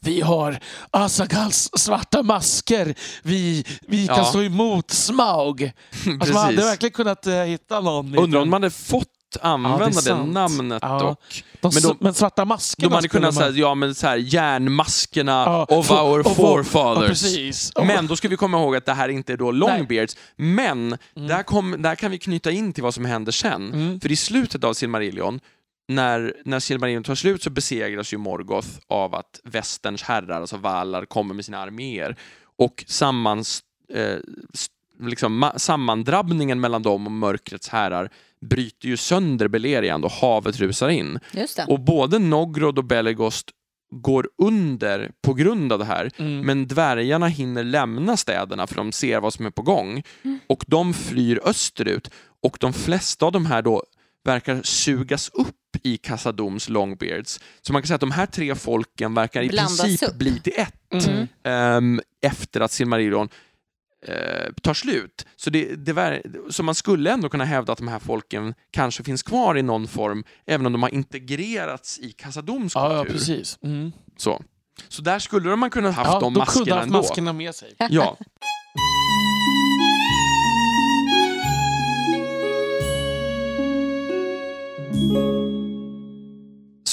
vi 0.00 0.20
har 0.20 0.58
Asagals 0.90 1.70
svarta 1.76 2.22
masker. 2.22 2.94
Vi, 3.22 3.64
vi 3.88 4.06
kan 4.06 4.16
Ja. 4.16 4.24
stå 4.24 4.42
emot 4.42 4.90
Smaug. 4.90 5.62
Alltså 6.20 6.34
man 6.34 6.44
hade 6.44 6.56
verkligen 6.56 6.92
kunnat 6.92 7.26
eh, 7.26 7.34
hitta 7.34 7.80
någon. 7.80 8.18
Undrar 8.18 8.40
om 8.40 8.50
de 8.50 8.52
hade 8.52 8.70
fått 8.70 9.08
använda 9.42 9.78
Ja, 9.94 10.00
det 10.00 10.10
det, 10.10 10.24
namnet 10.26 10.78
Ja. 10.82 10.98
dock. 10.98 11.44
de, 11.60 11.70
men 11.74 11.82
de- 11.82 11.96
men 12.00 12.14
svarta 12.14 12.44
maskerna 12.44 12.88
De 12.88 12.94
hade 12.94 13.08
kunnat 13.08 13.34
säga, 13.34 13.50
ja 13.50 13.74
men 13.74 13.94
så 13.94 14.06
här, 14.06 14.16
järnmaskerna 14.16 15.32
Ja, 15.32 15.66
of 15.68 15.90
our 15.90 16.20
of 16.26 16.36
forefathers. 16.36 17.70
Ja, 17.74 17.84
Men 17.84 18.06
då 18.06 18.16
ska 18.16 18.28
vi 18.28 18.36
komma 18.36 18.58
ihåg 18.58 18.76
att 18.76 18.86
det 18.86 18.92
här 18.92 19.08
inte 19.08 19.32
är 19.32 19.36
då 19.36 19.50
Longbeards. 19.50 20.16
Men 20.36 20.96
där, 21.14 21.42
kom, 21.42 21.76
där 21.82 21.94
kan 21.94 22.10
vi 22.10 22.18
knyta 22.18 22.50
in 22.50 22.72
till 22.72 22.82
vad 22.82 22.94
som 22.94 23.04
händer 23.04 23.32
sen. 23.32 23.72
Mm. 23.72 24.00
För 24.00 24.12
i 24.12 24.16
slutet 24.16 24.64
av 24.64 24.74
Silmarillion, 24.74 25.40
när, 25.88 26.34
när 26.44 26.60
Silmarillion 26.60 27.02
tar 27.02 27.14
slut 27.14 27.42
så 27.42 27.50
besegras 27.50 28.12
ju 28.12 28.18
Morgoth 28.18 28.68
av 28.88 29.14
att 29.14 29.40
västerns 29.44 30.02
herrar, 30.02 30.40
alltså 30.40 30.56
Valar, 30.56 31.04
kommer 31.04 31.34
med 31.34 31.44
sina 31.44 31.58
arméer. 31.58 32.16
Och 32.58 32.84
sammans, 32.86 33.62
eh, 33.92 34.16
liksom, 35.00 35.44
ma- 35.44 35.58
sammandrabbningen 35.58 36.60
mellan 36.60 36.82
dem 36.82 37.06
och 37.06 37.12
mörkrets 37.12 37.68
herrar 37.68 38.10
bryter 38.40 38.88
ju 38.88 38.96
sönder 38.96 39.48
Beleriand 39.48 40.04
och 40.04 40.12
havet 40.12 40.58
rusar 40.58 40.88
in. 40.88 41.18
Och 41.68 41.80
både 41.80 42.18
Nogrod 42.18 42.78
och 42.78 42.84
Belegost 42.84 43.50
går 43.90 44.28
under 44.38 45.10
på 45.22 45.34
grund 45.34 45.72
av 45.72 45.78
det 45.78 45.84
här. 45.84 46.10
Mm. 46.16 46.40
Men 46.40 46.66
dvärgarna 46.66 47.26
hinner 47.26 47.64
lämna 47.64 48.16
städerna 48.16 48.66
för 48.66 48.74
de 48.76 48.92
ser 48.92 49.20
vad 49.20 49.34
som 49.34 49.46
är 49.46 49.50
på 49.50 49.62
gång. 49.62 50.02
Och 50.46 50.64
de 50.66 50.94
flyr 50.94 51.40
österut. 51.44 52.10
Och 52.42 52.56
de 52.60 52.72
flesta 52.72 53.26
av 53.26 53.32
de 53.32 53.46
här 53.46 53.62
då 53.62 53.82
verkar 54.24 54.62
sugas 54.62 55.28
upp 55.28 55.56
i 55.82 55.96
Kassadoms 55.96 56.68
Longbeards. 56.68 57.40
Så 57.62 57.72
man 57.72 57.82
kan 57.82 57.86
säga 57.86 57.94
att 57.94 58.00
de 58.00 58.10
här 58.10 58.26
tre 58.26 58.54
folken 58.54 59.14
verkar 59.14 59.42
i 59.42 59.48
Blandas 59.48 59.80
princip 59.80 60.08
upp. 60.08 60.14
bli 60.18 60.40
till 60.40 60.52
ett 60.56 60.74
Mm. 61.08 61.26
ehm, 61.44 62.00
efter 62.26 62.60
att 62.60 62.72
Silmarillion 62.72 63.28
eh, 64.06 64.52
tar 64.62 64.74
slut. 64.74 65.26
Så, 65.36 65.50
det, 65.50 65.74
det 65.76 66.22
så 66.50 66.62
man 66.62 66.74
skulle 66.74 67.10
ändå 67.12 67.28
kunna 67.28 67.44
hävda 67.44 67.72
att 67.72 67.78
de 67.78 67.88
här 67.88 67.98
folken 67.98 68.54
kanske 68.70 69.02
finns 69.04 69.22
kvar 69.22 69.58
i 69.58 69.62
någon 69.62 69.88
form, 69.88 70.24
även 70.46 70.66
om 70.66 70.72
de 70.72 70.82
har 70.82 70.90
integrerats 70.94 71.98
i 71.98 72.12
Kassadoms 72.12 72.74
Ja, 72.74 72.92
ja, 72.96 73.02
kultur. 73.04 73.18
precis. 73.18 73.58
Mm. 73.62 73.92
så. 74.16 74.42
så 74.88 75.02
där 75.02 75.18
skulle 75.18 75.56
man 75.56 75.70
kunna 75.70 75.90
haft 75.90 76.10
Ja, 76.12 76.20
de 76.20 76.34
de 76.34 76.38
maskerna 76.38 76.54
kunde 76.64 76.74
haft 76.74 76.86
ändå. 76.86 76.98
maskerna 76.98 77.32
med 77.32 77.54
sig. 77.54 77.74
Ja. 77.90 78.16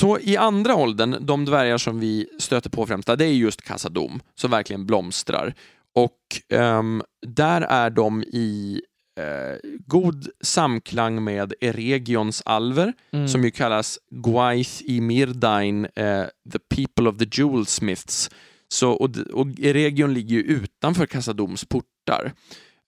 Så 0.02 0.20
i 0.20 0.38
andra 0.38 0.76
åldern, 0.76 1.16
de 1.26 1.46
dvärgar 1.46 1.78
som 1.78 2.00
vi 2.00 2.28
stöter 2.40 2.70
på 2.70 2.86
främst, 2.86 3.08
det 3.08 3.26
är 3.26 3.34
just 3.34 3.62
Kassadom 3.62 4.20
som 4.36 4.52
verkligen 4.52 4.86
blomstrar. 4.86 5.54
Och 5.96 6.18
ehm, 6.54 7.04
där 7.28 7.62
är 7.62 7.90
de 7.90 8.24
i 8.24 8.82
eh, 9.20 9.70
god 9.88 10.28
samklang 10.44 11.24
med 11.24 11.54
Eregions 11.62 12.42
alver, 12.46 12.94
Mm. 13.14 13.28
som 13.28 13.44
ju 13.44 13.52
kallas 13.52 14.00
Gwaith 14.10 14.82
i 14.86 15.02
Mirdain, 15.02 15.86
eh, 15.96 16.24
the 16.52 16.60
people 16.76 17.10
of 17.10 17.18
the 17.18 17.42
jewelsmiths. 17.42 18.30
Så, 18.68 18.92
och, 18.92 19.10
och 19.34 19.48
Eregion 19.60 20.14
ligger 20.14 20.36
ju 20.36 20.42
utanför 20.42 21.06
Kassadoms 21.06 21.66
portar. 21.66 22.32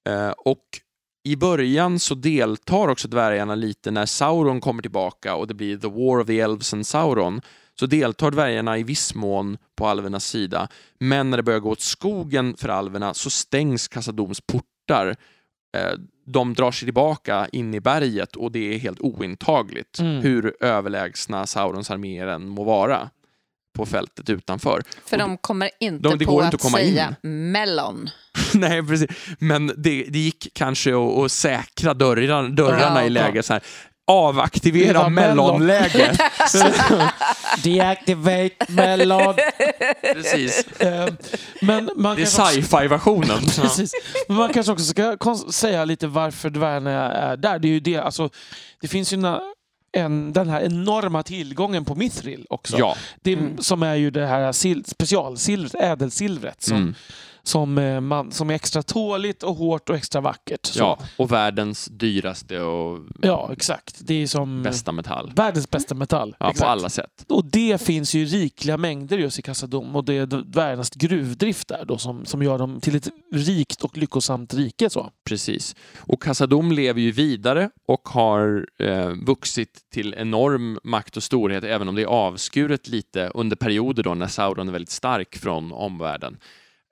Eh, 0.10 0.30
och 0.30 0.64
i 1.24 1.36
början 1.36 2.00
så 2.00 2.16
deltar 2.16 2.88
också 2.88 3.08
dvärgarna 3.08 3.56
lite 3.56 3.92
när 3.92 4.06
Sauron 4.06 4.62
kommer 4.62 4.82
tillbaka 4.82 5.36
och 5.36 5.48
det 5.48 5.54
blir 5.54 5.78
The 5.78 5.88
War 5.88 6.20
of 6.22 6.28
the 6.28 6.40
Elves 6.40 6.74
and 6.74 6.88
Sauron. 6.88 7.42
Så 7.80 7.86
deltar 7.86 8.32
dvärgarna 8.32 8.78
i 8.78 8.84
viss 8.84 9.16
mån 9.16 9.58
på 9.76 9.88
alvernas 9.88 10.26
sida. 10.26 10.68
Men 11.00 11.30
när 11.30 11.38
det 11.38 11.44
börjar 11.44 11.60
gå 11.60 11.70
åt 11.70 11.82
skogen 11.82 12.56
för 12.58 12.70
alverna 12.70 13.14
så 13.14 13.30
stängs 13.30 13.88
Kassadoms 13.88 14.42
portar. 14.42 15.16
Eh, 15.78 15.92
De 16.26 16.54
drar 16.54 16.72
sig 16.72 16.86
tillbaka 16.86 17.48
in 17.52 17.74
i 17.74 17.80
berget 17.80 18.36
och 18.36 18.52
det 18.52 18.74
är 18.76 18.80
helt 18.80 19.00
ointagligt 19.02 20.00
Mm. 20.00 20.22
hur 20.22 20.56
överlägsna 20.60 21.46
Saurons 21.46 21.92
arméer 21.92 22.28
än 22.28 22.48
må 22.50 22.64
vara 22.64 23.10
på 23.74 23.86
fältet 23.86 24.30
utanför. 24.30 24.84
För 25.06 25.18
de 25.18 25.38
kommer 25.38 25.70
inte 25.80 26.10
de- 26.10 26.18
det 26.18 26.26
på 26.26 26.32
går 26.32 26.42
att 26.42 26.46
inte 26.46 26.56
att 26.56 26.62
komma 26.62 26.78
säga 26.78 27.16
melon. 27.22 28.10
Nej, 28.54 28.84
precis. 28.88 29.10
Men 29.40 29.68
det, 29.68 30.04
det 30.10 30.20
gick 30.20 30.48
kanske 30.54 30.92
att, 30.96 31.18
att 31.18 31.32
säkra 31.32 31.94
dörrar, 31.94 32.50
dörrarna 32.50 33.02
Ja, 33.02 33.06
i 33.06 33.10
läge 33.10 33.36
ja. 33.38 33.44
så 33.44 33.54
här. 33.54 33.62
Avaktivera 34.08 34.94
Ja, 34.98 35.10
mellon. 35.10 35.36
mellonläge. 35.60 36.18
Deactivate 37.64 38.56
melon. 38.74 39.36
precis. 40.02 40.68
Eh, 40.82 41.14
Men 41.62 41.90
man 41.96 42.16
Det 42.16 42.22
är 42.22 42.26
sci-fi-versionen. 42.26 43.40
Precis. 43.62 43.92
Men 44.28 44.38
man 44.38 44.54
kanske 44.54 44.72
också 44.72 44.86
ska 44.86 45.18
säga 45.52 45.86
lite 45.86 46.08
varför 46.08 46.50
dvärgarna 46.50 47.12
är 47.12 47.38
där. 47.38 47.60
Det, 47.60 47.68
är 47.68 47.72
ju 47.72 47.80
det, 47.80 47.98
alltså, 47.98 48.30
det 48.82 48.88
finns 48.88 49.14
ju 49.14 49.18
en, 49.94 50.34
den 50.34 50.50
här 50.50 50.62
enorma 50.62 51.24
tillgången 51.24 51.86
på 51.86 51.96
mithril 51.96 52.46
också. 52.50 52.78
Ja. 52.78 52.96
Det, 53.22 53.34
Mm. 53.34 53.58
Som 53.58 53.84
är 53.84 53.96
ju 53.96 54.12
det 54.12 54.26
här 54.26 54.52
sil- 54.62 54.84
specialsilvret, 54.90 55.76
ädelsilvret 55.84 56.64
som, 56.64 56.78
Mm. 56.78 56.96
Som, 57.46 57.78
eh, 57.78 58.02
man, 58.02 58.32
som 58.32 58.50
är 58.50 58.54
extra 58.54 58.84
tåligt 58.84 59.44
och 59.44 59.56
hårt 59.56 59.90
och 59.90 59.96
extra 59.96 60.22
vackert. 60.22 60.66
Så, 60.66 60.80
ja, 60.80 61.00
och 61.18 61.32
världens 61.32 61.86
dyraste 61.86 62.60
och 62.62 63.00
ja, 63.22 63.50
exakt. 63.54 63.98
Det 64.00 64.14
är 64.14 64.28
som 64.28 64.64
bästa 64.64 64.92
metall. 64.92 65.32
världens 65.36 65.70
bästa 65.70 65.96
metall. 65.96 66.36
Ja, 66.40 66.46
på 66.46 66.52
Exakt. 66.52 66.70
alla 66.70 66.90
sätt. 66.90 67.26
Och 67.30 67.46
det 67.46 67.82
finns 67.82 68.14
ju 68.14 68.26
rikliga 68.26 68.78
mängder 68.78 69.18
just 69.18 69.40
i 69.40 69.42
Kassadom 69.42 69.96
och 69.96 70.06
det 70.06 70.14
är 70.14 70.26
dvärgarnas 70.26 70.90
gruvdrift 70.90 71.68
där 71.68 71.86
då 71.86 71.98
som, 71.98 72.26
som 72.26 72.44
gör 72.44 72.58
dem 72.58 72.80
till 72.82 72.96
ett 72.96 73.10
rikt 73.34 73.82
och 73.82 73.98
lyckosamt 73.98 74.54
rike. 74.54 74.90
Så. 74.90 75.10
Precis. 75.26 75.76
Och 76.00 76.24
Kassadom 76.24 76.72
lever 76.72 77.02
ju 77.02 77.12
vidare 77.12 77.70
och 77.88 78.10
har 78.10 78.68
eh, 78.80 79.10
vuxit 79.26 79.82
till 79.94 80.14
enorm 80.18 80.80
makt 80.84 81.18
och 81.18 81.24
storhet, 81.24 81.64
även 81.64 81.88
om 81.88 81.96
det 81.96 82.02
är 82.02 82.06
avskuret 82.06 82.88
lite 82.88 83.32
under 83.34 83.56
perioder 83.56 84.04
då 84.04 84.14
när 84.14 84.28
Sauron 84.28 84.68
är 84.68 84.72
väldigt 84.72 84.90
stark 84.90 85.36
från 85.36 85.72
omvärlden. 85.72 86.38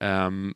Ehm, 0.02 0.54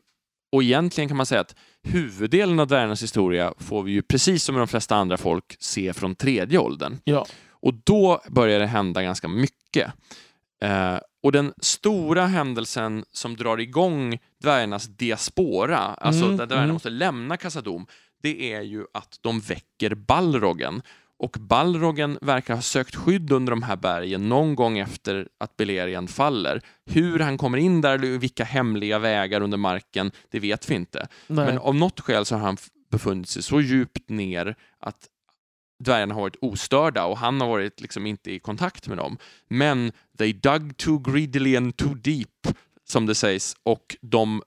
och 0.52 0.64
egentligen 0.64 1.08
kan 1.08 1.18
man 1.18 1.26
säga 1.26 1.42
att 1.42 1.56
huvuddelen 1.84 2.60
av 2.60 2.68
dvärgarnas 2.68 3.04
historia 3.04 3.54
får 3.58 3.84
vi 3.84 3.92
ju 3.92 4.02
precis 4.02 4.44
som 4.44 4.56
med 4.56 4.62
de 4.62 4.68
flesta 4.68 4.96
andra 4.96 5.18
folk 5.18 5.56
se 5.60 5.94
från 5.94 6.16
tredje 6.16 6.60
åldern. 6.60 6.98
Ja. 7.04 7.26
Och 7.50 7.74
då 7.74 8.22
börjar 8.30 8.60
det 8.60 8.66
hända 8.66 9.04
ganska 9.04 9.28
mycket. 9.28 9.94
Eh, 10.62 10.98
och 11.24 11.32
den 11.32 11.54
stora 11.62 12.26
händelsen 12.26 13.06
som 13.12 13.36
drar 13.36 13.58
igång 13.58 14.20
dvärgarnas 14.42 14.86
diaspora, 14.86 15.78
alltså 15.78 16.26
Mm, 16.26 16.38
där 16.38 16.46
dvärgarna 16.46 16.64
mm. 16.64 16.74
måste 16.74 16.90
lämna 16.90 17.38
Kassadom, 17.38 17.88
det 18.22 18.54
är 18.54 18.62
ju 18.62 18.86
att 18.94 19.18
de 19.22 19.40
väcker 19.40 19.96
Balrogen. 19.96 20.82
Och 21.18 21.38
Balrogen 21.40 22.18
verkar 22.22 22.56
ha 22.56 22.62
sökt 22.62 22.96
skydd 22.96 23.32
under 23.32 23.52
de 23.52 23.64
här 23.64 23.76
bergen 23.76 24.30
någon 24.30 24.56
gång 24.56 24.78
efter 24.78 25.28
att 25.38 25.58
Beleriand 25.58 26.10
faller. 26.10 26.62
Hur 26.86 27.20
han 27.20 27.38
kommer 27.38 27.58
in 27.58 27.82
där, 27.82 27.96
eller 27.96 28.18
vilka 28.18 28.44
hemliga 28.44 29.00
vägar 29.00 29.42
under 29.42 29.58
marken, 29.58 30.12
det 30.32 30.40
vet 30.40 30.70
vi 30.70 30.76
inte. 30.76 31.08
Nej. 31.28 31.46
Men 31.46 31.58
av 31.58 31.76
något 31.76 32.00
skäl 32.00 32.26
så 32.26 32.36
har 32.36 32.42
han 32.42 32.58
befunnit 32.92 33.30
sig 33.30 33.44
så 33.44 33.62
djupt 33.62 34.10
ner 34.10 34.56
att 34.80 35.08
dvärgarna 35.84 36.14
har 36.14 36.22
varit 36.22 36.36
ostörda 36.42 37.06
och 37.06 37.18
han 37.18 37.42
har 37.42 37.48
varit 37.48 37.82
liksom 37.82 38.06
inte 38.06 38.32
i 38.32 38.40
kontakt 38.40 38.88
med 38.88 38.98
dem. 38.98 39.18
Men 39.48 39.92
they 40.18 40.34
dug 40.34 40.78
too 40.78 41.00
greedily 41.00 41.58
and 41.58 41.78
too 41.78 41.94
deep, 41.94 42.58
som 42.88 43.06
det 43.06 43.16
sägs, 43.16 43.56
och 43.64 43.96
de 44.02 44.42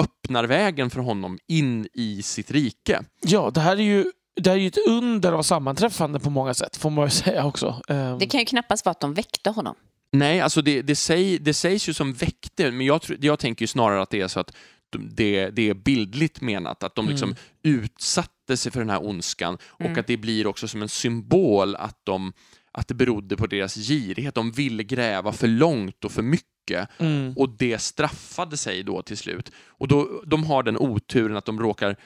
öppnar 0.00 0.44
vägen 0.44 0.90
för 0.90 1.00
honom 1.00 1.38
in 1.48 1.88
i 1.92 2.22
sitt 2.22 2.50
rike. 2.50 3.02
Ja, 3.20 3.50
det 3.50 3.60
här 3.60 3.76
är 3.76 3.82
ju 3.82 4.04
det 4.36 4.50
är 4.50 4.56
ju 4.56 4.66
ett 4.66 4.78
under 4.88 5.32
av 5.32 5.42
sammanträffande 5.42 6.20
på 6.20 6.30
många 6.30 6.54
sätt, 6.54 6.76
får 6.76 6.90
man 6.90 7.04
ju 7.04 7.10
säga 7.24 7.44
också. 7.44 7.82
Ehm, 7.88 8.18
Det 8.18 8.26
kan 8.26 8.40
ju 8.40 8.46
knappast 8.46 8.84
vara 8.84 8.90
att 8.90 9.00
de 9.00 9.14
väckte 9.14 9.50
honom. 9.50 9.74
Nej, 10.12 10.40
alltså 10.40 10.62
det, 10.62 10.82
det, 10.82 10.96
säg, 10.96 11.38
det 11.38 11.54
sägs 11.54 11.88
ju 11.88 11.94
som 11.94 12.12
väckte, 12.12 12.70
men 12.72 12.86
jag, 12.86 13.02
tror- 13.02 13.18
jag 13.24 13.38
tänker 13.38 13.62
ju 13.62 13.66
snarare 13.66 14.02
att 14.02 14.10
det 14.10 14.20
är 14.20 14.28
så 14.28 14.40
att 14.40 14.52
de- 14.90 15.08
det, 15.14 15.50
det 15.50 15.68
är 15.70 15.74
bildligt 15.74 16.40
menat, 16.40 16.82
att 16.82 16.94
de 16.94 17.08
liksom 17.08 17.34
utsatte 17.80 18.56
sig 18.56 18.72
för 18.72 18.80
den 18.80 18.90
här 18.90 19.06
ondskan 19.06 19.58
och 19.66 19.80
Mm. 19.80 19.98
att 20.00 20.06
det 20.06 20.16
blir 20.16 20.46
också 20.46 20.68
som 20.68 20.82
en 20.82 20.88
symbol 20.88 21.76
att, 21.76 22.00
de, 22.04 22.32
att 22.72 22.88
det 22.88 22.94
berodde 22.94 23.36
på 23.36 23.46
deras 23.46 23.74
girighet. 23.74 24.34
De 24.34 24.52
ville 24.52 24.82
gräva 24.84 25.32
för 25.32 25.46
långt 25.48 26.04
och 26.04 26.12
för 26.12 26.22
mycket 26.22 26.88
mm. 26.98 27.34
och 27.36 27.48
det 27.58 27.78
straffade 27.78 28.56
sig 28.56 28.82
då 28.82 29.02
till 29.02 29.16
slut. 29.16 29.50
Och 29.68 29.88
då, 29.88 30.22
de 30.26 30.44
har 30.44 30.62
den 30.62 30.76
oturen 30.78 31.36
att 31.36 31.44
de 31.44 31.60
råkar 31.60 31.96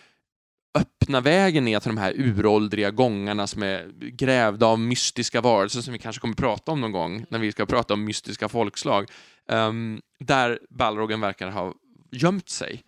öppna 0.79 1.21
vägen 1.21 1.65
ner 1.65 1.81
till 1.81 1.89
de 1.91 1.99
här 1.99 2.13
uråldriga 2.17 2.91
gångarna 2.91 3.47
som 3.47 3.63
är 3.63 3.91
grävda 4.11 4.67
av 4.67 4.79
mystiska 4.79 5.41
varelser 5.41 5.81
som 5.81 5.93
vi 5.93 5.99
kanske 5.99 6.21
kommer 6.21 6.35
prata 6.35 6.73
om 6.73 6.81
någon 6.81 6.93
gång 6.93 7.25
när 7.31 7.39
vi 7.39 7.53
ska 7.53 7.67
prata 7.67 7.95
om 7.95 8.05
mystiska 8.05 8.49
folkslag. 8.49 9.09
Ehm, 9.51 10.01
där 10.25 10.59
Balrogen 10.79 11.21
verkar 11.21 11.51
ha 11.51 11.73
gömt 12.13 12.49
sig. 12.49 12.83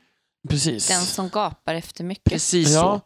Precis. 0.49 0.89
Den 0.89 1.03
som 1.03 1.29
gapar 1.29 1.75
efter 1.75 2.05
mycket. 2.05 2.25
Precis 2.25 2.69
Ja, 2.75 2.81
så. 2.81 3.01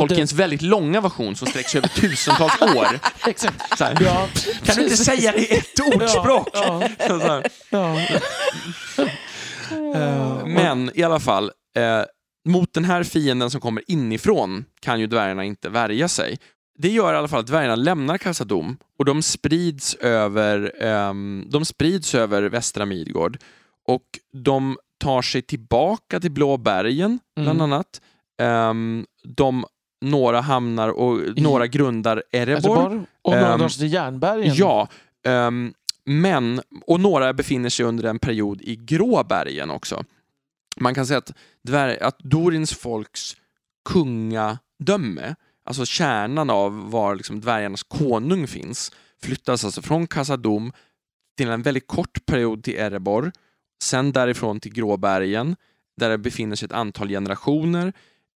Tolkiens 0.00 0.32
väldigt 0.32 0.62
långa 0.62 1.00
version 1.00 1.36
som 1.36 1.46
sträcker 1.48 1.68
sig 1.68 1.78
över 1.78 1.88
tusentals 1.88 2.60
år. 2.76 2.86
Exakt. 3.26 3.78
Så 3.78 3.84
här, 3.84 3.98
Ja, 4.00 4.28
Kan 4.64 4.76
du 4.76 4.82
inte 4.82 4.96
säga 4.96 5.32
det 5.32 5.38
i 5.38 5.56
ett 5.58 5.80
ordspråk? 5.94 6.48
Ja, 6.52 6.88
ja. 7.70 8.00
Eh, 9.94 10.46
Men 10.46 10.90
i 10.94 11.02
alla 11.02 11.20
fall, 11.20 11.50
eh, 11.76 11.82
mot 12.44 12.72
den 12.72 12.84
här 12.84 13.02
fienden 13.02 13.50
som 13.50 13.60
kommer 13.60 13.82
inifrån 13.90 14.64
kan 14.80 15.00
ju 15.00 15.06
dvärgarna 15.06 15.44
inte 15.44 15.68
värja 15.68 16.08
sig. 16.08 16.38
Det 16.78 16.88
gör 16.88 17.14
i 17.14 17.16
alla 17.16 17.28
fall 17.28 17.40
att 17.40 17.46
dvärgarna 17.46 17.76
lämnar 17.76 18.18
Kassadom 18.18 18.76
och 18.98 19.04
de 19.04 19.22
sprids 19.22 19.94
över, 19.94 20.72
ehm, 20.82 21.46
de 21.50 21.64
sprids 21.64 22.14
över 22.14 22.42
västra 22.42 22.86
Midgård 22.86 23.38
och 23.88 24.02
de 24.32 24.76
tar 25.00 25.22
sig 25.22 25.42
tillbaka 25.42 26.20
till 26.20 26.30
Blå 26.30 26.56
bergen, 26.56 27.18
bland 27.36 27.60
Mm. 27.60 27.72
annat. 27.72 28.00
Ehm, 28.40 29.06
de, 29.24 29.64
några 30.00 30.40
hamnar 30.40 30.88
och 30.88 31.20
några 31.36 31.66
grundar 31.66 32.22
Erebor. 32.32 33.06
Och 33.22 33.32
några 33.32 33.56
drar 33.56 33.68
sig 33.68 33.80
till 33.80 33.92
Järnbergen. 33.92 34.54
Ja, 34.54 34.88
ehm, 35.26 35.72
men, 36.04 36.60
och 36.86 37.00
några 37.00 37.32
befinner 37.32 37.68
sig 37.68 37.86
under 37.86 38.04
en 38.04 38.18
period 38.18 38.60
i 38.62 38.76
Gråbergen 38.76 39.70
också. 39.70 40.04
Man 40.80 40.94
kan 40.94 41.06
säga 41.06 41.18
att, 41.18 41.32
dvär, 41.62 42.02
att 42.02 42.18
Dorins 42.18 42.74
folks 42.74 43.36
kungadöme, 43.88 45.34
alltså 45.64 45.86
kärnan 45.86 46.50
av 46.50 46.90
var 46.90 47.14
liksom 47.14 47.40
dvärgarnas 47.40 47.82
konung 47.82 48.46
finns, 48.46 48.92
flyttas 49.22 49.64
alltså 49.64 49.82
från 49.82 50.06
Kassadom 50.06 50.72
till 51.36 51.48
en 51.48 51.62
väldigt 51.62 51.86
kort 51.86 52.26
period 52.26 52.64
till 52.64 52.76
Erebor, 52.78 53.32
sen 53.82 54.12
därifrån 54.12 54.60
till 54.60 54.72
Gråbergen, 54.72 55.56
där 55.96 56.10
det 56.10 56.18
befinner 56.18 56.56
sig 56.56 56.66
ett 56.66 56.72
antal 56.72 57.08
generationer. 57.08 57.92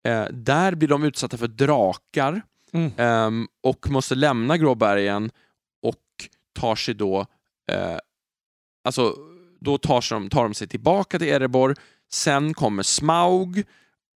Eh, 0.08 0.24
där 0.30 0.74
blir 0.74 0.88
de 0.88 1.04
utsatta 1.04 1.36
för 1.36 1.48
drakar 1.48 2.42
Mm. 2.74 2.92
ehm, 2.96 3.48
och 3.60 3.90
måste 3.90 4.14
lämna 4.14 4.56
Gråbergen 4.56 5.30
och 5.82 6.28
tar 6.52 6.76
sig 6.76 6.94
då, 6.94 7.26
eh, 7.72 7.98
alltså 8.84 9.16
då 9.60 9.78
tar, 9.78 10.00
sig 10.00 10.16
de, 10.18 10.28
tar 10.28 10.42
de 10.42 10.54
sig 10.54 10.68
tillbaka 10.68 11.18
till 11.18 11.28
Erebor, 11.28 11.74
sen 12.12 12.54
kommer 12.54 12.82
Smaug 12.82 13.64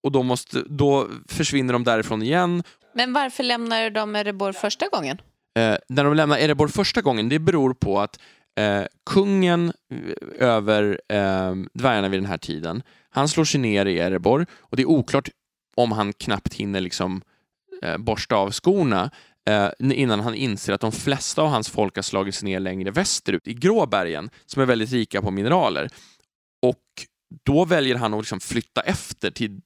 och 0.02 0.12
då, 0.12 0.22
måste, 0.22 0.62
då 0.68 1.08
försvinner 1.28 1.72
de 1.72 1.84
därifrån 1.84 2.22
igen. 2.22 2.62
Men 2.94 3.12
varför 3.12 3.42
lämnade 3.42 3.90
de 3.90 4.16
Erebor 4.16 4.52
första 4.52 4.88
gången? 4.88 5.20
Eh, 5.58 5.76
när 5.88 6.04
de 6.04 6.14
lämnar 6.14 6.38
Erebor 6.38 6.68
första 6.68 7.02
gången, 7.02 7.28
det 7.28 7.38
beror 7.38 7.74
på 7.74 8.00
att 8.00 8.20
eh, 8.58 8.82
kungen 9.10 9.72
eh, 9.90 10.48
över 10.48 11.00
eh, 11.08 11.54
dvärgarna 11.74 12.08
vid 12.08 12.20
den 12.20 12.26
här 12.26 12.38
tiden, 12.38 12.82
han 13.10 13.28
slår 13.28 13.44
sig 13.44 13.60
ner 13.60 13.86
i 13.86 13.98
Erebor 13.98 14.46
och 14.58 14.76
det 14.76 14.82
är 14.82 14.86
oklart 14.88 15.28
om 15.76 15.92
han 15.92 16.12
knappt 16.12 16.54
hinner 16.54 16.80
liksom 16.80 17.22
eh, 17.82 17.98
borsta 17.98 18.36
av 18.36 18.50
skorna 18.50 19.10
eh, 19.48 19.68
innan 19.80 20.20
han 20.20 20.34
inser 20.34 20.72
att 20.72 20.80
de 20.80 20.92
flesta 20.92 21.42
av 21.42 21.48
hans 21.48 21.68
folk 21.68 21.96
har 21.96 22.02
slagit 22.02 22.34
sig 22.34 22.44
ner 22.44 22.60
längre 22.60 22.90
västerut 22.90 23.48
i 23.48 23.54
Gråbergen 23.54 24.30
som 24.46 24.62
är 24.62 24.66
väldigt 24.66 24.92
rika 24.92 25.22
på 25.22 25.30
mineraler. 25.30 25.88
Och 26.62 26.82
då 27.44 27.64
väljer 27.64 27.96
han 27.96 28.14
att 28.14 28.20
liksom 28.20 28.40
flytta 28.40 28.80
efter 28.80 29.30
till 29.30 29.60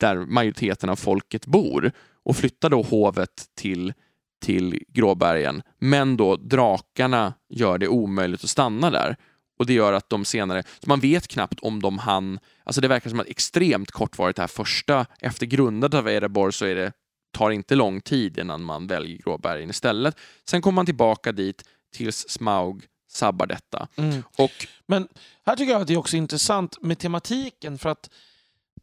där 0.00 0.16
majoriteten 0.16 0.90
av 0.90 0.96
folket 0.96 1.46
bor 1.46 1.92
och 2.24 2.36
flyttar 2.36 2.70
då 2.70 2.82
hovet 2.82 3.44
till 3.54 3.92
till 4.40 4.82
Gråbergen, 4.88 5.62
men 5.78 6.16
då 6.16 6.36
drakarna 6.36 7.34
gör 7.48 7.78
det 7.78 7.88
omöjligt 7.88 8.44
att 8.44 8.50
stanna 8.50 8.90
där. 8.90 9.16
Och 9.58 9.66
det 9.66 9.72
gör 9.72 9.92
att 9.92 10.10
de 10.10 10.24
senare, 10.24 10.62
så 10.62 10.88
man 10.88 11.00
vet 11.00 11.28
knappt 11.28 11.60
om 11.60 11.82
de 11.82 11.98
hann, 11.98 12.38
alltså 12.64 12.80
det 12.80 12.88
verkar 12.88 13.10
som 13.10 13.20
att 13.20 13.26
extremt 13.26 13.90
kortvarigt 13.90 14.36
det 14.36 14.42
här 14.42 14.48
första, 14.48 15.06
efter 15.20 15.46
grundandet 15.46 15.98
av 15.98 16.08
Erebor 16.08 16.50
så 16.50 16.64
är 16.64 16.74
det 16.74 16.92
tar 17.32 17.50
inte 17.50 17.74
lång 17.74 18.00
tid 18.00 18.38
innan 18.38 18.62
man 18.62 18.86
väljer 18.86 19.18
Gråbergen 19.18 19.70
istället. 19.70 20.16
Sen 20.48 20.62
kommer 20.62 20.76
man 20.76 20.86
tillbaka 20.86 21.32
dit 21.32 21.64
tills 21.94 22.28
Smaug 22.28 22.84
sabbar 23.16 23.46
detta. 23.46 23.88
Mm. 23.96 24.22
Och 24.38 24.66
Men 24.86 25.08
här 25.46 25.56
tycker 25.56 25.72
jag 25.72 25.80
att 25.80 25.86
det 25.88 25.94
är 25.94 25.98
också 25.98 26.16
intressant 26.16 26.82
med 26.82 26.98
tematiken 26.98 27.78
för 27.78 27.88
att 27.88 28.10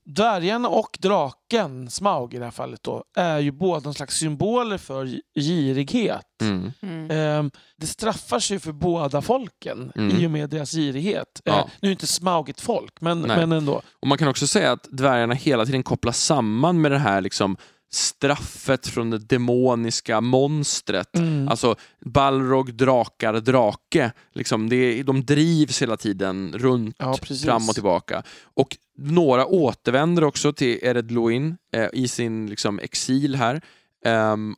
dvärgen 0.05 0.65
och 0.65 0.97
draken, 1.01 1.89
Smaug 1.89 2.33
i 2.33 2.37
det 2.37 2.43
här 2.43 2.51
fallet, 2.51 2.83
då, 2.83 3.03
är 3.15 3.39
ju 3.39 3.51
båda 3.51 3.79
någon 3.79 3.93
slags 3.93 4.17
symboler 4.17 4.77
för 4.77 5.05
gi- 5.05 5.21
girighet. 5.35 6.25
mm, 6.41 6.71
Mm. 6.81 7.11
Ehm, 7.11 7.51
det 7.77 7.87
straffar 7.87 8.39
sig 8.39 8.59
för 8.59 8.71
båda 8.71 9.21
folken 9.21 9.91
Mm. 9.95 10.17
i 10.17 10.27
och 10.27 10.31
med 10.31 10.49
deras 10.49 10.71
girighet. 10.71 11.41
Ja. 11.43 11.59
Eh, 11.59 11.65
nu 11.81 11.87
är 11.87 11.91
inte 11.91 12.07
Smaug 12.07 12.49
ett 12.49 12.61
folk, 12.61 13.01
men, 13.01 13.21
Nej. 13.21 13.37
men 13.37 13.51
ändå. 13.51 13.81
Och 13.99 14.07
man 14.07 14.17
kan 14.17 14.27
också 14.27 14.47
säga 14.47 14.71
att 14.71 14.83
dvärgarna 14.91 15.33
hela 15.33 15.65
tiden 15.65 15.83
kopplas 15.83 16.19
samman 16.23 16.81
med 16.81 16.91
det 16.91 16.97
här 16.99 17.21
liksom 17.21 17.57
straffet 17.93 18.87
från 18.87 19.09
det 19.09 19.17
demoniska 19.17 20.21
monstret. 20.21 21.17
Mm. 21.17 21.47
Alltså 21.47 21.75
Balrog, 22.05 22.73
drakar, 22.73 23.33
drake. 23.33 24.11
Liksom 24.33 24.69
det, 24.69 25.03
de 25.03 25.25
drivs 25.25 25.81
hela 25.81 25.97
tiden 25.97 26.53
runt, 26.57 26.95
Ja, 26.99 27.17
fram 27.43 27.69
och 27.69 27.73
tillbaka. 27.73 28.23
Och 28.43 28.77
några 28.97 29.45
återvänder 29.45 30.23
också 30.23 30.53
till 30.53 30.79
Eredluin 30.81 31.57
eh, 31.75 31.87
i 31.93 32.07
sin 32.07 32.47
liksom, 32.49 32.79
exil 32.79 33.35
här. 33.35 33.61
Ehm, 34.05 34.55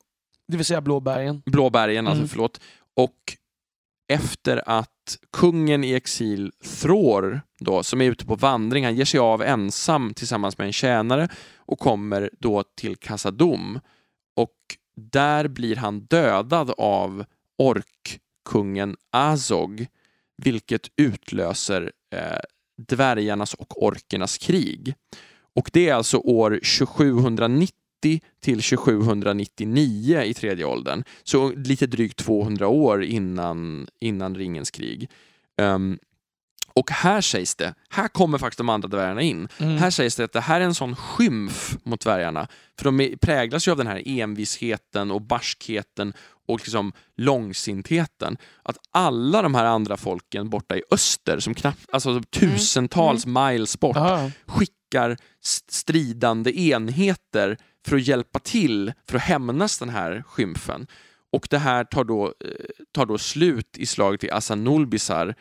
Det 0.48 0.58
vill 0.58 0.66
säga 0.66 0.82
Blåbergen. 0.82 1.42
Blåbergen, 1.46 2.08
alltså 2.08 2.20
Mm. 2.20 2.30
förlåt. 2.30 2.60
Och 2.96 3.16
efter 4.08 4.70
att 4.70 5.18
kungen 5.32 5.84
i 5.84 5.94
exil, 5.94 6.52
Thror, 6.82 7.42
då, 7.60 7.84
som 7.84 8.02
är 8.02 8.06
ute 8.06 8.26
på 8.26 8.36
vandring, 8.36 8.86
han 8.86 8.96
ger 8.96 9.06
sig 9.06 9.20
av 9.20 9.42
ensam 9.42 10.14
tillsammans 10.14 10.58
med 10.58 10.68
en 10.68 10.74
tjänare 10.74 11.30
och 11.56 11.80
kommer 11.80 12.30
då 12.40 12.64
till 12.76 12.96
Kasadum 12.96 13.80
Och 14.36 14.56
där 14.96 15.48
blir 15.48 15.76
han 15.76 16.00
dödad 16.00 16.72
av 16.78 17.26
orkkungen 17.58 18.98
Azog, 19.12 19.88
vilket 20.38 20.88
utlöser 20.96 21.92
eh, 22.16 22.40
dvärgarnas 22.78 23.54
och 23.54 23.84
orkernas 23.84 24.38
krig. 24.38 24.96
Och 25.56 25.70
det 25.74 25.90
är 25.90 25.94
alltså 25.94 26.18
år 26.18 26.60
2790 26.80 27.85
till 28.42 28.62
2799 28.62 30.22
i 30.22 30.34
tredje 30.34 30.66
åldern. 30.66 31.04
Så 31.24 31.50
lite 31.52 31.88
drygt 31.88 32.18
200 32.18 32.68
år 32.68 33.04
innan, 33.04 33.88
innan 34.02 34.36
ringens 34.36 34.72
krig. 34.72 35.10
Ehm, 35.62 36.00
och 36.74 36.92
här 36.92 37.22
sägs 37.22 37.56
det, 37.56 37.74
här 37.90 38.08
kommer 38.08 38.38
faktiskt 38.38 38.58
de 38.58 38.70
andra 38.70 38.88
dvärgarna 38.88 39.22
in. 39.22 39.48
Mm. 39.58 39.78
Här 39.78 39.90
sägs 39.90 40.16
det 40.16 40.24
att 40.24 40.34
det 40.34 40.42
här 40.42 40.62
är 40.62 40.66
en 40.66 40.76
sån 40.76 40.96
skymf 40.96 41.78
mot 41.84 42.02
dvärgarna. 42.02 42.48
För 42.80 42.92
de 42.92 43.18
präglas 43.22 43.68
ju 43.68 43.72
av 43.72 43.78
den 43.78 43.88
här 43.88 44.02
envisheten 44.06 45.12
och 45.12 45.22
barskheten 45.22 46.14
och 46.48 46.60
liksom 46.60 46.92
långsintheten. 47.18 48.38
Att 48.64 48.78
alla 48.92 49.42
de 49.42 49.56
här 49.56 49.66
andra 49.66 49.98
folken 49.98 50.50
borta 50.50 50.78
i 50.78 50.82
öster, 50.92 51.40
som 51.40 51.54
knappt, 51.54 51.86
alltså 51.92 52.22
tusentals 52.30 53.26
miles 53.26 53.80
bort, 53.80 53.96
Ja. 53.96 54.32
skickar 54.46 54.74
st- 55.04 55.74
stridande 55.74 56.60
enheter 56.70 57.58
för 57.88 57.96
att 57.96 58.08
hjälpa 58.08 58.40
till 58.40 58.94
för 59.10 59.16
att 59.18 59.22
hämnas 59.24 59.80
den 59.80 59.90
här 59.90 60.24
skymfen. 60.28 60.88
Och 61.34 61.48
det 61.50 61.58
här 61.58 61.84
tar 61.84 62.04
då, 62.04 62.26
eh, 62.26 62.32
tar 62.92 63.06
då 63.06 63.18
slut 63.18 63.78
i 63.78 63.86
slaget 63.86 64.24
vid 64.24 64.32
Asanulbisar 64.32 65.36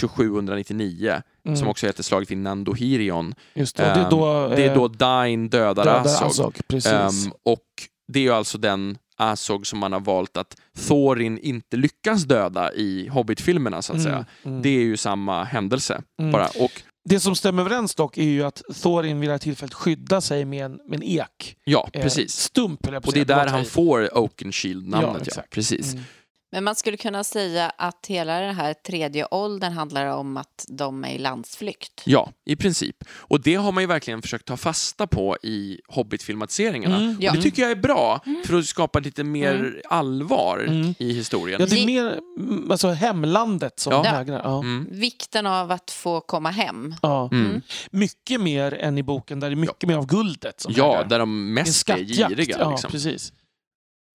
2799, 0.00 1.22
Mm. 1.46 1.56
som 1.56 1.68
också 1.68 1.86
heter 1.86 2.02
slaget 2.02 2.30
vid 2.30 2.38
Nandohirion. 2.38 3.34
Just 3.54 3.76
det. 3.76 3.82
Det 3.82 3.88
är 3.90 4.10
då, 4.10 4.24
Ehm, 4.26 4.50
det 4.50 4.64
är 4.64 4.68
eh, 4.68 4.74
då 4.74 4.88
Dain 4.88 5.48
dödar, 5.48 5.84
dödar 5.84 6.00
Azog. 6.00 6.28
Azog. 6.28 6.58
Precis. 6.68 6.92
Ehm, 6.92 7.32
och 7.42 7.64
det 8.12 8.26
är 8.26 8.32
alltså 8.32 8.58
den 8.58 8.98
Azog 9.16 9.66
som 9.66 9.78
man 9.78 9.92
har 9.92 10.00
valt 10.00 10.36
att 10.36 10.56
Thorin 10.88 11.38
inte 11.38 11.76
lyckas 11.76 12.22
döda 12.24 12.72
i 12.72 13.08
Hobbit-filmerna 13.08 13.82
så 13.82 13.92
att 13.92 14.02
säga. 14.02 14.24
mm. 14.44 14.62
Det 14.62 14.68
är 14.68 14.82
ju 14.82 14.96
samma 14.96 15.44
händelse 15.44 16.02
Mm. 16.18 16.32
bara. 16.32 16.46
Och 16.46 16.82
Det 17.04 17.20
som 17.20 17.34
stämmer 17.36 17.62
överens 17.62 17.94
dock 17.94 18.18
är 18.18 18.22
ju 18.22 18.42
att 18.42 18.62
Thorin 18.82 19.20
vid 19.20 19.28
det 19.28 19.32
här 19.32 19.38
tillfället 19.38 19.74
skydda 19.74 20.20
sig 20.20 20.44
med 20.44 20.64
en, 20.64 20.72
med 20.72 20.96
en 20.96 21.02
ek. 21.02 21.56
ja, 21.64 21.88
Eh, 21.92 22.02
precis. 22.02 22.32
Stump, 22.36 22.84
höll 22.86 22.94
jag 22.94 23.02
på 23.02 23.06
Och 23.06 23.12
det 23.14 23.20
är 23.20 23.24
där 23.24 23.46
han 23.46 23.64
får 23.64 24.18
Oakenshield-namnet. 24.18 25.10
Ja, 25.14 25.26
exakt. 25.26 25.50
Precis. 25.50 25.92
Mm. 25.92 26.04
Men 26.52 26.64
man 26.64 26.74
skulle 26.74 26.96
kunna 26.96 27.24
säga 27.24 27.72
att 27.78 28.06
hela 28.08 28.40
den 28.40 28.54
här 28.54 28.74
tredje 28.74 29.26
åldern 29.30 29.72
handlar 29.72 30.06
om 30.06 30.36
att 30.36 30.64
de 30.68 31.04
är 31.04 31.08
i 31.08 31.18
landsflykt. 31.18 32.02
Ja, 32.04 32.32
i 32.44 32.56
princip. 32.56 32.96
Och 33.10 33.40
det 33.40 33.54
har 33.54 33.72
man 33.72 33.82
ju 33.82 33.86
verkligen 33.86 34.22
försökt 34.22 34.44
ta 34.46 34.56
fasta 34.56 35.06
på 35.06 35.36
i 35.42 35.80
Hobbit-filmatiseringarna. 35.88 36.96
Mm. 36.96 37.16
Ja. 37.20 37.30
Och 37.30 37.36
det 37.36 37.42
tycker 37.42 37.62
jag 37.62 37.70
är 37.70 37.76
bra, 37.76 38.20
för 38.46 38.58
att 38.58 38.66
skapa 38.66 38.98
lite 38.98 39.24
mer 39.24 39.54
Mm. 39.54 39.74
allvar 39.88 40.64
Mm. 40.68 40.94
i 40.98 41.12
historien. 41.12 41.60
Ja, 41.60 41.66
det 41.66 41.82
är 41.82 41.86
mer 41.86 42.18
mm, 42.38 42.70
alltså, 42.70 42.88
hemlandet 42.88 43.80
som 43.80 43.92
Ja. 43.92 44.02
vägrar. 44.02 44.40
Ja. 44.44 44.58
Mm. 44.60 44.86
Vikten 44.90 45.46
av 45.46 45.70
att 45.72 45.90
få 45.90 46.20
komma 46.20 46.50
hem. 46.50 46.94
Ja. 47.02 47.28
Mm. 47.32 47.60
Mycket 47.90 48.40
mer 48.40 48.74
än 48.74 48.98
i 48.98 49.02
boken 49.02 49.40
där 49.40 49.48
det 49.50 49.54
är 49.54 49.56
mycket 49.56 49.88
mer 49.88 49.96
av 49.96 50.06
guldet 50.06 50.60
som 50.60 50.72
Ja, 50.76 50.92
hägrar. 50.92 51.08
där 51.08 51.18
de 51.18 51.54
mest 51.54 51.88
är 51.90 51.96
giriga. 51.98 52.56
Ja, 52.60 52.70
Liksom. 52.70 52.90
precis. 52.90 53.32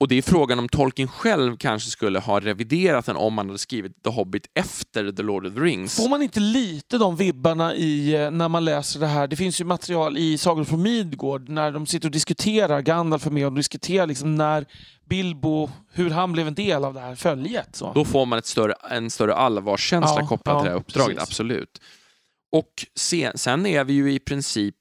Och 0.04 0.10
det 0.10 0.18
är 0.18 0.22
frågan 0.22 0.60
om 0.60 0.70
Tolkien 0.70 1.08
själv 1.08 1.58
kanske 1.58 1.90
skulle 1.90 2.20
ha 2.20 2.40
reviderat 2.40 3.06
den 3.06 3.16
om 3.16 3.38
han 3.38 3.48
hade 3.48 3.60
skrivit 3.60 4.04
The 4.04 4.10
Hobbit 4.10 4.48
efter 4.54 5.12
The 5.12 5.24
Lord 5.24 5.46
of 5.46 5.54
the 5.54 5.60
Rings. 5.60 5.96
Får 5.96 6.10
man 6.10 6.22
inte 6.22 6.40
lite 6.40 6.98
de 6.98 7.16
vibbarna 7.16 7.76
i 7.76 8.16
eh, 8.16 8.32
när 8.32 8.50
man 8.50 8.66
läser 8.66 9.00
det 9.00 9.08
här? 9.08 9.28
Det 9.28 9.36
finns 9.36 9.62
ju 9.62 9.66
material 9.66 10.18
i 10.18 10.38
Sagor 10.38 10.64
från 10.64 10.82
Midgård 10.82 11.50
när 11.50 11.72
de 11.72 11.86
sitter 11.86 12.08
och 12.08 12.12
diskuterar, 12.12 12.82
Gandalf 12.82 13.26
är 13.28 13.32
med 13.32 13.46
och 13.46 13.54
diskuterar 13.54 14.08
liksom 14.08 14.36
när 14.36 14.66
Bilbo, 15.10 15.70
hur 15.92 16.10
han 16.10 16.32
blev 16.32 16.48
en 16.48 16.56
del 16.56 16.86
av 16.86 16.94
det 16.94 17.00
här 17.00 17.16
följet. 17.16 17.76
Så. 17.76 17.92
Då 17.94 18.06
får 18.06 18.26
man 18.26 18.40
ett 18.40 18.46
större, 18.46 18.74
en 18.90 19.10
större 19.10 19.36
allvarskänsla 19.36 20.18
Ja, 20.20 20.28
kopplat 20.28 20.54
ja, 20.54 20.60
till 20.62 20.66
det 20.66 20.72
här 20.72 20.80
uppdraget, 20.80 21.18
precis. 21.18 21.30
absolut. 21.30 21.82
Och 22.52 22.86
sen, 22.96 23.38
sen 23.38 23.66
är 23.66 23.84
vi 23.84 23.94
ju 23.94 24.14
i 24.14 24.20
princip 24.20 24.76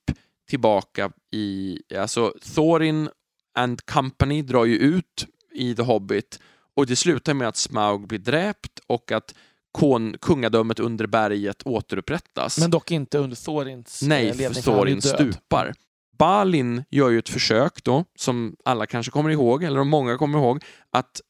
tillbaka 0.48 1.10
i, 1.32 1.78
alltså 1.98 2.34
Thorin 2.54 3.08
and 3.55 3.86
Company 3.86 4.42
drar 4.42 4.64
ju 4.64 4.76
ut 4.76 5.26
i 5.55 5.74
The 5.74 5.82
Hobbit 5.82 6.40
och 6.76 6.86
det 6.86 6.96
slutar 6.96 7.34
med 7.34 7.48
att 7.48 7.57
Smaug 7.57 8.07
blir 8.07 8.18
dräpt 8.18 8.80
och 8.86 9.12
att 9.12 9.34
kon, 9.72 10.16
kungadömet 10.20 10.80
under 10.80 11.07
berget 11.07 11.62
återupprättas. 11.62 12.59
Men 12.59 12.70
dock 12.70 12.90
inte 12.90 13.18
under 13.18 13.36
Thorins 13.36 14.03
eh, 14.03 14.09
Nej, 14.09 14.24
ledning. 14.24 14.55
för 14.55 14.62
Thorin 14.62 15.03
stupar. 15.03 15.74
Balin 16.18 16.84
gör 16.90 17.11
ju 17.11 17.18
ett 17.18 17.28
försök 17.28 17.84
då, 17.84 18.05
som 18.18 18.57
alla 18.64 18.86
kanske 18.86 19.12
kommer 19.12 19.30
ihåg, 19.30 19.64
eller 19.64 19.84
många 19.84 20.18
kommer 20.18 20.38
ihåg, 20.38 20.64
att 20.90 21.20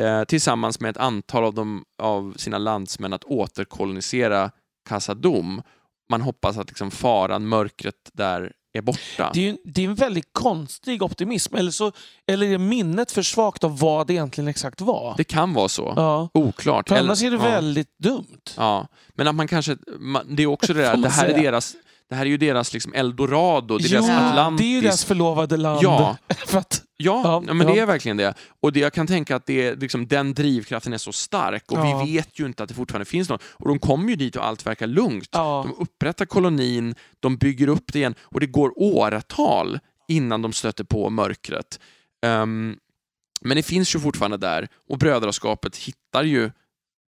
eh, 0.00 0.24
tillsammans 0.24 0.80
med 0.80 0.90
ett 0.90 0.96
antal 0.96 1.44
av, 1.44 1.54
dem, 1.54 1.84
av 2.02 2.34
sina 2.36 2.58
landsmän 2.58 3.12
att 3.12 3.24
återkolonisera 3.24 4.50
Khazad-dûm. 4.88 5.62
Man 6.10 6.20
hoppas 6.20 6.58
att 6.58 6.68
liksom 6.68 6.90
faran, 6.90 7.48
mörkret 7.48 8.10
där 8.12 8.52
är 8.72 8.82
borta. 8.82 9.30
Det 9.34 9.40
är, 9.40 9.44
ju, 9.44 9.56
det 9.64 9.84
är 9.84 9.88
en 9.88 9.94
väldigt 9.94 10.28
konstig 10.32 11.02
optimism. 11.02 11.56
Eller, 11.56 11.70
så, 11.70 11.92
eller 12.26 12.46
är 12.46 12.58
minnet 12.58 13.12
för 13.12 13.22
svagt 13.22 13.64
av 13.64 13.78
vad 13.78 14.06
det 14.06 14.12
egentligen 14.12 14.48
exakt 14.48 14.80
var? 14.80 15.14
Det 15.16 15.24
kan 15.24 15.54
vara 15.54 15.68
så. 15.68 15.92
ja. 15.96 16.28
Oklart. 16.34 16.88
För 16.88 16.96
annars 16.96 17.22
är 17.22 17.30
det 17.30 17.36
ja. 17.36 17.42
väldigt 17.42 17.98
dumt. 17.98 18.40
Ja, 18.56 18.86
men 19.08 19.28
att 19.28 19.34
man 19.34 19.48
kanske, 19.48 19.76
man, 19.98 20.36
det 20.36 20.42
är 20.42 20.46
också 20.46 20.74
det 20.74 20.82
där, 20.82 20.96
det 20.96 21.08
här 21.08 21.28
är 21.28 21.42
deras, 21.42 21.74
det 22.10 22.16
här 22.16 22.26
är 22.26 22.30
ju 22.30 22.36
deras 22.36 22.72
liksom 22.72 22.94
eldorado, 22.94 23.78
det 23.78 23.84
är 23.84 23.88
deras 23.88 24.06
Jo, 24.08 24.14
Atlantis. 24.14 24.60
det 24.66 24.72
är 24.72 24.74
ju 24.74 24.80
deras 24.80 25.04
förlovade 25.04 25.56
land. 25.56 25.80
Ja. 25.82 26.16
för 26.46 26.58
att, 26.58 26.82
Ja, 27.02 27.20
Ja, 27.24 27.42
ja, 27.46 27.54
men 27.54 27.66
det 27.66 27.78
är 27.78 27.86
verkligen 27.86 28.16
det. 28.16 28.34
Och 28.62 28.72
det, 28.72 28.80
jag 28.80 28.92
kan 28.92 29.06
tänka 29.06 29.36
att 29.36 29.46
det 29.46 29.66
är, 29.66 29.76
liksom, 29.76 30.06
den 30.06 30.34
drivkraften 30.34 30.92
är 30.92 30.98
så 30.98 31.12
stark 31.12 31.72
och 31.72 31.78
Ja. 31.78 32.02
vi 32.04 32.12
vet 32.16 32.38
ju 32.40 32.46
inte 32.46 32.62
att 32.62 32.68
det 32.68 32.74
fortfarande 32.74 33.04
finns 33.04 33.28
någon. 33.28 33.38
Och 33.44 33.68
de 33.68 33.78
kommer 33.78 34.10
ju 34.10 34.16
dit 34.16 34.36
och 34.36 34.46
allt 34.46 34.66
verkar 34.66 34.86
lugnt. 34.86 35.28
ja. 35.32 35.64
De 35.68 35.82
upprättar 35.82 36.26
kolonin, 36.26 36.94
de 37.20 37.36
bygger 37.36 37.68
upp 37.68 37.92
det 37.92 37.98
igen 37.98 38.14
och 38.20 38.40
det 38.40 38.46
går 38.46 38.72
åratal 38.76 39.78
innan 40.08 40.42
de 40.42 40.52
stöter 40.52 40.84
på 40.84 41.10
mörkret. 41.10 41.80
Ehm, 42.26 42.76
men 43.40 43.56
det 43.56 43.62
finns 43.62 43.94
ju 43.94 44.00
fortfarande 44.00 44.36
där 44.36 44.68
och 44.90 44.98
brödraskapet 44.98 45.76
hittar 45.76 46.22
ju 46.24 46.50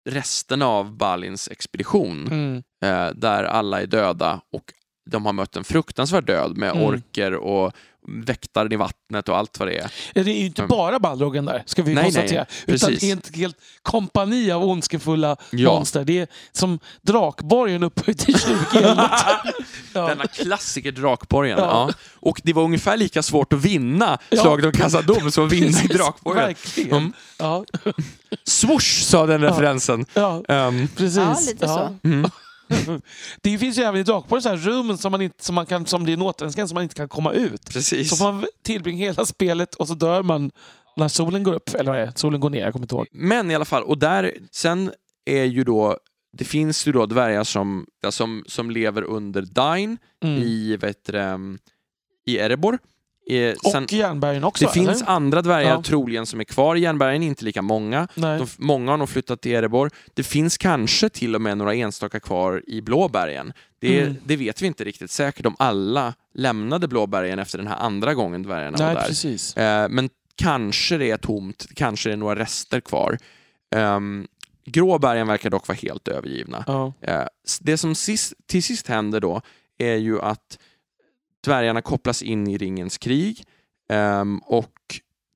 resterna 0.08 0.66
av 0.66 0.96
Balins 0.96 1.48
expedition 1.48 2.26
Mm. 2.26 2.56
eh, 2.84 3.14
där 3.14 3.44
alla 3.44 3.82
är 3.82 3.86
döda 3.86 4.40
och 4.52 4.72
de 5.06 5.26
har 5.26 5.32
mött 5.32 5.56
en 5.56 5.64
fruktansvärd 5.64 6.26
död 6.26 6.56
med 6.56 6.70
Mm. 6.70 6.82
orker 6.82 7.34
och 7.34 7.72
väktaren 8.08 8.72
i 8.72 8.76
vattnet 8.76 9.28
och 9.28 9.36
allt 9.38 9.58
vad 9.58 9.68
det 9.68 9.78
är. 9.78 9.90
Det 10.14 10.20
är 10.20 10.24
ju 10.24 10.46
inte 10.46 10.62
Mm. 10.62 10.68
bara 10.68 10.98
Balrogen 10.98 11.44
där, 11.44 11.62
ska 11.66 11.82
vi 11.82 11.94
Nej, 11.94 12.04
konstatera. 12.04 12.46
nej, 12.66 12.74
Utan 12.76 12.92
ett 13.18 13.36
helt 13.36 13.56
kompani 13.82 14.50
av 14.50 14.64
ondskefulla 14.64 15.36
Ja. 15.50 15.74
monster. 15.74 16.04
Det 16.04 16.18
är 16.18 16.26
som 16.52 16.78
Drakborgen 17.02 17.82
upphöjt 17.82 18.18
till 18.18 18.38
20 18.38 18.54
ja. 19.92 20.06
Denna 20.08 20.26
klassiker 20.26 20.92
Drakborgen. 20.92 21.58
Ja. 21.58 21.64
Ja. 21.88 21.94
Och 22.20 22.40
det 22.44 22.52
var 22.52 22.62
ungefär 22.62 22.96
lika 22.96 23.22
svårt 23.22 23.52
att 23.52 23.60
vinna 23.64 24.18
Ja. 24.28 24.42
slaget 24.42 24.64
om 24.66 24.72
Khazad-dûm 24.72 25.30
som 25.30 25.46
att 25.46 25.52
vinna 25.52 25.78
i 25.82 25.86
Drakborgen. 25.86 26.44
Verkligen. 26.46 26.92
Mm. 26.98 27.12
Ja. 27.38 27.64
Swoosh 28.44 29.02
sa 29.02 29.26
den 29.26 29.40
referensen. 29.40 30.06
Ja, 30.14 30.42
Ehm, 30.48 30.88
precis. 30.96 31.16
Ja, 31.16 31.36
lite 31.46 31.68
så. 31.68 31.96
mm. 32.04 32.30
det 33.42 33.58
finns 33.58 33.78
ju 33.78 33.82
även 33.82 34.00
i 34.00 34.02
Drakborg 34.02 34.42
så 34.42 34.48
här 34.48 34.56
rum 34.56 34.96
som, 34.96 35.12
man 35.12 35.22
inte, 35.22 35.44
som, 35.44 35.54
man 35.54 35.66
kan, 35.66 35.86
som 35.86 36.04
blir 36.04 36.14
en 36.14 36.22
återvändsgränd 36.22 36.68
som 36.68 36.74
man 36.74 36.82
inte 36.82 36.94
kan 36.94 37.08
komma 37.08 37.32
ut. 37.32 37.70
Precis. 37.70 38.10
Så 38.10 38.16
får 38.16 38.32
man 38.32 38.46
tillbringa 38.64 39.06
hela 39.06 39.26
spelet 39.26 39.74
och 39.74 39.88
så 39.88 39.94
dör 39.94 40.22
man 40.22 40.50
när 40.96 41.08
solen 41.08 41.42
går 41.42 41.52
upp. 41.54 41.74
Eller 41.74 41.90
vad 41.90 42.00
är 42.00 42.06
det? 42.06 42.18
Solen 42.18 42.40
går 42.40 42.50
ner, 42.50 42.60
jag 42.60 42.72
kommer 42.72 42.84
inte 42.84 42.94
ihåg. 42.94 43.06
Men 43.12 43.50
i 43.50 43.54
alla 43.54 43.64
fall, 43.64 43.82
och 43.82 43.98
där, 43.98 44.32
sen 44.52 44.92
är 45.26 45.44
ju 45.44 45.64
då, 45.64 45.98
det 46.38 46.44
finns 46.44 46.88
ju 46.88 46.92
då 46.92 47.06
dvärgar 47.06 47.44
som, 47.44 47.86
som, 48.10 48.44
som 48.46 48.70
lever 48.70 49.02
under 49.02 49.42
Dain 49.42 49.98
Mm. 50.24 50.42
i, 50.42 50.76
du, 50.76 51.12
det, 51.12 51.58
i 52.26 52.38
Erebor. 52.38 52.78
Eh, 53.30 53.54
Och 53.64 53.70
sen, 53.70 53.86
järnbergen 53.90 54.44
också. 54.44 54.64
det 54.66 54.72
finns 54.72 54.88
eller? 55.02 55.10
andra 55.10 55.42
dvärgar 55.42 55.70
Ja. 55.70 55.82
troligen 55.82 56.26
som 56.26 56.40
är 56.40 56.44
kvar 56.44 56.76
i 56.76 56.80
järnbergen, 56.80 57.22
inte 57.22 57.44
lika 57.44 57.62
många. 57.62 58.08
De, 58.14 58.46
många 58.58 58.90
har 58.90 58.98
nog 58.98 59.08
flyttat 59.08 59.40
till 59.40 59.52
Erebor. 59.52 59.90
Det 60.14 60.22
finns 60.22 60.58
kanske 60.58 61.08
till 61.08 61.34
och 61.34 61.40
med 61.42 61.58
några 61.58 61.74
enstaka 61.74 62.20
kvar 62.20 62.62
i 62.66 62.80
Blåbergen. 62.82 63.52
Det, 63.78 64.00
Mm. 64.00 64.16
det 64.24 64.36
vet 64.36 64.62
vi 64.62 64.66
inte 64.66 64.84
riktigt 64.84 65.10
säkert 65.10 65.46
om 65.46 65.56
alla 65.58 66.14
lämnade 66.34 66.88
Blåbergen 66.88 67.38
efter 67.38 67.58
den 67.58 67.66
här 67.66 67.76
andra 67.76 68.14
gången 68.14 68.42
dvärgarna 68.42 68.76
Nej, 68.78 68.86
var 68.94 69.00
där. 69.00 69.08
precis. 69.08 69.56
Eh, 69.56 69.88
men 69.88 70.08
kanske 70.36 70.96
det 70.96 71.10
är 71.10 71.16
tomt, 71.16 71.66
kanske 71.74 72.08
det 72.08 72.12
är 72.12 72.16
några 72.16 72.36
rester 72.40 72.80
kvar. 72.80 73.18
Um, 73.76 74.26
Gråbergen 74.64 75.26
verkar 75.26 75.50
dock 75.50 75.68
vara 75.68 75.78
helt 75.82 76.08
övergivna. 76.08 76.64
Ja. 76.66 76.92
Eh, 77.00 77.22
det 77.60 77.78
som 77.78 77.94
sist, 77.94 78.32
till 78.46 78.62
sist 78.62 78.86
händer 78.86 79.20
då 79.20 79.40
är 79.78 79.94
ju 79.96 80.20
att 80.20 80.58
dvärgarna 81.46 81.82
kopplas 81.82 82.22
in 82.22 82.48
i 82.48 82.58
ringens 82.58 82.98
krig 82.98 83.44
ehm, 83.92 84.38
och 84.38 84.72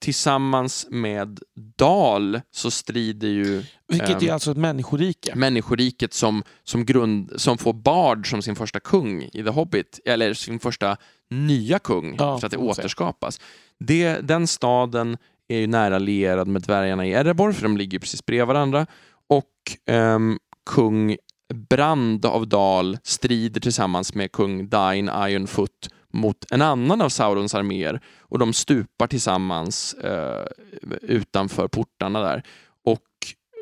tillsammans 0.00 0.86
med 0.90 1.40
Dal 1.76 2.40
så 2.50 2.70
strider 2.70 3.28
ju 3.28 3.62
Vilket 3.88 4.22
Ehm. 4.22 4.28
är 4.28 4.32
alltså 4.32 4.50
ett 4.50 4.56
människorike. 4.56 5.34
människoriket 5.34 6.14
som, 6.14 6.42
som, 6.64 6.84
grund, 6.84 7.32
som 7.36 7.58
får 7.58 7.72
Bard 7.72 8.30
som 8.30 8.42
sin 8.42 8.56
första 8.56 8.80
kung 8.80 9.22
i 9.22 9.42
The 9.44 9.50
Hobbit, 9.50 10.00
eller 10.04 10.34
sin 10.34 10.58
första 10.58 10.96
nya 11.30 11.78
kung, 11.78 12.16
Ja, 12.18 12.38
för 12.38 12.46
att 12.46 12.50
det 12.50 12.58
återskapas. 12.58 13.40
Det, 13.78 14.20
den 14.20 14.46
staden 14.46 15.16
är 15.48 15.58
ju 15.58 15.66
nära 15.66 15.98
lierad 15.98 16.48
med 16.48 16.62
dvärgarna 16.62 17.06
i 17.06 17.12
Erebor, 17.12 17.52
för 17.52 17.62
de 17.62 17.76
ligger 17.76 17.98
precis 17.98 18.26
bredvid 18.26 18.46
varandra. 18.46 18.86
Och 19.28 19.46
ehm, 19.86 20.38
kung 20.70 21.16
Brand 21.54 22.26
av 22.26 22.48
Dal 22.48 22.98
strider 23.02 23.60
tillsammans 23.60 24.14
med 24.14 24.32
kung 24.32 24.68
Dain 24.68 25.10
Ironfoot 25.28 25.88
mot 26.12 26.50
en 26.50 26.62
annan 26.62 27.00
av 27.00 27.08
Saurons 27.08 27.54
arméer 27.54 28.00
och 28.20 28.38
de 28.38 28.52
stupar 28.52 29.06
tillsammans 29.06 29.94
eh, 29.94 30.46
utanför 31.02 31.68
portarna 31.68 32.20
där. 32.20 32.42
Och 32.84 33.06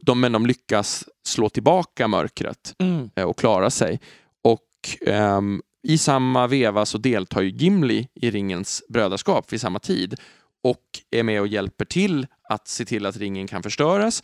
de, 0.02 0.20
men 0.20 0.32
de 0.32 0.46
lyckas 0.46 1.04
slå 1.24 1.48
tillbaka 1.48 2.08
mörkret 2.08 2.74
Mm. 2.78 3.10
eh, 3.16 3.24
och 3.24 3.38
klara 3.38 3.70
sig. 3.70 4.00
Och 4.44 4.68
ehm, 5.06 5.62
i 5.82 5.98
samma 5.98 6.46
veva 6.46 6.86
så 6.86 6.98
deltar 6.98 7.40
ju 7.40 7.50
Gimli 7.50 8.08
i 8.14 8.30
ringens 8.30 8.82
brödraskap 8.88 9.52
vid 9.52 9.60
samma 9.60 9.78
tid 9.78 10.14
och 10.62 10.82
är 11.10 11.22
med 11.22 11.40
och 11.40 11.48
hjälper 11.48 11.84
till 11.84 12.26
att 12.48 12.68
se 12.68 12.84
till 12.84 13.06
att 13.06 13.16
ringen 13.16 13.46
kan 13.46 13.62
förstöras. 13.62 14.22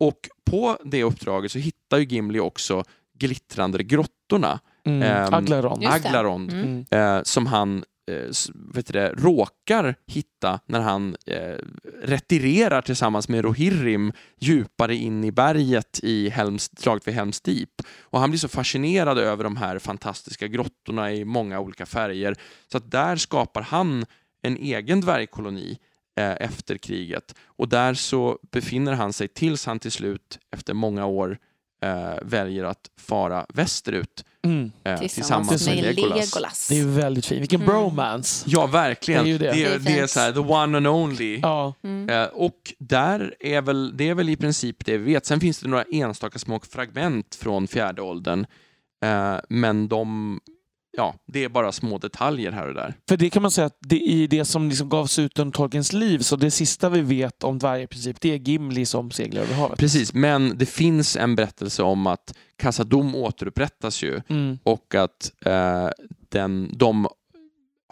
Och 0.00 0.28
på 0.50 0.78
det 0.84 1.04
uppdraget 1.04 1.52
så 1.52 1.58
hittar 1.58 1.98
ju 1.98 2.04
Gimli 2.04 2.40
också 2.40 2.84
glittrande 3.18 3.82
grottorna, 3.82 4.60
Mm. 4.88 5.02
Ehm, 5.02 5.34
Aglaron. 5.34 5.80
Just 5.82 6.02
det. 6.02 6.08
Aglarond, 6.08 6.52
Mm. 6.52 6.84
Mm. 6.90 7.16
eh, 7.16 7.22
som 7.22 7.46
han 7.46 7.84
eh, 8.10 8.28
vet 8.74 8.86
du 8.86 8.92
det, 8.92 9.08
råkar 9.16 9.94
hitta 10.06 10.60
när 10.66 10.80
han 10.80 11.16
eh, 11.26 11.56
retirerar 12.02 12.82
tillsammans 12.82 13.28
med 13.28 13.44
Rohirrim 13.44 14.12
djupare 14.40 14.94
in 14.96 15.24
i 15.24 15.32
berget 15.32 16.00
i 16.02 16.28
Helms, 16.28 16.70
slaget 16.78 17.08
vid 17.08 17.14
Helms 17.14 17.40
Deep. 17.40 17.70
Och 18.02 18.20
han 18.20 18.30
blir 18.30 18.38
så 18.38 18.48
fascinerad 18.48 19.18
över 19.18 19.44
de 19.44 19.56
här 19.56 19.78
fantastiska 19.78 20.46
grottorna 20.48 21.12
i 21.12 21.24
många 21.24 21.60
olika 21.60 21.86
färger 21.86 22.34
så 22.72 22.78
att 22.78 22.90
där 22.90 23.16
skapar 23.16 23.62
han 23.62 24.04
en 24.42 24.56
egen 24.56 25.00
dvärgkoloni 25.00 25.78
eh, 26.18 26.30
efter 26.40 26.78
kriget. 26.78 27.34
Och 27.46 27.68
där 27.68 27.94
så 27.94 28.38
befinner 28.52 28.92
han 28.92 29.12
sig 29.12 29.28
tills 29.28 29.66
han 29.66 29.78
till 29.78 29.92
slut, 29.92 30.38
efter 30.56 30.74
många 30.74 31.06
år, 31.06 31.38
eh, 31.82 32.14
väljer 32.22 32.64
att 32.64 32.90
fara 33.00 33.46
västerut 33.54 34.24
Mm. 34.42 34.72
eh, 34.84 34.98
Tillsammans 34.98 35.14
tillsammans 35.48 35.66
med 35.66 35.76
med 35.76 35.84
Legolas. 35.96 36.34
Legolas. 36.34 36.68
Det 36.68 36.78
är 36.80 36.84
väldigt 36.84 37.26
fint. 37.26 37.40
Vilken 37.42 37.60
Mm. 37.62 37.72
bromance. 37.74 38.44
Ja, 38.48 38.66
verkligen. 38.66 39.24
Det 39.24 39.30
är 39.30 39.32
ju 39.32 39.38
det. 39.38 39.50
Det, 39.50 39.52
Det 39.52 39.64
är 39.74 39.78
det 39.78 39.98
är 39.98 40.06
så 40.06 40.20
här, 40.20 40.32
the 40.32 40.38
one 40.38 40.76
and 40.76 40.86
only. 40.86 41.38
Ja. 41.42 41.74
Mm. 41.84 42.08
Eh, 42.08 42.24
och 42.26 42.74
där 42.78 43.34
är 43.40 43.60
väl, 43.62 43.96
det 43.96 44.08
är 44.08 44.14
väl 44.14 44.28
i 44.28 44.36
princip 44.36 44.84
det 44.84 44.98
vi 44.98 45.12
vet. 45.12 45.26
Sen 45.26 45.40
finns 45.40 45.60
det 45.60 45.68
några 45.68 45.82
enstaka 45.92 46.38
små 46.38 46.60
fragment 46.70 47.34
från 47.34 47.68
fjärde 47.68 48.02
åldern. 48.02 48.46
Eh, 49.04 49.36
men 49.48 49.88
de, 49.88 50.40
ja, 50.98 51.14
det 51.26 51.44
är 51.44 51.48
bara 51.48 51.72
små 51.72 51.98
detaljer 51.98 52.52
här 52.52 52.68
och 52.68 52.74
där. 52.74 52.94
För 53.08 53.16
det 53.16 53.30
kan 53.30 53.42
man 53.42 53.50
säga 53.50 53.66
att 53.66 53.78
det 53.80 54.00
i 54.00 54.26
det 54.26 54.44
som 54.44 54.68
liksom 54.68 54.88
gavs 54.88 55.18
ut 55.18 55.38
under 55.38 55.52
Tolkiens 55.52 55.92
liv, 55.92 56.18
så 56.18 56.36
det 56.36 56.50
sista 56.50 56.88
vi 56.88 57.00
vet 57.00 57.44
om 57.44 57.58
dvärgar 57.58 57.80
i 57.84 57.86
princip, 57.86 58.20
det 58.20 58.32
är 58.34 58.38
Gimli 58.38 58.86
som 58.86 59.10
seglar 59.10 59.42
över 59.42 59.54
havet. 59.54 59.78
Precis, 59.78 60.14
men 60.14 60.58
det 60.58 60.66
finns 60.66 61.16
en 61.16 61.36
berättelse 61.36 61.82
om 61.82 62.06
att 62.06 62.34
Kassadom 62.56 63.14
återupprättas 63.14 64.02
ju 64.02 64.20
Mm. 64.28 64.58
och 64.62 64.94
att 64.94 65.32
eh, 65.44 65.88
den, 66.28 66.70
de 66.76 67.08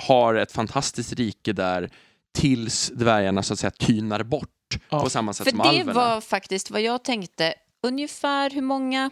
har 0.03 0.35
ett 0.35 0.53
fantastiskt 0.53 1.13
rike 1.13 1.53
där 1.53 1.91
tills 2.39 2.93
dvärgarna 2.95 3.43
så 3.43 3.53
att 3.53 3.59
säga 3.59 3.71
tynar 3.71 4.23
bort 4.23 4.51
Ja. 4.91 5.01
på 5.03 5.11
samma 5.11 5.33
sätt 5.33 5.45
För 5.45 5.51
som 5.51 5.59
det 5.59 5.65
alverna. 5.69 5.93
var 5.93 6.21
faktiskt 6.21 6.71
vad 6.71 6.81
jag 6.81 7.05
tänkte. 7.05 7.55
Ungefär 7.83 8.51
hur 8.51 8.63
många 8.63 9.11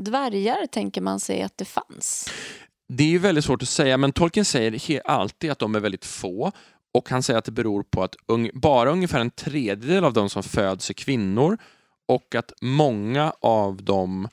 dvärgar 0.00 0.66
tänker 0.66 1.00
man 1.00 1.20
sig 1.20 1.42
att 1.42 1.58
det 1.58 1.64
fanns? 1.64 2.28
Det 2.88 3.04
är 3.04 3.08
ju 3.08 3.18
väldigt 3.18 3.44
svårt 3.44 3.62
att 3.62 3.68
säga, 3.68 3.96
men 3.96 4.12
Tolkien 4.12 4.44
säger 4.44 5.00
alltid 5.04 5.50
att 5.50 5.58
de 5.58 5.74
är 5.74 5.80
väldigt 5.80 6.04
få 6.04 6.52
och 6.94 7.10
han 7.10 7.22
säger 7.22 7.38
att 7.38 7.44
det 7.44 7.52
beror 7.52 7.82
på 7.82 8.02
att 8.02 8.16
ung- 8.28 8.50
bara 8.54 8.90
ungefär 8.90 9.20
en 9.20 9.30
tredjedel 9.30 10.04
av 10.04 10.12
de 10.12 10.30
som 10.30 10.42
föds 10.42 10.90
är 10.90 10.94
kvinnor 10.94 11.58
och 12.08 12.34
att 12.34 12.52
många 12.62 13.32
av 13.40 13.82
dem, 13.82 14.28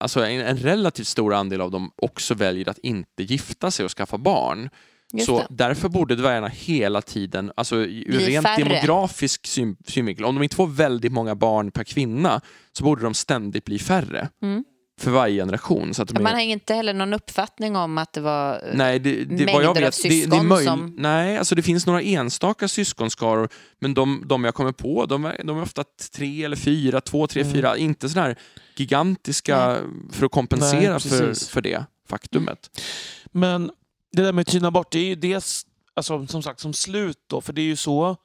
alltså 0.00 0.24
en, 0.26 0.40
en 0.40 0.56
relativt 0.56 1.06
stor 1.06 1.34
andel 1.34 1.60
av 1.60 1.70
dem 1.70 1.90
också 1.96 2.34
väljer 2.34 2.68
att 2.68 2.78
inte 2.78 3.22
gifta 3.22 3.70
sig 3.70 3.84
och 3.84 3.90
skaffa 3.90 4.18
barn. 4.18 4.70
Just 5.12 5.26
Så 5.26 5.38
det. 5.38 5.46
därför 5.50 5.88
borde 5.88 6.16
dvärgarna 6.16 6.48
hela 6.48 7.02
tiden, 7.02 7.52
alltså 7.56 7.76
ur 7.76 8.18
rent 8.18 8.46
färre. 8.46 8.64
demografisk 8.64 9.46
syn, 9.46 9.76
synvinkel, 9.86 10.24
om 10.24 10.34
de 10.34 10.42
inte 10.42 10.56
får 10.56 10.66
väldigt 10.66 11.12
många 11.12 11.34
barn 11.34 11.70
per 11.70 11.84
kvinna 11.84 12.40
så 12.72 12.84
borde 12.84 13.02
de 13.02 13.14
ständigt 13.14 13.64
bli 13.64 13.78
färre 13.78 14.28
Mm. 14.42 14.64
För 14.98 15.10
varje 15.10 15.40
generation. 15.42 15.94
Så 15.94 16.02
att 16.02 16.08
de 16.08 16.16
är... 16.16 16.20
Man 16.22 16.34
har 16.34 16.40
inte 16.40 16.74
heller 16.74 16.94
någon 16.94 17.14
uppfattning 17.14 17.76
om 17.76 17.98
att 17.98 18.12
det 18.12 18.20
var... 18.20 18.70
Nej, 18.74 18.98
det, 18.98 19.10
det, 19.24 19.26
mängder 19.26 19.52
vad 19.52 19.62
jag 19.62 19.68
av 19.70 19.74
vet, 19.76 20.02
det, 20.02 20.08
det 20.08 20.14
är 20.14 20.20
syskon 20.22 20.46
möjligt. 20.48 20.68
som- 20.68 20.94
Nej, 20.98 21.38
alltså 21.38 21.54
det 21.54 21.62
finns 21.62 21.86
några 21.86 22.02
enstaka 22.02 22.68
syskonskaror, 22.68 23.48
men 23.78 23.94
de, 23.94 24.22
de 24.26 24.44
jag 24.44 24.54
kommer 24.54 24.72
på, 24.72 25.06
de 25.06 25.24
är, 25.24 25.40
de 25.44 25.58
är 25.58 25.62
ofta 25.62 25.84
tre 26.12 26.44
eller 26.44 26.56
fyra, 26.56 27.00
två, 27.00 27.26
tre, 27.26 27.42
Mm. 27.42 27.54
fyra, 27.54 27.76
inte 27.76 28.08
sådana 28.08 28.26
här 28.28 28.36
gigantiska 28.76 29.78
för 30.12 30.26
att 30.26 30.32
kompensera 30.32 30.90
Nej, 30.92 31.00
för, 31.00 31.50
för 31.50 31.60
det 31.60 31.84
faktumet. 32.08 32.80
Men 33.32 33.70
det 34.12 34.22
där 34.22 34.32
med 34.32 34.42
att 34.42 34.48
tyna 34.48 34.70
bort, 34.70 34.92
det 34.92 34.98
är 34.98 35.04
ju 35.04 35.14
dels 35.14 35.66
alltså, 35.94 36.26
som 36.26 36.42
sagt 36.42 36.60
som 36.60 36.72
slut 36.72 37.18
då, 37.26 37.40
för 37.40 37.52
det 37.52 37.60
är 37.60 37.64
ju 37.66 37.76
så 37.76 38.16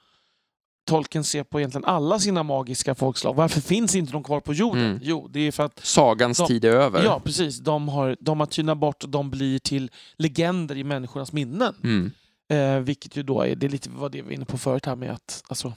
Tolkien 0.86 1.24
ser 1.24 1.44
på 1.44 1.60
egentligen 1.60 1.86
alla 1.86 2.20
sina 2.20 2.44
magiska 2.44 2.96
folkslag. 2.96 3.34
Varför 3.36 3.62
finns 3.62 3.96
inte 3.96 4.12
de 4.12 4.24
kvar 4.24 4.40
på 4.40 4.54
jorden? 4.54 4.86
Mm. 4.86 5.00
Jo, 5.02 5.28
det 5.28 5.40
är 5.40 5.52
för 5.52 5.64
att 5.64 5.80
Sagans 5.86 6.38
De- 6.38 6.48
tid 6.48 6.66
är 6.66 6.70
över. 6.70 7.04
ja, 7.04 7.20
precis, 7.20 7.60
de 7.60 7.90
har, 7.90 8.18
de 8.20 8.40
har 8.40 8.48
tynat 8.48 8.78
bort 8.78 9.04
och 9.04 9.10
de 9.10 9.30
blir 9.30 9.60
till 9.60 9.92
legender 10.18 10.78
i 10.78 10.84
människornas 10.84 11.32
minnen. 11.34 11.76
Mm. 11.84 12.12
Eh, 12.50 12.80
vilket 12.84 13.16
ju 13.16 13.24
då 13.24 13.42
är, 13.42 13.56
det 13.56 13.66
är 13.66 13.70
lite 13.70 13.90
vad 13.90 14.12
det 14.12 14.18
vi 14.18 14.22
var 14.28 14.32
inne 14.32 14.46
på 14.46 14.58
förut 14.58 14.86
här 14.86 14.96
med 14.96 15.12
att 15.12 15.44
alltså, 15.48 15.74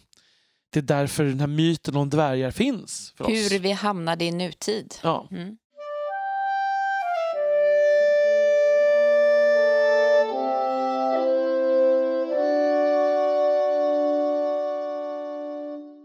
det 0.70 0.78
är 0.78 0.82
därför 0.82 1.24
den 1.24 1.40
här 1.40 1.46
myten 1.46 1.96
om 1.96 2.10
dvärgar 2.10 2.50
finns 2.50 3.12
för 3.16 3.24
oss. 3.24 3.30
Hur 3.52 3.58
vi 3.58 3.72
hamnade 3.72 4.24
i 4.24 4.30
nutid. 4.30 4.94
Ja. 5.02 5.28
Mm. 5.30 5.56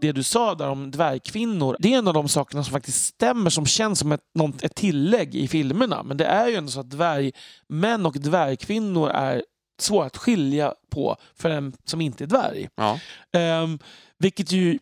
Det 0.02 0.12
du 0.12 0.22
sa 0.22 0.54
där 0.54 0.68
om 0.68 0.90
dvärgkvinnor, 0.90 1.76
det 1.78 1.94
är 1.94 1.98
en 1.98 2.08
av 2.08 2.14
de 2.14 2.28
sakerna 2.28 2.64
som 2.64 2.72
faktiskt 2.72 3.04
stämmer, 3.04 3.50
som 3.50 3.66
känns 3.66 3.98
som 3.98 4.12
ett, 4.12 4.20
något, 4.34 4.62
ett 4.62 4.74
tillägg 4.74 5.34
i 5.34 5.48
filmerna. 5.48 6.02
Men 6.02 6.16
det 6.16 6.24
är 6.24 6.48
ju 6.48 6.54
ändå 6.54 6.70
så 6.70 6.80
att 6.80 6.90
dvärgmän 6.90 8.06
och 8.06 8.16
dvärgkvinnor 8.18 9.10
är 9.10 9.44
svåra 9.80 10.06
att 10.06 10.16
skilja 10.16 10.74
på 10.90 11.16
för 11.34 11.50
en 11.50 11.72
som 11.84 12.00
inte 12.00 12.24
är 12.24 12.26
dvärg. 12.26 12.68
Ja. 12.74 12.98
Ehm, 13.32 13.78
vilket 14.18 14.52
ju 14.52 14.78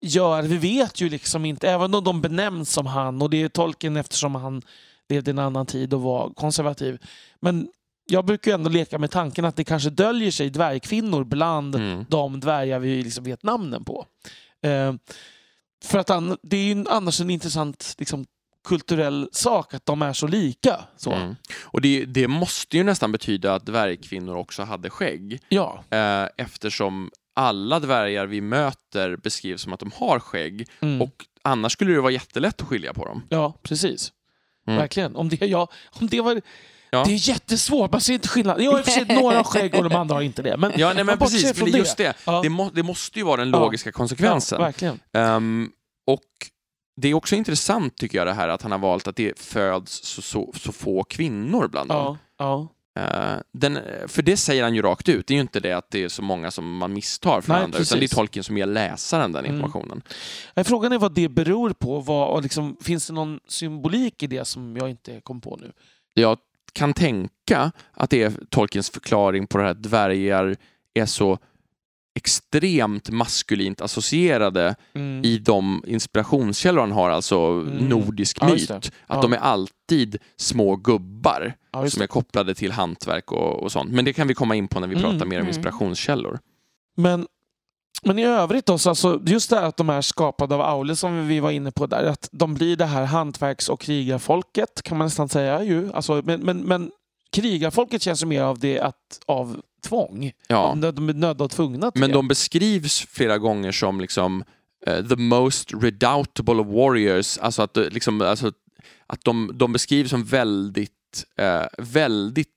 gör 0.00 0.42
vi 0.42 0.56
vet 0.56 1.00
ju 1.00 1.08
liksom 1.08 1.44
inte, 1.44 1.70
även 1.70 1.94
om 1.94 2.04
de 2.04 2.20
benämns 2.20 2.72
som 2.72 2.86
han, 2.86 3.22
och 3.22 3.30
det 3.30 3.42
är 3.42 3.48
tolken 3.48 3.96
eftersom 3.96 4.34
han 4.34 4.62
levde 5.08 5.30
i 5.30 5.32
en 5.32 5.38
annan 5.38 5.66
tid 5.66 5.94
och 5.94 6.02
var 6.02 6.30
konservativ. 6.30 6.98
Men 7.40 7.68
jag 8.06 8.24
brukar 8.24 8.50
ju 8.50 8.54
ändå 8.54 8.70
leka 8.70 8.98
med 8.98 9.10
tanken 9.10 9.44
att 9.44 9.56
det 9.56 9.64
kanske 9.64 9.90
döljer 9.90 10.30
sig 10.30 10.50
dvärgkvinnor 10.50 11.24
bland 11.24 11.74
Mm. 11.74 12.04
de 12.08 12.40
dvärgar 12.40 12.78
vi 12.78 13.02
liksom 13.02 13.24
vet 13.24 13.42
namnen 13.42 13.84
på. 13.84 14.06
Eh, 14.62 14.94
för 15.84 15.98
att 15.98 16.10
an- 16.10 16.36
det 16.42 16.56
är 16.56 16.74
ju 16.74 16.84
annars 16.90 17.20
en 17.20 17.30
intressant 17.30 17.94
liksom, 17.98 18.26
kulturell 18.68 19.28
sak 19.32 19.74
att 19.74 19.86
de 19.86 20.02
är 20.02 20.12
så 20.12 20.26
lika. 20.26 20.80
Så. 20.96 21.12
Mm. 21.12 21.36
Och 21.62 21.80
det, 21.80 22.04
det 22.04 22.28
måste 22.28 22.76
ju 22.76 22.82
nästan 22.84 23.12
betyda 23.12 23.54
att 23.54 23.66
dvärgkvinnor 23.66 24.36
också 24.36 24.62
hade 24.62 24.90
skägg 24.90 25.38
Ja. 25.48 25.84
eh, 25.90 26.26
eftersom 26.36 27.10
alla 27.36 27.80
dvärgar 27.80 28.26
vi 28.26 28.40
möter 28.40 29.16
beskrivs 29.16 29.62
som 29.62 29.72
att 29.72 29.80
de 29.80 29.92
har 29.94 30.18
skägg 30.20 30.68
Mm. 30.80 31.02
och 31.02 31.24
annars 31.42 31.72
skulle 31.72 31.92
det 31.92 32.00
vara 32.00 32.12
jättelätt 32.12 32.60
att 32.62 32.68
skilja 32.68 32.94
på 32.94 33.04
dem. 33.04 33.22
ja, 33.28 33.54
precis. 33.62 34.12
Mm. 34.66 34.78
Verkligen. 34.78 35.16
Om 35.16 35.28
det, 35.28 35.46
ja, 35.46 35.68
om 36.00 36.06
det 36.06 36.20
var... 36.20 36.40
Ja. 36.94 37.04
Det 37.04 37.12
är 37.12 37.28
jättesvårt, 37.28 37.92
man 37.92 38.00
ser 38.00 38.12
inte 38.14 38.28
skillnad. 38.28 38.62
Jag 38.62 38.72
har 38.72 38.82
för 38.82 38.90
sig 38.90 39.04
några 39.04 39.36
har 39.36 39.44
skägg 39.44 39.74
och 39.74 39.84
de 39.90 39.96
andra 39.96 40.14
har 40.14 40.22
inte 40.22 40.42
det. 40.42 40.56
Men 40.56 40.72
Ja, 40.76 40.92
nej, 40.92 41.04
men 41.04 41.18
precis, 41.18 41.56
men 41.60 41.70
det 41.70 41.76
är 41.76 41.78
just 41.78 41.96
det. 41.96 42.16
Ja. 42.24 42.40
Det, 42.42 42.48
må, 42.48 42.70
det 42.70 42.82
måste 42.82 43.18
ju 43.18 43.24
vara 43.24 43.36
den 43.36 43.50
logiska 43.50 43.92
konsekvensen. 43.92 44.72
Ehm, 45.12 45.70
och 46.06 46.20
det 47.00 47.08
är 47.08 47.14
också 47.14 47.36
intressant 47.36 47.96
tycker 47.96 48.18
jag 48.18 48.26
det 48.26 48.32
här 48.32 48.48
att 48.48 48.62
han 48.62 48.72
har 48.72 48.78
valt 48.78 49.08
att 49.08 49.16
det 49.16 49.38
föds 49.38 50.04
så, 50.04 50.22
så, 50.22 50.52
så 50.56 50.72
få 50.72 51.04
kvinnor 51.04 51.68
bland 51.68 51.88
dem. 51.88 52.18
Eh, 52.98 53.36
den, 53.52 53.78
för 54.08 54.22
det 54.22 54.36
säger 54.36 54.62
han 54.62 54.74
ju 54.74 54.82
rakt 54.82 55.08
ut, 55.08 55.26
det 55.26 55.34
är 55.34 55.36
ju 55.36 55.40
inte 55.40 55.60
det 55.60 55.72
att 55.72 55.90
det 55.90 56.04
är 56.04 56.08
så 56.08 56.22
många 56.22 56.50
som 56.50 56.76
man 56.76 56.92
misstar 56.92 57.40
för 57.40 57.52
Nej, 57.52 57.62
andra, 57.62 57.78
utan 57.78 57.98
det 57.98 57.98
är 57.98 58.00
precis. 58.00 58.16
Tolkien 58.16 58.44
som 58.44 58.58
ger 58.58 58.66
läsaren 58.66 59.32
den 59.32 59.44
Mm. 59.44 59.54
informationen. 59.56 60.02
Nej, 60.54 60.64
Frågan 60.64 60.92
är 60.92 60.98
vad 60.98 61.14
det 61.14 61.28
beror 61.28 61.70
på. 61.70 62.00
Vad, 62.00 62.28
och 62.28 62.42
liksom, 62.42 62.76
finns 62.82 63.06
det 63.06 63.12
någon 63.12 63.40
symbolik 63.48 64.22
i 64.22 64.26
det 64.26 64.44
som 64.44 64.76
jag 64.76 64.90
inte 64.90 65.20
kom 65.20 65.40
på 65.40 65.56
nu? 65.60 65.72
Jag 66.14 66.38
kan 66.74 66.92
tänka 66.94 67.72
att 67.92 68.10
det 68.10 68.22
är 68.22 68.32
Tolkiens 68.50 68.90
förklaring 68.90 69.46
på 69.46 69.58
det 69.58 69.64
här 69.64 69.70
att 69.70 69.82
dvärgar 69.82 70.56
är 70.94 71.06
så 71.06 71.38
extremt 72.16 73.10
maskulint 73.10 73.80
associerade 73.80 74.74
Mm. 74.94 75.24
i 75.24 75.38
de 75.38 75.84
inspirationskällor 75.86 76.80
han 76.80 76.92
har, 76.92 77.10
alltså 77.10 77.38
Mm. 77.38 77.88
nordisk 77.88 78.38
Ja, 78.40 78.48
myt. 78.48 78.70
Att 78.70 78.90
Ja. 79.06 79.20
de 79.22 79.32
är 79.32 79.36
alltid 79.38 80.16
små 80.36 80.76
gubbar 80.76 81.54
Ja, 81.72 81.90
som 81.90 82.02
är 82.02 82.06
kopplade 82.06 82.54
till 82.54 82.72
hantverk 82.72 83.32
och, 83.32 83.62
och 83.62 83.72
sånt. 83.72 83.90
Men 83.92 84.04
det 84.04 84.12
kan 84.12 84.28
vi 84.28 84.34
komma 84.34 84.54
in 84.54 84.68
på 84.68 84.80
när 84.80 84.86
vi 84.88 84.94
Mm, 84.94 85.02
pratar 85.10 85.26
mer 85.26 85.36
om 85.36 85.40
mm. 85.40 85.48
inspirationskällor. 85.48 86.38
Men, 86.96 87.26
men 88.04 88.18
i 88.18 88.24
övrigt 88.24 88.66
då, 88.66 88.78
så 88.78 88.88
alltså, 88.88 89.20
just 89.26 89.50
det 89.50 89.56
här 89.56 89.62
att 89.62 89.76
de 89.76 89.90
är 89.90 90.00
skapade 90.00 90.54
av 90.54 90.60
Aule 90.60 90.96
som 90.96 91.28
vi 91.28 91.40
var 91.40 91.50
inne 91.50 91.70
på 91.70 91.86
där, 91.86 92.04
att 92.04 92.28
de 92.32 92.54
blir 92.54 92.76
det 92.76 92.84
här 92.84 93.04
hantverks 93.04 93.68
och 93.68 93.80
krigarfolket 93.80 94.82
kan 94.82 94.98
man 94.98 95.06
nästan 95.06 95.28
säga 95.28 95.62
ju. 95.62 95.92
Alltså, 95.92 96.22
men, 96.24 96.40
men, 96.40 96.58
men 96.58 96.90
krigarfolket 97.32 98.02
känns 98.02 98.22
ju 98.22 98.26
mer 98.26 98.42
av 98.42 98.58
det 98.58 98.80
att, 98.80 99.20
av 99.26 99.60
tvång. 99.88 100.32
Ja. 100.48 100.74
De 100.76 101.08
är 101.08 101.14
nödda 101.14 101.44
och 101.44 101.50
tvungna 101.50 101.90
till 101.90 102.00
Men 102.00 102.12
de 102.12 102.28
beskrivs 102.28 103.06
flera 103.10 103.38
gånger 103.38 103.72
som 103.72 104.00
liksom 104.00 104.44
eh, 104.86 105.06
the 105.06 105.16
most 105.16 105.74
redoubtable 105.82 106.54
of 106.54 106.66
warriors, 106.66 107.38
alltså 107.38 107.62
att, 107.62 107.74
det 107.74 107.90
liksom, 107.90 108.20
alltså, 108.20 108.52
att 109.06 109.24
de, 109.24 109.50
de 109.54 109.72
beskrivs 109.72 110.10
som 110.10 110.24
väldigt, 110.24 111.24
eh, 111.36 111.66
väldigt 111.78 112.53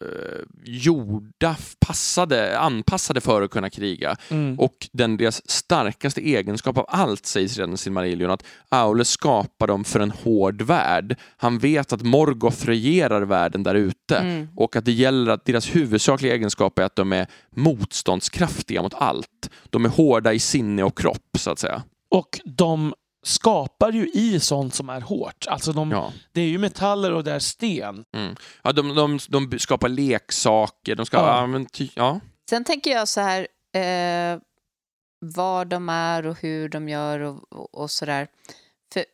eh, 0.00 0.40
gjorda, 0.64 1.56
passade, 1.86 2.58
anpassade 2.58 3.20
för 3.20 3.42
att 3.42 3.50
kunna 3.50 3.70
kriga. 3.70 4.16
Mm. 4.28 4.58
Och 4.58 4.88
den, 4.92 5.16
deras 5.16 5.50
starkaste 5.50 6.20
egenskap 6.20 6.78
av 6.78 6.84
allt 6.88 7.26
sägs 7.26 7.56
redan 7.56 7.74
i 7.74 7.76
Silmarillion 7.76 8.30
att 8.30 8.44
Aule 8.68 9.04
skapar 9.04 9.66
dem 9.66 9.84
för 9.84 10.00
en 10.00 10.10
hård 10.10 10.62
värld. 10.62 11.16
Han 11.36 11.58
vet 11.58 11.92
att 11.92 12.02
Morgoth 12.02 12.66
regerar 12.66 13.22
världen 13.22 13.62
där 13.62 13.74
ute 13.74 13.96
Mm. 14.10 14.48
och 14.56 14.76
att 14.76 14.84
det 14.84 14.92
gäller 14.92 15.32
att 15.32 15.44
deras 15.44 15.76
huvudsakliga 15.76 16.34
egenskap 16.34 16.78
är 16.78 16.82
att 16.82 16.96
de 16.96 17.12
är 17.12 17.26
motståndskraftiga 17.56 18.82
mot 18.82 18.94
allt. 18.94 19.50
De 19.70 19.84
är 19.84 19.88
hårda 19.88 20.32
i 20.32 20.38
sinne 20.38 20.82
och 20.82 20.98
kropp, 20.98 21.36
så 21.38 21.50
att 21.50 21.58
säga. 21.58 21.82
Och 22.10 22.40
de 22.44 22.94
skapar 23.22 23.92
ju 23.92 24.08
i 24.08 24.40
sånt 24.40 24.74
som 24.74 24.88
är 24.88 25.00
hårt. 25.00 25.46
Alltså 25.48 25.72
de, 25.72 25.90
Ja. 25.90 26.12
Det 26.32 26.40
är 26.40 26.48
ju 26.48 26.58
metaller 26.58 27.12
och 27.12 27.24
det 27.24 27.32
är 27.32 27.38
sten. 27.38 28.04
Mm. 28.12 28.36
Ja, 28.62 28.72
de, 28.72 28.94
de, 28.94 29.18
de 29.28 29.58
skapar 29.58 29.88
leksaker, 29.88 30.96
de 30.96 31.06
skapar... 31.06 31.28
Ja. 31.28 31.40
Ja. 31.40 31.46
men 31.46 31.66
ty, 31.66 31.88
ja. 31.94 32.20
Sen 32.50 32.64
tänker 32.64 32.90
jag 32.90 33.08
så 33.08 33.20
här, 33.20 33.46
eh, 33.72 34.38
var 35.20 35.64
de 35.64 35.88
är 35.88 36.26
och 36.26 36.40
hur 36.40 36.68
de 36.68 36.88
gör 36.88 37.20
och, 37.20 37.52
och, 37.52 37.74
och 37.74 37.90
sådär. 37.90 38.28
För 38.92 39.04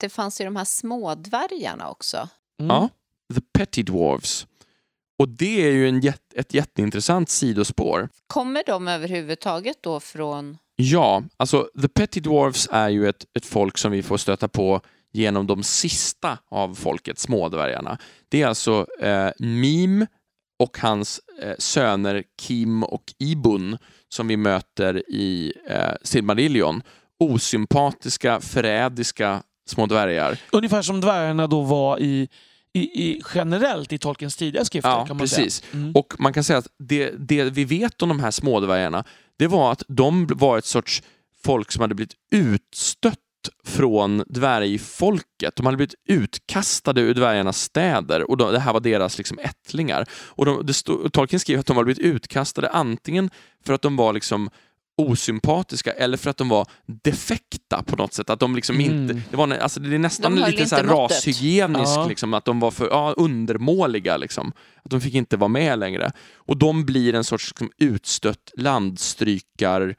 det 0.00 0.08
fanns 0.08 0.40
ju 0.40 0.44
de 0.44 0.56
här 0.56 0.64
smådvärgarna 0.64 1.90
också. 1.90 2.28
Mm. 2.60 2.76
Ja. 2.76 2.88
The 3.34 3.40
Petty 3.58 3.82
Dwarves. 3.82 4.46
Och 5.18 5.28
det 5.28 5.66
är 5.66 5.70
ju 5.70 5.88
en 5.88 6.00
jätt, 6.00 6.34
ett 6.34 6.54
jätteintressant 6.54 7.28
sidospår. 7.30 8.08
Kommer 8.26 8.62
de 8.66 8.88
överhuvudtaget 8.88 9.76
då 9.80 10.00
från... 10.00 10.58
Ja, 10.76 11.22
alltså 11.36 11.68
The 11.82 11.88
Petty 11.88 12.20
Dwarves 12.20 12.68
är 12.70 12.88
ju 12.88 13.08
ett, 13.08 13.24
ett 13.38 13.46
folk 13.46 13.78
som 13.78 13.92
vi 13.92 14.02
får 14.02 14.16
stöta 14.16 14.48
på 14.48 14.80
genom 15.12 15.46
de 15.46 15.62
sista 15.62 16.38
av 16.50 16.74
folket, 16.74 17.18
smådvärgarna. 17.18 17.98
Det 18.28 18.42
är 18.42 18.46
alltså 18.46 18.86
eh, 19.00 19.28
Mim 19.38 20.06
och 20.58 20.78
hans 20.78 21.20
eh, 21.42 21.54
söner 21.58 22.22
Kim 22.42 22.82
och 22.82 23.04
Ibun 23.18 23.78
som 24.08 24.28
vi 24.28 24.36
möter 24.36 25.10
i 25.10 25.52
eh, 25.68 25.92
Silmarillion. 26.02 26.82
Osympatiska, 27.18 28.40
förrädiska 28.40 29.42
små 29.68 29.86
dvärgar. 29.86 30.38
Ungefär 30.52 30.82
som 30.82 31.00
dvärgarna 31.00 31.46
då 31.46 31.62
var 31.62 31.98
i, 31.98 32.28
i, 32.72 32.80
i 32.80 33.22
generellt 33.34 33.92
i 33.92 33.98
Tolkiens 33.98 34.36
tidiga 34.36 34.64
skrifter. 34.64 34.90
Ja, 34.90 35.06
kan 35.06 35.16
man 35.16 35.18
precis. 35.18 35.54
Säga. 35.54 35.82
Mm. 35.82 35.92
Och 35.94 36.14
man 36.18 36.32
kan 36.32 36.44
säga 36.44 36.58
att 36.58 36.68
det, 36.78 37.10
det 37.10 37.44
vi 37.44 37.64
vet 37.64 38.02
om 38.02 38.08
de 38.08 38.20
här 38.20 38.30
smådvärgarna, 38.30 39.04
det 39.38 39.46
var 39.46 39.72
att 39.72 39.82
de 39.88 40.26
var 40.26 40.58
ett 40.58 40.64
sorts 40.64 41.02
folk 41.44 41.72
som 41.72 41.80
hade 41.80 41.94
blivit 41.94 42.14
utstött 42.30 43.18
från 43.64 44.24
dvärgfolket. 44.26 45.56
De 45.56 45.66
hade 45.66 45.76
blivit 45.76 45.94
utkastade 46.08 47.00
ur 47.00 47.14
dvärgarnas 47.14 47.60
städer 47.60 48.30
och 48.30 48.36
de, 48.36 48.52
det 48.52 48.58
här 48.58 48.72
var 48.72 48.80
deras 48.80 49.18
liksom 49.18 49.38
ättlingar. 49.38 50.06
Och 50.12 50.44
de, 50.44 50.66
det 50.66 50.74
stod, 50.74 51.12
Tolkien 51.12 51.40
skriver 51.40 51.60
att 51.60 51.66
de 51.66 51.76
hade 51.76 51.84
blivit 51.84 52.14
utkastade 52.14 52.68
antingen 52.68 53.30
för 53.64 53.72
att 53.72 53.82
de 53.82 53.96
var 53.96 54.12
liksom 54.12 54.50
osympatiska 54.96 55.92
eller 55.92 56.16
för 56.16 56.30
att 56.30 56.36
de 56.36 56.48
var 56.48 56.66
defekta 56.86 57.82
på 57.82 57.96
något 57.96 58.14
sätt. 58.14 58.30
Att 58.30 58.40
de 58.40 58.54
liksom 58.56 58.76
Mm. 58.80 58.92
inte, 59.10 59.22
det, 59.30 59.36
var, 59.36 59.50
alltså 59.50 59.80
det 59.80 59.94
är 59.94 59.98
nästan 59.98 60.36
De 60.36 60.50
lite 60.50 60.66
så 60.66 60.76
här 60.76 60.84
måttet. 60.84 61.16
rashygieniskt, 61.16 61.96
Ja. 61.96 62.06
liksom, 62.08 62.34
att 62.34 62.44
de 62.44 62.60
var 62.60 62.70
för 62.70 62.88
ja, 62.90 63.14
undermåliga. 63.16 64.16
Liksom. 64.16 64.52
Att 64.84 64.90
de 64.90 65.00
fick 65.00 65.14
inte 65.14 65.36
vara 65.36 65.48
med 65.48 65.78
längre. 65.78 66.12
Och 66.34 66.56
de 66.56 66.84
blir 66.84 67.14
en 67.14 67.24
sorts 67.24 67.48
liksom, 67.50 67.70
utstött 67.78 68.50
landstrykar... 68.56 69.94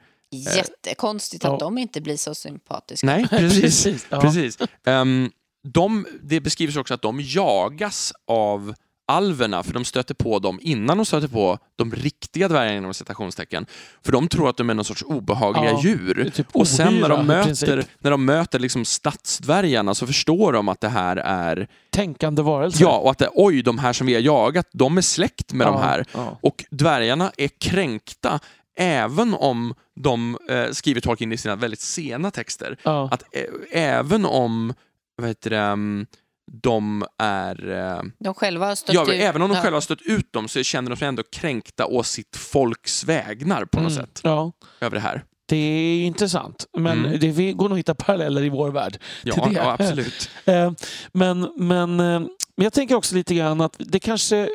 Jättekonstigt 0.56 1.44
ja. 1.44 1.54
att 1.54 1.60
de 1.60 1.78
inte 1.78 2.00
blir 2.00 2.16
så 2.16 2.34
sympatiska. 2.34 3.06
Nej, 3.06 3.26
precis. 3.30 3.60
Precis, 3.62 4.06
ja. 4.10 4.20
precis. 4.20 4.58
Ehm, 4.86 5.30
de, 5.68 6.06
det 6.22 6.40
beskrivs 6.40 6.76
också 6.76 6.94
att 6.94 7.02
de 7.02 7.20
jagas 7.20 8.12
av 8.26 8.74
alverna, 9.08 9.62
för 9.62 9.72
de 9.72 9.84
stöter 9.84 10.14
på 10.14 10.38
dem 10.38 10.58
innan 10.62 10.96
de 10.96 11.06
stöter 11.06 11.28
på 11.28 11.58
de 11.76 11.92
riktiga 11.92 12.48
dvärgarna 12.48 12.76
inom 12.76 12.94
citationstecken. 12.94 13.66
För 14.04 14.12
de 14.12 14.28
tror 14.28 14.48
att 14.48 14.56
de 14.56 14.70
är 14.70 14.74
någon 14.74 14.84
sorts 14.84 15.02
obehagliga 15.02 15.70
Ja, 15.70 15.80
djur. 15.82 16.30
typ 16.34 16.46
och 16.52 16.68
sen 16.68 16.98
när 17.00 17.08
de 17.08 17.14
ohyra, 17.14 17.22
möter, 17.44 17.84
när 17.98 18.10
de 18.10 18.24
möter 18.24 18.58
liksom 18.58 18.84
stadsdvärgarna 18.84 19.94
så 19.94 20.06
förstår 20.06 20.52
de 20.52 20.68
att 20.68 20.80
det 20.80 20.88
här 20.88 21.16
är... 21.16 21.68
Tänkande 21.90 22.42
varelser. 22.42 22.84
Ja, 22.84 22.98
och 22.98 23.10
att 23.10 23.18
det, 23.18 23.28
oj, 23.34 23.62
de 23.62 23.78
här 23.78 23.92
som 23.92 24.06
vi 24.06 24.14
har 24.14 24.20
jagat, 24.20 24.66
de 24.72 24.98
är 24.98 25.02
släkt 25.02 25.52
med 25.52 25.66
de 25.66 25.74
Ja, 25.74 25.80
här. 25.80 26.04
ja. 26.12 26.38
Och 26.42 26.64
dvärgarna 26.70 27.32
är 27.36 27.48
kränkta 27.48 28.40
även 28.78 29.34
om 29.34 29.74
de, 30.00 30.38
eh, 30.50 30.70
skriver 30.72 31.00
Tolkien 31.00 31.32
i 31.32 31.36
sina 31.36 31.56
väldigt 31.56 31.80
sena 31.80 32.30
texter, 32.30 32.76
att 32.82 33.22
ä- 33.22 33.46
även 33.72 34.24
om 34.26 34.74
vad 35.16 35.28
heter 35.28 35.50
det, 35.50 35.58
mm, 35.58 36.06
de 36.52 37.04
är... 37.18 37.70
eh, 37.96 38.02
De 38.18 38.34
själva 38.34 38.66
har 38.66 38.74
stött 38.74 38.94
Ja, 38.94 39.02
ut. 39.02 39.08
även 39.20 39.42
om 39.42 39.48
de 39.48 39.54
Ja. 39.56 39.62
själva 39.62 39.76
har 39.76 39.80
stött 39.80 40.02
ut 40.02 40.32
dem 40.32 40.48
så 40.48 40.62
känner 40.62 40.90
de 40.90 40.96
sig 40.96 41.08
ändå 41.08 41.22
kränkta 41.32 41.86
å 41.86 42.02
sitt 42.02 42.36
folks 42.36 43.04
vägnar 43.04 43.64
på 43.64 43.80
något 43.80 43.92
Mm, 43.92 44.04
sätt 44.06 44.20
Ja. 44.24 44.52
över 44.80 44.94
det 44.96 45.00
här. 45.00 45.24
Det 45.48 45.56
är 45.56 46.04
intressant. 46.06 46.66
Men 46.78 47.04
Mm. 47.06 47.20
det 47.20 47.28
vi- 47.28 47.52
går 47.52 47.68
nog 47.68 47.72
att 47.72 47.78
hitta 47.78 47.94
paralleller 47.94 48.42
i 48.42 48.48
vår 48.48 48.70
värld. 48.70 48.98
Ja, 49.24 49.34
till 49.34 49.54
det. 49.54 49.60
ja 49.60 49.72
absolut. 49.78 50.30
Eh, 50.44 50.72
Men, 51.12 51.52
men, 51.56 51.90
eh, 52.00 52.20
men 52.56 52.64
jag 52.64 52.72
tänker 52.72 52.94
också 52.94 53.14
lite 53.14 53.34
grann 53.34 53.60
att 53.60 53.76
det 53.78 53.98
kanske 53.98 54.48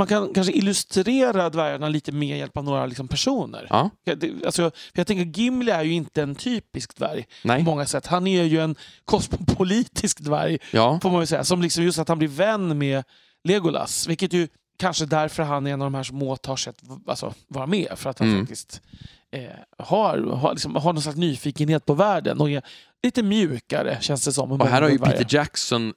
man 0.00 0.06
kan 0.06 0.34
kanske 0.34 0.52
illustrera 0.52 1.50
dvärgarna 1.50 1.88
lite 1.88 2.12
med 2.12 2.38
hjälp 2.38 2.56
av 2.56 2.64
några 2.64 2.86
liksom, 2.86 3.08
personer. 3.08 3.66
Ja, 3.70 3.90
det- 4.04 4.44
Alltså, 4.46 4.70
jag 4.92 5.06
tänker 5.06 5.40
Gimli 5.40 5.70
är 5.72 5.82
ju 5.82 5.92
inte 5.92 6.22
en 6.22 6.34
typisk 6.34 6.96
dvärg 6.96 7.22
på 7.22 7.28
nej, 7.48 7.62
många 7.62 7.86
sätt. 7.86 8.06
Han 8.06 8.26
är 8.26 8.42
ju 8.44 8.60
en 8.60 8.76
kosmopolitisk 9.04 10.20
dvärg, 10.20 10.58
ja, 10.72 11.00
får 11.02 11.10
man 11.10 11.20
ju 11.20 11.26
säga. 11.26 11.44
Som 11.44 11.62
liksom 11.62 11.84
just 11.84 11.98
att 11.98 12.08
han 12.08 12.18
blir 12.18 12.28
vän 12.28 12.78
med 12.78 13.04
Legolas. 13.44 14.06
Vilket 14.06 14.32
ju 14.32 14.48
kanske 14.78 15.06
därför 15.06 15.42
han 15.42 15.66
är 15.66 15.72
en 15.72 15.82
av 15.82 15.86
de 15.86 15.94
här 15.94 16.02
som 16.02 16.22
åtar 16.22 16.56
sig 16.56 16.70
att 16.70 17.08
alltså, 17.08 17.34
vara 17.48 17.66
med. 17.66 17.92
För 17.96 18.10
att 18.10 18.18
han 18.18 18.28
Mm. 18.28 18.40
faktiskt 18.40 18.80
eh, 19.32 19.42
har, 19.78 20.18
har, 20.18 20.52
liksom, 20.52 20.76
har 20.76 20.92
någon 20.92 21.02
slags 21.02 21.18
nyfikenhet 21.18 21.86
på 21.86 21.94
världen 21.94 22.40
och 22.40 22.50
är 22.50 22.62
lite 23.02 23.22
mjukare, 23.22 23.98
känns 24.00 24.24
det 24.24 24.32
som. 24.32 24.52
och 24.52 24.66
här 24.66 24.82
har 24.82 24.88
ju. 24.88 24.98
Peter 24.98 25.26
Jackson, 25.28 25.92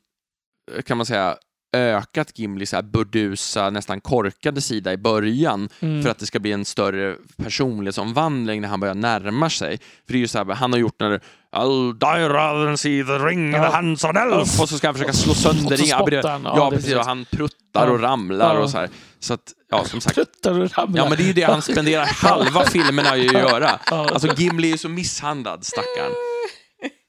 eh, 0.75 0.81
kan 0.81 0.97
man 0.97 1.05
säga, 1.05 1.37
ökat 1.73 2.39
Gimli 2.39 2.65
så 2.65 2.75
här 2.75 2.83
burdusa, 2.83 3.69
nästan 3.69 4.01
korkade 4.01 4.61
sida 4.61 4.93
i 4.93 4.97
början 4.97 5.69
Mm. 5.79 6.03
för 6.03 6.09
att 6.09 6.19
det 6.19 6.25
ska 6.25 6.39
bli 6.39 6.51
en 6.51 6.65
större 6.65 7.15
personlighetsomvandling 7.43 8.61
när 8.61 8.67
han 8.69 8.79
börjar 8.79 8.95
närma 8.95 9.49
sig. 9.49 9.77
För 9.77 10.13
det 10.13 10.17
är 10.17 10.19
ju 10.19 10.27
så 10.27 10.37
här, 10.37 10.45
han 10.55 10.71
har 10.73 10.79
gjort 10.79 10.99
när 10.99 11.19
I'll 11.55 11.93
die 11.99 12.29
rather 12.29 12.65
than 12.65 12.77
see 12.77 13.03
the 13.03 13.11
ring 13.17 13.45
in 13.47 13.53
Ja. 13.53 13.63
the 13.69 13.75
hands 13.75 14.03
of 14.03 14.09
an 14.09 14.17
elf 14.17 14.59
och 14.61 14.69
så 14.69 14.77
ska 14.77 14.87
han 14.87 14.93
försöka 14.95 15.13
slå 15.13 15.33
sönder 15.33 15.77
ringen. 15.77 15.87
Ja, 15.89 16.39
Ja, 16.43 16.67
är 16.67 16.71
precis. 16.71 16.85
Och 16.93 16.97
precis. 16.97 17.07
han 17.07 17.25
pruttar 17.31 17.87
och 17.87 17.99
ramlar 18.01 18.55
Ja. 18.55 18.61
och 18.61 18.69
så 18.69 18.77
här. 18.77 18.89
Så 19.19 19.33
att, 19.33 19.53
ja, 19.71 19.85
som 19.85 20.01
sagt. 20.01 20.15
Pruttar 20.15 20.51
och 20.59 20.77
ramlar. 20.77 21.03
Ja, 21.03 21.09
men 21.09 21.17
det 21.17 21.23
är 21.23 21.27
ju 21.27 21.33
det 21.33 21.43
han 21.43 21.61
spenderar 21.61 22.05
halva 22.05 22.65
filmerna 22.69 23.09
att 23.09 23.23
göra. 23.23 23.69
Alltså 23.85 24.27
Gimli 24.37 24.67
är 24.67 24.71
ju 24.71 24.77
så 24.77 24.89
misshandlad, 24.89 25.65
stackarn. 25.65 26.11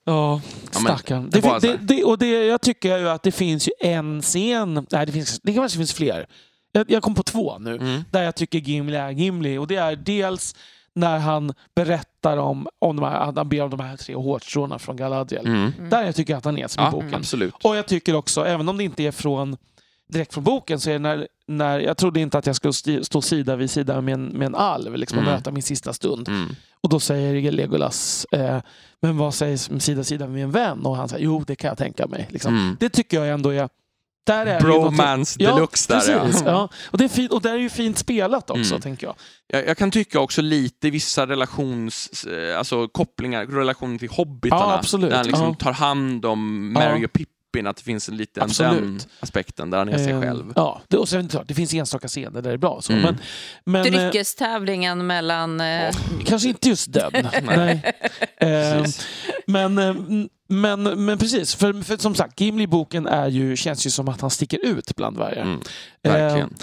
Ja, 0.05 0.41
Ja, 0.73 0.81
men 0.81 0.97
stackarn. 0.97 1.31
det 1.31 1.41
Det, 1.41 1.49
var 1.49 1.61
fin- 1.61 1.71
så 1.71 1.77
det, 1.77 1.95
det, 1.95 2.05
och 2.05 2.19
det, 2.19 2.27
jag 2.47 2.61
tycker 2.61 2.99
ju 2.99 3.09
att 3.09 3.23
det 3.23 3.33
finns 3.33 3.69
ju 3.69 3.73
en 3.81 4.23
scen, 4.23 4.87
nej 4.91 5.07
det, 5.07 5.13
finns, 5.13 5.41
det 5.43 5.53
kanske 5.53 5.79
finns 5.79 5.93
fler. 5.95 6.27
Jag, 6.73 6.91
jag 6.91 7.03
kom 7.03 7.15
på 7.15 7.23
två 7.23 7.59
nu, 7.59 7.75
Mm. 7.77 8.05
där 8.11 8.23
jag 8.23 8.35
tycker 8.35 8.59
Gimli 8.59 8.97
är 8.97 9.11
Gimli. 9.11 9.59
Och 9.59 9.67
det 9.67 9.77
är 9.77 9.97
dels 9.97 10.55
när 10.95 11.19
han 11.19 11.53
berättar 11.77 12.37
om, 12.37 12.67
om 12.79 12.97
de 12.97 13.05
här, 13.05 13.33
han 13.37 13.49
ber 13.49 13.63
om 13.63 13.71
de 13.71 13.81
här 13.81 13.97
tre 13.97 14.15
hårstråna 14.15 14.79
från 14.79 14.97
Galadriel. 14.97 15.47
Mm. 15.47 15.73
Där 15.91 16.05
jag 16.05 16.15
tycker 16.15 16.37
att 16.37 16.45
han 16.45 16.59
är 16.59 16.69
som 16.69 16.83
i 16.83 16.87
Ja, 16.87 16.91
boken. 16.91 17.15
absolut. 17.15 17.55
Och 17.63 17.77
jag 17.77 17.87
tycker 17.87 18.17
också, 18.17 18.45
även 18.47 18.69
om 18.69 18.77
det 18.77 18.85
inte 18.85 19.03
är 19.03 19.13
från 19.13 19.57
direkt 20.13 20.35
från 20.35 20.45
boken, 20.45 20.81
så 20.81 20.91
är 20.91 20.93
det 20.93 20.99
när, 20.99 21.29
när 21.47 21.79
jag 21.81 21.97
trodde 21.97 22.21
inte 22.21 22.39
att 22.39 22.47
jag 22.47 22.57
skulle 22.57 23.05
stå 23.05 23.23
sida 23.23 23.57
vid 23.57 23.71
sida 23.71 24.01
med 24.01 24.15
en, 24.15 24.25
med 24.25 24.47
en 24.47 24.55
alv 24.55 24.97
liksom, 24.97 25.19
och 25.19 25.25
Mm. 25.25 25.35
möta 25.35 25.51
min 25.51 25.63
sista 25.63 25.93
stund. 25.93 26.29
Mm. 26.29 26.49
Och 26.81 26.89
då 26.89 27.01
säger 27.01 27.53
Legolas, 27.53 28.27
eh, 28.33 28.61
men 29.03 29.17
vad 29.19 29.35
sägs 29.35 29.71
sida 29.79 29.97
vid 29.97 30.07
sida 30.07 30.27
med 30.27 30.43
en 30.45 30.51
vän? 30.51 30.87
Och 30.87 30.97
han 30.97 31.09
säger, 31.09 31.25
jo 31.25 31.45
det 31.47 31.57
kan 31.57 31.69
jag 31.69 31.79
tänka 31.79 32.07
mig. 32.07 32.29
Liksom. 32.31 32.55
Mm. 32.57 32.77
Det 32.81 32.89
tycker 32.89 33.17
jag 33.25 33.29
ändå 33.35 33.51
är... 33.51 33.69
Där 34.27 34.47
är 34.47 34.61
Bromance 34.61 35.39
deluxe 35.39 35.93
där 35.93 36.01
precis, 36.01 36.43
ja. 36.47 36.51
ja. 36.51 36.69
Och, 36.91 36.99
det 36.99 37.05
är 37.05 37.09
fint, 37.09 37.33
och 37.33 37.43
där 37.43 37.55
är 37.55 37.59
ju 37.59 37.71
fint 37.71 37.99
spelat 37.99 38.51
också, 38.51 38.73
Mm. 38.75 38.81
tänker 38.81 39.07
jag. 39.07 39.15
Jag, 39.47 39.67
jag 39.69 39.77
kan 39.79 39.91
tycka 39.91 40.21
också 40.21 40.43
lite 40.43 40.91
vissa 40.91 41.27
relations, 41.27 42.25
eh, 42.25 42.59
alltså 42.59 42.89
kopplingar, 42.89 43.47
relationen 43.47 43.99
till 43.99 44.09
hobbitarna. 44.09 44.63
Ja, 44.63 44.79
absolut. 44.79 45.11
Där 45.11 45.17
han 45.17 45.27
liksom 45.27 45.47
Ja. 45.49 45.55
tar 45.55 45.73
hand 45.73 46.25
om 46.25 46.73
Mary 46.73 47.01
Ja. 47.01 47.07
och 47.07 47.13
Pippin, 47.55 47.67
att 47.67 47.77
det 47.77 47.83
finns 47.83 48.09
en 48.09 48.17
liten 48.17 48.43
Absolut. 48.43 48.81
den 48.81 49.01
aspekten 49.21 49.71
där 49.71 49.79
han 49.79 49.89
är 49.89 49.99
sig 49.99 50.13
Eh, 50.13 50.21
själv. 50.21 50.53
Ja, 50.57 50.83
det, 50.89 50.97
och 50.97 51.09
sen 51.09 51.29
det 51.47 51.55
finns 51.55 51.75
enstaka 51.75 52.09
scener 52.09 52.31
där 52.31 52.43
det 52.43 52.51
är 52.51 52.57
bra. 52.57 52.81
Så. 52.83 52.93
Mm. 52.93 53.03
Men, 53.05 53.17
men, 53.65 53.95
eh, 53.95 54.01
Dryckestävlingen 54.11 55.07
mellan... 55.07 55.61
eh, 55.61 55.95
Kanske 56.27 56.49
inte 56.49 56.69
just 56.69 56.93
den. 56.93 57.13
Nej. 57.43 57.93
Eh, 58.37 58.49
Precis. 58.83 59.07
men, 59.47 59.79
eh, 59.79 59.95
men, 60.49 60.83
men 61.05 61.19
precis, 61.19 61.55
för, 61.55 61.83
för 61.83 61.97
som 61.97 62.15
sagt, 62.15 62.41
Gimli-boken 62.41 63.07
är 63.07 63.29
ju, 63.29 63.57
känns 63.57 63.87
ju 63.87 63.91
som 63.91 64.09
att 64.09 64.21
han 64.21 64.31
sticker 64.31 64.67
ut 64.67 64.97
bland 64.97 65.17
dvärgar. 65.17 65.43
Mm, 65.43 65.61
verkligen. 66.03 66.49
Eh, 66.51 66.57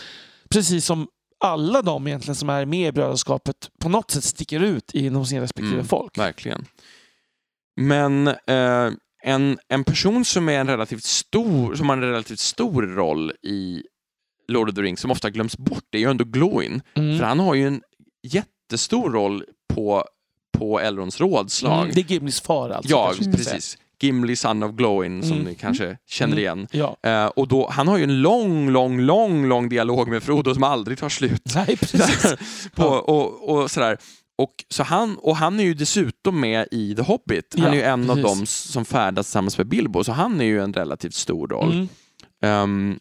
precis 0.49 0.85
som 0.85 1.07
alla 1.43 1.81
de 1.81 2.07
egentligen 2.07 2.35
som 2.35 2.49
är 2.49 2.65
med 2.65 2.87
i 2.87 2.91
brödraskapet 2.91 3.55
på 3.79 3.89
något 3.89 4.11
sätt 4.11 4.23
sticker 4.23 4.59
ut 4.59 4.91
inom 4.93 5.25
sin 5.25 5.41
respektive 5.41 5.73
Mm, 5.73 5.85
folk. 5.85 6.17
Verkligen. 6.17 6.65
Men 7.75 8.27
eh, 8.27 8.89
en, 9.24 9.59
en 9.67 9.84
person 9.84 10.26
som, 10.26 10.49
är 10.49 10.59
en 10.59 10.67
relativt 10.67 11.03
stor, 11.03 11.76
som 11.76 11.89
har 11.89 11.97
en 11.97 12.03
relativt 12.03 12.39
stor 12.39 12.84
roll 12.84 13.32
i 13.43 13.84
Lord 14.47 14.69
of 14.69 14.76
the 14.76 14.82
Rings, 14.82 14.99
som 14.99 15.11
ofta 15.11 15.30
glöms 15.30 15.57
bort, 15.57 15.84
det 15.89 15.97
är 15.97 16.01
ju 16.01 16.09
ändå 16.09 16.24
Glowin. 16.24 16.82
Mm. 16.93 17.17
För 17.19 17.26
han 17.26 17.39
har 17.39 17.55
ju 17.55 17.67
en 17.67 17.82
jättestor 18.28 19.11
roll 19.11 19.43
på, 19.74 20.05
på 20.57 20.80
Elrons 20.80 21.19
rådslag. 21.19 21.82
Mm, 21.82 21.91
det 21.95 22.01
är 22.01 22.05
Gimlis 22.05 22.41
far 22.41 22.69
alltså. 22.69 22.91
ja, 22.91 23.13
precis. 23.32 23.78
Gimli, 24.03 24.36
son 24.36 24.63
of 24.63 24.72
Glowin, 24.72 25.24
som 25.24 25.32
Mm. 25.32 25.43
ni 25.43 25.55
kanske 25.55 25.97
känner 26.07 26.34
Mm. 26.34 26.39
igen. 26.39 26.67
Ja. 26.72 26.97
Eh, 27.09 27.26
och 27.26 27.47
då, 27.47 27.69
han 27.69 27.88
har 27.88 27.97
ju 27.97 28.03
en 28.03 28.22
lång, 28.22 28.69
lång, 28.69 28.99
lång, 29.01 29.45
lång 29.45 29.69
dialog 29.69 30.07
med 30.07 30.24
Frodo 30.24 30.53
som 30.53 30.63
aldrig 30.63 30.97
tar 30.97 31.09
slut. 31.09 31.41
Nej, 31.55 31.78
precis. 31.78 32.36
på, 32.76 32.84
och, 32.86 33.49
och 33.49 33.72
sådär. 33.72 33.97
Och, 34.41 34.65
så 34.69 34.83
han, 34.83 35.17
och 35.17 35.35
han 35.37 35.59
är 35.59 35.63
ju 35.63 35.73
dessutom 35.73 36.39
med 36.39 36.67
i 36.71 36.95
The 36.95 37.01
Hobbit. 37.01 37.55
Han 37.57 37.63
Ja, 37.65 37.69
är 37.71 37.75
ju 37.75 37.81
en 37.81 38.09
av 38.09 38.15
precis. 38.15 38.37
dem 38.37 38.45
som 38.45 38.85
färdas 38.85 39.25
tillsammans 39.25 39.57
med 39.57 39.67
Bilbo, 39.67 40.03
så 40.03 40.11
han 40.11 40.41
är 40.41 40.45
ju 40.45 40.61
en 40.63 40.73
relativt 40.73 41.13
stor 41.13 41.47
roll. 41.47 41.71
Mm. 41.73 41.87
Ehm, 42.43 42.99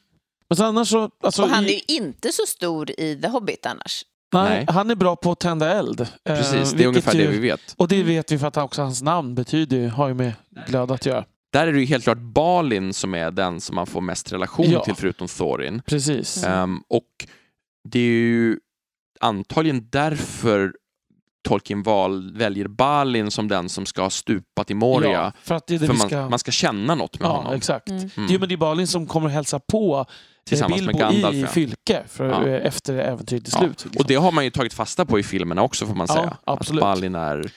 Men 0.48 0.56
så 0.56 0.64
annars 0.64 0.88
så... 0.88 1.10
Alltså, 1.24 1.42
och 1.42 1.48
han 1.48 1.64
är 1.64 1.68
ju 1.68 1.80
inte 1.96 2.32
så 2.32 2.42
stor 2.46 2.90
i 3.00 3.20
The 3.22 3.28
Hobbit 3.28 3.66
annars. 3.66 4.04
nej, 4.32 4.50
nej. 4.50 4.66
Han 4.68 4.90
är 4.90 4.94
bra 4.94 5.16
på 5.16 5.32
att 5.32 5.40
tända 5.40 5.72
eld. 5.78 6.00
Eh, 6.00 6.06
precis, 6.24 6.72
det 6.72 6.84
är 6.84 6.88
ungefär 6.88 7.14
ju, 7.14 7.24
det 7.24 7.30
vi 7.30 7.38
vet. 7.38 7.74
Och 7.76 7.88
det 7.88 8.02
vet 8.02 8.32
vi 8.32 8.38
för 8.38 8.46
att 8.46 8.56
också 8.56 8.82
hans 8.82 9.02
namn 9.02 9.34
betyder, 9.34 9.88
har 9.88 10.08
ju 10.08 10.14
med 10.14 10.32
glöd 10.66 10.90
att 10.90 11.06
göra. 11.06 11.24
Där 11.52 11.66
är 11.66 11.72
det 11.72 11.80
ju 11.80 11.84
helt 11.86 12.04
klart 12.04 12.18
Balin 12.18 12.94
som 12.94 13.14
är 13.14 13.30
den 13.30 13.60
som 13.60 13.74
man 13.74 13.86
får 13.86 14.00
mest 14.00 14.32
relation 14.32 14.66
Ja. 14.70 14.84
till 14.84 14.94
förutom 14.94 15.26
Thorin. 15.28 15.82
Precis. 15.86 16.44
Ehm, 16.44 16.82
och 16.88 17.26
det 17.88 17.98
är 17.98 18.02
ju 18.04 18.56
antagligen 19.20 19.88
därför 19.90 20.74
Tolkien 21.48 21.82
val, 21.82 22.32
väljer 22.36 22.68
Balin 22.68 23.30
som 23.30 23.48
den 23.48 23.68
som 23.68 23.86
ska 23.86 24.02
ha 24.02 24.10
stupat 24.10 24.70
i 24.70 24.74
Moria. 24.74 25.10
Ja, 25.12 25.32
för 25.42 25.54
att 25.54 25.66
det 25.66 25.74
är 25.74 25.78
det 25.78 25.86
för 25.86 25.94
man, 25.94 26.06
ska... 26.08 26.28
man 26.28 26.38
ska 26.38 26.50
känna 26.50 26.94
något 26.94 27.20
med 27.20 27.26
ja, 27.28 27.36
honom. 27.36 27.54
exakt. 27.54 27.88
Mm. 27.88 28.00
Mm. 28.00 28.10
Det 28.16 28.22
är 28.22 28.32
ju 28.32 28.38
med 28.38 28.48
det 28.48 28.54
är 28.54 28.56
Balin 28.56 28.86
som 28.86 29.06
kommer 29.06 29.26
att 29.26 29.32
hälsa 29.32 29.60
på 29.60 29.98
eh, 29.98 30.06
Tillsammans 30.46 30.82
med 30.82 30.88
Bilbo 30.94 30.98
Gandalf, 30.98 31.34
i 31.34 31.40
ja. 31.40 31.46
Fylke 31.46 32.02
för, 32.08 32.28
Ja. 32.28 32.46
eh, 32.48 32.66
efter 32.66 32.94
äventyret 32.94 33.48
är 33.48 33.52
Ja, 33.52 33.58
slut. 33.58 33.84
liksom. 33.84 34.00
Och 34.00 34.06
det 34.06 34.14
har 34.14 34.32
man 34.32 34.44
ju 34.44 34.50
tagit 34.50 34.74
fasta 34.74 35.06
på 35.06 35.18
i 35.18 35.22
filmerna 35.22 35.62
också 35.62 35.86
får 35.86 35.94
man 35.94 36.06
Ja, 36.10 36.14
säga. 36.14 36.36
absolut. 36.44 36.82
Att 36.82 36.88
Balin 36.96 37.14
är, 37.14 37.52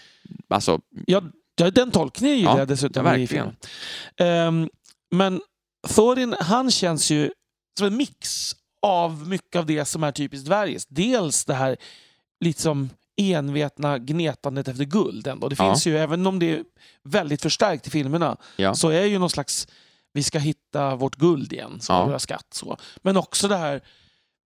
alltså, 0.50 0.80
Ja, 1.08 1.22
ja, 1.56 1.72
den 1.72 1.92
tolkningen 1.92 2.38
gillar 2.38 2.52
Ja, 2.52 2.58
jag 2.60 2.68
dessutom 2.68 3.06
ja, 3.06 3.18
i 3.18 3.28
filmen. 3.28 3.56
Ehm, 4.18 4.70
men 5.12 5.42
Thorin, 5.88 6.36
han 6.40 6.72
känns 6.72 7.12
ju 7.12 7.32
som 7.78 7.88
en 7.88 7.98
mix 7.98 8.56
av 8.82 9.28
mycket 9.28 9.56
av 9.60 9.66
det 9.66 9.86
som 9.86 10.04
är 10.04 10.12
typiskt 10.12 10.46
dvärgiskt. 10.48 10.88
Dels 10.92 11.46
det 11.46 11.54
här 11.54 11.78
liksom 12.46 12.90
envetna 13.18 13.98
gnetandet 13.98 14.68
efter 14.68 14.84
guld. 14.86 15.28
Ändå. 15.28 15.50
Det 15.50 15.56
Ja. 15.60 15.70
finns 15.70 15.88
ju, 15.88 15.98
även 15.98 16.28
om 16.28 16.40
det 16.40 16.52
är 16.52 16.64
väldigt 17.04 17.42
förstärkt 17.42 17.88
i 17.88 17.90
filmerna, 17.90 18.38
Ja. 18.56 18.76
så 18.76 18.90
är 18.90 19.06
ju 19.06 19.20
någon 19.20 19.30
slags 19.30 19.68
vi 20.14 20.24
ska 20.24 20.40
hitta 20.40 20.96
vårt 20.96 21.16
guld 21.16 21.54
igen, 21.54 21.78
så 21.82 21.94
Ja. 21.94 22.06
våra 22.06 22.20
skatt. 22.20 22.48
Så. 22.52 22.78
Men 23.02 23.18
också 23.18 23.48
det 23.48 23.58
här 23.58 23.82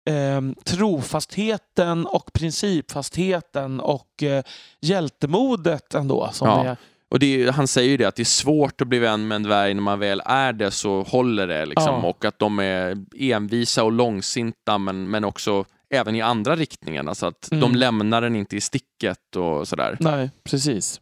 ehm, 0.09 0.55
trofastheten 0.65 2.05
och 2.05 2.33
principfastheten 2.33 3.79
och 3.79 4.23
eh, 4.23 4.43
hjältemodet 4.81 5.93
ändå. 5.93 6.29
Som 6.33 6.47
Ja. 6.47 6.63
är, 6.65 6.77
och 7.11 7.23
är, 7.23 7.51
han 7.51 7.67
säger 7.67 7.89
ju 7.89 7.97
det 7.97 8.05
att 8.05 8.15
det 8.15 8.23
är 8.23 8.25
svårt 8.25 8.81
att 8.81 8.87
bli 8.87 8.99
vän 8.99 9.27
med 9.27 9.35
en 9.35 9.43
dvärg 9.43 9.73
när 9.73 9.81
man 9.81 9.99
väl 9.99 10.21
är 10.25 10.53
det 10.53 10.71
så 10.71 11.01
håller 11.03 11.47
det 11.47 11.65
liksom. 11.65 11.93
Ja. 11.93 12.09
Och 12.09 12.25
att 12.25 12.39
de 12.39 12.59
är 12.59 13.05
envisa 13.19 13.83
och 13.83 13.91
långsinta 13.91 14.77
men, 14.77 15.09
men 15.09 15.23
också 15.23 15.65
även 15.93 16.15
i 16.15 16.21
andra 16.21 16.55
riktningen. 16.55 17.07
Alltså 17.09 17.25
att 17.25 17.47
de 17.51 17.55
Mm. 17.63 17.75
lämnar 17.75 18.21
den 18.21 18.35
inte 18.35 18.55
i 18.55 18.61
sticket 18.61 19.35
och 19.35 19.67
sådär. 19.67 19.97
nej, 19.99 20.29
precis. 20.43 21.01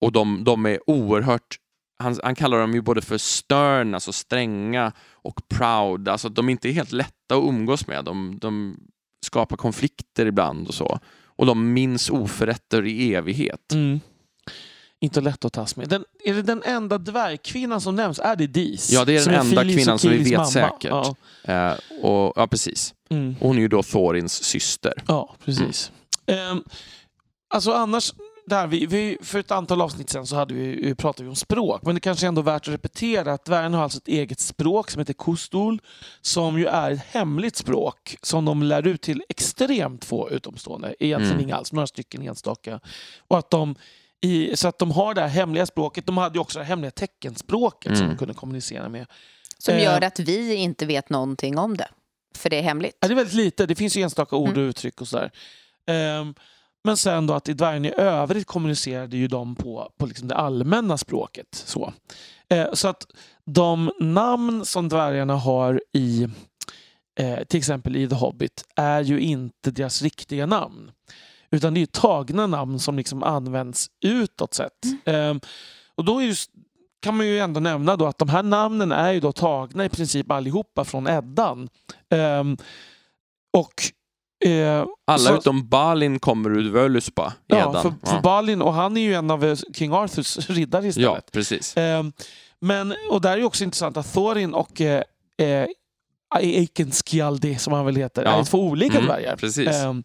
Och 0.00 0.12
de, 0.12 0.44
de 0.44 0.66
är 0.66 0.90
oerhört 0.90 1.58
han, 1.98 2.16
han 2.22 2.34
kallar 2.34 2.58
dem 2.58 2.74
ju 2.74 2.80
både 2.80 3.02
för 3.02 3.18
stern, 3.18 3.94
alltså 3.94 4.12
stränga, 4.12 4.92
och 5.12 5.48
proud. 5.48 6.08
Alltså 6.08 6.28
de 6.28 6.48
är 6.48 6.52
inte 6.52 6.70
helt 6.70 6.92
lätta 6.92 7.34
att 7.36 7.44
umgås 7.44 7.86
med. 7.86 8.04
De, 8.04 8.38
de 8.40 8.76
skapar 9.26 9.56
konflikter 9.56 10.26
ibland 10.26 10.68
och 10.68 10.74
så. 10.74 10.98
Och 11.24 11.46
de 11.46 11.72
minns 11.72 12.10
oförrätter 12.10 12.86
i 12.86 13.14
evighet. 13.14 13.72
Mm. 13.72 14.00
Inte 15.02 15.20
lätt 15.20 15.44
att 15.44 15.52
tas 15.52 15.76
med. 15.76 15.88
Den, 15.88 16.04
är 16.24 16.34
det 16.34 16.42
den 16.42 16.62
enda 16.62 16.98
dvärgkvinnan 16.98 17.80
som 17.80 17.96
nämns? 17.96 18.18
Är 18.18 18.36
det 18.36 18.46
Dis? 18.46 18.90
Ja, 18.92 19.04
det 19.04 19.16
är 19.16 19.20
Som 19.20 19.32
den 19.32 19.40
enda 19.46 19.60
och 19.60 19.66
kvinnan 19.66 19.98
som 19.98 20.10
vi 20.10 20.18
vet 20.18 20.32
mamma. 20.32 20.44
säkert. 20.46 20.90
Ja, 20.90 21.14
Eh, 21.44 21.72
och, 22.04 22.32
ja, 22.36 22.46
precis. 22.46 22.94
mm. 23.10 23.36
Och 23.40 23.46
hon 23.48 23.56
är 23.56 23.60
ju 23.62 23.68
då 23.68 23.82
Thorins 23.82 24.44
syster. 24.44 24.92
ja 25.08 25.34
precis. 25.44 25.92
Ehm, 26.26 26.64
alltså 27.54 27.72
annars, 27.72 28.12
där 28.46 28.66
vi, 28.66 28.86
vi, 28.86 29.18
för 29.22 29.38
ett 29.38 29.50
antal 29.50 29.80
avsnitt 29.80 30.10
sen 30.10 30.26
så 30.26 30.36
hade 30.36 30.54
vi, 30.54 30.94
pratade 30.94 31.24
vi 31.24 31.30
om 31.30 31.36
språk, 31.36 31.82
men 31.82 31.94
det 31.94 32.00
kanske 32.00 32.26
ändå 32.26 32.40
är 32.40 32.44
värt 32.44 32.68
att 32.68 32.74
repetera 32.74 33.32
att 33.32 33.44
dvärgarna 33.44 33.76
har 33.76 33.84
alltså 33.84 33.98
ett 33.98 34.08
eget 34.08 34.40
språk 34.40 34.90
som 34.90 34.98
heter 34.98 35.12
kustol, 35.14 35.80
som 36.20 36.58
ju 36.58 36.66
är 36.66 36.90
ett 36.90 37.02
hemligt 37.10 37.56
språk 37.56 38.16
som 38.22 38.44
de 38.44 38.62
lär 38.62 38.86
ut 38.86 39.00
till 39.02 39.22
extremt 39.28 40.04
få 40.04 40.30
utomstående, 40.30 40.94
egentligen 40.98 41.32
Mm. 41.34 41.44
inga 41.44 41.56
alls, 41.56 41.72
några 41.72 41.86
stycken 41.86 42.22
enstaka. 42.22 42.80
Och 43.28 43.38
att 43.38 43.50
de 43.50 43.74
i, 44.22 44.56
så 44.56 44.68
att 44.68 44.78
de 44.78 44.90
har 44.90 45.14
det 45.14 45.20
här 45.20 45.28
hemliga 45.28 45.66
språket. 45.66 46.06
De 46.06 46.16
hade 46.16 46.34
ju 46.34 46.40
också 46.40 46.58
det 46.58 46.64
här 46.64 46.68
hemliga 46.68 46.90
teckenspråket 46.90 47.96
som 47.96 48.04
Mm. 48.04 48.16
de 48.16 48.18
kunde 48.18 48.34
kommunicera 48.34 48.88
med. 48.88 49.06
Som 49.58 49.74
Eh. 49.74 49.82
gör 49.82 50.00
att 50.04 50.18
vi 50.18 50.54
inte 50.54 50.86
vet 50.86 51.10
någonting 51.10 51.58
om 51.58 51.76
det. 51.76 51.88
För 52.36 52.50
det 52.50 52.58
är 52.58 52.62
hemligt. 52.62 52.96
Ja, 53.00 53.08
det 53.08 53.14
är 53.14 53.16
väldigt 53.16 53.34
lite. 53.34 53.66
Det 53.66 53.74
finns 53.74 53.96
ju 53.96 54.02
enstaka 54.02 54.36
ord 54.36 54.48
och 54.50 54.56
Mm. 54.56 54.68
uttryck 54.68 55.00
och 55.00 55.08
sådär. 55.08 55.30
Ehm, 55.86 56.34
men 56.84 56.96
sen 56.96 57.26
då 57.26 57.34
att 57.34 57.48
i 57.48 57.52
dvärgen 57.52 57.84
i 57.84 57.92
övrigt 57.96 58.46
kommunicerade 58.46 59.16
ju 59.16 59.28
de 59.28 59.54
på, 59.54 59.92
på 59.98 60.06
liksom 60.06 60.28
det 60.28 60.34
allmänna 60.34 60.98
språket. 60.98 61.46
Så. 61.52 61.92
Eh, 62.48 62.72
så 62.72 62.88
att 62.88 63.06
de 63.44 63.92
namn 64.00 64.64
som 64.64 64.88
dvärgarna 64.88 65.36
har 65.36 65.82
i 65.92 66.28
eh, 67.20 67.44
till 67.44 67.58
exempel 67.58 67.96
i 67.96 68.08
The 68.08 68.14
Hobbit 68.14 68.64
är 68.76 69.00
ju 69.02 69.20
inte 69.20 69.70
deras 69.70 70.02
riktiga 70.02 70.46
namn. 70.46 70.90
Utan 71.52 71.74
det 71.74 71.82
är 71.82 71.86
tagna 71.86 72.46
namn 72.46 72.78
som 72.78 72.96
liksom 72.96 73.22
används 73.22 73.86
utåt 74.04 74.54
sett. 74.54 74.72
Ehm, 75.04 75.40
och 75.94 76.04
då 76.04 76.18
är 76.18 76.24
just 76.24 76.50
kan 77.02 77.16
man 77.16 77.26
ju 77.26 77.38
ändå 77.38 77.60
nämna 77.60 77.96
då 77.96 78.06
att 78.06 78.18
de 78.18 78.28
här 78.28 78.42
namnen 78.42 78.92
är 78.92 79.12
ju 79.12 79.20
då 79.20 79.32
tagna 79.32 79.84
i 79.84 79.88
princip 79.88 80.30
allihopa 80.30 80.84
från 80.84 81.08
Eddan. 81.08 81.68
Ehm, 82.10 82.56
och 83.56 83.72
eh, 84.48 84.84
Alla 85.06 85.18
så- 85.18 85.36
utom 85.38 85.68
Balin 85.68 86.18
kommer 86.18 86.50
ur 86.50 86.70
Völuspa 86.70 87.32
i 87.38 87.42
Ja, 87.46 87.56
Eddan. 87.70 87.82
för, 87.82 88.06
för 88.08 88.16
ja. 88.16 88.20
Balin, 88.22 88.62
och 88.62 88.72
han 88.74 88.96
är 88.96 89.00
ju 89.00 89.14
en 89.14 89.30
av 89.30 89.44
eh, 89.44 89.56
King 89.74 89.92
Arthurs 89.92 90.36
riddare 90.50 90.82
ja, 90.84 90.88
istället. 90.88 91.32
precis. 91.32 91.76
Ehm, 91.76 92.12
men, 92.60 92.94
och 93.10 93.20
där 93.20 93.32
är 93.32 93.36
ju 93.36 93.44
också 93.44 93.64
intressant 93.64 93.96
att 93.96 94.12
Thorin 94.14 94.54
och 94.54 94.80
eh, 94.80 95.02
eh, 95.38 95.66
Eikenskjaldi, 96.34 97.58
som 97.58 97.72
han 97.72 97.84
väl 97.86 97.96
heter, 97.96 98.24
Ja. 98.24 98.30
är 98.40 98.44
två 98.44 98.58
olika 98.66 98.98
Mm, 98.98 99.06
dvärgar. 99.08 99.36
precis. 99.36 99.68
Ehm, 99.68 100.02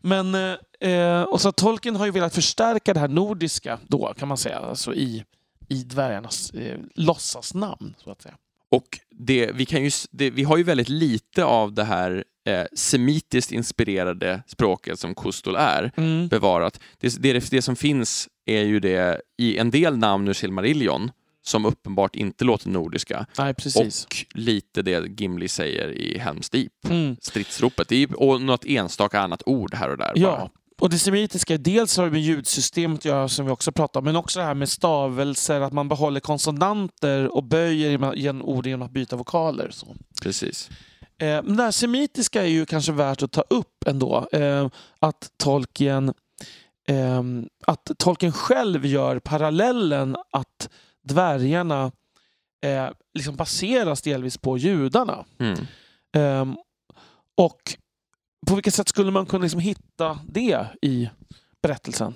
men 0.00 0.34
eh, 0.82 1.22
och 1.22 1.40
så 1.40 1.52
Tolkien 1.52 1.96
har 1.96 2.06
ju 2.06 2.12
velat 2.12 2.34
förstärka 2.34 2.94
det 2.94 3.00
här 3.00 3.08
nordiska 3.08 3.78
då, 3.88 4.14
kan 4.18 4.28
man 4.28 4.36
säga, 4.38 4.58
alltså 4.58 4.94
i, 4.94 5.24
i 5.68 5.82
dvärgarnas 5.82 6.50
eh, 6.50 6.78
låtsasnamn, 6.94 7.94
så 8.04 8.10
att 8.10 8.22
säga. 8.22 8.34
Och 8.70 8.98
det, 9.10 9.52
vi, 9.52 9.66
kan 9.66 9.84
ju, 9.84 9.90
det, 10.10 10.30
vi 10.30 10.42
har 10.42 10.56
ju 10.56 10.62
väldigt 10.62 10.88
lite 10.88 11.44
av 11.44 11.72
det 11.72 11.84
här 11.84 12.24
eh, 12.46 12.64
semitiskt 12.74 13.52
inspirerade 13.52 14.42
språket 14.46 14.98
som 14.98 15.14
Kustol 15.14 15.56
är 15.56 15.92
Mm. 15.96 16.28
bevarat. 16.28 16.80
Det, 16.98 17.22
det, 17.22 17.50
det 17.50 17.62
som 17.62 17.76
finns 17.76 18.28
är 18.46 18.62
ju 18.62 18.80
det 18.80 19.20
i 19.38 19.58
en 19.58 19.70
del 19.70 19.96
namn 19.96 20.28
ur 20.28 20.32
Silmarillion 20.32 21.10
som 21.44 21.64
uppenbart 21.64 22.16
inte 22.16 22.44
låter 22.44 22.68
nordiska. 22.68 23.26
Nej. 23.38 23.54
Och 23.76 23.86
lite 24.34 24.82
det 24.82 25.20
Gimli 25.20 25.48
säger 25.48 25.88
i 25.92 26.18
Helms 26.18 26.50
Deep, 26.50 26.72
Mm. 26.90 27.16
stridsropet. 27.20 27.88
Och 28.16 28.40
något 28.42 28.64
enstaka 28.64 29.20
annat 29.20 29.42
ord 29.46 29.74
här 29.74 29.88
och 29.90 29.98
där. 29.98 30.12
Ja, 30.14 30.30
bara. 30.30 30.50
Och 30.82 30.90
det 30.90 30.98
semitiska, 30.98 31.58
dels 31.58 31.96
har 31.96 32.04
det 32.04 32.10
med 32.10 32.20
ljudsystemet 32.20 32.98
att 32.98 33.04
göra 33.04 33.28
som 33.28 33.46
vi 33.46 33.52
också 33.52 33.72
pratade 33.72 33.98
om, 33.98 34.04
men 34.04 34.16
också 34.16 34.38
det 34.38 34.44
här 34.44 34.54
med 34.54 34.68
stavelser, 34.68 35.60
att 35.60 35.72
man 35.72 35.88
behåller 35.88 36.20
konsonanter 36.20 37.36
och 37.36 37.44
böjer 37.44 38.14
genom- 38.14 38.42
ord 38.42 38.66
genom 38.66 38.86
att 38.86 38.92
byta 38.92 39.16
vokaler. 39.16 39.70
Så. 39.70 39.96
Precis. 40.22 40.70
Eh, 41.18 41.42
men 41.42 41.56
det 41.56 41.62
här 41.62 41.70
semitiska 41.70 42.42
är 42.42 42.46
ju 42.46 42.66
kanske 42.66 42.92
värt 42.92 43.22
att 43.22 43.32
ta 43.32 43.40
upp 43.50 43.84
ändå. 43.86 44.28
Eh, 44.32 44.68
att 44.98 45.30
Tolkien 45.36 46.14
eh, 46.88 47.22
att 47.66 47.90
Tolkien 47.98 48.32
själv 48.32 48.86
gör 48.86 49.18
parallellen 49.18 50.16
att 50.30 50.68
dvärgarna 51.04 51.92
eh, 52.64 52.88
liksom 53.14 53.36
baseras 53.36 54.02
delvis 54.02 54.38
på 54.38 54.58
judarna. 54.58 55.24
Mm. 55.38 55.58
Ehm, 56.16 56.56
och 57.36 57.76
på 58.46 58.54
vilket 58.54 58.74
sätt 58.74 58.88
skulle 58.88 59.10
man 59.10 59.26
kunna 59.26 59.42
liksom 59.42 59.60
hitta 59.60 60.18
det 60.28 60.66
i 60.82 61.08
berättelsen? 61.62 62.14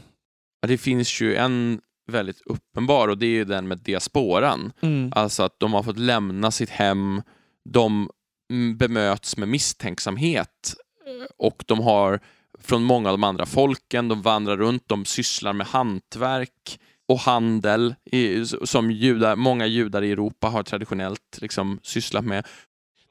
Ja, 0.60 0.68
Det 0.68 0.78
finns 0.78 1.20
ju 1.20 1.36
en 1.36 1.80
väldigt 2.12 2.40
uppenbar 2.40 3.08
och 3.08 3.18
det 3.18 3.26
är 3.26 3.44
den 3.44 3.68
med 3.68 3.78
diasporan. 3.78 4.72
Mm. 4.80 5.12
Alltså 5.14 5.42
att 5.42 5.60
de 5.60 5.72
har 5.72 5.82
fått 5.82 5.98
lämna 5.98 6.50
sitt 6.50 6.70
hem, 6.70 7.22
de 7.64 8.10
mm, 8.50 8.76
bemöts 8.76 9.36
med 9.36 9.48
misstänksamhet 9.48 10.74
eh, 11.06 11.26
och 11.38 11.64
de 11.66 11.80
har 11.80 12.20
från 12.60 12.82
många 12.82 13.08
av 13.10 13.14
de 13.14 13.24
andra 13.24 13.46
folken, 13.46 14.08
de 14.08 14.22
vandrar 14.22 14.56
runt, 14.56 14.82
de 14.86 15.04
sysslar 15.04 15.52
med 15.52 15.66
hantverk 15.66 16.80
och 17.08 17.18
handel 17.18 17.94
i, 18.04 18.44
som 18.46 18.90
judar, 18.90 19.36
många 19.36 19.66
judar 19.66 20.02
i 20.02 20.12
Europa 20.12 20.48
har 20.48 20.62
traditionellt 20.62 21.38
liksom 21.40 21.78
sysslat 21.82 22.24
med. 22.24 22.46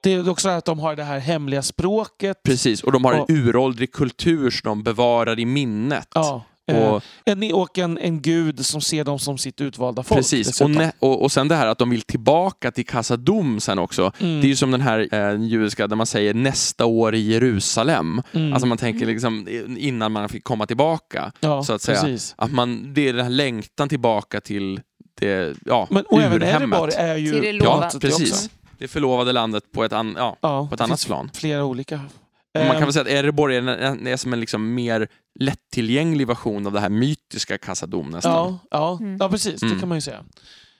Det 0.06 0.14
är 0.14 0.30
också 0.30 0.48
det 0.48 0.56
att 0.56 0.66
de 0.66 0.80
har 0.80 0.96
det 0.96 1.04
här 1.04 1.20
hemliga 1.20 1.62
språket. 1.62 2.44
Precis, 2.44 2.84
och 2.84 2.92
de 2.92 3.06
har 3.06 3.20
Och- 3.20 3.30
en 3.30 3.36
uråldrig 3.38 3.92
kultur 3.92 4.50
som 4.52 4.62
de 4.70 4.84
bevarar 4.84 5.40
i 5.40 5.46
minnet. 5.46 6.08
Ja. 6.14 6.44
eh, 6.68 6.78
Och, 6.94 7.04
en, 7.26 7.54
och 7.54 7.78
en, 7.78 7.98
en 7.98 8.22
gud 8.22 8.66
som 8.66 8.82
ser 8.82 9.04
dem 9.04 9.20
som 9.20 9.38
sitt 9.38 9.62
utvalda 9.62 10.04
folk. 10.04 10.18
precis, 10.20 10.62
och, 10.62 10.70
ne- 10.70 10.92
och, 11.00 11.22
och 11.24 11.32
sen 11.32 11.48
det 11.48 11.56
här 11.56 11.68
att 11.68 11.78
de 11.78 11.90
vill 11.90 12.02
tillbaka 12.02 12.72
till 12.72 12.86
Kassadom 12.86 13.60
sen 13.60 13.80
också. 13.80 14.12
Mm. 14.20 14.42
Det 14.42 14.48
är 14.48 14.50
ju 14.50 14.56
som 14.56 14.72
den 14.72 14.82
här 14.82 15.08
eh, 15.12 15.42
judiska 15.42 15.88
där 15.88 15.96
man 15.96 16.06
säger 16.06 16.34
nästa 16.34 16.86
år 16.86 17.16
i 17.16 17.20
Jerusalem. 17.32 18.22
Mm. 18.32 18.54
Alltså 18.54 18.68
man 18.68 18.78
tänker 18.78 19.06
liksom 19.06 19.48
innan 19.78 20.12
man 20.12 20.30
fick 20.30 20.44
komma 20.44 20.66
tillbaka. 20.66 21.32
ja, 21.40 21.64
så 21.64 21.74
att 21.74 21.82
säga. 21.82 22.02
Precis. 22.02 22.34
Att 22.38 22.52
man, 22.52 22.94
det 22.94 23.10
är 23.10 23.14
den 23.14 23.24
här 23.24 23.30
längtan 23.32 23.90
tillbaka 23.90 24.42
till 24.42 24.82
det, 25.20 25.54
ja, 25.66 25.88
Men, 25.92 26.04
och 26.06 26.22
även 26.22 26.42
urhemmet. 26.42 26.80
Erebor 26.80 26.90
är 26.94 27.16
ju 27.16 27.32
Till 27.32 27.42
det 27.42 27.60
på 27.60 27.66
lova. 27.66 27.80
något 27.84 27.92
sätt 27.92 28.02
Precis. 28.02 28.32
också. 28.32 28.50
Det 28.78 28.88
förlovade 28.88 29.32
landet 29.32 29.72
på 29.72 29.84
ett, 29.84 29.94
an, 29.94 30.16
ja, 30.18 30.38
Ja, 30.42 30.68
på 30.68 30.76
ett 30.76 30.82
annat 30.82 31.06
plan. 31.06 31.32
Flera 31.34 31.64
olika. 31.66 31.96
Man 31.98 32.66
kan 32.68 32.76
Ehm, 32.76 32.84
väl 32.84 32.94
säga 32.94 33.02
att 33.02 33.08
Erebor 33.12 33.52
är, 33.52 33.68
är 34.08 34.18
som 34.18 34.34
en 34.34 34.40
liksom 34.40 34.74
mer 34.74 35.08
lättillgänglig 35.40 36.28
version 36.28 36.68
av 36.68 36.74
det 36.74 36.80
här 36.80 36.90
mytiska 36.90 37.58
Kassadom 37.58 38.10
nästan. 38.10 38.32
Ja, 38.34 38.60
ja, 38.72 38.98
Mm. 39.02 39.18
ja 39.20 39.30
precis. 39.30 39.62
Mm. 39.62 39.74
Det 39.74 39.80
kan 39.80 39.90
man 39.90 39.98
ju 39.98 40.02
säga. 40.02 40.24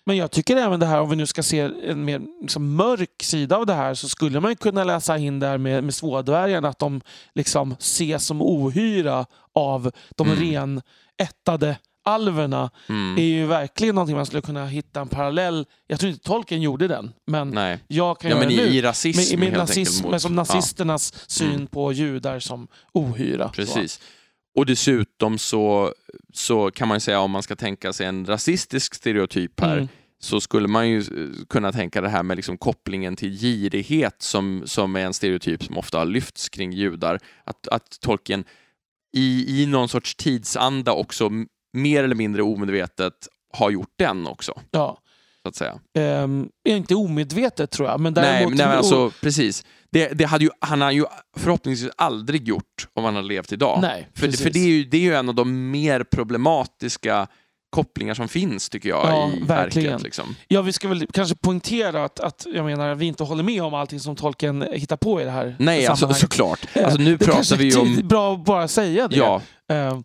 Men 0.08 0.18
jag 0.18 0.32
tycker 0.32 0.56
även 0.58 0.80
det 0.80 0.86
här, 0.86 1.02
om 1.02 1.10
vi 1.10 1.16
nu 1.16 1.26
ska 1.26 1.44
se 1.44 1.60
en 1.60 2.06
mer 2.06 2.22
liksom, 2.42 2.76
mörk 2.76 3.24
sida 3.24 3.58
av 3.58 3.66
det 3.66 3.74
här, 3.74 3.94
så 3.94 4.10
skulle 4.10 4.40
man 4.40 4.52
ju 4.52 4.56
kunna 4.56 4.84
läsa 4.84 5.18
in 5.18 5.40
där 5.40 5.58
med, 5.58 5.84
med 5.84 5.94
svådvärgarna 5.96 6.68
att 6.68 6.80
de 6.80 7.02
liksom 7.36 7.72
ses 7.80 8.26
som 8.26 8.42
ohyra 8.42 9.26
av 9.54 9.92
de 10.16 10.28
Mm. 10.32 10.40
renättade 10.40 11.78
alverna. 12.06 12.70
Mm. 12.90 13.18
är 13.18 13.22
ju 13.24 13.46
verkligen 13.46 13.96
någonting 13.96 14.16
man 14.16 14.26
skulle 14.26 14.42
kunna 14.42 14.66
hitta 14.66 15.02
en 15.02 15.08
parallell. 15.08 15.66
Jag 15.88 16.00
tror 16.00 16.12
inte 16.12 16.24
Tolkien 16.24 16.62
gjorde 16.62 16.88
den, 16.88 17.12
men 17.28 17.50
Nej. 17.50 17.80
jag 17.88 18.20
kan 18.20 18.32
Ja, 18.32 18.38
göra 18.38 18.48
men 18.48 18.58
det 18.58 18.64
nu. 18.64 18.70
i, 18.70 18.78
i 18.78 18.82
rasism 18.82 19.20
med, 19.32 19.40
med 19.40 19.48
helt 19.48 19.58
nazism, 19.70 20.10
men 20.10 20.20
som 20.20 20.32
ja. 20.32 20.36
nazisternas 20.36 21.30
syn 21.32 21.50
Mm. 21.56 21.68
på 21.68 21.92
judar 21.94 22.40
som 22.40 22.68
ohyra. 22.94 23.50
Precis. 23.50 24.00
Och 24.58 24.66
dessutom 24.66 25.38
så, 25.38 25.94
så 26.34 26.72
kan 26.72 26.88
man 26.88 26.96
ju 26.96 27.00
säga 27.00 27.20
om 27.20 27.32
man 27.32 27.44
ska 27.44 27.56
tänka 27.56 27.94
sig 27.94 28.06
en 28.08 28.26
rasistisk 28.26 28.96
stereotyp 28.96 29.52
Så. 29.60 29.66
här 29.66 29.74
Mm. 29.78 29.88
så 30.20 30.42
skulle 30.42 30.68
man 30.68 30.90
ju 30.90 31.00
eh, 31.00 31.46
kunna 31.50 31.72
tänka 31.72 32.02
det 32.02 32.10
här 32.10 32.24
med 32.24 32.36
liksom 32.38 32.58
kopplingen 32.58 33.16
till 33.16 33.40
girighet 33.40 34.16
som, 34.22 34.64
som 34.66 34.96
är 34.96 35.00
en 35.00 35.14
stereotyp 35.14 35.64
som 35.64 35.78
ofta 35.78 35.98
har 35.98 36.06
lyfts 36.06 36.50
kring 36.50 36.72
judar. 36.72 37.20
Att, 37.44 37.68
att 37.68 37.98
Tolkien 38.02 38.44
i, 39.18 39.62
i 39.62 39.66
någon 39.66 39.90
sorts 39.90 40.16
tidsanda 40.16 40.92
också 40.92 41.30
mer 41.76 42.04
eller 42.04 42.16
mindre 42.16 42.42
omedvetet 42.42 43.14
har 43.54 43.70
gjort 43.70 43.94
den 44.00 44.28
också, 44.28 44.54
Ja. 44.72 44.98
så 45.42 45.50
att 45.50 45.56
säga. 45.56 45.74
Ehm, 45.98 46.50
inte 46.68 46.96
omedvetet 46.96 47.72
tror 47.72 47.90
jag, 47.90 48.00
men 48.00 48.14
däremot... 48.14 48.56
nej, 48.58 48.68
men 48.68 48.78
alltså, 48.78 49.12
precis. 49.22 49.66
Det, 49.92 50.08
det 50.08 50.26
hade 50.26 50.44
ju, 50.44 50.50
han 50.60 50.82
har 50.82 50.92
ju 50.92 51.06
förhoppningsvis 51.38 51.92
aldrig 51.98 52.48
gjort 52.48 52.88
om 52.94 53.04
han 53.04 53.16
hade 53.16 53.28
levt 53.28 53.52
idag. 53.52 53.80
Nej, 53.82 54.08
För, 54.16 54.26
precis. 54.26 54.44
för 54.44 54.50
det, 54.50 54.60
är 54.60 54.68
ju, 54.68 54.84
det 54.84 54.98
är 54.98 55.02
ju 55.02 55.14
en 55.16 55.30
av 55.30 55.36
de 55.36 55.72
mer 55.72 56.04
problematiska 56.04 57.28
kopplingar 57.70 58.14
som 58.14 58.28
finns, 58.28 58.70
tycker 58.70 58.90
jag, 58.90 59.06
Ja, 59.06 59.32
i 59.34 59.44
verkligen. 59.44 59.90
verket. 59.92 60.04
Liksom. 60.04 60.36
Ja, 60.48 60.62
vi 60.62 60.74
ska 60.74 60.88
väl 60.88 61.08
kanske 61.14 61.36
poängtera 61.36 62.04
att, 62.04 62.20
att 62.20 62.46
jag 62.54 62.66
menar, 62.66 62.96
vi 62.96 63.06
inte 63.06 63.24
håller 63.24 63.44
med 63.44 63.64
om 63.64 63.74
allting 63.74 64.00
som 64.00 64.16
Tolkien 64.16 64.66
hittar 64.74 64.98
på 64.98 65.22
i 65.22 65.24
det 65.24 65.32
här 65.32 65.56
Nej, 65.60 65.88
alltså, 65.88 66.14
såklart. 66.14 66.60
Alltså, 66.76 67.02
nu 67.02 67.18
det 67.18 67.26
pratar 67.26 67.56
vi 67.58 67.76
om... 67.76 68.08
bra 68.08 68.34
att 68.34 68.46
bara 68.46 68.68
säga 68.68 69.08
det. 69.08 69.16
Ja, 69.16 69.42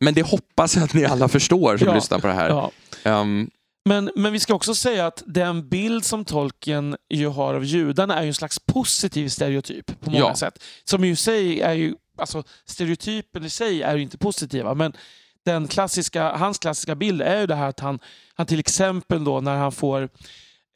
men 0.00 0.14
det 0.14 0.22
hoppas 0.22 0.76
jag 0.76 0.84
att 0.84 0.94
ni 0.94 1.04
alla 1.04 1.28
förstår 1.28 1.76
som 1.78 1.86
Ja, 1.88 1.94
lyssnar 1.94 2.18
på 2.18 2.26
det 2.26 2.32
här. 2.32 2.48
ja. 2.48 2.70
Ehm, 3.04 3.50
Men, 3.84 4.10
men 4.16 4.32
vi 4.32 4.40
ska 4.40 4.54
också 4.54 4.74
säga 4.74 5.06
att 5.06 5.22
den 5.26 5.68
bild 5.68 6.04
som 6.04 6.24
Tolkien 6.24 6.96
ju 7.10 7.26
har 7.28 7.54
av 7.54 7.64
judarna 7.64 8.16
är 8.18 8.22
ju 8.22 8.28
en 8.28 8.34
slags 8.34 8.58
positiv 8.58 9.28
stereotyp 9.28 10.00
på 10.00 10.10
många 10.10 10.18
Ja. 10.24 10.34
sätt. 10.36 10.62
Som 10.84 11.04
i 11.04 11.16
sig 11.16 11.60
är 11.60 11.72
ju, 11.72 11.94
alltså 12.18 12.42
stereotypen 12.66 13.44
i 13.44 13.50
sig 13.50 13.82
är 13.82 13.96
ju 13.96 14.02
inte 14.02 14.18
positiva, 14.18 14.74
men 14.74 14.92
den 15.44 15.68
klassiska, 15.68 16.32
hans 16.36 16.58
klassiska 16.58 16.94
bild 16.94 17.22
är 17.22 17.40
ju 17.40 17.46
det 17.46 17.54
här 17.54 17.68
att 17.68 17.80
han, 17.80 17.98
han 18.34 18.46
till 18.46 18.60
exempel 18.60 19.24
då 19.24 19.40
när 19.40 19.56
han 19.56 19.72
får 19.72 20.08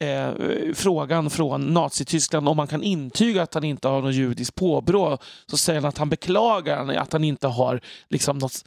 eh, 0.03 0.33
frågan 0.73 1.29
från 1.29 1.73
Nazityskland 1.73 2.49
om 2.49 2.57
man 2.57 2.67
kan 2.67 2.83
intyga 2.83 3.43
att 3.43 3.53
han 3.53 3.63
inte 3.63 3.87
har 3.87 4.01
något 4.01 4.13
judiskt 4.13 4.55
påbrå 4.55 5.17
så 5.47 5.57
säger 5.57 5.81
han 5.81 5.89
att 5.89 5.97
han 5.97 6.09
beklagar 6.09 6.95
att 6.95 7.13
han 7.13 7.23
inte 7.23 7.47
har 7.47 7.81
liksom 8.09 8.37
något, 8.37 8.65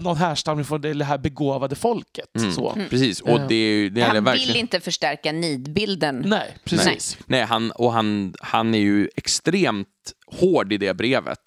någon 0.00 0.16
härstamning 0.16 0.64
från 0.64 0.80
det 0.80 1.04
här 1.04 1.18
begåvade 1.18 1.74
folket. 1.76 2.36
Mm. 2.38 2.52
Så. 2.52 2.78
precis, 2.90 3.20
och 3.20 3.28
Eh. 3.28 3.46
det 3.48 3.54
är 3.54 3.72
ju... 3.76 3.90
Det 3.90 4.00
Han 4.00 4.24
verkligen... 4.24 4.48
vill 4.48 4.56
inte 4.56 4.80
förstärka 4.80 5.32
nidbilden. 5.32 6.22
Nej, 6.26 6.56
precis. 6.64 7.18
Nej, 7.26 7.42
han, 7.42 7.70
och 7.70 7.92
han, 7.92 8.34
han 8.40 8.74
är 8.74 8.78
ju 8.78 9.08
extremt 9.16 9.88
hård 10.26 10.72
i 10.72 10.76
det 10.76 10.94
brevet. 10.94 11.38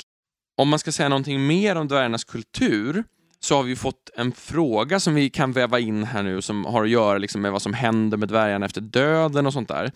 Om 0.57 0.69
man 0.69 0.80
ska 0.80 0.91
säga 0.91 1.09
någonting 1.09 1.47
mer 1.47 1.76
om 1.76 1.88
dvärgarnas 1.88 2.24
kultur 2.24 3.03
så 3.43 3.55
har 3.55 3.63
vi 3.63 3.75
fått 3.75 4.09
en 4.15 4.31
fråga 4.31 4.99
som 4.99 5.15
vi 5.15 5.29
kan 5.29 5.51
väva 5.51 5.79
in 5.79 6.03
här 6.03 6.23
nu 6.23 6.41
som 6.41 6.65
har 6.65 6.83
att 6.83 6.89
göra 6.89 7.17
liksom 7.17 7.41
med 7.41 7.51
vad 7.51 7.61
som 7.61 7.73
händer 7.73 8.17
med 8.17 8.27
dvärgarna 8.29 8.65
efter 8.65 8.81
döden 8.81 9.45
och 9.45 9.53
sånt 9.53 9.67
där. 9.67 9.91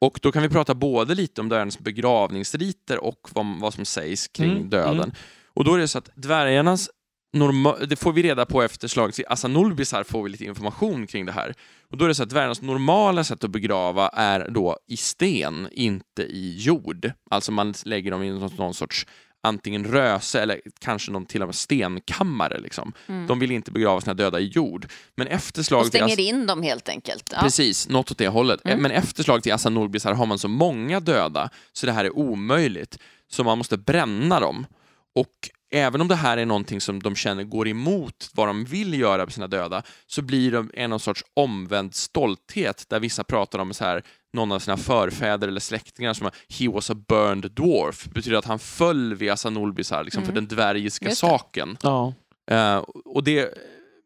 Och 0.00 0.18
då 0.22 0.32
kan 0.32 0.42
vi 0.42 0.48
prata 0.48 0.74
både 0.74 1.14
lite 1.14 1.40
om 1.40 1.48
dvärgarnas 1.48 1.78
begravningsriter 1.78 3.04
och 3.04 3.28
vad, 3.32 3.46
vad 3.60 3.74
som 3.74 3.84
sägs 3.84 4.28
kring 4.28 4.50
Mm, 4.50 4.70
döden. 4.70 4.94
mm. 4.94 5.10
Och 5.54 5.64
då 5.64 5.74
är 5.74 5.78
det 5.78 5.88
så 5.88 5.98
att 5.98 6.10
dvärgarnas 6.14 6.90
norma- 7.36 7.86
det 7.86 7.96
får 7.96 8.12
vi 8.12 8.22
reda 8.22 8.46
på 8.46 8.62
efter 8.62 8.88
slaget 8.88 9.18
i 9.18 9.24
Asanulbisar 9.28 10.02
får 10.04 10.22
vi 10.22 10.30
lite 10.30 10.44
information 10.44 11.06
kring 11.06 11.26
det 11.26 11.32
här. 11.32 11.54
Och 11.90 11.96
då 11.98 12.04
är 12.04 12.08
det 12.08 12.14
så 12.14 12.22
att 12.22 12.30
dvärgarnas 12.30 12.62
normala 12.62 13.24
sätt 13.24 13.44
att 13.44 13.50
begrava 13.50 14.08
är 14.08 14.48
då 14.50 14.78
i 14.88 14.96
sten, 14.96 15.68
inte 15.72 16.22
i 16.22 16.56
jord. 16.58 17.12
Alltså 17.30 17.52
man 17.52 17.74
lägger 17.84 18.10
dem 18.10 18.22
i 18.22 18.30
någon, 18.30 18.50
någon 18.58 18.74
sorts 18.74 19.06
antingen 19.44 19.84
röse 19.84 20.40
eller 20.42 20.60
kanske 20.78 21.10
någon 21.12 21.26
till 21.26 21.42
och 21.42 21.48
med 21.48 21.54
stenkammare. 21.54 22.60
Liksom. 22.60 22.92
Mm. 23.06 23.26
De 23.26 23.38
vill 23.38 23.50
inte 23.50 23.70
begrava 23.70 24.00
sina 24.00 24.14
döda 24.14 24.40
i 24.40 24.46
jord. 24.46 24.86
Men 25.14 25.26
efter 25.26 25.60
Och 25.60 25.66
slaget 25.66 25.86
i 25.86 25.88
stänger 25.88 26.16
As- 26.16 26.20
in 26.20 26.46
dem 26.46 26.62
helt 26.62 26.88
enkelt. 26.88 27.30
Ja. 27.32 27.40
Precis, 27.42 27.88
något 27.88 28.10
åt 28.10 28.18
det 28.18 28.28
hållet. 28.28 28.60
Mm. 28.64 28.82
Men 28.82 28.90
efter 28.90 29.22
slaget 29.22 29.46
i 29.46 29.50
Assa 29.50 29.70
Nulbis 29.70 30.04
här 30.04 30.12
har 30.14 30.26
man 30.26 30.38
så 30.38 30.48
många 30.48 31.00
döda 31.00 31.50
så 31.72 31.86
det 31.86 31.92
här 31.92 32.04
är 32.04 32.18
omöjligt. 32.18 32.98
Så 33.28 33.44
man 33.44 33.58
måste 33.58 33.76
bränna 33.76 34.40
dem. 34.40 34.66
Och 35.14 35.50
även 35.74 36.00
om 36.00 36.08
det 36.08 36.14
här 36.14 36.36
är 36.36 36.46
någonting 36.46 36.80
som 36.80 37.02
de 37.02 37.16
känner 37.16 37.44
går 37.44 37.68
emot 37.68 38.30
vad 38.34 38.48
de 38.48 38.64
vill 38.64 39.00
göra 39.00 39.24
med 39.24 39.32
sina 39.32 39.46
döda 39.46 39.82
så 40.06 40.22
blir 40.22 40.52
det 40.52 40.66
en 40.74 40.90
någon 40.90 41.00
sorts 41.00 41.24
omvänd 41.34 41.94
stolthet 41.94 42.84
där 42.88 43.00
vissa 43.00 43.24
pratar 43.24 43.58
om 43.58 43.74
så 43.74 43.84
här 43.84 44.02
någon 44.32 44.52
av 44.52 44.58
sina 44.58 44.76
förfäder 44.76 45.48
eller 45.48 45.60
släktingar 45.60 46.12
som 46.14 46.24
har 46.24 46.34
“he 46.58 46.72
was 46.72 46.90
a 46.90 46.94
burned 47.08 47.50
dwarf” 47.52 48.04
betyder 48.04 48.36
att 48.36 48.44
han 48.44 48.58
föll 48.58 49.14
vid 49.14 49.32
Nulbisar 49.50 50.04
liksom, 50.04 50.22
för 50.22 50.32
Mm. 50.32 50.44
den 50.48 50.56
dvärgiska 50.56 51.10
saken. 51.10 51.76
Ja. 51.82 52.14
Eh, 52.50 52.76
och 53.04 53.24
det, 53.24 53.54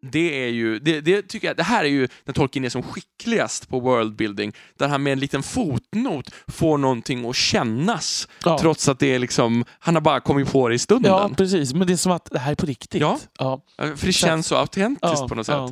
det 0.03 0.45
är 0.45 0.49
ju, 0.49 0.79
det, 0.79 1.01
det 1.01 1.23
tycker 1.23 1.47
jag, 1.49 1.57
det 1.57 1.63
här 1.63 1.85
är 1.85 1.89
ju 1.89 2.09
när 2.25 2.35
Tolkien 2.35 2.65
är 2.65 2.69
som 2.69 2.83
skickligast 2.83 3.69
på 3.69 3.81
worldbuilding, 3.81 4.53
där 4.79 4.89
han 4.89 5.03
med 5.03 5.13
en 5.13 5.21
liten 5.21 5.43
fotnot 5.43 6.31
får 6.49 6.79
någonting 6.79 7.29
att 7.31 7.37
kännas, 7.37 8.29
Ja. 8.45 8.59
trots 8.59 8.89
att 8.89 8.99
det 8.99 9.15
är 9.15 9.19
liksom, 9.19 9.65
han 9.79 9.95
har 9.95 10.03
bara 10.03 10.21
kommit 10.21 10.53
på 10.53 10.69
det 10.69 10.75
i 10.75 10.79
stunden. 10.79 11.13
ja, 11.13 11.31
precis. 11.37 11.75
Men 11.75 11.87
det 11.87 11.93
är 11.93 11.97
som 11.97 12.13
att 12.13 12.29
det 12.31 12.39
här 12.39 12.51
är 12.51 12.57
på 12.57 12.67
riktigt. 12.67 13.01
Ja. 13.01 13.19
ja. 13.39 13.61
För 13.77 14.07
det 14.07 14.13
känns 14.13 14.47
så 14.47 14.57
autentiskt 14.57 15.29
på 15.29 15.35
något 15.35 15.47
sätt. 15.47 15.71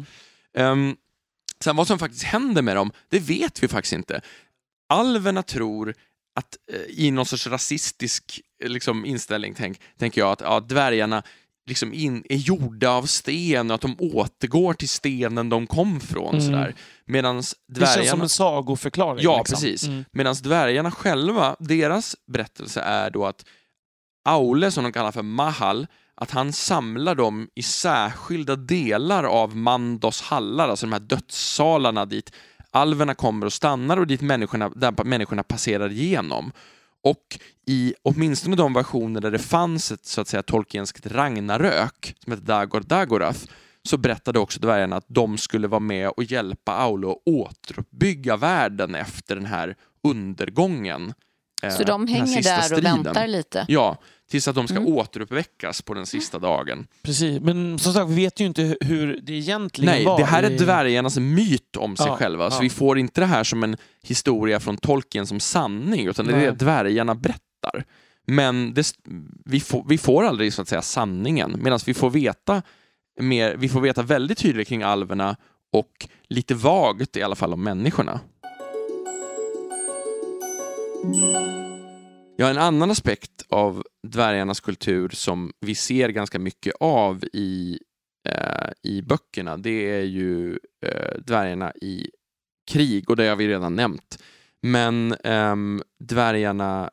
Ehm, 0.59 0.97
sen 1.65 1.77
vad 1.77 1.87
som 1.87 1.99
faktiskt 1.99 2.23
händer 2.25 2.63
med 2.63 2.77
dem, 2.77 2.93
det 3.11 3.19
vet 3.19 3.63
vi 3.63 3.69
faktiskt 3.69 3.93
inte. 3.93 4.21
Alverna 4.89 5.43
tror 5.43 5.95
att 6.37 6.57
eh, 6.73 6.81
i 7.05 7.11
någon 7.11 7.27
sorts 7.27 7.47
rasistisk 7.47 8.41
eh, 8.63 8.69
liksom, 8.69 9.05
inställning 9.07 9.55
tänk, 9.55 9.81
tänker 9.99 10.21
jag 10.21 10.31
att 10.33 10.41
ja, 10.41 10.61
dvärgarna 10.61 11.23
liksom 11.67 11.95
in, 11.95 12.25
är 12.29 12.37
gjorda 12.37 12.91
av 12.91 13.03
sten 13.03 13.71
och 13.71 13.75
att 13.75 13.81
de 13.81 13.97
återgår 13.99 14.75
till 14.75 14.89
stenen 14.89 15.49
de 15.49 15.67
kom 15.67 16.01
från. 16.01 16.35
Mm. 16.35 16.41
Sådär. 16.41 16.75
Medan 17.07 17.37
Det 17.37 17.43
känns 17.43 17.59
som 17.69 18.03
dvärgarna, 18.03 18.23
en 18.23 18.29
sagoförklaring. 18.29 19.25
Ja, 19.25 19.39
liksom. 19.39 19.55
precis. 19.55 19.85
Mm. 19.87 20.05
medans 20.13 20.41
dvärgarna 20.41 20.91
själva, 20.91 21.57
deras 21.59 22.17
berättelse 22.27 22.81
är 22.81 23.11
då 23.11 23.27
att 23.27 23.45
Aule, 24.25 24.71
som 24.71 24.85
de 24.85 24.93
kallar 24.93 25.13
för 25.13 25.23
Mahal, 25.23 25.87
att 26.15 26.31
han 26.31 26.53
samlar 26.53 27.15
dem 27.15 27.49
i 27.55 27.63
särskilda 27.63 28.57
delar 28.57 29.25
av 29.25 29.57
Mandos 29.57 30.23
hallar, 30.23 30.69
alltså 30.69 30.87
de 30.87 30.93
här 30.93 31.01
dödssalarna 31.01 32.07
dit 32.07 32.33
alverna 32.71 33.15
kommer 33.15 33.47
och 33.47 33.53
stannar 33.53 33.97
och 33.97 34.07
dit 34.07 34.21
människorna, 34.21 34.69
där 34.69 35.05
människorna 35.05 35.43
passerar 35.43 35.93
igenom. 35.93 36.53
Och 37.07 37.39
i 37.67 37.95
åtminstone 38.03 38.57
de 38.57 38.73
versioner 38.73 39.21
där 39.21 39.31
det 39.31 39.39
fanns 39.39 39.93
ett 39.93 40.07
så 40.07 40.21
att 40.21 40.29
säga 40.29 40.43
tolkienskt 40.43 41.07
Ragnarök, 41.07 42.15
som 42.25 42.33
heter 42.33 42.45
Dagor 42.47 42.81
Dagorath, 42.81 43.41
så 43.89 43.97
berättade 43.99 44.39
också 44.39 44.61
dvärgarna 44.61 44.97
att 44.97 45.05
de 45.09 45.39
skulle 45.39 45.69
vara 45.69 45.81
med 45.81 46.09
och 46.09 46.23
hjälpa 46.25 46.73
Aule 46.73 47.07
att 47.11 47.17
återuppbygga 47.27 48.37
världen 48.37 48.95
efter 48.95 49.37
den 49.37 49.47
här 49.47 49.77
undergången. 50.09 51.15
eh, 51.63 51.71
Så 51.71 51.83
de 51.83 52.07
här 52.07 52.15
hänger 52.19 52.43
där 52.43 52.59
och 52.59 52.65
striden. 52.65 53.03
väntar 53.03 53.27
lite. 53.27 53.65
Ja, 53.69 53.97
tills 54.31 54.49
att 54.49 54.55
de 54.55 54.69
ska 54.69 54.77
Mm. 54.77 54.93
återuppväckas 54.93 55.83
på 55.83 55.95
den 55.95 56.07
sista 56.07 56.39
dagen. 56.39 56.87
Precis. 57.03 57.41
Men 57.41 57.79
som 57.79 57.93
sagt, 57.93 58.11
vi 58.11 58.15
vet 58.15 58.41
ju 58.41 58.47
inte 58.47 58.77
hur 58.81 59.21
det 59.23 59.33
egentligen 59.33 59.95
Nej, 59.95 60.05
var. 60.05 60.19
det 60.19 60.25
här 60.25 60.43
är 60.43 60.59
dvärgarnas 60.59 61.19
myt 61.19 61.77
om 61.77 61.97
sig 61.97 62.07
Ja, 62.07 62.17
själva, 62.17 62.51
så 62.51 62.57
ja. 62.57 62.61
vi 62.61 62.71
får 62.71 62.99
inte 62.99 63.21
det 63.21 63.27
här 63.27 63.45
som 63.45 63.63
en 63.63 63.77
historia 64.03 64.61
från 64.61 64.77
Tolkien 64.77 65.27
som 65.27 65.41
sanning, 65.41 66.07
utan 66.07 66.27
det 66.27 66.33
är 66.33 66.37
Nej. 66.37 66.47
det 66.47 66.53
dvärgarna 66.53 67.15
berättar. 67.15 67.85
Men 68.27 68.75
det, 68.75 68.93
vi, 69.45 69.61
får, 69.61 69.85
vi 69.89 69.99
får 69.99 70.25
aldrig 70.25 70.53
så 70.53 70.63
att 70.63 70.69
säga 70.69 70.83
sanningen, 70.83 71.57
medan 71.63 71.79
vi 71.87 71.95
får 71.95 72.11
veta 72.11 72.63
mer, 73.21 73.57
vi 73.57 73.69
får 73.69 73.81
veta 73.81 74.03
väldigt 74.03 74.39
tydligt 74.39 74.69
kring 74.69 74.83
alverna 74.83 75.37
och 75.73 76.09
lite 76.29 76.55
vagt 76.55 77.17
i 77.17 77.23
alla 77.23 77.35
fall 77.35 77.53
om 77.53 77.63
människorna. 77.63 78.21
Ja, 82.39 82.49
en 82.51 82.59
annan 82.59 82.91
aspekt 82.91 83.45
av 83.49 83.85
dvärgarnas 84.03 84.61
kultur 84.61 85.09
som 85.09 85.53
vi 85.61 85.75
ser 85.75 86.09
ganska 86.09 86.39
mycket 86.39 86.75
av 86.81 87.25
i, 87.33 87.79
eh, 88.29 88.71
i 88.83 89.03
böckerna, 89.03 89.57
det 89.57 89.91
är 89.91 90.03
ju 90.03 90.59
eh, 90.87 91.19
dvärgarna 91.19 91.73
i 91.73 92.11
krig 92.71 93.11
och 93.11 93.17
det 93.17 93.29
har 93.29 93.37
vi 93.37 93.49
redan 93.49 93.75
nämnt. 93.75 94.23
Men 94.63 95.15
ehm, 95.25 95.79
eh, 95.79 95.85
dvärgarna 96.05 96.91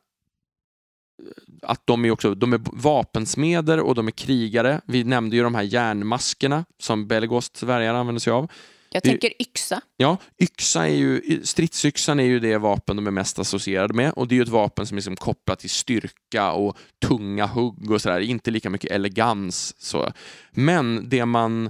att 1.61 1.81
de 1.87 2.05
är 2.05 2.11
också 2.11 2.35
de 2.35 2.53
är 2.53 2.61
vapensmeder 2.63 3.79
och 3.79 3.95
de 3.95 4.07
är 4.07 4.11
krigare. 4.11 4.81
Vi 4.85 5.03
nämnde 5.03 5.35
ju 5.35 5.43
de 5.43 5.55
här 5.55 5.63
järnmaskerna 5.63 6.65
som 6.79 7.07
Belgost 7.07 7.61
dvärgar 7.61 7.93
använder 7.93 8.19
sig 8.19 8.33
av. 8.33 8.51
Jag 8.93 9.03
Det- 9.03 9.09
tänker 9.09 9.41
yxa. 9.41 9.81
Ja, 9.97 10.17
yxa 10.41 10.87
är 10.87 10.95
ju, 10.95 11.41
stridsyxan 11.43 12.19
är 12.19 12.23
ju 12.23 12.39
det 12.39 12.57
vapen 12.57 12.95
de 12.95 13.07
är 13.07 13.11
mest 13.11 13.39
associerade 13.39 13.93
med 13.93 14.11
och 14.13 14.27
det 14.27 14.35
är 14.35 14.37
ju 14.37 14.43
ett 14.43 14.49
vapen 14.49 14.85
som 14.85 14.95
är 14.95 14.97
liksom 14.97 15.15
kopplat 15.15 15.59
till 15.59 15.69
styrka 15.69 16.51
och 16.51 16.77
tunga 17.07 17.45
hugg 17.45 17.91
och 17.91 18.01
sådär, 18.01 18.19
inte 18.19 18.51
lika 18.51 18.69
mycket 18.69 18.91
elegans. 18.91 19.75
Så. 19.77 20.11
Men 20.51 21.09
det 21.09 21.25
man 21.25 21.69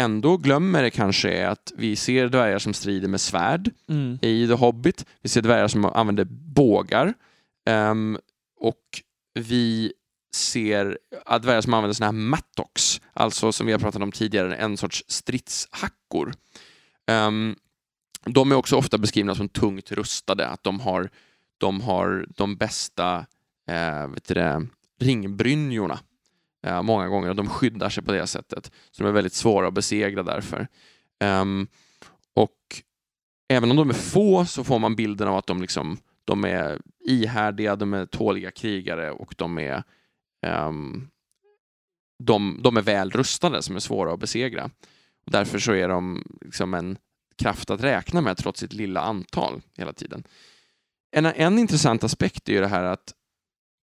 ändå 0.00 0.36
glömmer 0.36 0.90
kanske 0.90 1.30
är 1.30 1.46
att 1.46 1.72
vi 1.76 1.96
ser 1.96 2.28
dvärgar 2.28 2.58
som 2.58 2.74
strider 2.74 3.08
med 3.08 3.20
svärd 3.20 3.70
Mm. 3.88 4.18
i 4.22 4.46
The 4.46 4.54
Hobbit. 4.54 5.04
Vi 5.22 5.28
ser 5.28 5.42
dvärgar 5.42 5.68
som 5.68 5.84
använder 5.84 6.24
bågar. 6.30 7.14
Ehm, 7.68 8.18
och 8.60 8.80
vi 9.34 9.92
ser 10.34 10.98
att 11.26 11.42
som 11.42 11.74
använder 11.74 11.92
såna 11.92 12.06
här 12.06 12.12
mattocks, 12.12 13.00
alltså 13.12 13.52
som 13.52 13.66
vi 13.66 13.72
har 13.72 13.78
pratat 13.78 14.02
om 14.02 14.12
tidigare, 14.12 14.56
en 14.56 14.76
sorts 14.76 15.04
stridshackor. 15.08 16.34
Um, 17.10 17.56
de 18.24 18.52
är 18.52 18.56
också 18.56 18.76
ofta 18.76 18.98
beskrivna 18.98 19.34
som 19.34 19.48
tungt 19.48 19.92
rustade, 19.92 20.48
att 20.48 20.64
de 20.64 20.80
har 20.80 21.10
de, 21.58 21.80
har 21.80 22.26
de 22.36 22.56
bästa 22.56 23.26
eh, 23.68 24.06
vet 24.06 24.28
du 24.28 24.34
det, 24.34 24.66
ringbrynjorna 25.00 25.98
eh, 26.66 26.82
många 26.82 27.08
gånger 27.08 27.28
och 27.28 27.36
de 27.36 27.48
skyddar 27.48 27.88
sig 27.88 28.04
på 28.04 28.12
det 28.12 28.26
sättet. 28.26 28.72
Så 28.90 29.02
de 29.02 29.08
är 29.08 29.12
väldigt 29.12 29.32
svåra 29.32 29.68
att 29.68 29.74
besegra 29.74 30.22
därför. 30.22 30.68
Um, 31.24 31.66
och 32.34 32.82
även 33.48 33.70
om 33.70 33.76
de 33.76 33.90
är 33.90 33.94
få 33.94 34.44
så 34.44 34.64
får 34.64 34.78
man 34.78 34.96
bilden 34.96 35.28
av 35.28 35.36
att 35.36 35.46
de, 35.46 35.60
liksom, 35.60 35.98
de 36.24 36.44
är 36.44 36.80
ihärdiga, 37.04 37.76
de 37.76 37.94
är 37.94 38.06
tåliga 38.06 38.50
krigare 38.50 39.10
och 39.10 39.34
de 39.38 39.58
är, 39.58 39.82
Ehm, 40.42 41.08
de, 42.24 42.60
de 42.62 42.76
är 42.76 42.82
väl 42.82 43.10
rustade 43.10 43.62
som 43.62 43.76
är 43.76 43.80
svåra 43.80 44.12
att 44.12 44.20
besegra. 44.20 44.70
Och 45.26 45.32
därför 45.32 45.58
så 45.58 45.72
är 45.72 45.88
de 45.88 46.24
liksom 46.40 46.74
en 46.74 46.98
kraft 47.38 47.70
att 47.70 47.82
räkna 47.82 48.20
med 48.20 48.36
trots 48.36 48.60
sitt 48.60 48.72
lilla 48.72 49.00
antal 49.00 49.62
hela 49.76 49.92
tiden. 49.92 50.24
En, 51.16 51.26
en 51.26 51.58
intressant 51.58 52.04
aspekt 52.04 52.48
är 52.48 52.52
ju 52.52 52.60
det 52.60 52.68
här 52.68 52.84
att 52.84 53.14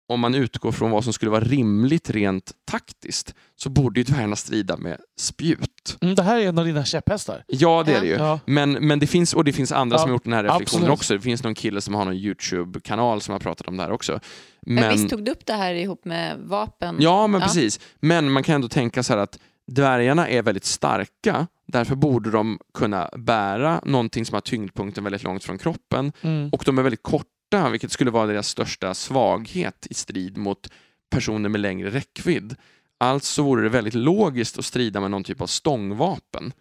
om 0.09 0.21
man 0.21 0.35
utgår 0.35 0.73
från 0.73 0.91
vad 0.91 1.05
som 1.05 1.13
skulle 1.13 1.31
vara 1.31 1.45
rimligt 1.45 2.11
rent 2.11 2.53
taktiskt 2.71 3.35
så 3.57 3.71
borde 3.71 4.01
ju 4.01 4.05
dvärgarna 4.05 4.37
strida 4.37 4.77
med 4.77 4.99
spjut. 5.19 5.97
Mm, 6.01 6.15
det 6.15 6.23
här 6.23 6.37
är 6.41 6.49
en 6.49 6.59
av 6.59 6.65
dina 6.65 6.85
käpphästar. 6.85 7.45
Ja, 7.47 7.83
det 7.87 7.93
är 7.95 8.01
det 8.01 8.07
ju. 8.07 8.13
Ja. 8.13 8.41
Men, 8.47 8.73
men 8.73 8.99
det 8.99 9.07
finns, 9.07 9.35
och 9.35 9.45
det 9.45 9.53
finns 9.53 9.73
andra 9.73 9.95
Ja, 9.95 9.99
som 9.99 10.11
har 10.11 10.15
gjort 10.15 10.25
den 10.25 10.33
här 10.33 10.45
reflektionen 10.45 10.83
absolut. 10.83 10.99
också. 10.99 11.15
Det 11.15 11.21
finns 11.21 11.43
någon 11.43 11.55
kille 11.55 11.81
som 11.81 11.95
har 11.95 12.05
någon 12.05 12.15
YouTube-kanal 12.15 13.21
som 13.21 13.33
har 13.33 13.39
pratat 13.39 13.69
om 13.69 13.77
det 13.77 13.83
här 13.83 13.91
också. 13.91 14.21
Men, 14.61 14.75
Men, 14.75 14.93
visst 14.93 15.09
tog 15.11 15.25
du 15.25 15.31
upp 15.31 15.47
det 15.47 15.53
här 15.53 15.75
ihop 15.75 16.05
med 16.05 16.39
vapen? 16.39 16.97
ja, 17.01 17.27
men 17.27 17.41
precis. 17.41 17.81
Men 18.01 18.33
man 18.33 18.43
kan 18.43 18.55
ändå 18.55 18.69
tänka 18.69 19.03
så 19.03 19.13
här 19.13 19.21
att 19.21 19.39
dvärgarna 19.67 20.29
är 20.29 20.43
väldigt 20.43 20.65
starka. 20.65 21.47
Därför 21.69 21.95
borde 21.95 22.31
de 22.31 22.59
kunna 22.75 23.11
bära 23.17 23.81
någonting 23.85 24.25
som 24.27 24.35
har 24.35 24.41
tyngdpunkten 24.41 25.05
väldigt 25.05 25.23
långt 25.23 25.45
från 25.45 25.59
kroppen. 25.59 26.13
Mm. 26.21 26.49
Och 26.53 26.63
de 26.67 26.79
är 26.79 26.83
väldigt 26.83 27.03
korta, 27.03 27.29
vilket 27.71 27.93
skulle 27.93 28.11
vara 28.11 28.27
deras 28.27 28.49
största 28.49 28.95
svaghet 28.95 29.87
i 29.91 29.95
strid 29.95 30.37
mot 30.37 30.69
personer 31.11 31.49
med 31.49 31.61
längre 31.61 31.91
räckvidd. 31.91 32.57
Alltså 33.01 33.43
vore 33.43 33.63
det 33.63 33.69
väldigt 33.69 33.95
logiskt 33.95 34.59
att 34.59 34.65
strida 34.65 35.01
med 35.01 35.11
någon 35.11 35.25
typ 35.25 35.41
av 35.41 35.47
stångvapen. 35.47 36.53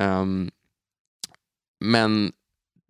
Ehm, 0.00 0.50
men 1.84 2.32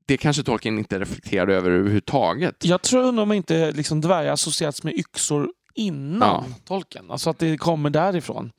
det 0.06 0.16
kanske 0.16 0.42
Tolkien 0.42 0.78
inte 0.78 0.98
reflekterade 0.98 1.54
över 1.54 1.70
överhuvudtaget. 1.70 2.64
Jag 2.64 2.82
tror 2.82 3.18
om 3.20 3.32
inte 3.32 3.72
liksom 3.72 4.00
dvärgar 4.00 4.32
associerats 4.32 4.82
med 4.82 4.94
yxor 4.94 5.52
innan 5.74 6.20
Ja. 6.50 6.54
tolken. 6.64 7.10
Alltså 7.10 7.30
att 7.30 7.38
det 7.38 7.58
kommer 7.58 7.90
därifrån. 7.90 8.52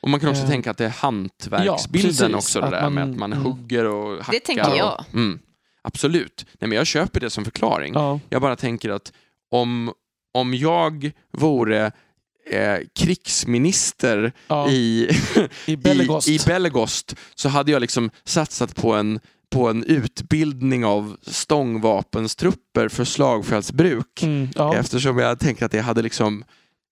Och 0.00 0.10
man 0.10 0.20
kan 0.20 0.28
också 0.30 0.42
Eh, 0.42 0.48
tänka 0.48 0.70
att 0.70 0.78
det 0.78 0.84
är 0.84 0.88
hantverksbilden 0.88 2.12
ja, 2.12 2.26
precis. 2.26 2.34
också, 2.34 2.60
det 2.60 2.66
Att 2.66 2.72
där 2.72 2.82
man- 2.82 2.94
med 2.94 3.10
att 3.10 3.16
man 3.16 3.32
mm. 3.32 3.44
hugger 3.44 3.84
och 3.84 4.16
hackar. 4.18 4.32
Det 4.32 4.40
tänker 4.40 4.70
och- 4.70 4.76
jag. 4.78 5.04
Mm, 5.12 5.38
absolut. 5.82 6.46
Nej, 6.60 6.68
men 6.68 6.78
jag 6.78 6.86
köper 6.86 7.20
det 7.20 7.30
som 7.30 7.44
förklaring. 7.44 7.94
Ja. 7.94 8.20
Jag 8.28 8.42
bara 8.42 8.56
tänker 8.56 8.90
att 8.90 9.12
om, 9.50 9.92
om 10.34 10.54
jag 10.54 11.10
vore 11.32 11.92
eh, 12.50 12.76
krigsminister 12.94 14.32
Ja. 14.46 14.70
i, 14.70 15.10
I 15.66 15.76
Belegost. 15.76 16.28
i, 16.28 16.34
i 16.34 16.38
Belegost 16.46 17.16
så 17.34 17.48
hade 17.48 17.72
jag 17.72 17.80
liksom 17.80 18.10
satsat 18.24 18.76
på 18.76 18.94
en, 18.94 19.20
på 19.50 19.68
en 19.68 19.84
utbildning 19.84 20.84
av 20.84 21.16
stångvapenstrupper 21.22 22.88
för 22.88 23.04
slagfältsbruk. 23.04 24.22
Mm, 24.22 24.48
ja. 24.54 24.74
Eftersom 24.76 25.18
jag 25.18 25.38
tänker 25.40 25.64
att 25.66 25.72
det 25.72 25.80
hade 25.80 26.02
liksom 26.02 26.44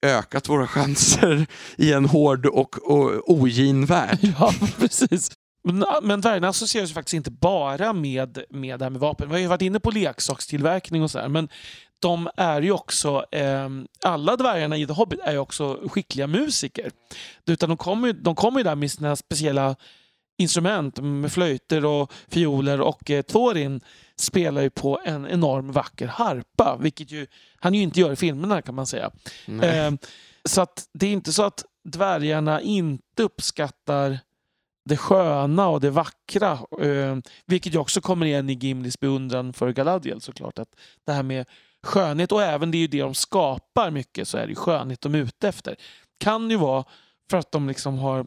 ökat 0.07 0.49
våra 0.49 0.67
chanser 0.67 1.47
i 1.77 1.93
en 1.93 2.05
hård 2.05 2.47
och, 2.47 2.91
och 2.91 3.31
ogin 3.31 3.87
värld. 3.87 4.19
Ja, 4.39 4.55
precis. 4.79 5.31
Men, 5.73 5.85
men 6.03 6.21
dvärgarna 6.21 6.49
associeras 6.49 6.91
ju 6.91 6.95
faktiskt 6.95 7.15
inte 7.15 7.31
bara 7.31 7.93
med, 7.93 8.45
med 8.51 8.79
det 8.79 8.85
här 8.85 8.91
med 8.91 9.01
vapen. 9.01 9.29
Vi 9.29 9.35
har 9.35 9.41
ju 9.41 9.47
varit 9.47 9.63
inne 9.63 9.81
på 9.81 9.91
leksakstillverkning 9.91 11.03
och 11.03 11.11
sådär. 11.11 11.29
Men 11.29 11.49
de 12.01 12.29
är 12.37 12.63
ju 12.63 12.73
också, 12.73 13.25
eh, 13.33 13.69
alla 14.05 14.37
dvärgarna 14.37 14.77
i 14.77 14.87
The 14.87 14.93
Hobbit 14.93 15.21
är 15.21 15.33
ju 15.33 15.39
också 15.39 15.89
skickliga 15.89 16.27
musiker. 16.27 16.91
Utan 17.47 17.69
de 17.69 17.77
kommer, 17.77 18.13
de 18.13 18.35
kommer 18.35 18.61
ju 18.61 18.65
där 18.65 18.75
med 18.75 18.91
sina 18.91 19.17
speciella 19.17 19.77
instrument 20.39 21.01
med 21.01 21.33
flöjter 21.33 21.85
och 21.85 22.13
fioler 22.29 22.81
och 22.81 23.11
eh, 23.11 23.23
Thorin 23.23 23.81
spelar 24.17 24.63
ju 24.63 24.71
på 24.71 25.01
en 25.05 25.27
enorm 25.27 25.73
vacker 25.73 26.07
harpa, 26.07 26.77
vilket 26.81 27.11
ju 27.11 27.27
han 27.61 27.75
ju 27.75 27.83
inte 27.83 28.01
gör 28.01 28.13
i 28.13 28.17
filmerna 28.17 28.63
kan 28.63 28.75
man 28.75 28.87
säga. 28.87 29.11
Eh, 29.63 29.93
så 30.45 30.61
att 30.61 30.89
det 30.93 31.07
är 31.07 31.13
inte 31.13 31.33
så 31.33 31.43
att 31.43 31.65
dvärgarna 31.85 32.61
inte 32.61 33.23
uppskattar 33.23 34.19
det 34.89 34.97
sköna 34.97 35.69
och 35.69 35.81
det 35.81 35.91
vackra. 35.91 36.53
Eh, 36.81 37.17
vilket 37.47 37.75
ju 37.75 37.79
också 37.79 38.01
kommer 38.01 38.27
igen 38.27 38.51
i 38.51 38.53
Gimlis 38.55 39.01
beundran 39.01 39.53
för 39.53 39.73
Galadriel 39.73 40.21
såklart. 40.21 40.59
Att 40.59 40.69
det 41.07 41.13
här 41.13 41.23
med 41.23 41.47
skönhet 41.83 42.33
och 42.33 42.43
även 42.43 42.71
det 42.71 42.77
är 42.79 42.81
ju 42.81 42.87
det 42.87 43.01
de 43.01 43.15
skapar 43.15 43.91
mycket 43.91 44.29
så 44.29 44.39
är 44.39 44.47
det 44.47 44.55
skönhet 44.55 45.01
de 45.01 45.15
är 45.15 45.19
ute 45.19 45.49
efter. 45.49 45.77
Kan 46.21 46.51
ju 46.51 46.57
vara 46.57 46.85
för 47.31 47.37
att 47.37 47.53
de 47.53 47.69
liksom 47.69 47.99
har 47.99 48.27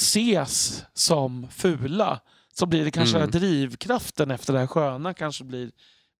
ses 0.00 0.84
som 0.92 1.48
fula 1.50 2.20
så 2.54 2.66
blir 2.66 2.84
det 2.84 2.90
kanske 2.90 3.16
Mm. 3.18 3.30
drivkraften 3.30 4.30
efter 4.30 4.52
det 4.52 4.58
här 4.58 4.66
sköna 4.66 5.14
kanske 5.14 5.44
blir, 5.44 5.70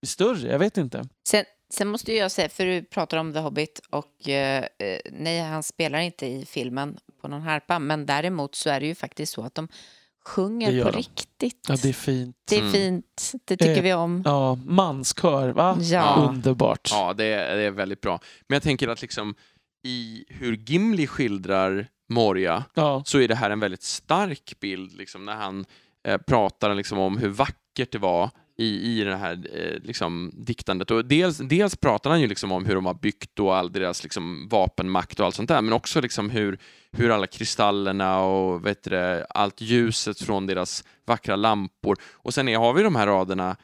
blir 0.00 0.08
större. 0.08 0.52
Jag 0.52 0.58
vet 0.58 0.76
inte. 0.78 1.04
Sen, 1.28 1.44
sen 1.74 1.88
måste 1.88 2.12
jag 2.12 2.30
säga, 2.30 2.48
för 2.48 2.66
du 2.66 2.82
pratar 2.82 3.16
om 3.18 3.32
The 3.32 3.38
Hobbit 3.38 3.80
och 3.90 4.28
eh, 4.28 4.64
eh, 4.78 4.98
nej, 5.12 5.40
han 5.40 5.62
spelar 5.62 5.98
inte 5.98 6.26
i 6.26 6.44
filmen 6.46 6.98
på 7.20 7.28
någon 7.28 7.42
harpa, 7.42 7.78
men 7.78 8.06
däremot 8.06 8.54
så 8.54 8.70
är 8.70 8.80
det 8.80 8.86
ju 8.86 8.94
faktiskt 8.94 9.32
så 9.32 9.42
att 9.42 9.54
de 9.54 9.68
sjunger 10.26 10.84
på 10.84 10.90
de. 10.90 10.96
riktigt. 10.96 11.66
Ja, 11.68 11.76
det 11.82 11.88
är 11.88 11.92
fint. 11.92 12.36
Det 12.48 12.56
är 12.56 12.60
Mm. 12.60 12.72
fint, 12.72 13.32
det 13.44 13.56
tycker 13.56 13.76
Eh, 13.76 13.82
vi 13.82 13.92
om. 13.94 14.22
Ja, 14.24 14.54
manskör, 14.66 15.48
va? 15.48 15.76
Ja. 15.80 16.26
Underbart. 16.28 16.88
Ja, 16.92 17.12
det 17.12 17.24
är, 17.24 17.56
det 17.56 17.62
är 17.62 17.70
väldigt 17.70 18.00
bra. 18.00 18.20
Men 18.48 18.54
jag 18.56 18.62
tänker 18.62 18.88
att 18.88 19.02
liksom 19.02 19.34
i 19.86 20.24
hur 20.28 20.56
Gimli 20.56 21.06
skildrar 21.06 21.86
Moria 22.08 22.64
Ja. 22.74 23.02
så 23.06 23.18
är 23.20 23.28
det 23.28 23.34
här 23.34 23.50
en 23.50 23.60
väldigt 23.60 23.82
stark 23.82 24.56
bild 24.60 24.92
liksom, 24.96 25.24
när 25.24 25.34
han 25.34 25.64
eh, 26.08 26.18
pratar 26.18 26.74
liksom, 26.74 26.98
om 26.98 27.18
hur 27.18 27.28
vackert 27.28 27.92
det 27.92 27.98
var 27.98 28.30
i, 28.56 29.00
i 29.00 29.04
det 29.04 29.16
här 29.16 29.46
eh, 29.52 29.78
liksom, 29.82 30.30
diktandet. 30.34 30.90
Och 30.90 31.04
dels, 31.04 31.38
dels 31.38 31.76
pratar 31.76 32.10
han 32.10 32.20
ju 32.20 32.26
liksom 32.26 32.52
om 32.52 32.64
hur 32.64 32.74
de 32.74 32.86
har 32.86 32.94
byggt 32.94 33.38
och 33.38 33.56
all 33.56 33.72
deras 33.72 34.02
liksom, 34.02 34.48
vapenmakt 34.48 35.20
och 35.20 35.26
allt 35.26 35.34
sånt 35.34 35.48
där, 35.48 35.62
men 35.62 35.72
också 35.72 36.00
liksom 36.00 36.30
hur, 36.30 36.58
hur 36.92 37.10
alla 37.10 37.26
kristallerna 37.26 38.20
och 38.20 38.66
vet 38.66 38.82
det, 38.82 39.26
allt 39.30 39.60
ljuset 39.60 40.22
från 40.22 40.46
deras 40.46 40.84
vackra 41.06 41.36
lampor. 41.36 41.96
Och 42.12 42.34
sen 42.34 42.48
är, 42.48 42.58
har 42.58 42.72
vi 42.72 42.82
de 42.82 42.96
här 42.96 43.06
raderna 43.06 43.56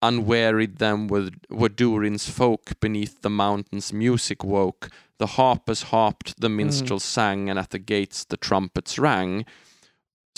Unwearied 0.00 0.78
them 0.78 1.08
with, 1.08 1.36
were 1.48 1.68
Durin's 1.68 2.30
folk 2.30 2.80
beneath 2.80 3.20
the 3.22 3.28
mountains 3.28 3.92
music 3.92 4.44
woke 4.44 4.88
The 5.18 5.26
harpers 5.26 5.82
harped, 5.82 6.40
the 6.40 6.48
minstrels 6.48 7.04
sang 7.04 7.50
and 7.50 7.58
at 7.58 7.70
the 7.70 7.78
gates 7.78 8.24
the 8.24 8.36
trumpets 8.36 8.98
rang. 8.98 9.44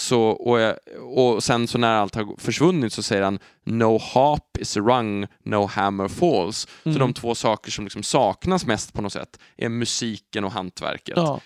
Så, 0.01 0.21
och, 0.23 0.61
jag- 0.61 0.77
och 1.19 1.43
sen 1.45 1.69
så 1.69 1.79
när 1.79 1.95
allt 1.95 2.15
har 2.15 2.41
försvunnit 2.41 2.93
så 2.93 3.03
säger 3.03 3.23
han 3.23 3.39
No 3.65 3.99
harp 3.99 4.57
is 4.59 4.77
rung, 4.77 5.27
no 5.45 5.67
hammer 5.67 6.09
falls. 6.09 6.69
Mm. 6.85 6.95
Så 6.95 6.99
de 7.01 7.13
två 7.15 7.35
saker 7.35 7.71
som 7.71 7.85
liksom 7.85 8.03
saknas 8.03 8.67
mest 8.67 8.93
på 8.93 9.03
något 9.03 9.13
sätt 9.13 9.39
är 9.57 9.69
musiken 9.69 10.45
och 10.45 10.53
hantverket. 10.53 11.15
Ja, 11.17 11.41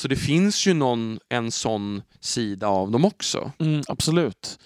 Så 0.00 0.08
det 0.08 0.16
finns 0.16 0.66
ju 0.66 0.74
någon, 0.74 1.18
en 1.28 1.50
sån 1.50 2.02
sida 2.20 2.68
av 2.68 2.90
dem 2.90 3.04
också. 3.04 3.52
mm, 3.58 3.82
absolut. 3.88 4.58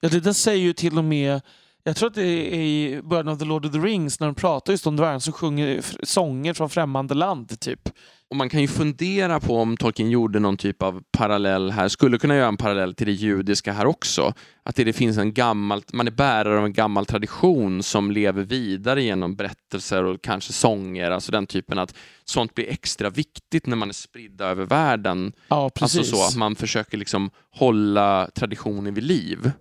Ja, 0.00 0.08
det, 0.08 0.20
den 0.20 0.34
säger 0.34 0.62
ju 0.64 0.72
till 0.72 0.98
och 0.98 1.04
med 1.04 1.40
jag 1.88 1.96
tror 1.96 2.08
att 2.08 2.14
det 2.14 2.54
är 2.54 2.60
i 2.60 3.02
början 3.02 3.28
av 3.28 3.36
The 3.38 3.44
Lord 3.44 3.66
of 3.66 3.72
the 3.72 3.78
Rings 3.78 4.20
när 4.20 4.26
de 4.26 4.34
pratar 4.34 4.72
just 4.72 4.86
om 4.86 4.96
dvärgar 4.96 5.18
som 5.18 5.32
sjunger 5.32 5.80
sånger 6.02 6.54
från 6.54 6.70
främmande 6.70 7.14
land. 7.14 7.60
typ. 7.60 7.88
Och 8.30 8.36
man 8.36 8.48
kan 8.48 8.60
ju 8.60 8.68
fundera 8.68 9.40
på 9.40 9.56
om 9.56 9.76
Tolkien 9.76 10.10
gjorde 10.10 10.38
någon 10.38 10.56
typ 10.56 10.82
av 10.82 11.02
parallell 11.10 11.70
här, 11.70 11.88
skulle 11.88 12.18
kunna 12.18 12.36
göra 12.36 12.48
en 12.48 12.56
parallell 12.56 12.94
till 12.94 13.06
det 13.06 13.12
judiska 13.12 13.72
här 13.72 13.86
också. 13.86 14.34
Att 14.62 14.76
det, 14.76 14.84
det 14.84 14.92
finns 14.92 15.18
en 15.18 15.32
gammal, 15.34 15.82
man 15.92 16.06
är 16.06 16.10
bärare 16.10 16.58
av 16.58 16.64
en 16.64 16.72
gammal 16.72 17.06
tradition 17.06 17.82
som 17.82 18.10
lever 18.10 18.42
vidare 18.42 19.02
genom 19.02 19.36
berättelser 19.36 20.04
och 20.04 20.22
kanske 20.22 20.52
sånger, 20.52 21.10
alltså 21.10 21.32
den 21.32 21.46
typen 21.46 21.78
att 21.78 21.94
sånt 22.24 22.54
blir 22.54 22.68
extra 22.68 23.10
viktigt 23.10 23.66
när 23.66 23.76
man 23.76 23.88
är 23.88 23.92
spridda 23.92 24.46
över 24.46 24.64
världen. 24.64 25.32
Ja, 25.48 25.70
precis. 25.70 25.98
Alltså 25.98 26.16
så 26.16 26.26
att 26.26 26.36
man 26.36 26.56
försöker 26.56 26.98
liksom 26.98 27.30
hålla 27.50 28.30
traditionen 28.34 28.94
vid 28.94 29.04
liv. 29.04 29.52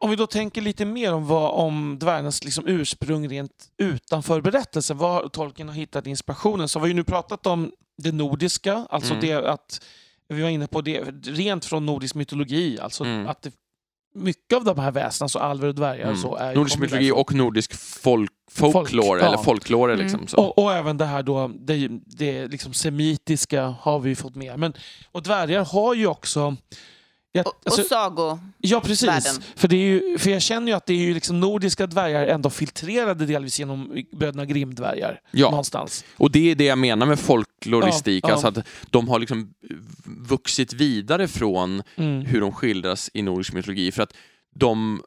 Om 0.00 0.10
vi 0.10 0.16
då 0.16 0.26
tänker 0.26 0.60
lite 0.62 0.84
mer 0.84 1.14
om, 1.14 1.26
vad, 1.26 1.50
om 1.66 1.98
dvärgarnas 2.00 2.44
liksom 2.44 2.64
ursprung 2.66 3.28
rent 3.28 3.50
utanför 3.78 4.40
berättelsen, 4.40 4.98
var 4.98 5.28
Tolkien 5.28 5.68
har 5.68 5.74
hittat 5.76 6.06
inspirationen, 6.06 6.68
så 6.68 6.78
har 6.78 6.84
vi 6.84 6.90
ju 6.90 6.94
nu 6.96 7.04
pratat 7.04 7.46
om 7.46 7.72
det 8.02 8.12
nordiska, 8.12 8.86
alltså 8.90 9.14
Mm. 9.14 9.26
det 9.26 9.50
att 9.50 9.80
vi 10.28 10.42
var 10.42 10.48
inne 10.48 10.66
på 10.66 10.80
det 10.80 11.00
rent 11.24 11.64
från 11.64 11.86
nordisk 11.86 12.14
mytologi, 12.14 12.78
alltså 12.80 13.04
Mm. 13.04 13.26
att 13.28 13.42
det, 13.42 13.52
mycket 14.14 14.56
av 14.56 14.64
de 14.64 14.78
här 14.78 14.90
väsena, 14.90 15.24
alltså 15.24 15.38
alver 15.38 15.68
och 15.68 15.74
dvärgar, 15.74 16.04
Mm. 16.04 16.16
så 16.16 16.36
är 16.36 16.54
Nordisk 16.54 16.78
mytologi 16.78 17.10
och 17.12 17.34
nordisk 17.34 17.74
folk, 17.74 18.30
folklore, 18.50 19.06
Folk, 19.06 19.22
ja. 19.22 19.26
eller 19.26 19.36
folklore 19.38 19.92
Mm. 19.92 20.04
liksom. 20.04 20.26
Så. 20.26 20.36
Och, 20.36 20.58
och 20.58 20.72
även 20.72 20.96
det 20.96 21.04
här 21.04 21.22
då, 21.22 21.48
det, 21.48 21.88
det 22.06 22.46
liksom 22.46 22.72
semitiska 22.72 23.74
har 23.80 23.98
vi 23.98 24.08
ju 24.08 24.14
fått 24.16 24.34
med. 24.34 24.58
Men, 24.58 24.72
och 25.12 25.22
dvärgar 25.22 25.64
har 25.64 25.94
ju 25.94 26.06
också... 26.06 26.56
Ja, 27.44 27.50
Och, 27.50 27.60
alltså- 27.64 27.80
och 27.82 27.86
sago. 27.88 28.38
Ja, 28.58 28.80
precis. 28.80 29.08
världen. 29.08 29.42
För, 29.56 29.68
det 29.68 29.76
är 29.76 29.80
ju, 29.80 30.18
för 30.18 30.30
jag 30.30 30.42
känner 30.42 30.66
ju 30.68 30.72
att 30.76 30.86
det 30.86 30.92
är 30.92 30.98
ju 30.98 31.14
liksom 31.14 31.40
nordiska 31.40 31.86
dvärgar 31.86 32.26
ändå 32.26 32.50
filtrerade 32.50 33.26
delvis 33.26 33.58
genom 33.58 34.02
bröderna 34.12 34.44
Grimm-dvärgar. 34.44 35.20
Ja. 35.30 35.50
Någonstans. 35.50 36.04
Och 36.16 36.30
det 36.30 36.50
är 36.50 36.54
det 36.54 36.64
jag 36.64 36.78
menar 36.78 37.06
med 37.06 37.20
folkloristik, 37.20 38.24
Ja, 38.24 38.28
ja. 38.28 38.32
alltså 38.32 38.48
att 38.48 38.66
de 38.90 39.08
har 39.08 39.18
liksom 39.18 39.54
vuxit 40.04 40.72
vidare 40.72 41.28
från 41.28 41.82
Mm. 41.96 42.20
hur 42.26 42.40
de 42.40 42.52
skildras 42.52 43.10
i 43.14 43.22
nordisk 43.22 43.52
mytologi. 43.52 43.92
För 43.92 44.02
att 44.02 44.12
de... 44.54 45.02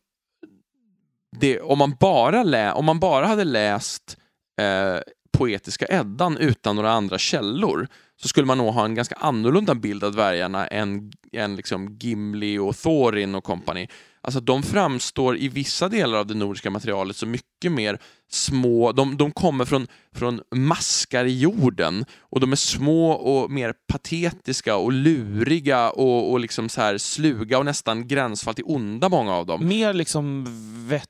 Det, 1.39 1.59
om, 1.61 1.77
man 1.77 1.95
bara 1.99 2.43
lä, 2.43 2.71
om 2.73 2.85
man 2.85 2.99
bara 2.99 3.25
hade 3.27 3.43
läst 3.43 4.17
eh, 4.61 4.99
poetiska 5.37 5.85
Eddan 5.89 6.37
utan 6.37 6.75
några 6.75 6.91
andra 6.91 7.17
källor 7.17 7.87
så 8.21 8.27
skulle 8.27 8.47
man 8.47 8.57
nog 8.57 8.73
ha 8.73 8.85
en 8.85 8.95
ganska 8.95 9.15
annorlunda 9.15 9.75
bild 9.75 10.03
av 10.03 10.11
dvärgarna 10.11 10.67
än, 10.67 11.11
än 11.31 11.55
liksom 11.55 11.97
Gimli 11.99 12.57
och 12.57 12.77
Thorin 12.77 13.35
och 13.35 13.43
kompani. 13.43 13.87
Alltså 14.23 14.39
de 14.39 14.63
framstår 14.63 15.37
i 15.37 15.47
vissa 15.47 15.89
delar 15.89 16.17
av 16.17 16.27
det 16.27 16.33
nordiska 16.33 16.69
materialet 16.69 17.15
som 17.15 17.31
mycket 17.31 17.71
mer 17.71 17.99
små, 18.31 18.91
de, 18.91 19.17
de 19.17 19.31
kommer 19.31 19.65
från, 19.65 19.87
från 20.15 20.41
maskar 20.55 21.25
i 21.25 21.39
jorden 21.39 22.05
och 22.19 22.39
de 22.39 22.51
är 22.51 22.55
små 22.55 23.11
och 23.11 23.51
mer 23.51 23.73
patetiska 23.87 24.75
och 24.75 24.91
luriga 24.91 25.89
och, 25.89 26.31
och 26.31 26.39
liksom 26.39 26.69
så 26.69 26.81
här 26.81 26.97
sluga 26.97 27.57
och 27.57 27.65
nästan 27.65 28.07
gränsfall 28.07 28.53
till 28.53 28.63
onda 28.67 29.09
många 29.09 29.33
av 29.35 29.45
dem. 29.45 29.67
Mer 29.67 29.93
liksom 29.93 30.45
vette. 30.87 31.07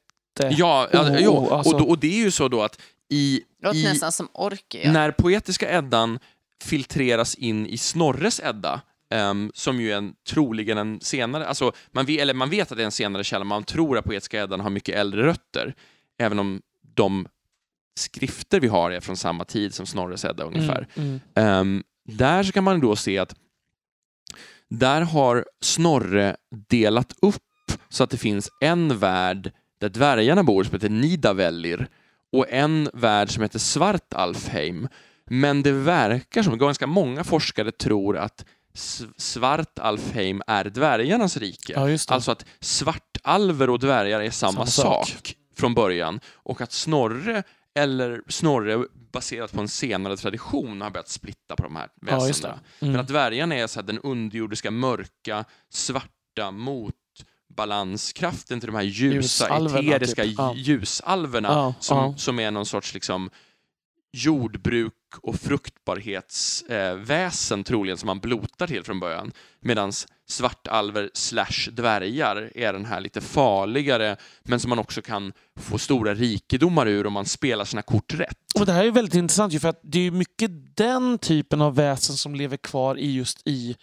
Ja, 0.57 0.87
ja, 0.93 1.09
Oh, 1.09 1.17
jo, 1.19 1.31
oh, 1.31 1.53
alltså- 1.53 1.73
och, 1.73 1.81
då, 1.81 1.87
och 1.87 1.99
det 1.99 2.07
är 2.07 2.23
ju 2.23 2.31
så 2.31 2.47
då 2.47 2.61
att 2.61 2.81
i, 3.09 3.41
Låter 3.63 3.79
i 3.79 3.83
nästan 3.83 4.11
som 4.11 4.27
ork. 4.33 4.75
Ja. 4.83 4.91
när 4.91 5.11
poetiska 5.11 5.77
Eddan 5.77 6.19
filtreras 6.61 7.35
in 7.35 7.67
i 7.67 7.77
Snorres 7.77 8.39
Edda, 8.39 8.81
ehm, 9.09 9.51
som 9.53 9.81
ju 9.81 9.91
är 9.91 9.97
en, 9.97 10.13
troligen 10.29 10.77
en 10.77 11.01
senare, 11.01 11.47
alltså 11.47 11.71
man 11.91 12.05
vet, 12.05 12.21
eller 12.21 12.33
man 12.33 12.49
vet 12.49 12.71
att 12.71 12.77
det 12.77 12.83
är 12.83 12.85
en 12.85 12.91
senare 12.91 13.23
källa, 13.23 13.45
man 13.45 13.63
tror 13.63 13.97
att 13.97 14.05
poetiska 14.05 14.43
Eddan 14.43 14.59
har 14.59 14.69
mycket 14.69 14.95
äldre 14.95 15.23
rötter, 15.23 15.75
även 16.17 16.39
om 16.39 16.61
de 16.95 17.27
skrifter 17.99 18.59
vi 18.59 18.67
har 18.67 18.91
är 18.91 18.99
från 18.99 19.17
samma 19.17 19.45
tid 19.45 19.73
som 19.73 19.85
Snorres 19.85 20.25
Edda 20.25 20.43
ungefär. 20.43 20.87
Mm, 20.95 21.09
mm. 21.09 21.19
Ehm, 21.35 21.83
där 22.05 22.43
så 22.43 22.51
kan 22.51 22.63
man 22.63 22.79
då 22.79 22.95
se 22.95 23.17
att 23.17 23.35
där 24.69 25.01
har 25.01 25.45
Snorre 25.61 26.35
delat 26.69 27.13
upp 27.21 27.43
så 27.89 28.03
att 28.03 28.09
det 28.09 28.17
finns 28.17 28.49
en 28.61 28.97
värld 28.97 29.51
där 29.79 29.89
dvärgarna 29.89 30.43
bor 30.43 30.63
som 30.63 30.73
heter 30.73 30.89
Nidavellir 30.89 31.87
och 32.31 32.45
en 32.49 32.89
värld 32.93 33.31
som 33.31 33.43
heter 33.43 33.59
Svartalfheim. 33.59 34.87
Men 35.25 35.63
det 35.63 35.71
verkar 35.71 36.43
som, 36.43 36.57
ganska 36.57 36.87
många 36.87 37.23
forskare 37.23 37.71
tror 37.71 38.17
att 38.17 38.45
Svartalfheim 39.17 40.41
är 40.47 40.63
dvärgarnas 40.65 41.37
rike. 41.37 41.73
Ja. 41.73 41.97
Alltså 42.07 42.31
att 42.31 42.45
svartalver 42.59 43.69
och 43.69 43.79
dvärgar 43.79 44.21
är 44.21 44.29
samma, 44.31 44.51
Samma 44.51 44.65
sak. 44.65 45.07
sak. 45.09 45.35
från 45.55 45.73
början 45.73 46.19
och 46.33 46.61
att 46.61 46.71
Snorre 46.71 47.43
eller 47.75 48.21
Snorre 48.27 48.85
baserat 49.11 49.51
på 49.51 49.61
en 49.61 49.67
senare 49.67 50.17
tradition 50.17 50.81
har 50.81 50.89
börjat 50.89 51.09
splitta 51.09 51.55
på 51.55 51.63
de 51.63 51.75
här 51.75 51.89
Ja, 52.07 52.19
väsendena. 52.19 52.59
det. 52.79 52.85
Mm. 52.85 52.91
Men 52.91 53.01
att 53.01 53.07
dvärgarna 53.07 53.55
är 53.55 53.67
så 53.67 53.79
här, 53.79 53.87
den 53.87 53.99
underjordiska, 53.99 54.71
mörka, 54.71 55.45
svarta 55.69 56.51
motbalanskraften 56.51 58.59
till 58.59 58.67
de 58.67 58.75
här 58.75 58.83
ljusa, 58.83 59.57
eteriska 59.79 60.23
typ. 60.23 60.35
Ja. 60.37 60.53
ljusalverna 60.55 61.47
Ja, 61.49 61.73
som, 61.79 61.97
ja. 61.97 62.13
som 62.17 62.39
är 62.39 62.51
någon 62.51 62.65
sorts 62.65 62.93
liksom 62.93 63.29
jordbruk 64.13 64.93
och 65.17 65.35
fruktbarhetsväsen 65.35 67.59
eh, 67.59 67.63
troligen 67.63 67.97
som 67.97 68.07
man 68.07 68.19
blotar 68.19 68.67
till 68.67 68.83
från 68.83 68.99
början. 68.99 69.31
Medan 69.59 69.91
svartalver 70.27 71.09
slash 71.13 71.71
dvärgar 71.71 72.51
är 72.55 72.73
den 72.73 72.85
här 72.85 73.01
lite 73.01 73.21
farligare 73.21 74.15
men 74.43 74.59
som 74.59 74.69
man 74.69 74.79
också 74.79 75.01
kan 75.01 75.33
få 75.59 75.77
stora 75.77 76.13
rikedomar 76.13 76.87
ur 76.87 77.07
om 77.07 77.13
man 77.13 77.25
spelar 77.25 77.65
sina 77.65 77.81
kort 77.81 78.13
rätt. 78.13 78.37
Och 78.59 78.65
det 78.65 78.71
här 78.71 78.85
är 78.85 78.91
väldigt 78.91 79.15
intressant 79.15 79.53
ju 79.53 79.59
för 79.59 79.69
att 79.69 79.79
det 79.83 79.99
är 79.99 80.11
mycket 80.11 80.77
den 80.77 81.17
typen 81.17 81.61
av 81.61 81.75
väsen 81.75 82.15
som 82.15 82.35
lever 82.35 82.57
kvar 82.57 82.97
i 82.97 83.15
just 83.15 83.47
i, 83.47 83.75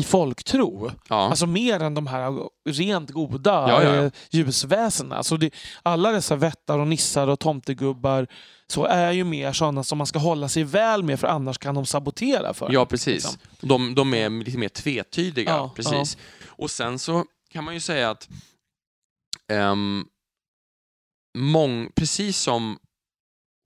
i 0.00 0.02
folktro. 0.02 0.90
Ja. 1.08 1.16
Alltså 1.16 1.46
mer 1.46 1.80
än 1.82 1.94
de 1.94 2.06
här 2.06 2.48
rent 2.68 3.10
goda 3.10 3.50
Ja, 3.68 3.82
ja, 3.82 3.94
ja. 3.94 4.02
eh, 4.04 4.12
ljusväsena. 4.30 5.16
Alltså 5.16 5.36
det, 5.36 5.50
alla 5.82 6.10
dessa 6.12 6.36
vättar 6.36 6.78
och 6.78 6.86
nissar 6.88 7.28
och 7.28 7.38
tomtegubbar 7.40 8.26
så 8.66 8.84
är 8.84 9.12
ju 9.12 9.24
mer 9.24 9.52
sådana 9.52 9.84
som 9.84 9.98
man 9.98 10.06
ska 10.06 10.18
hålla 10.18 10.48
sig 10.48 10.64
väl 10.64 11.02
med 11.02 11.20
för 11.20 11.26
annars 11.26 11.58
kan 11.58 11.74
de 11.74 11.86
sabotera 11.86 12.54
för 12.54 12.72
Ja, 12.72 12.86
precis. 12.86 13.14
liksom. 13.14 13.38
De, 13.60 13.94
de 13.94 14.14
är 14.14 14.30
lite 14.44 14.58
mer 14.58 14.68
tvetydiga. 14.68 15.50
Ja, 15.50 15.72
precis. 15.76 16.18
Och 16.46 16.70
sen 16.70 16.98
så 16.98 17.24
kan 17.50 17.64
man 17.64 17.74
ju 17.74 17.80
säga 17.80 18.10
att 18.10 18.28
ehm, 19.52 20.04
mång, 21.38 21.90
precis 21.94 22.38
som 22.38 22.78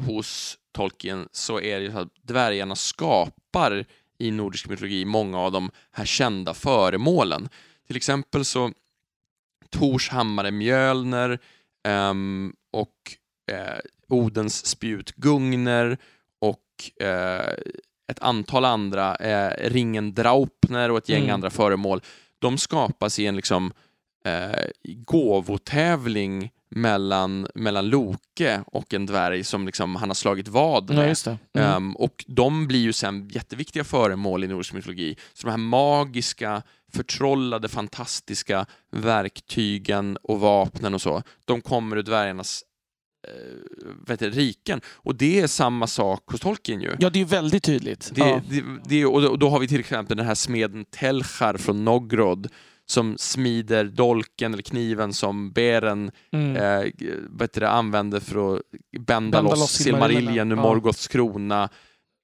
hos 0.02 0.58
Tolkien 0.74 1.28
så 1.32 1.60
är 1.60 1.78
det 1.80 1.84
ju 1.86 1.92
så 1.92 1.98
att 1.98 2.08
dvärgarna 2.22 2.76
skapar 2.76 3.84
i 4.18 4.30
nordisk 4.30 4.68
mytologi 4.68 5.04
många 5.04 5.38
av 5.38 5.52
de 5.52 5.70
här 5.92 6.04
kända 6.04 6.54
föremålen. 6.54 7.48
Till 7.86 7.96
exempel 7.96 8.44
så 8.44 8.72
Tors 9.70 10.10
hammare 10.10 10.50
Mjölner 10.50 11.38
ehm, 11.84 12.52
och 12.72 12.90
eh, 13.52 13.78
Odens 14.08 14.66
spjut 14.66 15.12
Gungner 15.16 15.98
och 16.40 17.02
eh, 17.06 17.54
ett 18.10 18.20
antal 18.20 18.64
andra, 18.64 19.16
eh, 19.16 19.70
ringen 19.70 20.14
Draupner 20.14 20.90
och 20.90 20.98
ett 20.98 21.08
gäng 21.08 21.22
Mm. 21.22 21.34
andra 21.34 21.50
föremål. 21.50 22.00
De 22.38 22.58
skapas 22.58 23.18
i 23.18 23.26
en 23.26 23.36
liksom 23.36 23.72
eh, 24.24 24.64
gåvotävling 24.82 26.50
mellan, 26.76 27.46
mellan 27.54 27.88
Loke 27.88 28.62
och 28.66 28.94
en 28.94 29.06
dvärg 29.06 29.44
som 29.44 29.66
liksom 29.66 29.96
han 29.96 30.08
har 30.08 30.14
slagit 30.14 30.48
vad 30.48 30.90
med. 30.94 31.16
Ja. 31.26 31.36
Mm. 31.60 31.72
Ehm, 31.76 31.96
och 31.96 32.24
de 32.28 32.66
blir 32.66 32.80
ju 32.80 32.92
sen 32.92 33.28
jätteviktiga 33.28 33.84
föremål 33.84 34.44
i 34.44 34.46
nordisk 34.48 34.72
mytologi. 34.72 35.16
Så 35.32 35.46
de 35.46 35.50
här 35.50 35.58
magiska, 35.58 36.62
förtrollade, 36.92 37.68
fantastiska 37.68 38.66
verktygen 38.92 40.16
och 40.22 40.40
vapnen 40.40 40.94
och 40.94 41.02
så, 41.02 41.22
de 41.44 41.60
kommer 41.60 41.96
ur 41.96 42.02
dvärgarnas 42.02 42.62
eh, 43.28 43.88
vet 44.06 44.20
du, 44.20 44.30
riken. 44.30 44.80
Och 44.86 45.14
det 45.14 45.40
är 45.40 45.46
samma 45.46 45.86
sak 45.86 46.22
hos 46.26 46.40
Tolkien 46.40 46.80
ju. 46.80 46.96
Ja, 46.98 47.10
det 47.10 47.20
är 47.20 47.24
väldigt 47.24 47.62
tydligt. 47.64 48.10
Det, 48.14 48.20
ja. 48.20 48.40
det, 48.50 48.62
det, 48.84 49.06
och 49.06 49.22
då- 49.22 49.28
och 49.30 49.38
då 49.38 49.48
har 49.48 49.58
vi 49.58 49.68
till 49.68 49.80
exempel 49.80 50.16
den 50.16 50.26
här 50.26 50.34
smeden 50.34 50.84
Telchar 50.84 51.56
från 51.56 51.84
Nogrod 51.84 52.48
som 52.86 53.18
smider 53.18 53.84
dolken 53.84 54.52
eller 54.52 54.62
kniven 54.62 55.12
som 55.12 55.52
Beren 55.52 56.10
Mm. 56.32 56.56
eh, 56.56 56.90
det, 57.52 57.68
använder 57.68 58.20
för 58.20 58.54
att 58.56 58.62
bända, 59.00 59.38
Bända 59.42 59.56
loss 59.56 59.72
Silmarillion 59.72 60.52
ur 60.52 60.56
ja. 60.56 60.62
Morgoths 60.62 61.08
krona. 61.08 61.68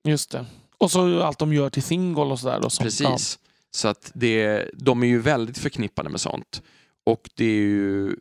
Just 0.04 0.30
det. 0.30 0.46
Och 0.78 0.90
så 0.90 1.22
allt 1.22 1.38
de 1.38 1.52
gör 1.52 1.70
till 1.70 1.82
Thingol 1.82 2.32
och 2.32 2.40
sådär. 2.40 2.60
då, 2.60 2.70
som- 2.70 2.84
Precis. 2.84 3.38
Så 3.70 3.88
att 3.88 4.10
det, 4.14 4.70
de 4.74 5.02
är 5.02 5.06
ju 5.06 5.18
väldigt 5.20 5.58
förknippade 5.58 6.10
med 6.10 6.20
sånt. 6.20 6.62
Och 7.06 7.30
det 7.34 7.44
är 7.44 7.60
ju, 7.60 8.16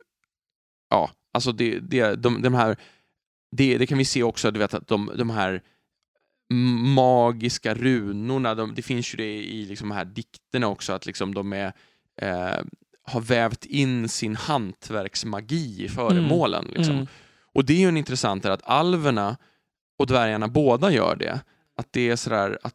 ja, 0.90 1.10
alltså 1.34 1.52
det, 1.52 1.80
det, 1.80 2.16
de, 2.16 2.42
de 2.42 2.54
här, 2.54 2.78
det, 3.52 3.78
det 3.78 3.88
kan 3.88 3.98
vi 3.98 4.06
se 4.06 4.24
också, 4.24 4.52
du 4.52 4.60
vet 4.60 4.74
att 4.74 4.88
de, 4.88 5.12
de 5.18 5.30
här 5.30 5.62
magiska 6.96 7.74
runorna, 7.74 8.56
de, 8.56 8.76
det 8.76 8.82
finns 8.82 9.14
ju 9.14 9.18
det 9.18 9.38
i 9.44 9.66
liksom 9.66 9.90
de 9.90 9.96
här 9.96 10.06
dikterna 10.06 10.68
också, 10.68 10.94
att 10.94 11.06
liksom 11.06 11.34
de 11.34 11.54
är, 11.54 11.74
eh, 12.22 12.62
har 13.04 13.22
vävt 13.22 13.66
in 13.66 14.10
sin 14.10 14.36
hantverksmagi 14.36 15.86
i 15.86 15.90
föremålen. 15.90 16.66
Ja. 16.70 16.78
Liksom. 16.78 16.96
Mm. 16.96 17.08
Och 17.54 17.66
det 17.66 17.74
är 17.74 17.78
ju 17.78 17.88
en 17.88 17.98
intressant 17.98 18.46
är 18.46 18.50
att 18.52 18.64
alverna 18.64 19.38
och 20.00 20.08
dvärgarna 20.08 20.48
båda 20.48 20.92
gör 20.92 21.16
det. 21.16 21.40
Att 21.78 21.88
det 21.92 22.10
är 22.10 22.16
sådär 22.16 22.60
att 22.64 22.74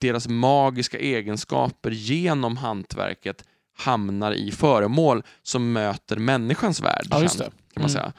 deras 0.00 0.28
magiska 0.28 0.98
egenskaper 0.98 1.90
genom 1.90 2.56
hantverket 2.56 3.44
hamnar 3.76 4.32
i 4.32 4.50
föremål 4.50 5.22
som 5.42 5.72
möter 5.72 6.16
människans 6.16 6.80
värld. 6.80 7.06
Ja. 7.10 7.18
Kan 7.18 7.50
man 7.74 7.76
Mm. 7.76 7.88
säga. 7.88 8.12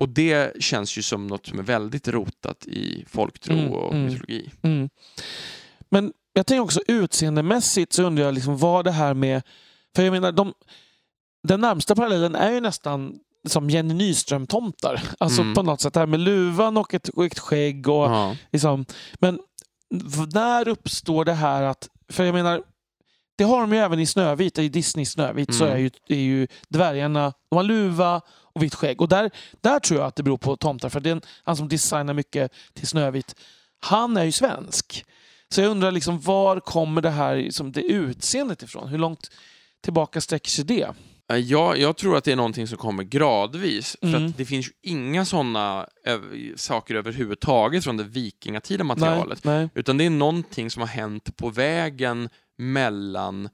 Och 0.00 0.08
det 0.08 0.62
känns 0.62 0.98
ju 0.98 1.02
som 1.02 1.26
något 1.26 1.46
som 1.46 1.58
är 1.58 1.62
väldigt 1.62 2.08
rotat 2.08 2.66
i 2.66 3.04
folktro 3.08 3.52
Mm, 3.52 3.72
och 3.72 3.94
mm. 3.94 4.04
mytologi. 4.06 4.50
Mm. 4.62 4.88
Men 5.90 6.12
jag 6.32 6.46
tänker 6.46 6.62
också 6.62 6.80
utseendemässigt 6.86 7.92
så 7.92 8.02
undrar 8.02 8.24
jag 8.24 8.34
liksom 8.34 8.58
vad 8.58 8.84
det 8.84 8.90
här 8.90 9.14
med... 9.14 9.42
För 9.98 10.02
jag 10.04 10.12
menar, 10.12 10.32
de, 10.32 10.54
den 11.48 11.60
närmsta 11.60 11.94
parallellen 11.94 12.34
är 12.34 12.50
ju 12.50 12.60
nästan 12.60 13.18
som 13.48 13.70
Jenny 13.70 13.94
Nyström-tomtar. 13.94 15.02
Alltså 15.18 15.40
Mm. 15.42 15.54
på 15.54 15.62
något 15.62 15.80
sätt 15.80 15.94
det 15.94 16.00
här 16.00 16.06
med 16.06 16.20
luvan 16.20 16.76
och 16.76 16.94
ett, 16.94 17.08
och 17.08 17.24
ett 17.24 17.38
skägg. 17.38 17.88
Och 17.88 17.94
Ja. 18.10 18.36
liksom, 18.52 18.84
men 19.20 19.38
när 20.34 20.68
uppstår 20.68 21.24
det 21.24 21.32
här 21.32 21.62
att... 21.62 21.88
För 22.12 22.24
jag 22.24 22.34
menar, 22.34 22.62
det 23.38 23.44
har 23.44 23.60
de 23.60 23.72
ju 23.72 23.78
även 23.78 24.00
i 24.00 24.06
Snövit, 24.06 24.58
i 24.58 24.68
Disney 24.68 25.06
Snövit 25.06 25.54
så 25.54 25.64
Mm. 25.64 25.76
är 25.76 25.80
ju, 25.80 25.90
är 26.08 26.16
ju 26.22 26.46
dvärgarna, 26.68 27.32
de 27.50 27.56
har 27.56 27.62
luva 27.62 28.20
och 28.54 28.62
vitt 28.62 28.74
skägg. 28.74 29.00
Och 29.00 29.08
där, 29.08 29.30
där 29.60 29.78
tror 29.80 30.00
jag 30.00 30.06
att 30.08 30.16
det 30.16 30.22
beror 30.22 30.38
på 30.38 30.56
tomtar, 30.56 30.88
för 30.88 31.00
det 31.00 31.10
är 31.10 31.12
en, 31.12 31.22
han 31.44 31.56
som 31.56 31.68
designar 31.68 32.14
mycket 32.14 32.52
till 32.74 32.86
Snövit, 32.88 33.34
han 33.80 34.16
är 34.16 34.24
ju 34.24 34.32
svensk. 34.32 35.04
Så 35.54 35.60
jag 35.60 35.70
undrar 35.70 35.90
liksom 35.92 36.20
var 36.20 36.60
kommer 36.60 37.02
det 37.02 37.10
här 37.10 37.36
liksom, 37.36 37.72
det 37.72 37.80
utseendet 37.80 38.62
ifrån? 38.62 38.88
Hur 38.88 38.98
långt 38.98 39.30
tillbaka 39.84 40.20
sträcker 40.20 40.50
sig 40.50 40.64
det? 40.64 40.88
Eh, 41.30 41.36
Ja, 41.36 41.76
jag 41.76 41.96
tror 41.96 42.16
att 42.16 42.24
det 42.24 42.32
är 42.32 42.36
någonting 42.36 42.66
som 42.66 42.78
kommer 42.78 43.02
gradvis. 43.04 43.96
För 44.00 44.08
Mm. 44.08 44.26
att 44.26 44.36
det 44.36 44.44
finns 44.44 44.66
ju 44.68 44.72
inga 44.82 45.24
sådana 45.24 45.86
saker 46.56 46.94
överhuvudtaget 46.94 47.84
från 47.84 47.96
det 47.96 48.04
vikingatida 48.04 48.84
materialet. 48.84 49.44
Nej, 49.44 49.58
nej. 49.58 49.68
Utan 49.74 49.96
det 49.98 50.04
är 50.04 50.10
någonting 50.10 50.70
som 50.70 50.80
har 50.80 50.86
hänt 50.88 51.36
på 51.36 51.50
vägen 51.50 52.28
mellan 52.58 53.48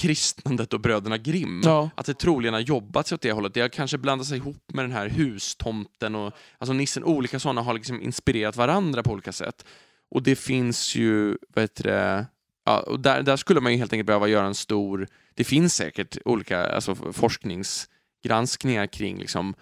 kristnandet 0.00 0.72
och 0.72 0.80
bröderna 0.80 1.18
Grimm. 1.18 1.60
Ja. 1.64 1.90
Att 1.94 2.06
det 2.06 2.14
troligen 2.14 2.54
har 2.54 2.60
jobbat 2.60 3.06
sig 3.08 3.14
åt 3.14 3.20
det 3.20 3.32
hållet. 3.32 3.54
Det 3.54 3.60
har 3.60 3.68
kanske 3.68 3.98
blandat 3.98 4.26
sig 4.26 4.36
ihop 4.36 4.62
med 4.72 4.84
den 4.84 4.92
här 4.92 5.08
hustomten 5.08 6.14
och 6.14 6.32
alltså 6.58 6.72
nissen. 6.72 7.04
Olika 7.04 7.40
sådana 7.40 7.62
har 7.62 7.74
liksom 7.74 8.02
inspirerat 8.02 8.56
varandra 8.56 9.02
på 9.02 9.10
olika 9.12 9.32
sätt. 9.32 9.64
Och 10.10 10.22
det 10.22 10.36
finns 10.36 10.94
ju, 10.96 11.36
vad 11.54 11.62
heter 11.62 11.84
det, 11.84 12.26
ja, 12.64 12.80
och 12.80 13.00
där, 13.00 13.22
där 13.22 13.36
skulle 13.36 13.60
man 13.60 13.72
ju 13.72 13.78
helt 13.78 13.92
enkelt 13.92 14.06
behöva 14.06 14.28
göra 14.28 14.46
en 14.46 14.54
stor, 14.54 15.08
det 15.34 15.44
finns 15.44 15.74
säkert 15.74 16.18
olika 16.24 16.66
alltså, 16.66 16.94
forskningsgranskningar 16.94 18.86
kring 18.86 19.18
liksom, 19.18 19.54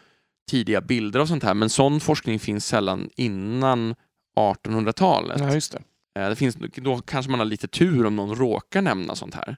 tidiga 0.51 0.81
bilder 0.81 1.21
och 1.21 1.29
sånt 1.29 1.43
här, 1.43 1.55
men 1.55 1.71
sån 1.71 2.01
forskning 2.01 2.39
finns 2.39 2.67
sällan 2.67 3.11
innan 3.17 3.95
1800-talet. 4.39 5.41
ja, 5.41 5.55
just 5.55 5.73
det. 5.73 5.83
Eh, 6.23 6.29
Det 6.29 6.37
finns, 6.37 6.57
då 6.75 6.99
kanske 6.99 7.31
man 7.31 7.41
har 7.41 7.47
lite 7.47 7.69
tur 7.69 8.07
om 8.07 8.17
någon 8.17 8.37
råkar 8.37 8.83
nämna 8.83 9.15
sånt 9.15 9.35
här. 9.35 9.57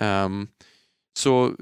Ehm, 0.00 0.48
så 1.18 1.54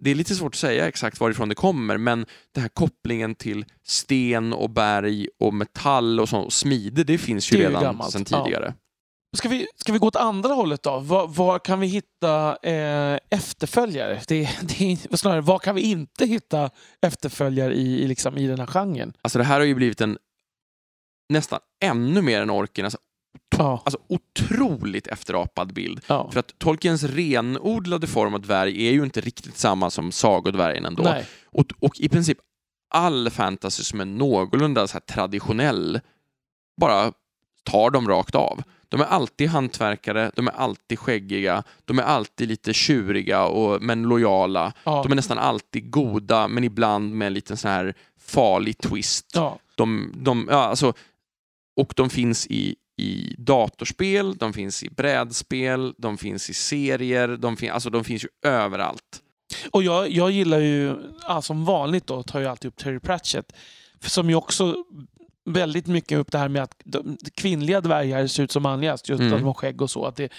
det 0.00 0.10
är 0.10 0.14
lite 0.14 0.34
svårt 0.34 0.54
att 0.54 0.58
säga 0.58 0.88
exakt 0.88 1.20
varifrån 1.20 1.48
det 1.48 1.54
kommer, 1.54 1.98
men 1.98 2.26
den 2.52 2.62
här 2.62 2.68
kopplingen 2.68 3.34
till 3.34 3.64
sten 3.86 4.52
och 4.52 4.70
berg 4.70 5.28
och 5.38 5.54
metall 5.54 6.20
och, 6.20 6.28
så, 6.28 6.38
och 6.38 6.52
smide, 6.52 7.04
det 7.04 7.18
finns 7.18 7.52
ju 7.52 7.56
Det 7.56 7.68
redan 7.68 8.10
sedan 8.10 8.24
ja. 8.30 8.72
Ska 9.34 9.48
vi, 9.48 9.66
ska 9.76 9.92
vi 9.92 9.98
gå 9.98 10.06
åt 10.06 10.16
andra 10.16 10.54
hållet 10.54 10.82
då? 10.82 10.98
Var, 10.98 11.28
var 11.28 11.58
kan 11.58 11.80
vi 11.80 11.86
hitta 11.86 12.56
eh, 12.62 13.18
efterföljare? 13.30 14.20
Det, 14.28 14.48
det, 14.62 15.18
snarare, 15.18 15.40
var 15.40 15.58
kan 15.58 15.74
vi 15.74 15.80
inte 15.80 16.26
hitta 16.26 16.70
efterföljare 17.02 17.74
i, 17.74 18.02
i, 18.02 18.08
liksom, 18.08 18.36
i 18.38 18.46
den 18.46 18.58
här 18.58 18.66
genren? 18.66 19.12
Alltså 19.22 19.38
det 19.38 19.44
här 19.44 19.58
har 19.58 19.66
ju 19.66 19.74
blivit 19.74 20.00
en 20.00 20.18
nästan 21.28 21.60
ännu 21.84 22.22
mer 22.22 22.42
än 22.42 22.50
orken, 22.50 22.84
alltså, 22.84 22.98
Ja, 23.58 23.82
alltså 23.84 23.98
otroligt 24.08 25.06
efterapad 25.06 25.72
bild. 25.72 26.00
ja. 26.06 26.30
För 26.30 26.40
att 26.40 26.58
Tolkiens 26.58 27.02
renodlade 27.02 28.06
form 28.06 28.34
av 28.34 28.40
dvärg 28.40 28.88
är 28.88 28.92
ju 28.92 29.04
inte 29.04 29.20
riktigt 29.20 29.58
samma 29.58 29.90
som 29.90 30.12
sagodvärgen 30.12 30.84
ändå. 30.84 31.02
Nej. 31.02 31.26
Och, 31.44 31.64
och 31.80 32.00
i 32.00 32.08
princip 32.08 32.38
all 32.90 33.30
fantasy 33.30 33.82
som 33.84 34.00
är 34.00 34.04
någorlunda 34.04 34.86
så 34.86 34.92
här 34.92 35.00
traditionell 35.00 36.00
bara 36.80 37.12
tar 37.64 37.90
dem 37.90 38.08
rakt 38.08 38.34
av. 38.34 38.62
De 38.94 39.00
är 39.00 39.06
alltid 39.06 39.48
hantverkare, 39.48 40.30
de 40.34 40.48
är 40.48 40.52
alltid 40.52 40.98
skäggiga, 40.98 41.62
de 41.84 41.98
är 41.98 42.02
alltid 42.02 42.48
lite 42.48 42.72
tjuriga 42.72 43.44
och, 43.44 43.82
men 43.82 44.02
lojala. 44.02 44.72
Ja. 44.84 45.02
De 45.02 45.12
är 45.12 45.16
nästan 45.16 45.38
alltid 45.38 45.90
goda, 45.90 46.48
men 46.48 46.64
ibland 46.64 47.14
med 47.14 47.26
en 47.26 47.34
liten 47.34 47.56
sån 47.56 47.70
här 47.70 47.94
farlig 48.20 48.78
twist. 48.78 49.30
Ja. 49.34 49.58
De, 49.74 50.12
de, 50.16 50.48
ja, 50.50 50.56
alltså, 50.56 50.92
och 51.76 51.92
de 51.96 52.10
finns 52.10 52.46
i, 52.46 52.76
i 52.96 53.34
datorspel, 53.38 54.36
de 54.36 54.52
finns 54.52 54.82
i 54.82 54.90
brädspel, 54.90 55.94
de 55.98 56.18
finns 56.18 56.50
i 56.50 56.54
serier, 56.54 57.28
de, 57.28 57.56
fin, 57.56 57.70
alltså, 57.70 57.90
de 57.90 58.04
finns 58.04 58.24
ju 58.24 58.28
överallt. 58.42 59.22
Och 59.70 59.82
jag, 59.82 60.10
jag 60.10 60.30
gillar 60.30 60.58
ju, 60.58 60.96
ja, 61.22 61.42
som 61.42 61.64
vanligt 61.64 62.06
då, 62.06 62.22
tar 62.22 62.40
jag 62.40 62.50
alltid 62.50 62.68
upp 62.68 62.76
Terry 62.76 63.00
Pratchett. 63.00 63.52
Som 64.00 64.30
ju 64.30 64.36
också 64.36 64.84
väldigt 65.44 65.86
mycket 65.86 66.18
upp 66.18 66.32
det 66.32 66.38
här 66.38 66.48
med 66.48 66.62
att 66.62 66.74
de, 66.84 67.16
kvinnliga 67.34 67.80
dvärgar 67.80 68.26
ser 68.26 68.42
ut 68.42 68.52
som 68.52 68.62
manligast. 68.62 69.08
Just 69.08 69.20
Mm. 69.20 69.32
att 69.32 69.38
de 69.40 69.46
har 69.46 69.54
skägg 69.54 69.82
och 69.82 69.90
så. 69.90 70.06
Att 70.06 70.16
det, 70.16 70.32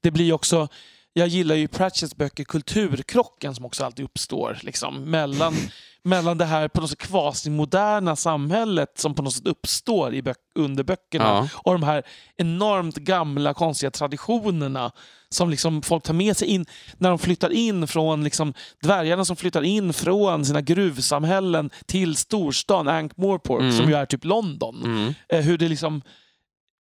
det 0.00 0.10
blir 0.10 0.32
också... 0.32 0.68
Jag 1.12 1.28
gillar 1.28 1.54
ju 1.54 1.68
Pratchetts 1.68 2.16
böcker, 2.16 2.44
kulturkrocken 2.44 3.54
som 3.54 3.64
också 3.64 3.84
alltid 3.84 4.04
uppstår. 4.04 4.58
Liksom, 4.62 5.10
mellan, 5.10 5.54
mellan 6.02 6.38
det 6.38 6.44
här 6.44 6.68
på 6.68 6.80
något 6.80 6.90
sätt 6.90 6.98
kvasimoderna 6.98 8.16
samhället 8.16 8.88
som 8.98 9.14
på 9.14 9.22
något 9.22 9.32
sätt 9.32 9.46
uppstår 9.46 10.14
i 10.14 10.22
böck, 10.22 10.36
under 10.54 10.84
böckerna 10.84 11.24
Ja. 11.24 11.48
och 11.54 11.72
de 11.72 11.82
här 11.82 12.02
enormt 12.36 12.96
gamla 12.96 13.54
konstiga 13.54 13.90
traditionerna 13.90 14.92
som 15.28 15.50
liksom 15.50 15.82
folk 15.82 16.02
tar 16.04 16.14
med 16.14 16.36
sig 16.36 16.48
in 16.48 16.66
när 16.98 17.08
de 17.08 17.18
flyttar 17.18 17.50
in 17.52 17.86
från 17.88 18.24
liksom, 18.24 18.54
dvärgarna 18.82 19.24
som 19.24 19.36
flyttar 19.36 19.62
in 19.62 19.92
från 19.92 20.44
sina 20.44 20.60
gruvsamhällen 20.60 21.70
till 21.86 22.16
storstan 22.16 22.88
Ankh-Morpork 22.88 23.60
Mm. 23.62 23.76
som 23.76 23.88
ju 23.88 23.94
är 23.94 24.06
typ 24.06 24.24
London. 24.24 24.82
Mm. 24.84 25.14
Eh, 25.28 25.40
hur 25.40 25.58
det 25.58 25.68
liksom 25.68 26.02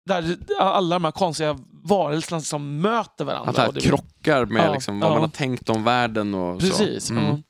där 0.08 0.38
alla 0.60 0.96
de 0.96 1.04
här 1.04 1.12
konstiga 1.12 1.58
varelserna 1.84 2.42
som 2.42 2.82
möter 2.82 3.26
varandra. 3.26 3.50
Att 3.50 3.56
det 3.56 3.62
här 3.62 3.72
det- 3.72 3.82
krockar 3.82 4.46
med 4.46 4.68
Ja, 4.68 4.74
liksom, 4.74 5.00
vad 5.00 5.10
ja. 5.10 5.14
man 5.14 5.22
har 5.22 5.30
tänkt 5.30 5.70
om 5.70 5.84
världen 5.84 6.34
och 6.36 6.60
Precis. 6.60 7.04
så. 7.06 7.14
Mm. 7.14 7.44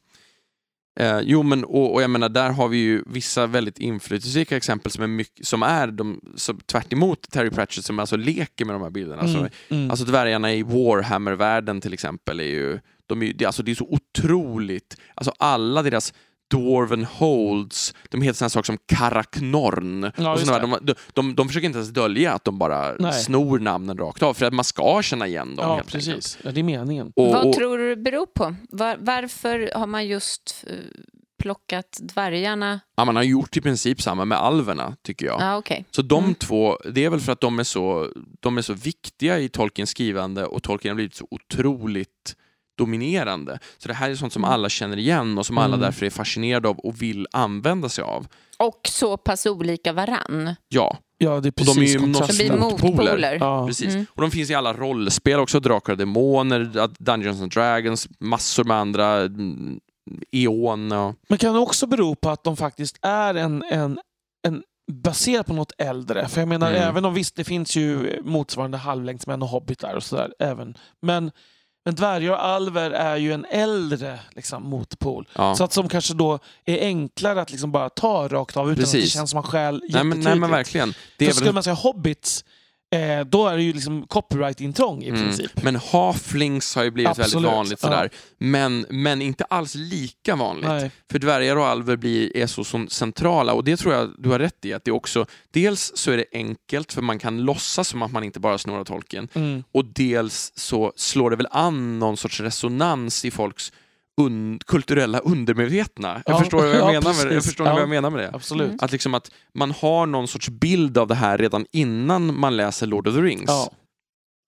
Eh, 1.00 1.20
jo, 1.24 1.44
men 1.44 1.64
och, 1.64 1.94
och 1.94 2.02
jag 2.02 2.10
menar, 2.10 2.30
där 2.30 2.50
har 2.52 2.68
vi 2.68 2.78
ju 2.78 3.04
vissa 3.08 3.48
väldigt 3.48 3.80
inflytelserika 3.80 4.58
exempel 4.58 4.92
som 4.92 5.04
är, 5.04 5.08
mycket, 5.08 5.48
som 5.48 5.64
är 5.64 5.88
de, 5.88 6.22
som, 6.36 6.60
tvärt 6.60 6.94
emot 6.94 7.32
Terry 7.32 7.50
Pratchett 7.50 7.86
som 7.86 8.00
alltså 8.00 8.16
leker 8.18 8.66
med 8.66 8.76
de 8.76 8.82
här 8.82 8.90
bilderna. 8.90 9.22
Mm, 9.22 9.36
Alltså, 9.36 9.50
mm. 9.70 9.92
alltså 9.92 10.06
dvärgarna 10.06 10.54
i 10.54 10.64
Warhammer-världen 10.64 11.82
till 11.82 11.94
exempel 11.94 12.40
är 12.40 12.44
ju, 12.44 12.80
de 13.08 13.24
är, 13.24 13.46
alltså, 13.46 13.64
det 13.64 13.72
är 13.72 13.76
så 13.76 13.88
otroligt, 13.90 14.98
alltså 15.16 15.32
alla 15.40 15.82
deras 15.84 16.14
Dwarven 16.52 17.06
Holds, 17.06 17.94
de 18.10 18.22
heter 18.22 18.38
sådana 18.38 18.50
saker 18.50 18.66
som 18.66 18.78
Karaknorn. 18.86 20.12
Ja, 20.18 20.32
och 20.34 20.62
de, 20.62 20.78
de, 20.82 20.96
de, 21.14 21.36
de 21.36 21.48
försöker 21.48 21.66
inte 21.68 21.78
ens 21.78 21.90
dölja 21.90 22.34
att 22.34 22.44
de 22.44 22.58
bara 22.60 22.96
Nej. 23.00 23.14
snor 23.14 23.60
namnen 23.60 23.98
rakt 23.98 24.24
av, 24.24 24.34
för 24.34 24.46
att 24.46 24.54
man 24.54 24.66
ska 24.66 25.02
känna 25.04 25.28
igen 25.28 25.56
dem 25.56 25.66
ja, 25.78 25.84
precis. 25.88 26.38
Ja, 26.44 26.52
det 26.52 26.62
är 26.62 26.64
meningen. 26.64 27.12
Och, 27.16 27.28
Vad 27.34 27.46
och, 27.48 27.54
tror 27.54 27.78
du 27.78 27.96
det 27.96 28.02
beror 28.02 28.26
på? 28.26 28.56
Var, 28.70 28.98
varför 29.00 29.72
har 29.76 29.88
man 29.88 30.08
just 30.08 30.64
eh, 30.68 30.74
plockat 31.44 31.98
dvärgarna? 32.02 32.80
ja, 32.98 33.06
man 33.06 33.16
har 33.16 33.24
gjort 33.24 33.58
i 33.58 33.62
princip 33.62 34.02
samma 34.02 34.26
med 34.26 34.38
alverna, 34.38 34.96
tycker 35.04 35.26
jag. 35.26 35.42
Ja, 35.42 35.58
okej. 35.58 35.86
Så 35.92 36.02
de 36.02 36.24
Mm. 36.24 36.36
två, 36.36 36.78
det 36.94 37.06
är 37.06 37.10
väl 37.10 37.20
för 37.20 37.32
att 37.32 37.42
de 37.42 37.60
är, 37.60 37.64
så, 37.64 38.08
de 38.40 38.58
är 38.58 38.62
så 38.62 38.74
viktiga 38.74 39.40
i 39.40 39.50
Tolkiens 39.50 39.90
skrivande 39.90 40.46
och 40.46 40.64
Tolkien 40.64 40.92
har 40.92 40.96
blivit 40.96 41.16
så 41.16 41.28
otroligt 41.32 42.36
dominerande. 42.78 43.60
Så 43.78 43.88
det 43.88 43.94
här 43.94 44.10
är 44.10 44.16
sånt 44.16 44.34
som 44.34 44.44
Mm. 44.44 44.54
alla 44.54 44.70
känner 44.70 44.98
igen 44.98 45.38
och 45.38 45.46
som 45.46 45.58
alla 45.58 45.68
Mm. 45.76 45.80
därför 45.80 46.06
är 46.06 46.10
fascinerade 46.10 46.68
av 46.70 46.80
och 46.80 47.02
vill 47.02 47.28
använda 47.32 47.90
sig 47.90 48.04
av. 48.04 48.28
Och 48.60 48.82
så 48.90 49.18
pass 49.18 49.46
olika 49.46 49.94
varann. 49.94 50.56
Ja, 50.70 50.98
Ja, 51.20 51.30
det 51.30 51.36
är 51.36 51.40
de 51.42 51.48
är 51.48 51.52
precis 51.52 51.96
ju 51.96 52.00
något 52.00 52.14
Det 52.14 52.20
kontrasten. 52.20 52.48
blir 52.48 52.58
Motpoler. 52.60 53.38
Ja. 53.42 53.68
precis. 53.68 53.94
Mm. 53.94 54.06
Och 54.10 54.22
de 54.22 54.32
finns 54.32 54.50
i 54.50 54.54
alla 54.56 54.74
rollspel 54.74 55.40
också, 55.40 55.60
Drakar 55.60 55.94
och 55.94 55.98
Demoner, 55.98 56.88
Dungeons 57.04 57.42
and 57.42 57.52
Dragons, 57.52 58.08
massor 58.20 58.64
med 58.64 58.78
andra, 58.78 59.18
mm, 59.22 59.80
Eon 60.32 60.92
och... 60.92 61.16
Men 61.30 61.38
kan 61.38 61.54
det 61.54 61.60
också 61.60 61.88
bero 61.88 62.16
på 62.16 62.30
att 62.30 62.44
de 62.44 62.58
faktiskt 62.58 62.98
är 63.02 63.36
en, 63.36 63.64
en, 63.64 64.00
en 64.48 64.64
baserad 64.92 65.46
på 65.46 65.54
något 65.54 65.72
äldre? 65.78 66.28
För 66.28 66.42
jag 66.42 66.48
menar, 66.48 66.70
Mm. 66.72 66.82
även 66.82 67.06
om 67.06 67.14
visst, 67.14 67.36
det 67.36 67.44
finns 67.44 67.76
ju 67.76 68.20
motsvarande 68.24 68.78
halvlängdsmän 68.78 69.42
och 69.42 69.48
hobbitar 69.50 69.94
och 69.96 70.04
sådär 70.04 70.34
även. 70.40 70.78
Men, 71.02 71.32
men 71.88 71.96
dvärgar 71.96 72.32
och 72.32 72.46
alver 72.46 72.92
är 72.92 73.16
ju 73.18 73.34
en 73.34 73.46
äldre 73.46 74.20
liksom, 74.36 74.64
motpol. 74.64 75.28
Ja. 75.36 75.56
Så 75.56 75.64
att 75.64 75.74
som 75.74 75.90
kanske 75.90 76.14
då 76.14 76.40
är 76.66 76.82
enklare 76.82 77.42
att 77.42 77.52
liksom 77.52 77.72
bara 77.72 77.90
ta 77.90 78.28
rakt 78.28 78.58
av 78.58 78.72
utan 78.72 78.84
att 78.84 78.92
det 78.92 78.98
Precis. 78.98 79.14
känns 79.14 79.30
som 79.30 79.38
man 79.38 79.44
stjäl 79.44 79.84
nej, 79.90 80.04
men, 80.04 80.20
nej 80.20 80.36
men 80.36 80.52
verkligen. 80.52 80.94
Det 81.18 81.28
är 81.28 81.32
skulle 81.32 81.46
väl... 81.46 81.54
man 81.54 81.64
säga 81.64 81.74
hobbits, 81.74 82.46
eh, 82.96 83.26
då 83.26 83.48
är 83.48 83.58
det 83.58 83.64
ju 83.64 83.74
liksom 83.74 84.08
copyright-intrång 84.08 85.04
i 85.04 85.10
Mm. 85.10 85.22
princip. 85.22 85.64
Men 85.64 85.76
halflings 85.76 86.76
har 86.76 86.84
ju 86.84 86.92
blivit 86.92 87.10
Absolut, 87.10 87.34
väldigt 87.34 87.52
vanligt 87.52 87.80
ja. 87.82 87.88
sådär. 87.88 88.10
Men, 88.38 88.86
men 88.90 89.22
inte 89.22 89.44
alls 89.44 89.76
lika 89.76 90.36
vanligt. 90.36 90.68
Nej. 90.70 90.92
För 91.12 91.20
dvärgar 91.20 91.56
och 91.56 91.66
alver 91.68 91.96
blir, 91.96 92.38
är 92.38 92.48
så, 92.48 92.64
så 92.64 92.86
centrala 92.90 93.54
och 93.54 93.64
det 93.64 93.78
tror 93.78 93.94
jag 93.94 94.16
du 94.18 94.30
har 94.30 94.40
rätt 94.40 94.66
i. 94.66 94.74
Att 94.74 94.86
det 94.86 94.92
också, 94.92 95.26
dels 95.52 95.92
så 95.96 96.12
är 96.12 96.18
det 96.18 96.26
enkelt 96.34 96.94
för 96.94 97.02
man 97.02 97.20
kan 97.20 97.42
låtsas 97.42 97.88
som 97.88 98.02
att 98.02 98.12
man 98.12 98.24
inte 98.24 98.40
bara 98.40 98.58
snor 98.58 98.80
av 98.80 98.86
tolken 98.86 99.28
Mm. 99.34 99.64
och 99.72 99.86
dels 99.86 100.52
så 100.56 100.94
slår 100.96 101.30
det 101.30 101.36
väl 101.36 101.48
an 101.52 102.00
någon 102.00 102.18
sorts 102.18 102.40
resonans 102.42 103.26
i 103.26 103.32
folks 103.32 103.72
un, 104.22 104.60
kulturella 104.66 105.20
undermedvetna. 105.20 106.22
Jag 106.26 106.36
Ja, 106.36 106.40
förstår 106.40 106.58
vad 106.58 106.68
jag 106.68 106.76
ja, 106.76 106.86
menar 106.86 107.14
med 107.18 107.28
det. 107.28 107.34
Jag 107.34 107.44
förstår 107.44 107.64
vad 107.66 107.74
Ja. 107.74 107.80
jag 107.80 107.90
menar 107.90 108.10
med 108.10 108.20
det. 108.20 108.32
Absolut. 108.34 108.68
Mm. 108.68 108.78
Att, 108.82 108.92
liksom 108.92 109.14
att 109.14 109.32
man 109.54 109.72
har 109.72 110.06
någon 110.06 110.28
sorts 110.28 110.50
bild 110.50 110.98
av 110.98 111.08
det 111.08 111.16
här 111.16 111.38
redan 111.38 111.66
innan 111.72 112.40
man 112.40 112.58
läser 112.58 112.88
Lord 112.88 113.08
of 113.08 113.16
the 113.16 113.22
Rings. 113.22 113.44
Ja, 113.48 113.70
I 113.72 113.76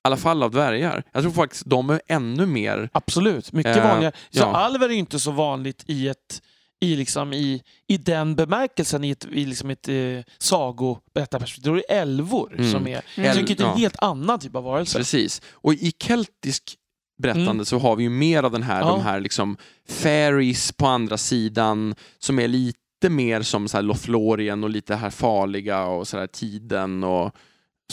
alla 0.08 0.18
fall 0.18 0.44
av 0.44 0.52
dvärgar. 0.52 1.04
Jag 1.12 1.22
tror 1.24 1.32
faktiskt 1.32 1.64
de 1.66 1.90
är 1.90 2.02
ännu 2.08 2.46
mer... 2.46 2.90
absolut. 2.94 3.54
Mycket 3.54 3.78
Eh, 3.78 3.84
vanligare. 3.88 4.14
Så 4.30 4.40
ja. 4.40 4.46
alver 4.56 4.86
är 4.90 4.94
ju 4.94 5.00
inte 5.00 5.20
så 5.20 5.32
vanligt 5.32 5.84
i 5.88 6.08
ett 6.08 6.42
i, 6.82 6.96
liksom, 6.96 7.34
i, 7.34 7.64
i 7.88 7.98
den 7.98 8.36
bemärkelsen 8.36 9.04
i 9.04 9.10
ett, 9.10 9.26
i 9.32 9.46
liksom 9.46 9.70
ett 9.70 9.88
eh, 9.90 9.96
sagoberättarperspektiv. 10.38 11.72
Då 11.72 11.78
är 11.78 11.84
det 11.88 11.94
älvor 11.94 12.54
Mm. 12.58 12.72
som 12.72 12.88
är... 12.88 13.02
Mm. 13.18 13.38
Vilket 13.38 13.60
är 13.60 13.66
en 13.66 13.78
helt 13.78 13.96
annan 14.04 14.40
typ 14.40 14.56
av 14.56 14.64
varelse. 14.64 14.98
Precis. 14.98 15.42
Och 15.52 15.74
i 15.74 15.94
keltisk 16.04 16.76
berättande 17.20 17.52
Mm. 17.52 17.66
så 17.66 17.78
har 17.80 17.96
vi 17.96 18.04
ju 18.04 18.10
mer 18.10 18.44
av 18.44 18.52
den 18.52 18.64
här, 18.64 18.82
Ja. 18.82 18.88
de 18.88 19.02
här 19.02 19.20
liksom 19.20 19.58
fairies 19.90 20.72
på 20.72 20.86
andra 20.88 21.18
sidan 21.18 21.96
som 22.20 22.40
är 22.40 22.48
lite 22.48 23.10
mer 23.10 23.42
som 23.42 23.68
så 23.68 23.78
här 23.78 23.82
Lothlorien 23.82 24.64
och 24.64 24.70
lite 24.70 24.96
här 24.96 25.10
farliga 25.10 25.86
och 25.86 26.08
så 26.08 26.18
här 26.18 26.28
tiden 26.28 27.04
och 27.04 27.36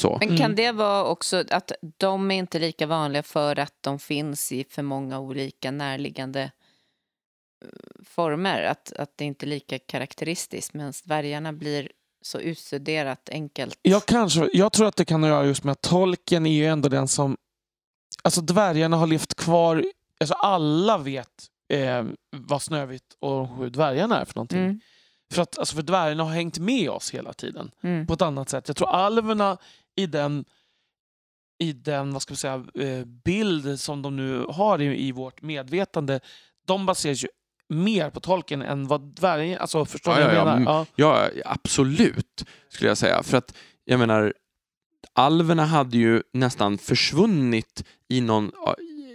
så. 0.01 0.16
Men 0.20 0.28
Mm. 0.28 0.39
kan 0.40 0.55
det 0.55 0.73
vara 0.73 1.05
också 1.05 1.44
att 1.51 1.73
de 1.97 2.31
är 2.31 2.36
inte 2.36 2.59
lika 2.59 2.86
vanliga 2.86 3.23
för 3.23 3.59
att 3.59 3.74
de 3.81 3.98
finns 3.98 4.53
i 4.53 4.65
för 4.70 4.82
många 4.82 5.19
olika 5.20 5.70
närliggande 5.70 6.43
eh, 6.43 7.69
former? 8.05 8.62
Att, 8.62 8.93
att 8.93 9.11
det 9.16 9.24
inte 9.24 9.47
är 9.47 9.48
lika 9.48 9.78
karaktäristiskt 9.78 10.74
medan 10.74 10.93
dvärgarna 11.05 11.53
blir 11.53 11.89
så 12.23 12.39
utstuderat 12.40 13.28
enkelt. 13.32 13.78
Jag, 13.82 14.07
kanske, 14.07 14.48
jag 14.53 14.73
tror 14.73 14.86
att 14.89 14.97
det 14.97 15.05
kan 15.05 15.23
göra 15.23 15.47
just 15.47 15.65
med 15.65 15.73
att 15.73 15.81
tolken 15.81 16.47
är 16.47 16.51
ju 16.53 16.66
ändå 16.66 16.89
den 16.89 17.09
som... 17.09 17.36
Alltså 18.27 18.40
dvärgarna 18.40 18.97
har 18.97 19.07
levt 19.07 19.35
kvar... 19.35 19.85
Alltså 20.20 20.35
alla 20.35 20.98
vet 20.98 21.47
eh, 21.73 22.05
vad 22.31 22.62
Snövit 22.62 23.16
och 23.20 23.31
de 23.31 23.59
sju 23.59 23.69
dvärgarna 23.69 24.20
är 24.20 24.24
för 24.24 24.35
någonting. 24.35 24.59
Mm. 24.59 24.81
För 25.32 25.43
att 25.43 25.59
alltså 25.59 25.77
för 25.77 25.82
dvärgarna 25.82 26.24
har 26.24 26.31
hängt 26.31 26.59
med 26.59 26.90
oss 26.90 27.11
hela 27.11 27.32
tiden. 27.32 27.70
Mm. 27.82 28.07
på 28.07 28.15
ett 28.15 28.23
annat 28.23 28.48
sätt. 28.48 28.69
Jag 28.69 28.77
tror 28.77 28.89
alverna 28.89 29.57
i 29.97 30.07
den, 30.07 30.44
i 31.59 31.73
den 31.73 32.12
vad 32.12 32.23
ska 32.23 32.35
vi 32.35 32.39
säga, 32.39 32.65
eh, 32.74 33.05
bild 33.05 33.81
som 33.81 34.03
de 34.03 34.16
nu 34.16 34.47
har 34.48 34.81
i, 34.81 35.07
i 35.07 35.12
vårt 35.12 35.43
medvetande, 35.43 36.20
de 36.66 36.86
baseras 36.86 37.24
ju 37.24 37.28
mer 37.69 38.11
på 38.11 38.20
tolken 38.20 38.62
än 38.62 38.86
vad 38.86 39.01
dvärgen... 39.01 39.59
Alltså, 39.59 39.85
förstår 39.85 40.12
Ja, 40.12 40.19
du 40.19 40.24
vad 40.24 40.35
ja, 40.35 40.39
jag 40.39 40.48
ja. 40.48 40.59
menar? 40.59 40.86
Ja, 40.97 41.28
absolut, 41.44 42.44
skulle 42.69 42.90
jag 42.90 42.98
säga. 42.98 43.23
För 43.23 43.36
att, 43.39 43.57
jag 43.85 43.98
menar, 43.98 44.35
alverna 45.16 45.64
hade 45.64 45.97
ju 45.98 46.22
nästan 46.32 46.78
försvunnit 46.78 47.84
i, 48.09 48.20
någon, 48.20 48.52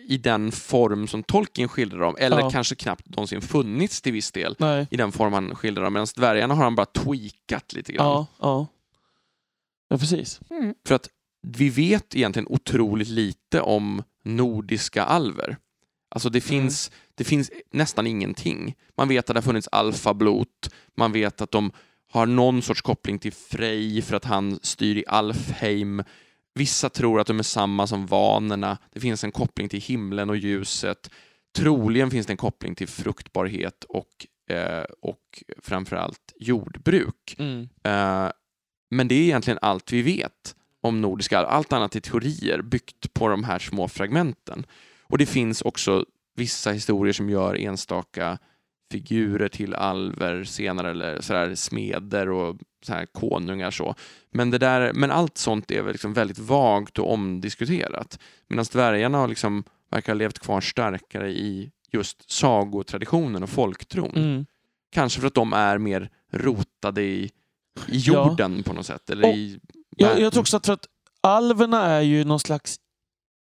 i 0.07 0.17
den 0.17 0.51
form 0.51 1.07
som 1.07 1.23
Tolkien 1.23 1.69
skildrar 1.69 1.99
dem, 1.99 2.15
eller 2.19 2.39
Ja. 2.39 2.49
kanske 2.49 2.75
knappt 2.75 3.09
någonsin 3.09 3.41
funnits 3.41 4.01
till 4.01 4.13
viss 4.13 4.31
del 4.31 4.55
Nej. 4.59 4.87
i 4.91 4.97
den 4.97 5.11
form 5.11 5.33
han 5.33 5.55
skildrar 5.55 5.83
dem, 5.83 5.93
medan 5.93 6.07
dvärgarna 6.15 6.53
har 6.53 6.63
han 6.63 6.75
bara 6.75 6.85
tweakat 6.85 7.73
lite 7.73 7.91
grann. 7.93 8.05
Ja, 8.07 8.27
ja. 8.39 8.67
Ja, 9.89 9.97
precis. 9.97 10.39
Mm. 10.49 10.73
För 10.87 10.95
att 10.95 11.09
vi 11.47 11.69
vet 11.69 12.15
egentligen 12.15 12.47
otroligt 12.49 13.07
lite 13.07 13.61
om 13.61 14.03
nordiska 14.23 15.03
alver. 15.03 15.57
Alltså 16.15 16.29
det 16.29 16.41
finns, 16.41 16.91
det 17.15 17.23
finns 17.23 17.51
nästan 17.71 18.07
ingenting. 18.07 18.75
Man 18.97 19.07
vet 19.07 19.29
att 19.29 19.33
det 19.33 19.37
har 19.39 19.41
funnits 19.41 19.69
alfablot, 19.71 20.69
man 20.97 21.11
vet 21.11 21.41
att 21.41 21.51
de 21.51 21.71
har 22.11 22.25
någon 22.25 22.61
sorts 22.61 22.81
koppling 22.81 23.19
till 23.19 23.33
Frej 23.33 24.01
för 24.01 24.15
att 24.15 24.25
han 24.25 24.59
styr 24.61 24.97
i 24.97 25.03
Alfheim. 25.07 26.03
Vissa 26.53 26.89
tror 26.89 27.19
att 27.19 27.27
de 27.27 27.39
är 27.39 27.43
samma 27.43 27.87
som 27.87 28.05
vanerna. 28.05 28.77
Det 28.93 28.99
finns 28.99 29.23
en 29.23 29.31
koppling 29.31 29.69
till 29.69 29.81
himlen 29.81 30.29
och 30.29 30.37
ljuset. 30.37 31.09
Troligen 31.57 32.11
finns 32.11 32.27
det 32.27 32.33
en 32.33 32.37
koppling 32.37 32.75
till 32.75 32.87
fruktbarhet 32.87 33.83
och, 33.83 34.27
eh, 34.55 34.85
och 35.01 35.43
framförallt 35.61 36.33
jordbruk. 36.39 37.35
Mm. 37.37 37.69
Eh, 37.83 38.31
men 38.89 39.07
det 39.07 39.15
är 39.15 39.21
egentligen 39.21 39.59
allt 39.61 39.91
vi 39.91 40.01
vet 40.01 40.55
om 40.81 41.01
nordiska 41.01 41.37
alver. 41.37 41.51
Allt 41.51 41.73
annat 41.73 41.95
är 41.95 41.99
teorier 41.99 42.61
byggt 42.61 43.13
på 43.13 43.27
de 43.27 43.43
här 43.43 43.59
små 43.59 43.87
fragmenten. 43.87 44.65
Och 45.03 45.17
det 45.17 45.25
finns 45.25 45.61
också 45.61 46.05
vissa 46.35 46.71
historier 46.71 47.13
som 47.13 47.29
gör 47.29 47.55
enstaka 47.55 48.37
figurer 48.91 49.47
till 49.49 49.75
alver 49.75 50.43
senare, 50.43 50.91
eller 50.91 51.21
sådär 51.21 51.55
smeder 51.55 52.29
och 52.29 52.57
så 52.85 52.93
här 52.93 53.05
konungar 53.05 53.71
så. 53.71 53.95
Men, 54.31 54.51
det 54.51 54.57
där, 54.57 54.93
men 54.93 55.11
allt 55.11 55.37
sånt 55.37 55.71
är 55.71 55.81
väl 55.81 55.91
liksom 55.91 56.13
väldigt 56.13 56.39
vagt 56.39 56.99
och 56.99 57.13
omdiskuterat. 57.13 58.19
Medan 58.47 58.65
dvärgarna 58.71 59.17
har 59.17 59.27
liksom, 59.27 59.63
verkar 59.91 60.13
ha 60.13 60.17
levt 60.17 60.39
kvar 60.39 60.61
starkare 60.61 61.29
i 61.31 61.71
just 61.91 62.31
sagotraditionen 62.31 63.43
och 63.43 63.49
folktron. 63.49 64.15
Mm. 64.15 64.45
Kanske 64.91 65.19
för 65.19 65.27
att 65.27 65.33
de 65.33 65.53
är 65.53 65.77
mer 65.77 66.09
rotade 66.33 67.01
i, 67.01 67.23
i 67.23 67.31
Ja. 67.87 68.27
jorden 68.27 68.63
på 68.63 68.73
något 68.73 68.85
sätt. 68.85 69.09
Eller 69.09 69.29
Och 69.29 69.35
i 69.35 69.59
Jag, 69.97 70.19
jag 70.19 70.33
tror 70.33 70.41
också 70.41 70.57
att 70.57 70.65
för 70.65 70.73
att 70.73 70.85
alverna 71.21 71.85
är 71.85 72.01
ju 72.01 72.23
någon 72.23 72.39
slags 72.39 72.77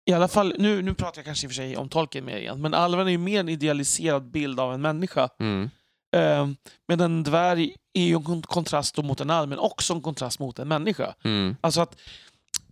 i 0.04 0.12
alla 0.12 0.28
fall, 0.28 0.54
nu, 0.58 0.82
nu 0.82 0.94
pratar 0.94 1.18
jag 1.18 1.24
kanske 1.24 1.46
i 1.46 1.48
och 1.48 1.50
för 1.50 1.54
sig 1.56 1.76
om 1.76 1.88
Tolkien 1.88 2.24
mer 2.24 2.36
igen, 2.36 2.60
men 2.60 2.74
alverna 2.74 3.10
är 3.10 3.12
ju 3.12 3.18
mer 3.18 3.40
en 3.40 3.48
idealiserad 3.48 4.30
bild 4.30 4.60
av 4.60 4.74
en 4.74 4.80
människa. 4.82 5.28
Mm. 5.40 5.70
Eh, 6.16 6.48
men 6.88 7.00
en 7.00 7.22
dvärg 7.22 7.76
är 7.92 8.04
ju 8.04 8.14
en 8.14 8.22
kon- 8.24 8.42
kontrast 8.42 8.96
mot 8.96 9.20
en 9.20 9.30
alv, 9.30 9.48
men 9.48 9.58
också 9.58 9.94
en 9.94 10.00
kontrast 10.02 10.38
mot 10.38 10.58
en 10.58 10.68
människa. 10.68 11.14
Mm. 11.24 11.56
Alltså 11.60 11.80
att 11.80 12.00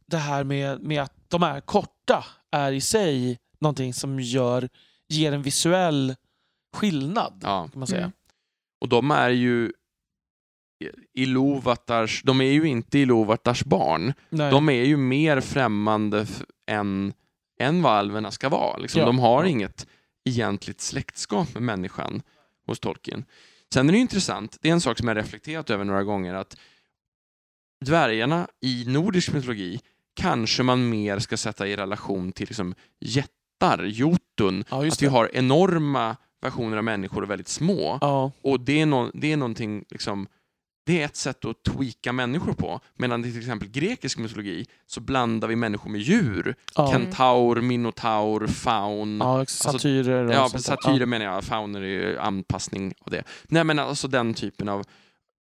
det 0.06 0.16
här 0.16 0.44
med, 0.44 0.82
med 0.82 1.02
att 1.02 1.14
de 1.28 1.42
är 1.42 1.60
korta 1.60 2.24
är 2.50 2.72
i 2.72 2.80
sig 2.80 3.38
någonting 3.60 3.94
som 3.94 4.20
gör, 4.20 4.68
ger 5.08 5.32
en 5.32 5.42
visuell 5.42 6.14
skillnad. 6.76 7.40
Ja. 7.42 7.68
kan 7.72 7.78
man 7.78 7.86
säga. 7.86 8.00
Mm. 8.00 8.12
Och 8.80 8.88
de 8.88 9.10
är 9.10 9.30
ju 9.30 9.72
Iluvatars, 11.14 12.22
de 12.24 12.40
är 12.40 12.52
ju 12.52 12.64
inte 12.68 12.98
Iluvatars 12.98 13.64
barn. 13.64 14.12
Nej. 14.28 14.50
De 14.50 14.68
är 14.68 14.84
ju 14.84 14.96
mer 14.96 15.40
främmande 15.40 16.26
än, 16.70 17.12
än 17.60 17.82
vad 17.82 17.92
alverna 17.92 18.30
ska 18.30 18.48
vara. 18.48 18.76
Liksom. 18.76 19.00
Ja. 19.00 19.06
De 19.06 19.18
har 19.18 19.44
inget 19.44 19.86
egentligt 20.24 20.80
släktskap 20.80 21.54
med 21.54 21.62
människan 21.62 22.22
hos 22.66 22.80
Tolkien. 22.80 23.24
Sen 23.74 23.88
är 23.88 23.92
det 23.92 23.98
intressant, 23.98 24.58
det 24.60 24.68
är 24.68 24.72
en 24.72 24.80
sak 24.80 24.98
som 24.98 25.08
jag 25.08 25.16
reflekterat 25.16 25.70
över 25.70 25.84
några 25.84 26.04
gånger, 26.04 26.34
att 26.34 26.56
dvärgarna 27.84 28.48
i 28.60 28.84
nordisk 28.86 29.32
mytologi 29.32 29.80
kanske 30.14 30.62
man 30.62 30.88
mer 30.88 31.18
ska 31.18 31.36
sätta 31.36 31.66
i 31.66 31.76
relation 31.76 32.32
till 32.32 32.48
liksom 32.48 32.74
jättar, 33.00 33.84
jotun, 33.84 34.64
ja, 34.70 34.86
att 34.86 35.02
vi 35.02 35.06
har 35.06 35.30
enorma 35.34 36.16
versioner 36.42 36.76
av 36.76 36.84
människor 36.84 37.22
och 37.22 37.30
väldigt 37.30 37.48
små. 37.48 37.98
Ja, 38.00 38.32
Och 38.42 38.60
det 38.60 38.80
är, 38.80 38.86
no 38.86 39.10
det 39.14 39.32
är 39.32 39.36
någonting, 39.36 39.84
liksom, 39.90 40.26
det 40.86 41.00
är 41.00 41.04
ett 41.04 41.16
sätt 41.16 41.44
att 41.44 41.62
tweaka 41.62 42.12
människor 42.12 42.52
på. 42.52 42.80
Medan 42.94 43.24
i 43.24 43.30
till 43.30 43.40
exempel 43.40 43.68
grekisk 43.68 44.18
mytologi 44.18 44.66
så 44.86 45.00
blandar 45.00 45.48
vi 45.48 45.56
människor 45.56 45.90
med 45.90 46.00
djur. 46.00 46.54
ja. 46.74 46.92
Kentaur, 46.92 47.60
minotaur, 47.60 48.46
faun. 48.46 49.18
ja 49.20 49.44
satyrer 49.46 50.24
och 50.26 50.32
Ja, 50.34 50.48
satyrer 50.48 51.06
menar 51.06 51.26
jag, 51.26 51.44
fauner 51.44 51.80
är 51.80 51.86
ju 51.86 52.18
anpassning 52.18 52.94
av 53.00 53.10
det. 53.10 53.22
Nej 53.44 53.64
men 53.64 53.78
alltså 53.78 54.08
den 54.08 54.34
typen 54.34 54.68
av, 54.68 54.84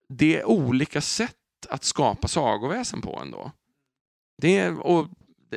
det 0.09 0.39
är 0.39 0.45
olika 0.45 1.01
sätt 1.01 1.31
att 1.69 1.83
skapa 1.83 2.27
sagoväsen 2.27 3.01
på 3.01 3.19
ändå. 3.21 3.51
Det 4.41 4.57
är, 4.57 4.79
och 4.79 5.07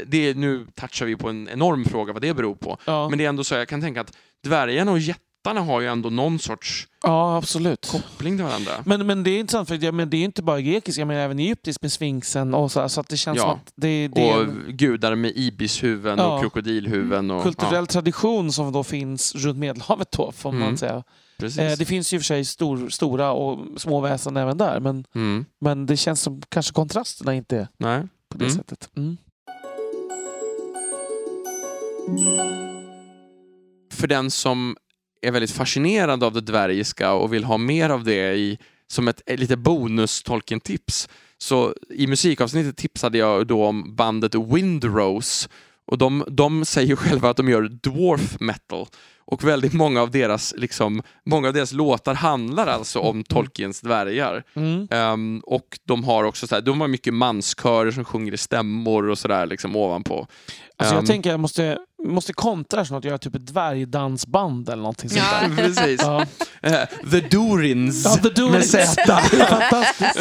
det 0.06 0.18
är, 0.28 0.34
nu 0.34 0.66
touchar 0.74 1.06
vi 1.06 1.16
på 1.16 1.28
en 1.28 1.48
enorm 1.48 1.84
fråga 1.84 2.12
vad 2.12 2.22
det 2.22 2.34
beror 2.34 2.54
på. 2.54 2.78
Ja, 2.84 3.08
Men 3.08 3.18
det 3.18 3.24
är 3.24 3.28
ändå 3.28 3.44
så, 3.44 3.54
jag 3.54 3.68
kan 3.68 3.80
tänka 3.80 4.00
att 4.00 4.16
dvärgarna 4.44 4.92
och 4.92 4.98
jättarna 4.98 5.24
har 5.44 5.80
ju 5.80 5.86
ändå 5.86 6.10
någon 6.10 6.38
sorts 6.38 6.88
ja 7.02 7.36
absolut. 7.36 7.86
koppling 7.90 8.36
till 8.36 8.44
varandra. 8.44 8.72
Men, 8.84 9.06
men 9.06 9.22
det 9.22 9.30
är 9.30 9.40
intressant, 9.40 9.68
för 9.68 9.84
jag 9.84 9.94
men 9.94 10.10
det 10.10 10.16
är 10.16 10.24
inte 10.24 10.42
bara 10.42 10.60
grekiska, 10.60 11.04
men 11.04 11.16
även 11.16 11.38
egyptiskt 11.38 11.82
med 11.82 11.92
sfinxen. 11.92 12.54
Och 12.54 12.72
så, 12.72 12.88
så 12.88 13.00
att 13.00 13.08
det 13.08 13.16
känns 13.16 13.36
Ja. 13.36 13.42
som 13.42 13.50
att 13.50 13.72
det, 13.76 14.08
det 14.08 14.34
och 14.34 14.42
en 14.42 14.64
gudar 14.68 15.14
med 15.14 15.32
ibishuvuden 15.36 16.18
Ja. 16.18 16.34
och 16.34 16.40
krokodilhuvuden. 16.40 17.30
Och, 17.30 17.42
kulturell 17.42 17.86
tradition 17.86 18.52
som 18.52 18.72
då 18.72 18.84
finns 18.84 19.34
runt 19.34 19.58
Medelhavet 19.58 20.12
då, 20.12 20.32
får 20.32 20.50
Mm. 20.50 20.60
man 20.62 20.78
säga. 20.78 20.92
Ja, 20.94 21.02
precis. 21.38 21.58
Eh, 21.58 21.78
det 21.78 21.84
finns 21.84 22.12
ju 22.12 22.16
i 22.16 22.18
och 22.18 22.22
för 22.22 22.26
sig 22.26 22.44
stor, 22.44 22.88
stora 22.88 23.32
och 23.32 23.80
små 23.80 24.00
väsen 24.00 24.36
även 24.36 24.58
där, 24.58 24.80
men, 24.80 25.04
mm. 25.14 25.44
men 25.60 25.86
det 25.86 25.96
känns 25.96 26.22
som 26.22 26.42
kanske 26.48 26.72
kontrasterna 26.72 27.34
inte 27.34 27.56
är 27.56 27.68
Nej. 27.76 28.02
på 28.28 28.38
det 28.38 28.44
Mm. 28.44 28.56
sättet. 28.56 28.90
Mm. 28.96 29.16
För 33.92 34.06
den 34.06 34.30
som 34.30 34.76
är 35.22 35.30
väldigt 35.30 35.50
fascinerad 35.50 36.24
av 36.24 36.32
det 36.32 36.40
dvärgiska 36.40 37.12
och 37.12 37.32
vill 37.32 37.44
ha 37.44 37.58
mer 37.58 37.90
av 37.90 38.04
det 38.04 38.34
i, 38.34 38.58
som 38.86 39.08
ett, 39.08 39.22
ett 39.26 39.40
lite 39.40 39.56
bonus 39.56 40.22
Tolkien-tips. 40.22 41.08
Så 41.38 41.74
i 41.90 42.06
musikavsnittet 42.06 42.76
tipsade 42.76 43.18
jag 43.18 43.46
då 43.46 43.64
om 43.64 43.96
bandet 43.96 44.34
Windrose 44.34 45.48
och 45.88 45.98
de, 45.98 46.24
de 46.28 46.64
säger 46.64 46.96
själva 46.96 47.30
att 47.30 47.36
de 47.36 47.48
gör 47.48 47.62
dwarf 47.82 48.36
metal. 48.40 48.86
Och 49.30 49.44
väldigt 49.44 49.72
många 49.72 50.02
av 50.02 50.10
deras, 50.10 50.54
liksom, 50.56 51.02
många 51.26 51.48
av 51.48 51.54
deras 51.54 51.72
låtar 51.72 52.14
handlar 52.14 52.66
alltså 52.66 52.98
om 52.98 53.24
Tolkiens 53.24 53.80
dvärgar. 53.80 54.44
Mm. 54.56 54.88
Ehm, 54.90 55.40
och 55.44 55.78
de 55.84 56.04
har 56.04 56.24
också 56.24 56.46
så 56.46 56.54
här, 56.54 56.62
de 56.62 56.80
har 56.80 56.88
mycket 56.88 57.14
manskörer 57.14 57.90
som 57.90 58.04
sjunger 58.04 58.34
i 58.34 58.36
stämmor 58.36 59.08
och 59.08 59.18
sådär 59.18 59.46
liksom 59.46 59.76
ovanpå. 59.76 60.26
Alltså 60.76 60.94
jag 60.94 61.00
Ehm, 61.02 61.06
tänker 61.06 61.30
jag 61.30 61.40
måste, 61.40 61.78
måste 62.04 62.32
kontra 62.32 62.84
snart 62.84 63.04
och 63.04 63.08
göra 63.08 63.18
typ 63.18 63.34
ett 63.34 63.46
dvärgdansband 63.46 64.68
eller 64.68 64.82
någonting 64.82 65.10
sånt 65.10 65.22
Ja. 65.42 65.48
där. 65.48 65.56
Precis. 65.56 66.00
Ja. 66.02 66.26
Eh, 66.62 67.10
The 67.10 67.20
Durins. 67.20 68.04
Ja, 68.04 68.16
The 68.16 68.28
Durin 68.28 68.52
Med 68.52 68.64
Z. 68.66 69.02
Fantastiskt. 69.48 70.18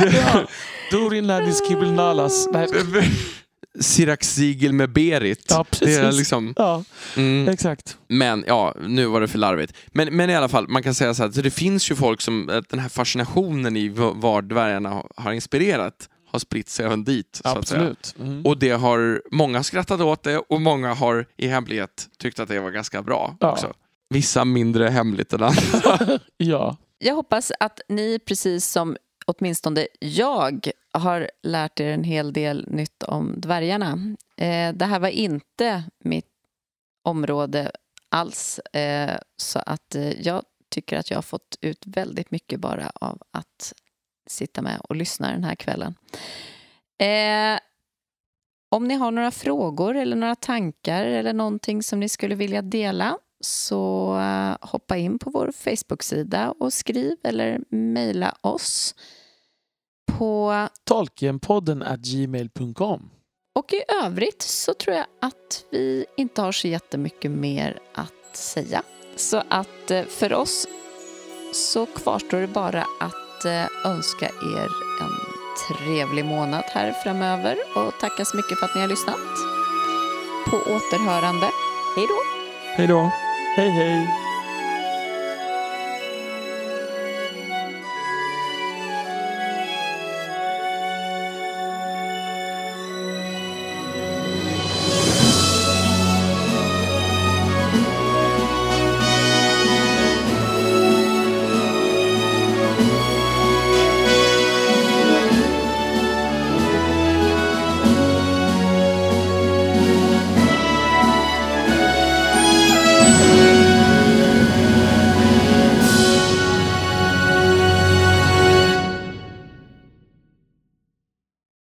ja. 0.12 0.46
Durin 0.90 1.26
Ladis 1.26 1.68
Kibelnalas. 1.68 2.48
Nej. 3.74 3.84
Siraxigel 3.84 4.72
med 4.72 4.92
Berit. 4.92 5.46
Ja, 5.48 5.58
det 5.70 5.78
precis. 5.78 5.98
är 5.98 6.12
liksom, 6.12 6.54
Ja, 6.56 6.84
mm, 7.16 7.48
exakt. 7.48 7.96
men 8.08 8.44
ja, 8.46 8.74
nu 8.80 9.06
var 9.06 9.20
det 9.20 9.28
för 9.28 9.38
larvigt. 9.38 9.72
Men, 9.86 10.16
men 10.16 10.30
i 10.30 10.34
alla 10.36 10.48
fall, 10.48 10.68
man 10.68 10.82
kan 10.82 10.94
säga 10.94 11.14
så 11.14 11.22
här, 11.22 11.30
så 11.30 11.40
det 11.42 11.50
finns 11.50 11.90
ju 11.90 11.94
folk 11.94 12.20
som, 12.20 12.48
att 12.48 12.68
den 12.68 12.78
här 12.78 12.88
fascinationen 12.88 13.76
i 13.76 13.88
v- 13.88 14.10
var 14.14 14.42
dvärgarna 14.42 15.02
har- 15.16 15.32
inspirerat 15.32 16.08
har 16.26 16.38
spritt 16.38 16.68
sig 16.68 16.86
även 16.86 17.04
dit. 17.04 17.40
Så 17.44 17.48
att 17.48 17.68
säga. 17.68 17.80
Absolut. 17.80 18.14
Mm. 18.20 18.46
Och 18.46 18.58
det 18.58 18.70
har, 18.70 19.22
många 19.30 19.62
skrattat 19.62 20.00
åt 20.00 20.22
det 20.22 20.38
och 20.38 20.60
många 20.60 20.94
har 20.94 21.26
i 21.36 21.46
hemlighet 21.48 22.08
tyckt 22.18 22.40
att 22.40 22.48
det 22.48 22.60
var 22.60 22.70
ganska 22.70 23.02
bra 23.02 23.36
Ja. 23.40 23.52
också. 23.52 23.72
Vissa 24.10 24.44
mindre 24.44 24.88
hemligt 24.88 25.32
än 25.32 25.42
andra. 25.42 26.18
Ja. 26.36 26.76
Jag 26.98 27.14
hoppas 27.14 27.52
att 27.60 27.80
ni, 27.88 28.18
precis 28.26 28.66
som 28.66 28.96
åtminstone 29.26 29.86
jag, 30.00 30.70
har 30.92 31.30
lärt 31.42 31.80
er 31.80 31.92
en 31.92 32.04
hel 32.04 32.32
del 32.32 32.68
nytt 32.68 33.02
om 33.02 33.34
dvärgarna. 33.36 34.16
Eh, 34.36 34.72
det 34.74 34.84
här 34.84 35.00
var 35.00 35.08
inte 35.08 35.84
mitt 35.98 36.26
område 37.02 37.70
alls, 38.08 38.58
eh, 38.58 39.18
så 39.36 39.58
att 39.66 39.94
eh, 39.94 40.20
jag 40.20 40.42
tycker 40.68 40.98
att 40.98 41.10
jag 41.10 41.16
har 41.16 41.22
fått 41.22 41.58
ut 41.60 41.86
väldigt 41.86 42.30
mycket 42.30 42.60
bara 42.60 42.92
av 42.94 43.22
att 43.30 43.72
sitta 44.26 44.62
med 44.62 44.80
och 44.80 44.96
lyssna 44.96 45.32
den 45.32 45.44
här 45.44 45.54
kvällen. 45.54 45.94
Eh, 46.98 47.60
om 48.68 48.88
ni 48.88 48.94
har 48.94 49.10
några 49.10 49.30
frågor 49.30 49.96
eller 49.96 50.16
några 50.16 50.36
tankar 50.36 51.04
eller 51.04 51.32
någonting 51.32 51.82
som 51.82 52.00
ni 52.00 52.08
skulle 52.08 52.34
vilja 52.34 52.62
dela 52.62 53.18
så 53.40 54.14
eh, 54.18 54.56
hoppa 54.60 54.96
in 54.96 55.18
på 55.18 55.30
vår 55.30 55.52
Facebook-sida 55.52 56.54
och 56.58 56.72
skriv 56.72 57.16
eller 57.22 57.60
mejla 57.68 58.34
oss 58.40 58.94
på 60.18 60.68
Tolkienpodden 60.84 61.82
at 61.82 62.00
gmail.com. 62.00 63.10
och 63.54 63.72
i 63.72 63.82
övrigt 64.04 64.42
så 64.42 64.74
tror 64.74 64.96
jag 64.96 65.06
att 65.20 65.64
vi 65.70 66.06
inte 66.16 66.42
har 66.42 66.52
så 66.52 66.68
jättemycket 66.68 67.30
mer 67.30 67.78
att 67.94 68.36
säga. 68.36 68.82
Så 69.16 69.42
att 69.48 69.90
eh, 69.90 70.02
för 70.02 70.32
oss 70.34 70.66
så 71.54 71.86
kvarstår 71.86 72.40
det 72.40 72.46
bara 72.46 72.84
att 73.00 73.44
eh, 73.44 73.90
önska 73.92 74.26
er 74.26 74.68
en 75.00 75.16
trevlig 75.68 76.24
månad 76.24 76.64
här 76.66 76.92
framöver 76.92 77.56
och 77.76 77.92
tacka 78.00 78.24
så 78.24 78.36
mycket 78.36 78.58
för 78.58 78.66
att 78.66 78.74
ni 78.74 78.80
har 78.80 78.88
lyssnat. 78.88 79.16
På 80.50 80.56
återhörande. 80.56 81.46
Hej 81.96 82.06
då! 82.08 82.18
Hej 82.76 82.86
då. 82.86 83.12
Hej 83.56 83.70
hej! 83.70 84.29